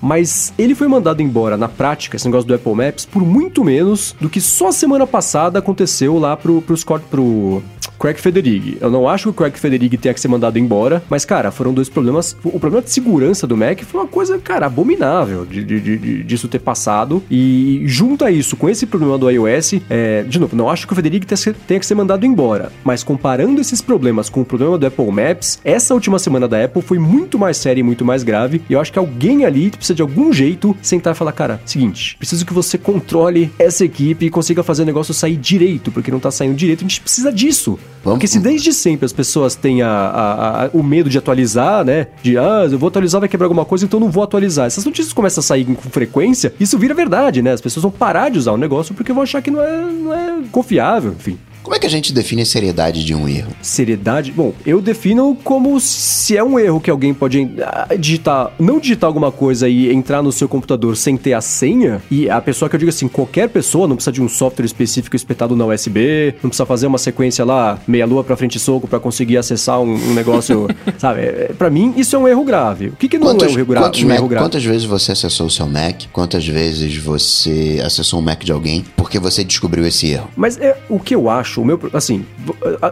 Mas 0.01 0.53
ele 0.59 0.75
foi 0.75 0.89
mandado 0.89 1.23
embora 1.23 1.57
na 1.57 1.69
prática, 1.69 2.17
esse 2.17 2.27
negócio 2.27 2.47
do 2.47 2.55
Apple 2.55 2.75
Maps, 2.75 3.05
por 3.05 3.23
muito 3.23 3.65
menos 3.65 4.15
do 4.21 4.29
que 4.29 4.41
só 4.41 4.71
semana 4.71 5.07
passada 5.07 5.59
aconteceu 5.59 6.19
lá 6.19 6.37
pro, 6.37 6.63
pro 6.63 6.77
Scott, 6.77 7.05
pro 7.11 7.63
Craig 7.99 8.19
Federighi. 8.19 8.79
Eu 8.81 8.91
não 8.91 9.09
acho 9.09 9.25
que 9.25 9.29
o 9.31 9.33
Craig 9.33 9.59
Federighi 9.59 9.97
tenha 9.97 10.15
que 10.15 10.21
ser 10.21 10.29
mandado 10.29 10.59
embora, 10.59 11.03
mas, 11.11 11.25
cara, 11.25 11.51
foram 11.51 11.75
dois 11.75 11.89
problemas. 11.89 12.37
O 12.45 12.59
problema 12.59 12.83
de 12.83 12.91
segurança 12.91 13.47
do 13.47 13.57
Mac 13.57 13.81
foi 13.83 14.01
uma 14.01 14.07
coisa, 14.07 14.39
cara, 14.39 14.67
abominável 14.67 15.45
de, 15.45 15.65
de, 15.65 15.81
de, 15.81 16.25
disso 16.25 16.49
ter 16.49 16.61
passado. 16.61 17.23
E 17.31 17.83
junta 17.87 18.31
isso 18.31 18.57
com 18.57 18.69
esse 18.69 18.87
problema 18.87 19.19
do 19.19 19.29
iOS, 19.29 19.75
é, 19.91 20.23
de 20.23 20.39
novo, 20.39 20.55
não 20.55 20.71
acho 20.71 20.87
que 20.87 20.93
o 20.93 20.97
Federighi 20.97 21.27
tenha 21.67 21.81
que 21.81 21.87
ser 21.87 21.95
mandado 21.95 22.25
embora, 22.25 22.71
mas 22.85 23.03
comparando 23.03 23.61
esses 23.61 23.81
problemas 23.81 24.29
com 24.29 24.41
o 24.41 24.45
problema 24.45 24.79
do 24.79 24.87
Apple 24.87 25.11
Maps, 25.11 25.59
essa 25.65 25.93
última 25.93 26.19
semana 26.19 26.47
da 26.47 26.65
Apple 26.65 26.83
foi 26.83 26.99
muito 26.99 27.39
mais 27.39 27.57
séria 27.57 27.81
e 27.81 27.83
muito 27.83 28.05
mais 28.05 28.23
grave. 28.23 28.63
E 28.69 28.73
eu 28.73 28.81
acho 28.81 28.93
que 28.93 28.99
alguém 28.99 29.45
ali 29.45 29.71
precisa 29.89 29.95
de 29.95 30.03
algum 30.03 30.33
jeito 30.33 30.77
sentar 30.83 31.15
e 31.15 31.17
falar, 31.17 31.33
cara, 31.33 31.61
seguinte, 31.65 32.17
preciso 32.17 32.45
que 32.45 32.53
você 32.53 32.77
controle 32.77 33.51
essa 33.59 33.85
equipe 33.85 34.27
e 34.27 34.31
consiga 34.31 34.63
fazer 34.63 34.83
o 34.83 34.87
negócio 34.87 35.15
sair 35.15 35.37
direito, 35.37 35.91
porque 35.91 36.11
não 36.11 36.21
tá 36.21 36.31
saindo 36.31 36.55
direito, 36.55 36.81
a 36.81 36.89
gente 36.89 37.01
precisa 37.01 37.33
disso. 37.33 37.79
Porque 38.03 38.27
se 38.27 38.39
desde 38.39 38.73
sempre 38.73 39.05
as 39.05 39.13
pessoas 39.13 39.55
têm 39.55 39.83
a, 39.83 39.89
a, 39.89 40.65
a, 40.65 40.71
o 40.73 40.83
medo 40.83 41.11
de 41.11 41.19
atualizar, 41.19 41.85
né? 41.85 42.09
De, 42.23 42.39
ah, 42.39 42.67
eu 42.71 42.79
vou 42.79 42.89
atualizar, 42.89 43.21
vai 43.21 43.29
quebrar 43.29 43.47
alguma 43.47 43.65
coisa, 43.65 43.85
então 43.85 44.01
não 44.01 44.11
vou 44.11 44.23
atualizar. 44.23 44.67
Essas 44.67 44.85
notícias 44.85 45.13
começam 45.13 45.41
a 45.41 45.45
sair 45.45 45.65
com 45.65 45.91
frequência, 45.91 46.53
isso 46.59 46.79
vira 46.79 46.95
verdade, 46.95 47.43
né? 47.43 47.53
As 47.53 47.61
pessoas 47.61 47.83
vão 47.83 47.91
parar 47.91 48.31
de 48.31 48.39
usar 48.39 48.53
o 48.53 48.57
negócio 48.57 48.95
porque 48.95 49.13
vão 49.13 49.23
achar 49.23 49.43
que 49.43 49.51
não 49.51 49.63
é, 49.63 49.83
não 49.83 50.15
é 50.15 50.43
confiável, 50.51 51.15
enfim. 51.19 51.39
Como 51.69 51.77
é 51.77 51.79
que 51.79 51.87
a 51.87 51.91
gente 51.91 52.15
define 52.15 52.41
a 52.41 52.47
seriedade 52.47 53.05
de 53.05 53.15
um 53.15 53.29
erro? 53.29 53.53
Seriedade? 53.61 54.33
Bom, 54.33 54.55
eu 54.65 54.81
defino 54.81 55.37
como 55.45 55.79
se 55.79 56.35
é 56.35 56.43
um 56.43 56.59
erro 56.59 56.81
que 56.81 56.91
alguém 56.91 57.13
pode 57.13 57.47
ah, 57.63 57.89
digitar, 57.95 58.53
não 58.59 58.81
digitar 58.81 59.07
alguma 59.07 59.31
coisa 59.31 59.69
e 59.69 59.93
entrar 59.93 60.23
no 60.23 60.33
seu 60.33 60.49
computador 60.49 60.97
sem 60.97 61.15
ter 61.15 61.35
a 61.35 61.43
senha. 61.43 62.01
E 62.11 62.31
a 62.31 62.41
pessoa 62.41 62.71
que 62.71 62.77
eu 62.77 62.79
digo 62.79 62.89
assim, 62.89 63.07
qualquer 63.07 63.51
pessoa, 63.51 63.87
não 63.87 63.97
precisa 63.97 64.13
de 64.13 64.23
um 64.23 64.31
software 64.31 64.65
específico 64.65 65.15
espetado 65.15 65.55
na 65.55 65.67
USB, 65.67 66.37
não 66.43 66.49
precisa 66.49 66.65
fazer 66.65 66.87
uma 66.87 66.97
sequência 66.97 67.45
lá, 67.45 67.79
meia 67.87 68.07
lua 68.07 68.25
pra 68.25 68.35
frente 68.35 68.55
e 68.55 68.59
soco 68.59 68.89
para 68.89 68.99
conseguir 68.99 69.37
acessar 69.37 69.79
um, 69.79 69.93
um 69.93 70.15
negócio, 70.15 70.69
sabe? 70.97 71.21
É, 71.21 71.53
para 71.53 71.69
mim, 71.69 71.93
isso 71.99 72.17
é 72.17 72.19
um 72.19 72.27
erro 72.27 72.45
grave. 72.45 72.87
O 72.87 72.97
que, 72.97 73.11
que 73.11 73.19
não 73.19 73.29
é 73.29 73.35
um 73.35 73.45
erro, 73.45 73.67
gra 73.67 73.81
um 73.81 73.83
Mac, 73.83 73.99
erro 73.99 74.29
grave? 74.29 74.47
Quantas 74.47 74.65
vezes 74.65 74.85
você 74.87 75.13
acessou 75.13 75.49
o 75.49 75.51
seu 75.51 75.67
Mac? 75.67 76.05
Quantas 76.15 76.49
vezes 76.49 76.97
você 76.97 77.79
acessou 77.85 78.21
um 78.21 78.23
Mac 78.23 78.43
de 78.43 78.53
alguém 78.53 78.87
porque 78.97 79.19
você 79.19 79.45
descobriu 79.45 79.87
esse 79.87 80.07
erro? 80.07 80.31
Mas 80.35 80.57
é 80.57 80.75
o 80.89 80.99
que 80.99 81.15
eu 81.15 81.29
acho, 81.29 81.58
o 81.63 81.65
meu, 81.65 81.79
assim, 81.93 82.25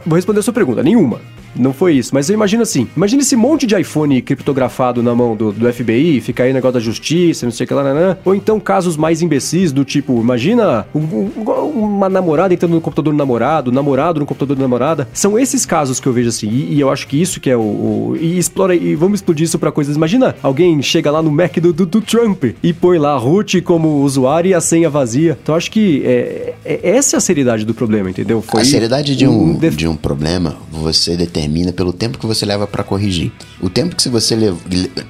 vou 0.05 0.17
responder 0.17 0.41
a 0.41 0.43
sua 0.43 0.53
pergunta, 0.53 0.83
nenhuma. 0.83 1.21
Não 1.59 1.73
foi 1.73 1.95
isso. 1.95 2.15
Mas 2.15 2.29
eu 2.29 2.35
imagino 2.35 2.63
assim: 2.63 2.89
imagina 2.97 3.23
esse 3.23 3.37
monte 3.37 3.67
de 3.67 3.79
iPhone 3.79 4.21
criptografado 4.23 5.03
na 5.03 5.15
mão 5.15 5.37
do, 5.37 5.53
do 5.53 5.73
FBI, 5.73 6.21
fica 6.21 6.43
aí 6.43 6.53
negócio 6.53 6.75
da 6.75 6.81
justiça, 6.81 7.47
não 7.47 7.53
sei 7.53 7.65
o 7.65 7.69
que 7.69 7.75
lá, 7.75 7.83
nanã. 7.83 8.17
Ou 8.25 8.35
então 8.35 8.59
casos 8.61 8.97
mais 8.97 9.23
imbecis 9.23 9.73
do 9.73 9.85
tipo: 9.85 10.21
imagina 10.21 10.87
um, 10.95 11.01
um, 11.01 11.71
uma 11.71 12.09
namorada 12.09 12.53
entrando 12.53 12.75
no 12.75 12.81
computador 12.81 13.13
do 13.13 13.17
namorado, 13.17 13.73
namorado 13.73 14.21
no 14.21 14.27
computador 14.27 14.57
da 14.57 14.63
namorada. 14.63 15.09
São 15.13 15.39
esses 15.39 15.65
casos 15.65 16.01
que 16.01 16.07
eu 16.07 16.13
vejo 16.13 16.29
assim. 16.29 16.49
E, 16.49 16.75
e 16.75 16.81
eu 16.81 16.91
acho 16.91 17.07
que 17.07 17.21
isso 17.21 17.41
que 17.41 17.51
é 17.51 17.57
o. 17.57 17.61
o 17.61 18.17
e 18.21 18.39
explora. 18.39 18.75
E 18.75 18.95
vamos 18.95 19.21
explodir 19.21 19.45
isso 19.45 19.59
pra 19.59 19.73
coisas. 19.73 19.97
Imagina 19.97 20.35
alguém 20.43 20.81
chega 20.83 21.11
lá 21.11 21.23
no 21.23 21.31
Mac 21.31 21.59
do, 21.59 21.73
do, 21.73 21.87
do 21.87 22.01
Trump 22.01 22.45
e 22.63 22.73
põe 22.73 22.99
lá 22.99 23.17
root 23.17 23.61
como 23.63 24.03
usuário 24.03 24.51
e 24.51 24.55
a 24.55 24.61
senha 24.61 24.91
vazia. 24.91 25.39
Então 25.43 25.55
eu 25.55 25.57
acho 25.57 25.71
que 25.71 26.03
é, 26.05 26.55
é, 26.65 26.91
essa 26.91 27.17
é 27.17 27.19
a 27.19 27.21
seriedade 27.21 27.65
do 27.65 27.75
problema, 27.75 28.11
entendeu? 28.11 28.43
Foi 28.43 28.63
a 28.63 28.65
seriedade 28.65 29.17
de 29.17 29.27
um, 29.27 29.51
um 29.51 29.55
def... 29.55 29.77
de 29.77 29.89
um 29.89 29.97
problema, 29.97 30.57
você 30.71 31.17
determina 31.17 31.46
determina 31.47 31.73
pelo 31.73 31.93
tempo 31.93 32.19
que 32.19 32.27
você 32.27 32.45
leva 32.45 32.67
para 32.67 32.83
corrigir. 32.83 33.33
O 33.61 33.71
tempo 33.71 33.97
que 33.97 34.09
você 34.09 34.37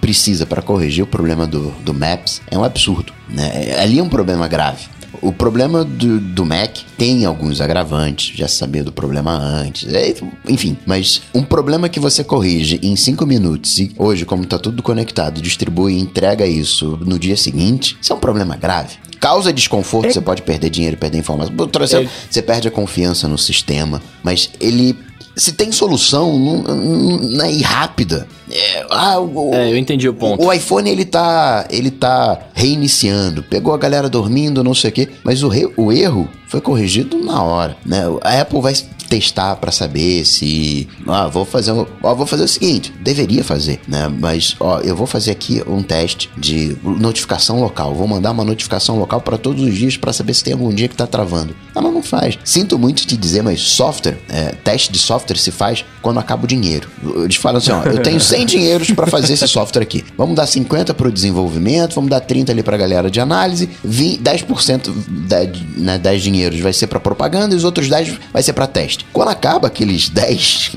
precisa 0.00 0.46
para 0.46 0.62
corrigir 0.62 1.02
o 1.02 1.06
problema 1.06 1.46
do, 1.46 1.70
do 1.82 1.92
Maps 1.92 2.40
é 2.50 2.56
um 2.56 2.64
absurdo. 2.64 3.12
Né? 3.28 3.76
Ali 3.80 3.98
é 3.98 4.02
um 4.02 4.08
problema 4.08 4.46
grave. 4.46 4.84
O 5.22 5.32
problema 5.32 5.82
do, 5.82 6.20
do, 6.20 6.44
Mac 6.44 6.76
tem 6.98 7.24
alguns 7.24 7.62
agravantes, 7.62 8.36
já 8.36 8.46
sabia 8.46 8.84
do 8.84 8.92
problema 8.92 9.32
antes, 9.32 9.92
é, 9.92 10.14
enfim. 10.46 10.76
Mas 10.84 11.22
um 11.34 11.42
problema 11.42 11.88
que 11.88 11.98
você 11.98 12.22
corrige 12.22 12.78
em 12.82 12.94
5 12.94 13.24
minutos 13.24 13.78
e 13.78 13.92
hoje, 13.96 14.26
como 14.26 14.42
está 14.42 14.58
tudo 14.58 14.82
conectado, 14.82 15.40
distribui 15.40 15.94
e 15.94 16.00
entrega 16.00 16.46
isso 16.46 16.98
no 17.02 17.18
dia 17.18 17.36
seguinte, 17.36 17.96
isso 18.00 18.12
é 18.12 18.16
um 18.16 18.20
problema 18.20 18.56
grave. 18.56 18.96
Causa 19.18 19.50
desconforto, 19.54 20.08
é... 20.08 20.12
você 20.12 20.20
pode 20.20 20.42
perder 20.42 20.68
dinheiro, 20.68 20.98
perder 20.98 21.18
informação. 21.18 21.54
Você, 21.56 21.96
é... 21.96 22.08
você 22.30 22.42
perde 22.42 22.68
a 22.68 22.70
confiança 22.70 23.26
no 23.26 23.38
sistema, 23.38 24.02
mas 24.22 24.50
ele 24.60 24.94
se 25.36 25.52
tem 25.52 25.70
solução, 25.70 26.38
não, 26.38 26.62
não 26.62 27.44
é 27.44 27.52
rápida. 27.60 28.26
É, 28.50 28.86
ah, 28.90 29.20
o, 29.20 29.52
é, 29.52 29.70
eu 29.70 29.76
entendi 29.76 30.08
o 30.08 30.14
ponto. 30.14 30.42
O, 30.42 30.46
o, 30.46 30.52
iPhone 30.52 30.88
ele 30.88 31.04
tá, 31.04 31.66
ele 31.68 31.90
tá 31.90 32.38
reiniciando, 32.54 33.42
pegou 33.42 33.74
a 33.74 33.78
galera 33.78 34.08
dormindo, 34.08 34.64
não 34.64 34.74
sei 34.74 34.90
o 34.90 34.92
quê, 34.92 35.08
mas 35.22 35.42
o, 35.42 35.48
re, 35.48 35.68
o 35.76 35.92
erro 35.92 36.28
foi 36.48 36.60
corrigido 36.60 37.18
na 37.22 37.42
hora, 37.42 37.76
né? 37.84 38.02
A 38.22 38.40
Apple 38.40 38.60
vai 38.60 38.72
testar 39.06 39.56
para 39.56 39.72
saber 39.72 40.24
se, 40.24 40.88
ah, 41.06 41.28
vou 41.28 41.44
fazer, 41.44 41.72
ó, 42.02 42.14
vou 42.14 42.26
fazer 42.26 42.44
o 42.44 42.48
seguinte, 42.48 42.92
deveria 43.00 43.44
fazer, 43.44 43.80
né? 43.86 44.08
Mas, 44.08 44.56
ó, 44.60 44.80
eu 44.80 44.96
vou 44.96 45.06
fazer 45.06 45.30
aqui 45.30 45.62
um 45.66 45.82
teste 45.82 46.30
de 46.36 46.76
notificação 46.82 47.60
local, 47.60 47.94
vou 47.94 48.06
mandar 48.06 48.32
uma 48.32 48.44
notificação 48.44 48.98
local 48.98 49.20
para 49.20 49.38
todos 49.38 49.62
os 49.62 49.74
dias 49.74 49.96
para 49.96 50.12
saber 50.12 50.34
se 50.34 50.44
tem 50.44 50.52
algum 50.52 50.72
dia 50.72 50.88
que 50.88 50.96
tá 50.96 51.06
travando. 51.06 51.54
Ela 51.74 51.90
não 51.90 52.02
faz. 52.02 52.38
Sinto 52.44 52.78
muito 52.78 53.06
te 53.06 53.16
dizer, 53.16 53.42
mas 53.42 53.60
software, 53.60 54.18
é, 54.28 54.52
teste 54.52 54.92
de 54.92 54.98
software 54.98 55.36
se 55.36 55.50
faz 55.50 55.84
quando 56.00 56.18
acaba 56.18 56.44
o 56.44 56.46
dinheiro. 56.46 56.88
Eles 57.16 57.36
falam 57.36 57.58
assim, 57.58 57.72
ó, 57.72 57.82
eu 57.84 58.02
tenho 58.02 58.20
100 58.20 58.46
dinheiros 58.46 58.90
para 58.90 59.06
fazer 59.06 59.32
esse 59.32 59.46
software 59.48 59.82
aqui. 59.82 60.04
Vamos 60.16 60.36
dar 60.36 60.46
50 60.46 60.94
para 60.94 61.08
o 61.08 61.12
desenvolvimento, 61.12 61.94
vamos 61.94 62.10
dar 62.10 62.20
30 62.20 62.52
ali 62.52 62.62
para 62.62 62.76
a 62.76 62.78
galera 62.78 63.10
de 63.10 63.20
análise, 63.20 63.68
20, 63.84 64.22
10% 64.22 64.92
da, 65.08 65.38
né, 65.76 65.98
10 65.98 66.22
dinheiros 66.22 66.60
vai 66.60 66.72
ser 66.72 66.86
para 66.86 67.00
propaganda 67.00 67.54
e 67.54 67.58
os 67.58 67.64
outros 67.64 67.88
10 67.88 68.18
vai 68.32 68.42
ser 68.42 68.52
para 68.52 68.66
teste. 68.66 68.95
Quando 69.12 69.28
acaba 69.28 69.68
aqueles 69.68 70.08
10 70.10 70.72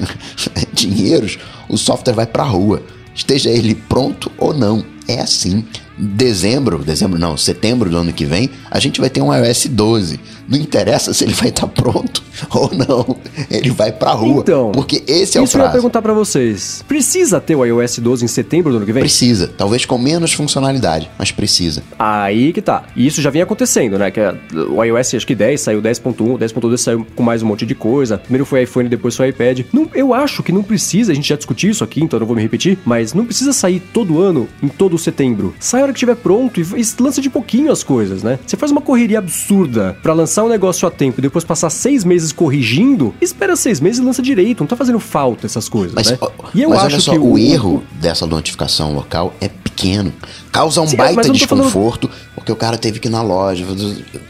dinheiros, 0.74 1.38
o 1.68 1.78
software 1.78 2.14
vai 2.14 2.26
para 2.26 2.44
a 2.44 2.48
rua 2.48 2.84
esteja 3.20 3.50
ele 3.50 3.76
pronto 3.76 4.32
ou 4.38 4.54
não. 4.54 4.84
É 5.08 5.20
assim. 5.20 5.66
Dezembro, 6.00 6.80
dezembro 6.80 7.20
não, 7.20 7.36
setembro 7.36 7.90
do 7.90 7.98
ano 7.98 8.14
que 8.14 8.24
vem, 8.26 8.50
a 8.72 8.80
gente 8.80 9.02
vai 9.02 9.10
ter 9.10 9.22
um 9.22 9.34
iOS 9.36 9.66
12. 9.68 10.20
Não 10.48 10.58
interessa 10.58 11.14
se 11.14 11.24
ele 11.26 11.34
vai 11.34 11.50
estar 11.50 11.68
pronto 11.68 12.24
ou 12.50 12.72
não, 12.74 13.18
ele 13.52 13.70
vai 13.70 13.92
pra 13.92 14.12
rua. 14.14 14.40
Então, 14.40 14.72
porque 14.72 15.04
esse 15.06 15.38
é 15.38 15.42
o 15.42 15.44
Isso 15.44 15.58
eu 15.58 15.60
ia 15.60 15.64
prazo. 15.66 15.72
perguntar 15.74 16.02
pra 16.02 16.14
vocês. 16.14 16.84
Precisa 16.88 17.40
ter 17.42 17.56
o 17.56 17.64
iOS 17.66 18.00
12 18.00 18.26
em 18.26 18.28
setembro 18.28 18.72
do 18.72 18.78
ano 18.78 18.86
que 18.86 18.94
vem? 18.94 19.04
Precisa, 19.04 19.48
talvez 19.56 19.86
com 19.86 19.98
menos 19.98 20.34
funcionalidade, 20.34 21.10
mas 21.20 21.32
precisa. 21.32 21.84
Aí 22.00 22.52
que 22.54 22.62
tá. 22.62 22.84
E 22.96 23.06
isso 23.06 23.22
já 23.22 23.30
vinha 23.30 23.44
acontecendo, 23.44 24.00
né? 24.00 24.10
Que 24.10 24.22
a- 24.22 24.34
o 24.72 24.84
iOS 24.84 25.14
acho 25.16 25.28
que 25.28 25.36
10 25.36 25.62
saiu 25.62 25.82
10.1, 25.82 26.38
10.2 26.38 26.78
saiu 26.82 27.06
com 27.16 27.22
mais 27.22 27.44
um 27.44 27.46
monte 27.48 27.66
de 27.66 27.76
coisa. 27.76 28.18
Primeiro 28.18 28.46
foi 28.46 28.64
iPhone, 28.64 28.90
depois 28.90 29.16
foi 29.16 29.30
iPad. 29.30 29.62
Não, 29.74 29.88
eu 29.94 30.14
acho 30.14 30.42
que 30.42 30.52
não 30.52 30.64
precisa, 30.64 31.12
a 31.12 31.16
gente 31.16 31.28
já 31.30 31.36
discutiu 31.36 31.70
isso 31.70 31.84
aqui, 31.84 32.02
então 32.02 32.18
eu 32.18 32.22
não 32.22 32.28
vou 32.28 32.36
me 32.36 32.42
repetir, 32.42 32.80
mas 32.86 33.14
não 33.14 33.26
precisa 33.26 33.54
sair 33.54 33.80
todo 33.94 34.20
ano, 34.22 34.48
em 34.64 34.68
todo 34.70 34.98
setembro. 34.98 35.54
Sai 35.60 35.84
a 35.84 35.89
hora 35.90 35.94
que 35.94 35.98
estiver 35.98 36.16
pronto 36.16 36.60
e, 36.60 36.64
e 36.64 37.02
lança 37.02 37.22
de 37.22 37.30
pouquinho 37.30 37.72
as 37.72 37.84
coisas, 37.84 38.24
né? 38.24 38.40
Você 38.46 38.56
faz 38.56 38.72
uma 38.72 38.82
correria 38.82 39.20
absurda 39.20 39.98
pra 40.02 40.14
lançar 40.14 40.44
um 40.44 40.50
negócio 40.50 40.88
a 40.88 40.92
tempo 40.92 41.20
e 41.20 41.22
depois 41.22 41.44
passar 41.44 41.70
seis 41.70 42.04
meses 42.04 42.32
corrigindo, 42.32 43.14
espera 43.22 43.56
seis 43.56 43.80
meses 43.80 44.00
e 44.00 44.04
lança 44.04 44.22
direito. 44.22 44.62
Não 44.62 44.68
tá 44.68 44.76
fazendo 44.76 45.00
falta 45.00 45.46
essas 45.46 45.68
coisas, 45.68 45.94
Mas, 45.94 46.12
né? 46.12 46.18
ó, 46.22 46.30
E 46.54 46.62
eu 46.62 46.74
acho 46.74 47.02
só, 47.02 47.12
que 47.12 47.18
o, 47.18 47.38
erro 47.38 47.84
dessa 47.94 48.26
notificação 48.26 48.94
local 48.94 49.34
é 49.42 49.48
pequeno. 49.80 50.14
Causa 50.52 50.82
um 50.82 50.88
Sim, 50.88 50.98
baita 50.98 51.16
tô 51.16 51.22
falando- 51.24 51.38
desconforto, 51.38 52.10
porque 52.36 52.52
o 52.52 52.56
cara 52.56 52.78
teve 52.78 53.00
que 53.00 53.08
ir 53.08 53.12
na 53.12 53.22
loja. 53.22 53.66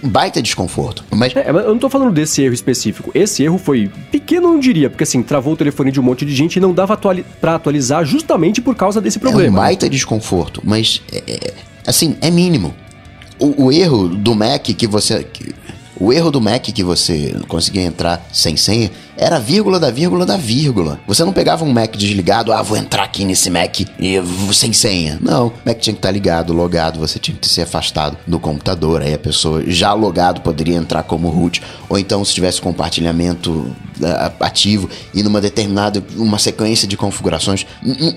Um 0.03 0.09
baita 0.09 0.41
desconforto. 0.41 1.03
Mas 1.11 1.35
É, 1.35 1.51
mas 1.51 1.63
eu 1.65 1.71
não 1.71 1.79
tô 1.79 1.89
falando 1.89 2.11
desse 2.11 2.41
erro 2.41 2.53
específico. 2.53 3.11
Esse 3.13 3.43
erro 3.43 3.57
foi 3.57 3.89
pequeno, 4.11 4.47
eu 4.47 4.53
não 4.53 4.59
diria, 4.59 4.89
porque 4.89 5.03
assim, 5.03 5.23
travou 5.23 5.53
o 5.53 5.57
telefone 5.57 5.91
de 5.91 5.99
um 5.99 6.03
monte 6.03 6.25
de 6.25 6.35
gente 6.35 6.57
e 6.57 6.59
não 6.59 6.73
dava 6.73 6.93
atuali 6.93 7.25
pra 7.41 7.55
atualizar 7.55 8.05
justamente 8.05 8.61
por 8.61 8.75
causa 8.75 9.01
desse 9.01 9.17
é 9.17 9.19
um 9.19 9.21
problema. 9.21 9.59
baita 9.61 9.89
desconforto. 9.89 10.61
Mas, 10.63 11.01
é- 11.11 11.23
é- 11.27 11.53
assim, 11.85 12.15
é 12.21 12.29
mínimo. 12.29 12.73
O, 13.39 13.65
o 13.65 13.71
erro 13.71 14.07
do 14.09 14.35
Mac 14.35 14.63
que 14.63 14.85
você. 14.87 15.23
que- 15.23 15.53
o 16.01 16.13
erro 16.13 16.31
do 16.31 16.39
Mac 16.39 16.61
que 16.63 16.83
você 16.83 17.35
conseguia 17.47 17.81
entrar 17.83 18.25
sem 18.31 18.55
senha 18.55 18.89
era 19.19 19.37
vírgula 19.39 19.79
da 19.79 19.91
vírgula 19.91 20.25
da 20.25 20.37
vírgula. 20.37 20.99
Você 21.05 21.23
não 21.25 21.33
pegava 21.33 21.65
um 21.65 21.71
Mac 21.71 21.95
desligado, 21.95 22.53
ah, 22.53 22.61
vou 22.61 22.77
entrar 22.77 23.03
aqui 23.03 23.25
nesse 23.25 23.49
Mac 23.49 23.81
e 23.81 24.21
sem 24.53 24.71
senha. 24.71 25.19
Não, 25.21 25.47
o 25.47 25.53
Mac 25.65 25.77
tinha 25.79 25.93
que 25.93 25.99
estar 25.99 26.11
ligado, 26.11 26.53
logado, 26.53 26.99
você 26.99 27.19
tinha 27.19 27.35
que 27.35 27.47
ser 27.47 27.63
afastado 27.63 28.17
do 28.25 28.39
computador. 28.39 29.01
Aí 29.01 29.13
a 29.13 29.19
pessoa 29.19 29.63
já 29.67 29.93
logado 29.93 30.41
poderia 30.41 30.77
entrar 30.77 31.03
como 31.03 31.29
root. 31.29 31.61
Ou 31.89 31.99
então, 31.99 32.23
se 32.23 32.33
tivesse 32.33 32.61
compartilhamento 32.61 33.75
ah, 34.01 34.31
ativo 34.39 34.89
e 35.13 35.21
numa 35.21 35.41
determinada, 35.41 36.03
uma 36.15 36.39
sequência 36.39 36.87
de 36.87 36.95
configurações. 36.95 37.65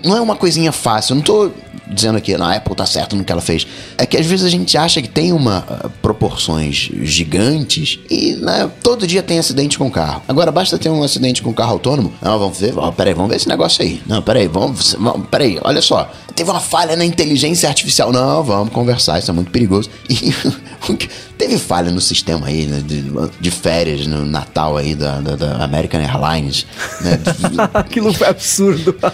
Não 0.05 0.17
é 0.17 0.21
uma 0.21 0.37
coisinha 0.37 0.71
fácil. 0.71 1.13
Eu 1.13 1.17
não 1.17 1.23
tô 1.23 1.51
dizendo 1.89 2.21
que 2.21 2.35
a 2.35 2.57
Apple 2.57 2.75
tá 2.75 2.87
certo 2.87 3.17
no 3.17 3.25
que 3.25 3.33
ela 3.33 3.41
fez. 3.41 3.67
É 3.99 4.07
que 4.07 4.17
às 4.17 4.27
vezes 4.27 4.47
a 4.47 4.49
gente 4.49 4.77
acha 4.79 5.03
que 5.03 5.09
tem 5.09 5.33
uma 5.33 5.65
ah, 5.69 5.89
proporções 6.01 6.91
gigantes 7.03 7.99
e 8.11 8.35
né, 8.35 8.71
todo 8.83 9.07
dia 9.07 9.23
tem 9.23 9.39
acidente 9.39 9.79
com 9.79 9.91
carro. 9.91 10.23
Agora 10.29 10.53
basta 10.53 10.79
ter 10.79 10.89
um 10.93 11.03
acidente 11.03 11.43
com 11.43 11.53
carro 11.53 11.73
autônomo. 11.73 12.13
Não, 12.21 12.39
vamos 12.39 12.59
ver, 12.59 12.75
ó, 12.77 12.91
peraí, 12.91 13.15
vamos 13.15 13.31
ver 13.31 13.37
esse 13.37 13.49
negócio 13.49 13.83
aí. 13.83 14.03
Não, 14.07 14.23
peraí, 14.23 14.47
vamos, 14.49 14.95
vamos 14.99 15.27
peraí, 15.29 15.59
olha 15.63 15.81
só. 15.83 16.11
Teve 16.35 16.51
uma 16.51 16.61
falha 16.61 16.97
na 16.97 17.05
inteligência 17.05 17.69
artificial. 17.69 18.11
Não, 18.13 18.43
vamos 18.43 18.73
conversar, 18.73 19.19
isso 19.19 19.31
é 19.31 19.35
muito 19.35 19.51
perigoso. 19.51 19.91
E 20.09 20.33
teve 21.37 21.59
falha 21.59 21.91
no 21.91 22.01
sistema 22.01 22.47
aí, 22.47 22.67
né, 22.67 22.83
de, 22.85 23.05
de 23.41 23.51
férias 23.51 24.07
no 24.07 24.25
Natal 24.25 24.77
aí 24.77 24.95
da, 24.95 25.21
da, 25.21 25.37
da 25.37 25.65
American 25.65 26.01
Airlines, 26.01 26.67
né? 27.01 27.19
Aquilo 27.75 28.13
foi 28.13 28.29
absurdo. 28.29 28.95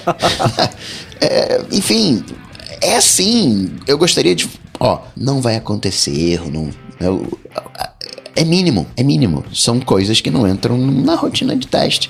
É, 1.20 1.60
enfim, 1.72 2.24
é 2.80 2.96
assim. 2.96 3.72
Eu 3.88 3.98
gostaria 3.98 4.36
de. 4.36 4.48
Ó, 4.78 5.00
não 5.16 5.40
vai 5.40 5.56
acontecer 5.56 6.12
erro, 6.16 6.48
não. 6.48 6.70
eu- 7.00 7.38
é 8.38 8.44
mínimo, 8.44 8.86
é 8.96 9.02
mínimo. 9.02 9.44
São 9.52 9.80
coisas 9.80 10.20
que 10.20 10.30
não 10.30 10.46
entram 10.46 10.78
na 10.78 11.16
rotina 11.16 11.56
de 11.56 11.66
teste. 11.66 12.08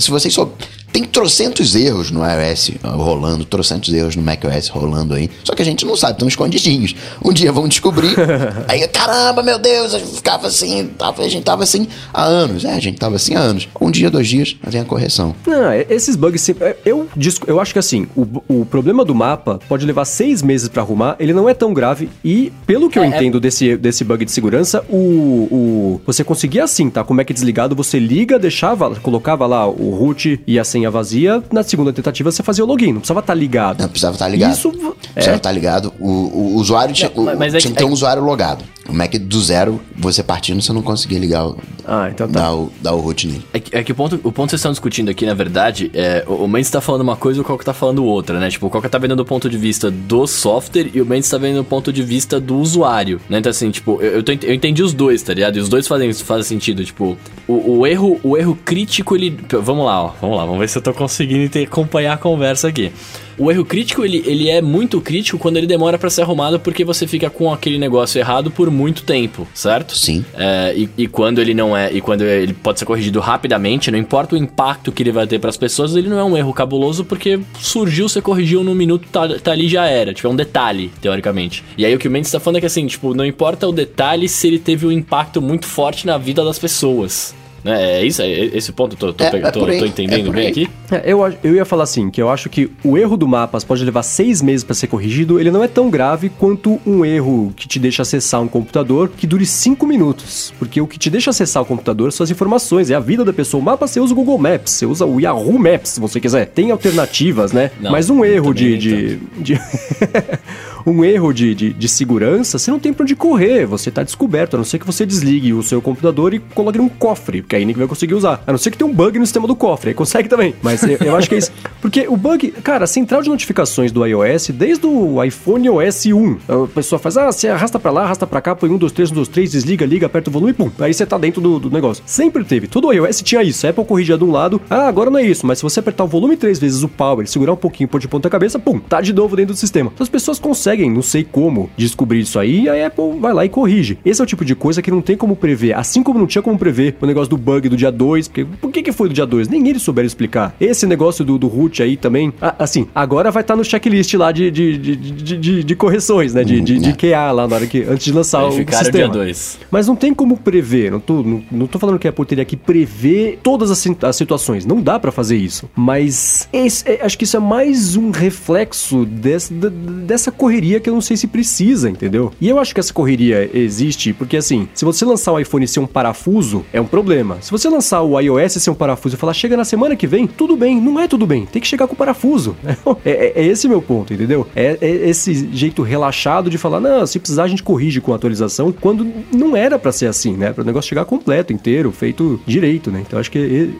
Se 0.00 0.10
vocês 0.10 0.34
só. 0.34 0.52
Tem 0.92 1.04
trocentos 1.04 1.74
erros 1.76 2.10
no 2.10 2.20
iOS 2.24 2.72
rolando, 2.82 3.44
trocentos 3.44 3.92
erros 3.94 4.16
no 4.16 4.22
macOS 4.22 4.68
rolando 4.68 5.14
aí. 5.14 5.30
Só 5.44 5.54
que 5.54 5.62
a 5.62 5.64
gente 5.64 5.84
não 5.86 5.96
sabe, 5.96 6.14
estão 6.14 6.26
escondidinhos. 6.28 6.94
Um 7.24 7.32
dia 7.32 7.52
vão 7.52 7.68
descobrir. 7.68 8.14
aí, 8.68 8.86
caramba, 8.88 9.42
meu 9.42 9.58
Deus, 9.58 9.92
eu 9.94 10.00
ficava 10.00 10.48
assim, 10.48 10.88
tava, 10.98 11.22
a 11.22 11.28
gente 11.28 11.44
tava 11.44 11.62
assim 11.62 11.86
há 12.12 12.24
anos. 12.24 12.64
É, 12.64 12.72
a 12.74 12.80
gente 12.80 12.98
tava 12.98 13.16
assim 13.16 13.34
há 13.34 13.40
anos. 13.40 13.68
Um 13.80 13.90
dia, 13.90 14.10
dois 14.10 14.26
dias, 14.26 14.56
vem 14.66 14.80
a 14.80 14.84
correção. 14.84 15.34
Não, 15.46 15.70
é- 15.70 15.86
esses 15.88 16.16
bugs 16.16 16.40
sempre. 16.42 16.64
é, 16.64 16.76
Eu, 16.84 17.08
eu 17.46 17.60
acho 17.60 17.72
que 17.72 17.78
assim, 17.78 18.06
o, 18.16 18.26
o 18.48 18.64
problema 18.66 19.04
do 19.04 19.14
mapa 19.14 19.60
pode 19.68 19.86
levar 19.86 20.04
seis 20.04 20.42
meses 20.42 20.68
pra 20.68 20.82
arrumar, 20.82 21.16
ele 21.20 21.32
não 21.32 21.48
é 21.48 21.54
tão 21.54 21.72
grave. 21.72 22.08
E, 22.24 22.52
pelo 22.66 22.88
que 22.90 22.98
eu 22.98 23.02
É, 23.04 23.06
é- 23.06 23.08
entendo 23.16 23.38
desse, 23.38 23.76
desse 23.76 24.02
bug 24.04 24.24
de 24.24 24.32
segurança, 24.32 24.84
o, 24.88 24.96
o. 24.96 26.00
Você 26.06 26.24
conseguia 26.24 26.64
assim, 26.64 26.90
tá? 26.90 27.04
Com 27.04 27.12
o 27.14 27.16
Mac 27.16 27.30
desligado, 27.30 27.74
você 27.76 27.98
liga, 27.98 28.38
deixava, 28.38 28.94
colocava 28.96 29.46
lá 29.46 29.66
o 29.68 29.90
root 29.94 30.40
e 30.46 30.58
a 30.58 30.64
senha 30.80 30.90
vazia. 30.90 31.42
Na 31.52 31.62
segunda 31.62 31.92
tentativa, 31.92 32.30
você 32.32 32.42
fazia 32.42 32.64
o 32.64 32.66
login, 32.66 32.88
não 32.92 33.00
precisava 33.00 33.20
estar 33.20 33.34
ligado. 33.34 33.80
Não, 33.82 33.88
precisava 33.88 34.14
estar 34.16 34.28
ligado. 34.28 34.52
Isso. 34.52 34.70
Precisava 34.70 35.34
É, 35.34 35.36
estar 35.36 35.52
ligado. 35.52 35.92
O, 36.00 36.08
o 36.08 36.54
usuário 36.56 36.94
tinha, 36.94 37.10
Não, 37.14 37.22
o- 37.34 37.38
mas 37.38 37.54
é 37.54 37.58
tinha 37.58 37.70
que- 37.70 37.76
que 37.76 37.78
ter 37.78 37.84
é 37.84 37.86
um 37.86 37.92
usuário 37.92 38.22
logado. 38.22 38.64
O 38.90 38.94
Mac 38.94 39.14
do 39.14 39.40
zero, 39.40 39.80
você 39.96 40.22
partindo, 40.22 40.60
você 40.60 40.72
não 40.72 40.82
conseguia 40.82 41.18
ligar 41.18 41.46
o, 41.46 41.56
Ah, 41.84 42.08
então 42.10 42.26
tá. 42.28 42.40
dar, 42.40 42.54
o, 42.54 42.72
dar 42.82 42.92
o 42.94 43.00
root 43.00 43.26
nele. 43.28 43.44
É 43.52 43.60
que, 43.60 43.76
é 43.76 43.82
que 43.84 43.92
o, 43.92 43.94
ponto, 43.94 44.16
o 44.16 44.32
ponto 44.32 44.46
que 44.46 44.50
vocês 44.50 44.60
estão 44.60 44.72
discutindo 44.72 45.08
aqui, 45.10 45.24
na 45.24 45.34
verdade, 45.34 45.90
é 45.94 46.24
o, 46.26 46.44
o 46.44 46.48
Mendes 46.48 46.70
tá 46.70 46.80
falando 46.80 47.02
uma 47.02 47.16
coisa 47.16 47.38
e 47.38 47.42
o 47.42 47.44
Coca 47.44 47.64
tá 47.64 47.72
falando 47.72 48.04
outra, 48.04 48.38
né? 48.40 48.50
Tipo, 48.50 48.66
o 48.66 48.70
Coca 48.70 48.88
tá 48.88 48.98
vendo 48.98 49.14
do 49.14 49.24
ponto 49.24 49.48
de 49.48 49.56
vista 49.56 49.90
do 49.90 50.26
software 50.26 50.90
e 50.92 51.00
o 51.00 51.06
Mendes 51.06 51.28
tá 51.30 51.38
vendo 51.38 51.56
do 51.56 51.64
ponto 51.64 51.92
de 51.92 52.02
vista 52.02 52.40
do 52.40 52.56
usuário, 52.58 53.20
né? 53.28 53.38
Então, 53.38 53.50
assim, 53.50 53.70
tipo, 53.70 53.98
eu, 54.02 54.14
eu, 54.16 54.22
tô 54.22 54.32
eu 54.32 54.52
entendi 54.54 54.82
os 54.82 54.92
dois, 54.92 55.22
tá 55.22 55.32
ligado? 55.32 55.56
E 55.56 55.60
os 55.60 55.68
dois 55.68 55.86
fazem, 55.86 56.12
fazem 56.12 56.44
sentido, 56.44 56.84
tipo, 56.84 57.16
o, 57.46 57.78
o 57.78 57.86
erro 57.86 58.18
o 58.22 58.36
erro 58.36 58.58
crítico, 58.64 59.14
ele... 59.14 59.38
Vamos 59.62 59.84
lá, 59.86 60.02
ó, 60.04 60.10
vamos 60.20 60.36
lá, 60.36 60.44
vamos 60.44 60.58
ver 60.60 60.68
se 60.68 60.76
eu 60.78 60.82
tô 60.82 60.92
conseguindo 60.92 61.48
te- 61.48 61.60
acompanhar 61.64 62.14
a 62.14 62.18
conversa 62.18 62.68
aqui. 62.68 62.90
O 63.38 63.50
erro 63.50 63.64
crítico, 63.64 64.04
ele, 64.04 64.22
ele 64.26 64.48
é 64.48 64.60
muito 64.60 65.00
crítico 65.00 65.38
quando 65.38 65.56
ele 65.56 65.66
demora 65.66 65.98
pra 65.98 66.10
ser 66.10 66.22
arrumado 66.22 66.60
porque 66.60 66.84
você 66.84 67.06
fica 67.06 67.30
com 67.30 67.52
aquele 67.52 67.78
negócio 67.78 68.18
errado 68.18 68.50
por 68.50 68.70
muito 68.70 69.02
tempo, 69.02 69.46
certo? 69.54 69.96
Sim. 69.96 70.24
É, 70.34 70.74
e, 70.76 70.88
e 70.96 71.06
quando 71.06 71.40
ele 71.40 71.54
não 71.54 71.76
é, 71.76 71.92
e 71.92 72.00
quando 72.00 72.22
ele 72.22 72.52
pode 72.52 72.78
ser 72.78 72.84
corrigido 72.84 73.20
rapidamente, 73.20 73.90
não 73.90 73.98
importa 73.98 74.34
o 74.34 74.38
impacto 74.38 74.92
que 74.92 75.02
ele 75.02 75.12
vai 75.12 75.26
ter 75.26 75.38
para 75.38 75.50
as 75.50 75.56
pessoas, 75.56 75.94
ele 75.94 76.08
não 76.08 76.18
é 76.18 76.24
um 76.24 76.36
erro 76.36 76.52
cabuloso 76.52 77.04
porque 77.04 77.40
surgiu, 77.58 78.08
você 78.08 78.20
corrigiu 78.20 78.62
num 78.62 78.74
minuto, 78.74 79.06
tá, 79.10 79.28
tá 79.38 79.52
ali 79.52 79.68
já 79.68 79.86
era. 79.86 80.12
Tipo, 80.12 80.28
é 80.28 80.30
um 80.30 80.36
detalhe, 80.36 80.90
teoricamente. 81.00 81.64
E 81.76 81.84
aí 81.84 81.94
o 81.94 81.98
que 81.98 82.08
o 82.08 82.10
Mendes 82.10 82.30
tá 82.30 82.40
falando 82.40 82.56
é 82.56 82.60
que 82.60 82.66
assim, 82.66 82.86
tipo, 82.86 83.14
não 83.14 83.24
importa 83.24 83.66
o 83.66 83.72
detalhe 83.72 84.28
se 84.28 84.46
ele 84.46 84.58
teve 84.58 84.86
um 84.86 84.92
impacto 84.92 85.40
muito 85.40 85.66
forte 85.66 86.06
na 86.06 86.18
vida 86.18 86.44
das 86.44 86.58
pessoas. 86.58 87.34
Né? 87.64 88.00
É 88.00 88.04
isso? 88.04 88.22
É 88.22 88.28
esse 88.30 88.72
ponto? 88.72 88.96
Tô, 88.96 89.12
tô, 89.12 89.24
É, 89.24 89.28
é 89.36 89.50
tô- 89.50 89.60
tô 89.60 89.68
é 89.68 89.78
entendendo 89.86 90.26
por 90.26 90.34
bem 90.34 90.48
aqui? 90.48 90.68
É, 90.90 91.02
eu, 91.12 91.20
eu 91.44 91.54
ia 91.54 91.64
falar 91.64 91.84
assim, 91.84 92.10
que 92.10 92.20
eu 92.20 92.28
acho 92.30 92.48
que 92.48 92.70
o 92.82 92.96
erro 92.96 93.16
do 93.16 93.28
mapas 93.28 93.62
pode 93.64 93.84
levar 93.84 94.02
seis 94.02 94.40
meses 94.42 94.64
pra 94.64 94.74
ser 94.74 94.86
corrigido, 94.86 95.38
ele 95.38 95.50
não 95.50 95.62
é 95.62 95.68
tão 95.68 95.90
grave 95.90 96.30
quanto 96.30 96.80
um 96.86 97.04
erro 97.04 97.52
que 97.54 97.68
te 97.68 97.78
deixa 97.78 98.02
acessar 98.02 98.40
um 98.40 98.48
computador 98.48 99.10
que 99.16 99.26
dure 99.26 99.44
cinco 99.46 99.86
minutos. 99.86 100.52
Porque 100.58 100.80
o 100.80 100.86
que 100.86 100.98
te 100.98 101.10
deixa 101.10 101.30
acessar 101.30 101.62
o 101.62 101.66
computador 101.66 102.12
são 102.12 102.24
as 102.24 102.30
informações, 102.30 102.90
é 102.90 102.94
a 102.94 103.00
vida 103.00 103.24
da 103.24 103.32
pessoa. 103.32 103.60
O 103.60 103.64
mapa 103.64 103.86
você 103.86 104.00
usa 104.00 104.12
o 104.12 104.16
Google 104.16 104.38
Maps, 104.38 104.72
você 104.72 104.86
usa 104.86 105.04
o 105.06 105.20
Yahoo 105.20 105.58
Maps, 105.58 105.90
se 105.90 106.00
você 106.00 106.18
quiser. 106.20 106.46
Tem 106.46 106.70
alternativas, 106.70 107.52
né? 107.52 107.70
Não, 107.80 107.92
Mas 107.92 108.08
um 108.10 108.24
erro 108.24 108.52
de... 108.54 108.76
de, 108.78 109.16
de- 109.38 109.60
um 110.86 111.04
erro 111.04 111.32
de, 111.32 111.54
de, 111.54 111.72
de 111.72 111.88
segurança, 111.88 112.58
você 112.58 112.70
não 112.70 112.78
tem 112.78 112.92
pra 112.92 113.04
onde 113.04 113.14
correr, 113.14 113.66
você 113.66 113.90
tá 113.90 114.02
descoberto, 114.02 114.54
a 114.54 114.58
não 114.58 114.64
ser 114.64 114.78
que 114.78 114.86
você 114.86 115.04
desligue 115.04 115.52
o 115.52 115.62
seu 115.62 115.80
computador 115.80 116.34
e 116.34 116.38
coloque 116.38 116.78
num 116.78 116.88
cofre, 116.88 117.42
porque 117.42 117.56
aí 117.56 117.64
ninguém 117.64 117.80
vai 117.80 117.88
conseguir 117.88 118.14
usar. 118.14 118.42
A 118.46 118.52
não 118.52 118.58
ser 118.58 118.70
que 118.70 118.78
tenha 118.78 118.90
um 118.90 118.94
bug 118.94 119.18
no 119.18 119.26
sistema 119.26 119.46
do 119.46 119.56
cofre, 119.56 119.90
aí 119.90 119.94
consegue 119.94 120.28
também. 120.28 120.54
Mas 120.62 120.82
eu, 120.82 120.98
eu 121.00 121.16
acho 121.16 121.28
que 121.28 121.34
é 121.34 121.38
isso. 121.38 121.52
Porque 121.80 122.06
o 122.08 122.16
bug, 122.16 122.50
cara, 122.62 122.84
a 122.84 122.86
central 122.86 123.22
de 123.22 123.28
notificações 123.28 123.92
do 123.92 124.04
iOS, 124.04 124.50
desde 124.50 124.86
o 124.86 125.22
iPhone 125.22 125.70
OS 125.70 126.06
1, 126.06 126.38
a 126.48 126.66
pessoa 126.68 126.98
faz, 126.98 127.16
ah, 127.16 127.26
você 127.26 127.48
arrasta 127.48 127.78
pra 127.78 127.90
lá, 127.90 128.02
arrasta 128.02 128.26
pra 128.26 128.40
cá, 128.40 128.54
põe 128.54 128.70
um, 128.70 128.78
dois, 128.78 128.92
três, 128.92 129.10
um, 129.10 129.14
dois, 129.14 129.28
três, 129.28 129.50
desliga, 129.50 129.86
liga, 129.86 130.06
aperta 130.06 130.30
o 130.30 130.32
volume 130.32 130.52
e 130.52 130.54
pum, 130.54 130.70
aí 130.78 130.92
você 130.92 131.06
tá 131.06 131.18
dentro 131.18 131.40
do, 131.40 131.58
do 131.58 131.70
negócio. 131.70 132.02
Sempre 132.06 132.44
teve. 132.44 132.66
Todo 132.66 132.88
o 132.88 132.92
iOS 132.92 133.22
tinha 133.22 133.42
isso. 133.42 133.66
A 133.66 133.70
Apple 133.70 133.84
corrigia 133.84 134.16
de 134.16 134.24
um 134.24 134.30
lado, 134.30 134.60
ah, 134.70 134.86
agora 134.86 135.10
não 135.10 135.18
é 135.18 135.22
isso, 135.22 135.46
mas 135.46 135.58
se 135.58 135.62
você 135.62 135.80
apertar 135.80 136.04
o 136.04 136.06
volume 136.06 136.36
três 136.36 136.58
vezes 136.58 136.82
o 136.82 136.88
power, 136.88 137.26
segurar 137.26 137.52
um 137.52 137.56
pouquinho, 137.56 137.88
pôr 137.88 138.00
de 138.00 138.08
ponta 138.08 138.30
cabeça, 138.30 138.58
pum, 138.58 138.78
tá 138.78 139.00
de 139.00 139.12
novo 139.12 139.36
dentro 139.36 139.54
do 139.54 139.58
sistema. 139.58 139.90
Então 139.92 140.04
as 140.04 140.08
pessoas 140.08 140.38
conseguem 140.38 140.69
conseguem, 140.70 140.90
não 140.90 141.02
sei 141.02 141.24
como, 141.24 141.70
descobrir 141.76 142.20
isso 142.20 142.38
aí, 142.38 142.64
e 142.64 142.68
a 142.68 142.86
Apple 142.86 143.18
vai 143.18 143.32
lá 143.32 143.44
e 143.44 143.48
corrige. 143.48 143.98
Esse 144.04 144.20
é 144.20 144.24
o 144.24 144.26
tipo 144.26 144.44
de 144.44 144.54
coisa 144.54 144.80
que 144.80 144.90
não 144.90 145.00
tem 145.00 145.16
como 145.16 145.34
prever. 145.34 145.76
Assim 145.76 146.02
como 146.02 146.18
não 146.18 146.26
tinha 146.26 146.42
como 146.42 146.58
prever 146.58 146.96
o 147.00 147.06
negócio 147.06 147.28
do 147.30 147.36
bug 147.36 147.68
do 147.68 147.76
dia 147.76 147.90
2, 147.90 148.28
porque 148.28 148.44
por 148.44 148.70
que, 148.70 148.82
que 148.82 148.92
foi 148.92 149.08
do 149.08 149.14
dia 149.14 149.26
2? 149.26 149.48
Nem 149.48 149.66
eles 149.68 149.82
souberam 149.82 150.06
explicar. 150.06 150.54
Esse 150.60 150.86
negócio 150.86 151.24
do, 151.24 151.38
do 151.38 151.48
root 151.48 151.82
aí 151.82 151.96
também, 151.96 152.32
assim, 152.58 152.86
agora 152.94 153.30
vai 153.30 153.42
estar 153.42 153.54
tá 153.54 153.58
no 153.58 153.64
checklist 153.64 154.14
lá 154.14 154.32
de, 154.32 154.50
de, 154.50 154.78
de, 154.78 154.96
de, 154.96 155.36
de, 155.36 155.64
de 155.64 155.74
correções, 155.74 156.34
né? 156.34 156.44
De, 156.44 156.60
de, 156.60 156.78
de 156.78 156.92
QA 156.92 157.32
lá 157.32 157.48
na 157.48 157.56
hora 157.56 157.66
que, 157.66 157.82
antes 157.82 158.04
de 158.04 158.12
lançar 158.12 158.44
o 158.44 158.52
sistema. 158.52 158.90
dia 158.90 159.08
2. 159.08 159.58
Mas 159.70 159.86
não 159.86 159.96
tem 159.96 160.14
como 160.14 160.36
prever, 160.36 160.90
não 160.90 161.00
tô, 161.00 161.22
não, 161.22 161.42
não 161.50 161.66
tô 161.66 161.78
falando 161.78 161.98
que 161.98 162.06
a 162.06 162.10
Apple 162.10 162.26
teria 162.26 162.44
que 162.44 162.56
prever 162.56 163.38
todas 163.42 163.70
as, 163.70 163.84
as 164.02 164.16
situações, 164.16 164.64
não 164.64 164.80
dá 164.80 164.98
para 164.98 165.10
fazer 165.10 165.36
isso. 165.36 165.68
Mas 165.74 166.48
esse, 166.52 166.88
é, 166.88 167.04
acho 167.04 167.18
que 167.18 167.24
isso 167.24 167.36
é 167.36 167.40
mais 167.40 167.96
um 167.96 168.10
reflexo 168.10 169.04
dessa, 169.04 169.52
dessa 169.70 170.30
correria 170.60 170.80
que 170.80 170.90
eu 170.90 170.94
não 170.94 171.00
sei 171.00 171.16
se 171.16 171.26
precisa, 171.26 171.88
entendeu? 171.88 172.32
E 172.38 172.46
eu 172.46 172.58
acho 172.58 172.74
que 172.74 172.80
essa 172.80 172.92
correria 172.92 173.50
existe 173.54 174.12
porque, 174.12 174.36
assim, 174.36 174.68
se 174.74 174.84
você 174.84 175.06
lançar 175.06 175.32
o 175.32 175.40
iPhone 175.40 175.66
ser 175.66 175.80
um 175.80 175.86
parafuso, 175.86 176.64
é 176.70 176.78
um 176.78 176.84
problema. 176.84 177.38
Se 177.40 177.50
você 177.50 177.66
lançar 177.68 178.02
o 178.02 178.20
iOS 178.20 178.52
ser 178.52 178.70
um 178.70 178.74
parafuso 178.74 179.14
e 179.14 179.18
falar, 179.18 179.32
chega 179.32 179.56
na 179.56 179.64
semana 179.64 179.96
que 179.96 180.06
vem, 180.06 180.26
tudo 180.26 180.56
bem. 180.56 180.78
Não 180.78 181.00
é 181.00 181.08
tudo 181.08 181.26
bem. 181.26 181.46
Tem 181.46 181.62
que 181.62 181.68
chegar 181.68 181.86
com 181.86 181.94
o 181.94 181.96
parafuso. 181.96 182.56
É, 183.04 183.10
é, 183.10 183.32
é 183.36 183.46
esse 183.46 183.68
meu 183.68 183.80
ponto, 183.80 184.12
entendeu? 184.12 184.46
É, 184.54 184.76
é, 184.80 184.88
esse 185.08 185.48
jeito 185.52 185.82
relaxado 185.82 186.50
de 186.50 186.58
falar, 186.58 186.80
não, 186.80 187.06
se 187.06 187.18
precisar 187.18 187.44
a 187.44 187.48
gente 187.48 187.62
corrige 187.62 188.00
com 188.00 188.12
atualização, 188.12 188.72
quando 188.72 189.06
não 189.32 189.56
era 189.56 189.78
para 189.78 189.92
ser 189.92 190.06
assim, 190.06 190.36
né? 190.36 190.52
Para 190.52 190.62
o 190.62 190.66
negócio 190.66 190.88
chegar 190.88 191.04
completo, 191.04 191.52
inteiro, 191.52 191.92
feito 191.92 192.40
direito, 192.44 192.90
né? 192.90 193.02
Então 193.06 193.18
acho 193.18 193.30
que 193.30 193.70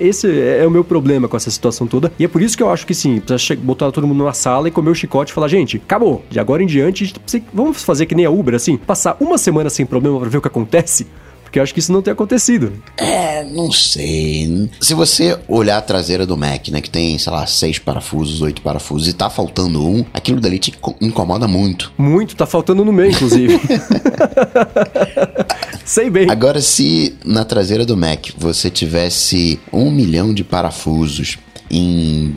esse 0.00 0.28
é 0.40 0.66
o 0.66 0.70
meu 0.70 0.84
problema 0.84 1.28
com 1.28 1.36
essa 1.36 1.50
situação 1.50 1.86
toda. 1.86 2.12
E 2.18 2.24
é 2.24 2.28
por 2.28 2.40
isso 2.40 2.56
que 2.56 2.62
eu 2.62 2.70
acho 2.70 2.86
que 2.86 2.94
sim, 2.94 3.20
precisa 3.20 3.56
botar 3.56 3.90
todo 3.92 4.06
mundo 4.06 4.18
numa 4.18 4.32
sala 4.32 4.68
e 4.68 4.70
comer 4.70 4.90
o 4.90 4.94
chicote 4.94 5.32
e 5.32 5.34
falar, 5.34 5.48
gente, 5.48 5.76
acabou. 5.76 6.21
De 6.30 6.40
agora 6.40 6.62
em 6.62 6.66
diante, 6.66 7.14
vamos 7.52 7.82
fazer 7.82 8.06
que 8.06 8.14
nem 8.14 8.24
a 8.24 8.30
Uber, 8.30 8.54
assim, 8.54 8.76
passar 8.76 9.16
uma 9.20 9.38
semana 9.38 9.70
sem 9.70 9.86
problema 9.86 10.18
para 10.18 10.28
ver 10.28 10.38
o 10.38 10.42
que 10.42 10.48
acontece. 10.48 11.06
Porque 11.52 11.58
eu 11.58 11.62
acho 11.62 11.74
que 11.74 11.80
isso 11.80 11.92
não 11.92 12.00
tem 12.00 12.10
acontecido. 12.10 12.72
É, 12.96 13.44
não 13.44 13.70
sei. 13.70 14.70
Se 14.80 14.94
você 14.94 15.38
olhar 15.46 15.76
a 15.76 15.82
traseira 15.82 16.24
do 16.24 16.34
Mac, 16.34 16.68
né, 16.68 16.80
que 16.80 16.88
tem, 16.88 17.18
sei 17.18 17.30
lá, 17.30 17.46
seis 17.46 17.78
parafusos, 17.78 18.40
oito 18.40 18.62
parafusos, 18.62 19.08
e 19.08 19.12
tá 19.12 19.28
faltando 19.28 19.86
um, 19.86 20.02
aquilo 20.14 20.40
dali 20.40 20.58
te 20.58 20.72
incomoda 20.98 21.46
muito. 21.46 21.92
Muito, 21.98 22.34
tá 22.34 22.46
faltando 22.46 22.86
no 22.86 22.90
meio, 22.90 23.10
inclusive. 23.10 23.60
Sei 25.84 26.08
bem. 26.08 26.30
Agora, 26.30 26.62
se 26.62 27.18
na 27.22 27.44
traseira 27.44 27.84
do 27.84 27.98
Mac 27.98 28.28
você 28.38 28.70
tivesse 28.70 29.60
um 29.70 29.90
milhão 29.90 30.32
de 30.32 30.42
parafusos 30.42 31.36
em 31.70 32.34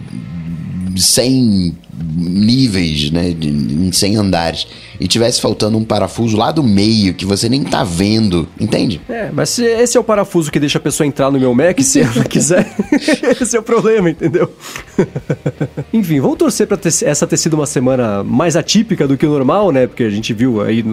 100 0.97 1.73
níveis, 1.97 3.11
né, 3.11 3.31
de, 3.31 3.49
em 3.49 3.91
100 3.91 4.15
andares, 4.17 4.67
e 4.99 5.07
tivesse 5.07 5.41
faltando 5.41 5.77
um 5.77 5.83
parafuso 5.83 6.37
lá 6.37 6.51
do 6.51 6.63
meio 6.63 7.13
que 7.13 7.25
você 7.25 7.49
nem 7.49 7.63
tá 7.63 7.83
vendo, 7.83 8.47
entende? 8.59 9.01
É, 9.09 9.29
mas 9.31 9.49
se 9.49 9.63
esse 9.63 9.97
é 9.97 9.99
o 9.99 10.03
parafuso 10.03 10.51
que 10.51 10.59
deixa 10.59 10.77
a 10.77 10.81
pessoa 10.81 11.05
entrar 11.07 11.31
no 11.31 11.39
meu 11.39 11.53
Mac, 11.53 11.79
se 11.81 12.01
ela 12.01 12.23
quiser, 12.25 12.73
esse 13.39 13.55
é 13.55 13.59
o 13.59 13.63
problema, 13.63 14.09
entendeu? 14.09 14.51
Enfim, 15.93 16.19
vamos 16.19 16.37
torcer 16.37 16.67
pra 16.67 16.77
ter, 16.77 16.89
essa 17.03 17.27
ter 17.27 17.37
sido 17.37 17.53
uma 17.53 17.65
semana 17.65 18.23
mais 18.23 18.55
atípica 18.55 19.07
do 19.07 19.17
que 19.17 19.25
o 19.25 19.29
normal, 19.29 19.71
né? 19.71 19.87
Porque 19.87 20.03
a 20.03 20.09
gente 20.09 20.33
viu 20.33 20.61
aí, 20.61 20.83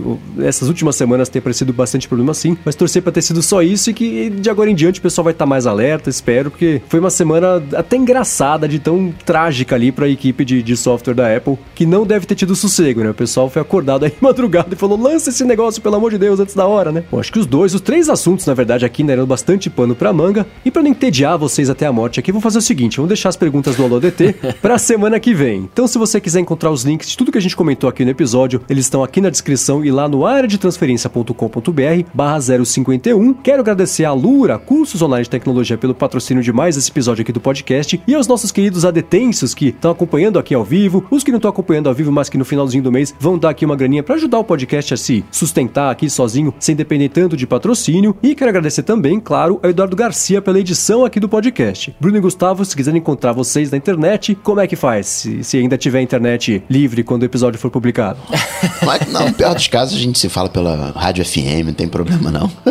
essas 0.40 0.68
últimas 0.68 0.96
semanas 0.96 1.28
tem 1.28 1.40
aparecido 1.40 1.72
bastante 1.72 2.08
problema 2.08 2.34
sim, 2.34 2.56
mas 2.64 2.74
torcer 2.74 3.02
pra 3.02 3.12
ter 3.12 3.22
sido 3.22 3.42
só 3.42 3.62
isso 3.62 3.90
e 3.90 3.94
que 3.94 4.30
de 4.30 4.50
agora 4.50 4.70
em 4.70 4.74
diante 4.74 5.00
o 5.00 5.02
pessoal 5.02 5.24
vai 5.24 5.32
estar 5.32 5.44
tá 5.44 5.48
mais 5.48 5.66
alerta, 5.66 6.10
espero, 6.10 6.50
porque 6.50 6.80
foi 6.88 7.00
uma 7.00 7.10
semana 7.10 7.62
até 7.74 7.96
engraçada, 7.96 8.68
de 8.68 8.78
tão 8.78 9.12
trágica 9.24 9.74
ali 9.74 9.92
pra 9.92 10.08
equipe 10.08 10.44
de, 10.44 10.62
de 10.62 10.76
software 10.92 11.14
da 11.14 11.34
Apple, 11.34 11.58
que 11.74 11.86
não 11.86 12.06
deve 12.06 12.26
ter 12.26 12.34
tido 12.34 12.54
sossego, 12.54 13.02
né? 13.02 13.10
O 13.10 13.14
pessoal 13.14 13.48
foi 13.48 13.62
acordado 13.62 14.04
aí 14.04 14.12
madrugada 14.20 14.74
e 14.74 14.76
falou: 14.76 15.00
lança 15.00 15.30
esse 15.30 15.44
negócio, 15.44 15.80
pelo 15.80 15.96
amor 15.96 16.10
de 16.10 16.18
Deus, 16.18 16.38
antes 16.38 16.54
da 16.54 16.66
hora, 16.66 16.92
né? 16.92 17.04
Bom, 17.10 17.18
acho 17.18 17.32
que 17.32 17.38
os 17.38 17.46
dois, 17.46 17.74
os 17.74 17.80
três 17.80 18.08
assuntos, 18.08 18.44
na 18.46 18.54
verdade, 18.54 18.84
aqui 18.84 19.02
né, 19.02 19.14
eram 19.14 19.26
bastante 19.26 19.70
pano 19.70 19.94
pra 19.94 20.12
manga. 20.12 20.46
E 20.64 20.70
para 20.70 20.82
não 20.82 20.90
entediar 20.90 21.38
vocês 21.38 21.70
até 21.70 21.86
a 21.86 21.92
morte 21.92 22.20
aqui, 22.20 22.30
vou 22.30 22.40
fazer 22.40 22.58
o 22.58 22.62
seguinte: 22.62 22.96
vamos 22.96 23.08
deixar 23.08 23.30
as 23.30 23.36
perguntas 23.36 23.76
do 23.76 23.84
AloDT 23.84 24.34
pra 24.60 24.76
semana 24.78 25.18
que 25.18 25.34
vem. 25.34 25.68
Então, 25.72 25.86
se 25.86 25.98
você 25.98 26.20
quiser 26.20 26.40
encontrar 26.40 26.70
os 26.70 26.84
links 26.84 27.08
de 27.08 27.16
tudo 27.16 27.32
que 27.32 27.38
a 27.38 27.42
gente 27.42 27.56
comentou 27.56 27.88
aqui 27.88 28.04
no 28.04 28.10
episódio, 28.10 28.60
eles 28.68 28.84
estão 28.84 29.02
aqui 29.02 29.20
na 29.20 29.30
descrição 29.30 29.84
e 29.84 29.90
lá 29.90 30.08
no 30.08 30.26
areadetransferencia.com.br 30.26 32.10
barra 32.12 32.40
051. 32.40 33.34
Quero 33.34 33.60
agradecer 33.60 34.04
a 34.04 34.12
Lura, 34.12 34.58
cursos 34.58 35.00
online 35.00 35.24
de 35.24 35.30
tecnologia, 35.30 35.78
pelo 35.78 35.94
patrocínio 35.94 36.42
de 36.42 36.52
mais 36.52 36.76
esse 36.76 36.90
episódio 36.90 37.22
aqui 37.22 37.32
do 37.32 37.40
podcast 37.40 38.00
e 38.06 38.14
aos 38.14 38.26
nossos 38.26 38.52
queridos 38.52 38.84
adetensos 38.84 39.54
que 39.54 39.68
estão 39.68 39.90
acompanhando 39.90 40.38
aqui 40.38 40.54
ao 40.54 40.64
vivo, 40.64 40.81
os 41.10 41.24
que 41.24 41.30
não 41.30 41.38
estão 41.38 41.50
acompanhando 41.50 41.88
ao 41.88 41.94
vivo, 41.94 42.10
mas 42.10 42.28
que 42.28 42.38
no 42.38 42.44
finalzinho 42.44 42.82
do 42.82 42.92
mês 42.92 43.14
vão 43.18 43.38
dar 43.38 43.50
aqui 43.50 43.64
uma 43.64 43.76
graninha 43.76 44.02
para 44.02 44.14
ajudar 44.14 44.38
o 44.38 44.44
podcast 44.44 44.94
a 44.94 44.96
se 44.96 45.24
sustentar 45.30 45.90
aqui 45.90 46.08
sozinho, 46.08 46.54
sem 46.58 46.74
depender 46.74 47.08
tanto 47.08 47.36
de 47.36 47.46
patrocínio. 47.46 48.16
E 48.22 48.34
quero 48.34 48.50
agradecer 48.50 48.82
também, 48.82 49.20
claro, 49.20 49.60
ao 49.62 49.70
Eduardo 49.70 49.96
Garcia 49.96 50.42
pela 50.42 50.58
edição 50.58 51.04
aqui 51.04 51.20
do 51.20 51.28
podcast. 51.28 51.94
Bruno 52.00 52.16
e 52.16 52.20
Gustavo, 52.20 52.64
se 52.64 52.76
quiserem 52.76 53.00
encontrar 53.00 53.32
vocês 53.32 53.70
na 53.70 53.76
internet, 53.76 54.34
como 54.36 54.60
é 54.60 54.66
que 54.66 54.76
faz? 54.76 55.06
Se, 55.06 55.44
se 55.44 55.58
ainda 55.58 55.76
tiver 55.76 56.00
internet 56.00 56.62
livre 56.68 57.02
quando 57.02 57.22
o 57.22 57.26
episódio 57.26 57.58
for 57.58 57.70
publicado. 57.70 58.18
Mas, 58.84 59.06
não, 59.08 59.32
pior 59.32 59.54
dos 59.54 59.68
casos, 59.68 59.96
a 59.96 60.00
gente 60.00 60.18
se 60.18 60.28
fala 60.28 60.48
pela 60.48 60.90
Rádio 60.90 61.24
FM, 61.24 61.66
não 61.66 61.74
tem 61.74 61.88
problema 61.88 62.30
não. 62.30 62.50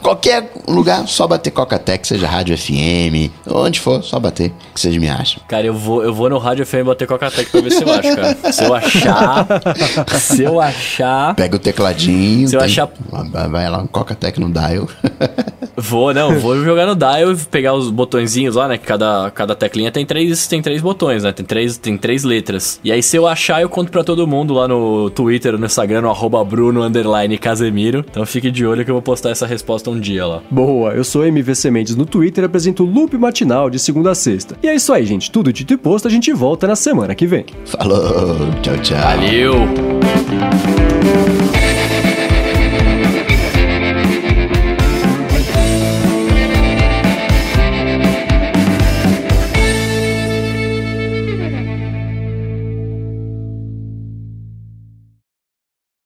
Qualquer 0.00 0.52
lugar, 0.68 1.06
só 1.08 1.26
bater 1.26 1.50
Coca-Tech, 1.50 2.06
seja 2.06 2.26
Rádio 2.26 2.56
FM, 2.56 3.30
onde 3.46 3.80
for, 3.80 4.02
só 4.02 4.20
bater, 4.20 4.43
que 4.74 4.80
vocês 4.80 4.96
me 4.96 5.08
acham. 5.08 5.42
Cara, 5.48 5.66
eu 5.66 5.74
vou, 5.74 6.02
eu 6.02 6.12
vou 6.12 6.28
no 6.28 6.38
Rádio 6.38 6.66
FM 6.66 6.84
bater 6.86 7.06
Coca-Tech 7.06 7.50
pra 7.50 7.60
ver 7.60 7.70
se 7.70 7.82
eu 7.82 7.92
acho, 7.92 8.16
cara. 8.16 8.52
Se 8.52 8.64
eu 8.64 8.74
achar, 8.74 9.46
se 10.18 10.42
eu 10.42 10.60
achar... 10.60 11.34
Pega 11.34 11.56
o 11.56 11.58
tecladinho. 11.58 12.48
Se 12.48 12.56
eu 12.56 12.60
tem, 12.60 12.68
achar... 12.68 12.88
Vai 13.50 13.68
lá, 13.68 13.82
um 13.82 13.86
Coca-Tech 13.86 14.38
no 14.40 14.50
dial. 14.50 14.88
Vou, 15.76 16.14
não, 16.14 16.38
vou 16.38 16.62
jogar 16.62 16.86
no 16.86 16.94
dial 16.94 17.32
e 17.32 17.36
pegar 17.36 17.74
os 17.74 17.90
botõezinhos 17.90 18.54
lá, 18.54 18.68
né? 18.68 18.78
Que 18.78 18.86
cada, 18.86 19.30
cada 19.32 19.54
teclinha 19.56 19.90
tem 19.90 20.06
três, 20.06 20.46
tem 20.46 20.62
três 20.62 20.80
botões, 20.80 21.24
né? 21.24 21.32
Tem 21.32 21.44
três, 21.44 21.76
tem 21.76 21.96
três 21.98 22.22
letras. 22.22 22.78
E 22.84 22.92
aí, 22.92 23.02
se 23.02 23.16
eu 23.16 23.26
achar, 23.26 23.60
eu 23.60 23.68
conto 23.68 23.90
pra 23.90 24.04
todo 24.04 24.26
mundo 24.26 24.54
lá 24.54 24.68
no 24.68 25.10
Twitter, 25.10 25.58
no 25.58 25.66
Instagram, 25.66 26.02
no 26.02 26.10
arroba 26.10 26.44
Bruno 26.44 26.80
Casemiro. 27.40 28.04
Então 28.08 28.24
fique 28.24 28.50
de 28.50 28.64
olho 28.64 28.84
que 28.84 28.90
eu 28.90 28.94
vou 28.94 29.02
postar 29.02 29.30
essa 29.30 29.46
resposta 29.46 29.90
um 29.90 29.98
dia 29.98 30.24
lá. 30.24 30.42
Boa, 30.50 30.92
eu 30.92 31.02
sou 31.02 31.26
MVC 31.26 31.70
Mendes 31.70 31.96
no 31.96 32.06
Twitter 32.06 32.44
e 32.44 32.46
apresento 32.46 32.84
o 32.84 32.86
Loop 32.86 33.16
Matinal 33.18 33.68
de 33.68 33.78
segunda 33.78 34.12
a 34.12 34.14
sexta. 34.34 34.56
E 34.62 34.68
é 34.68 34.74
isso 34.74 34.92
aí, 34.92 35.06
gente. 35.06 35.30
Tudo 35.30 35.52
dito 35.52 35.72
e 35.72 35.76
posto, 35.76 36.08
a 36.08 36.10
gente 36.10 36.32
volta 36.32 36.66
na 36.66 36.76
semana 36.76 37.14
que 37.14 37.26
vem. 37.26 37.46
Falou, 37.64 38.50
tchau, 38.62 38.76
tchau. 38.78 38.98
Valeu! 38.98 39.54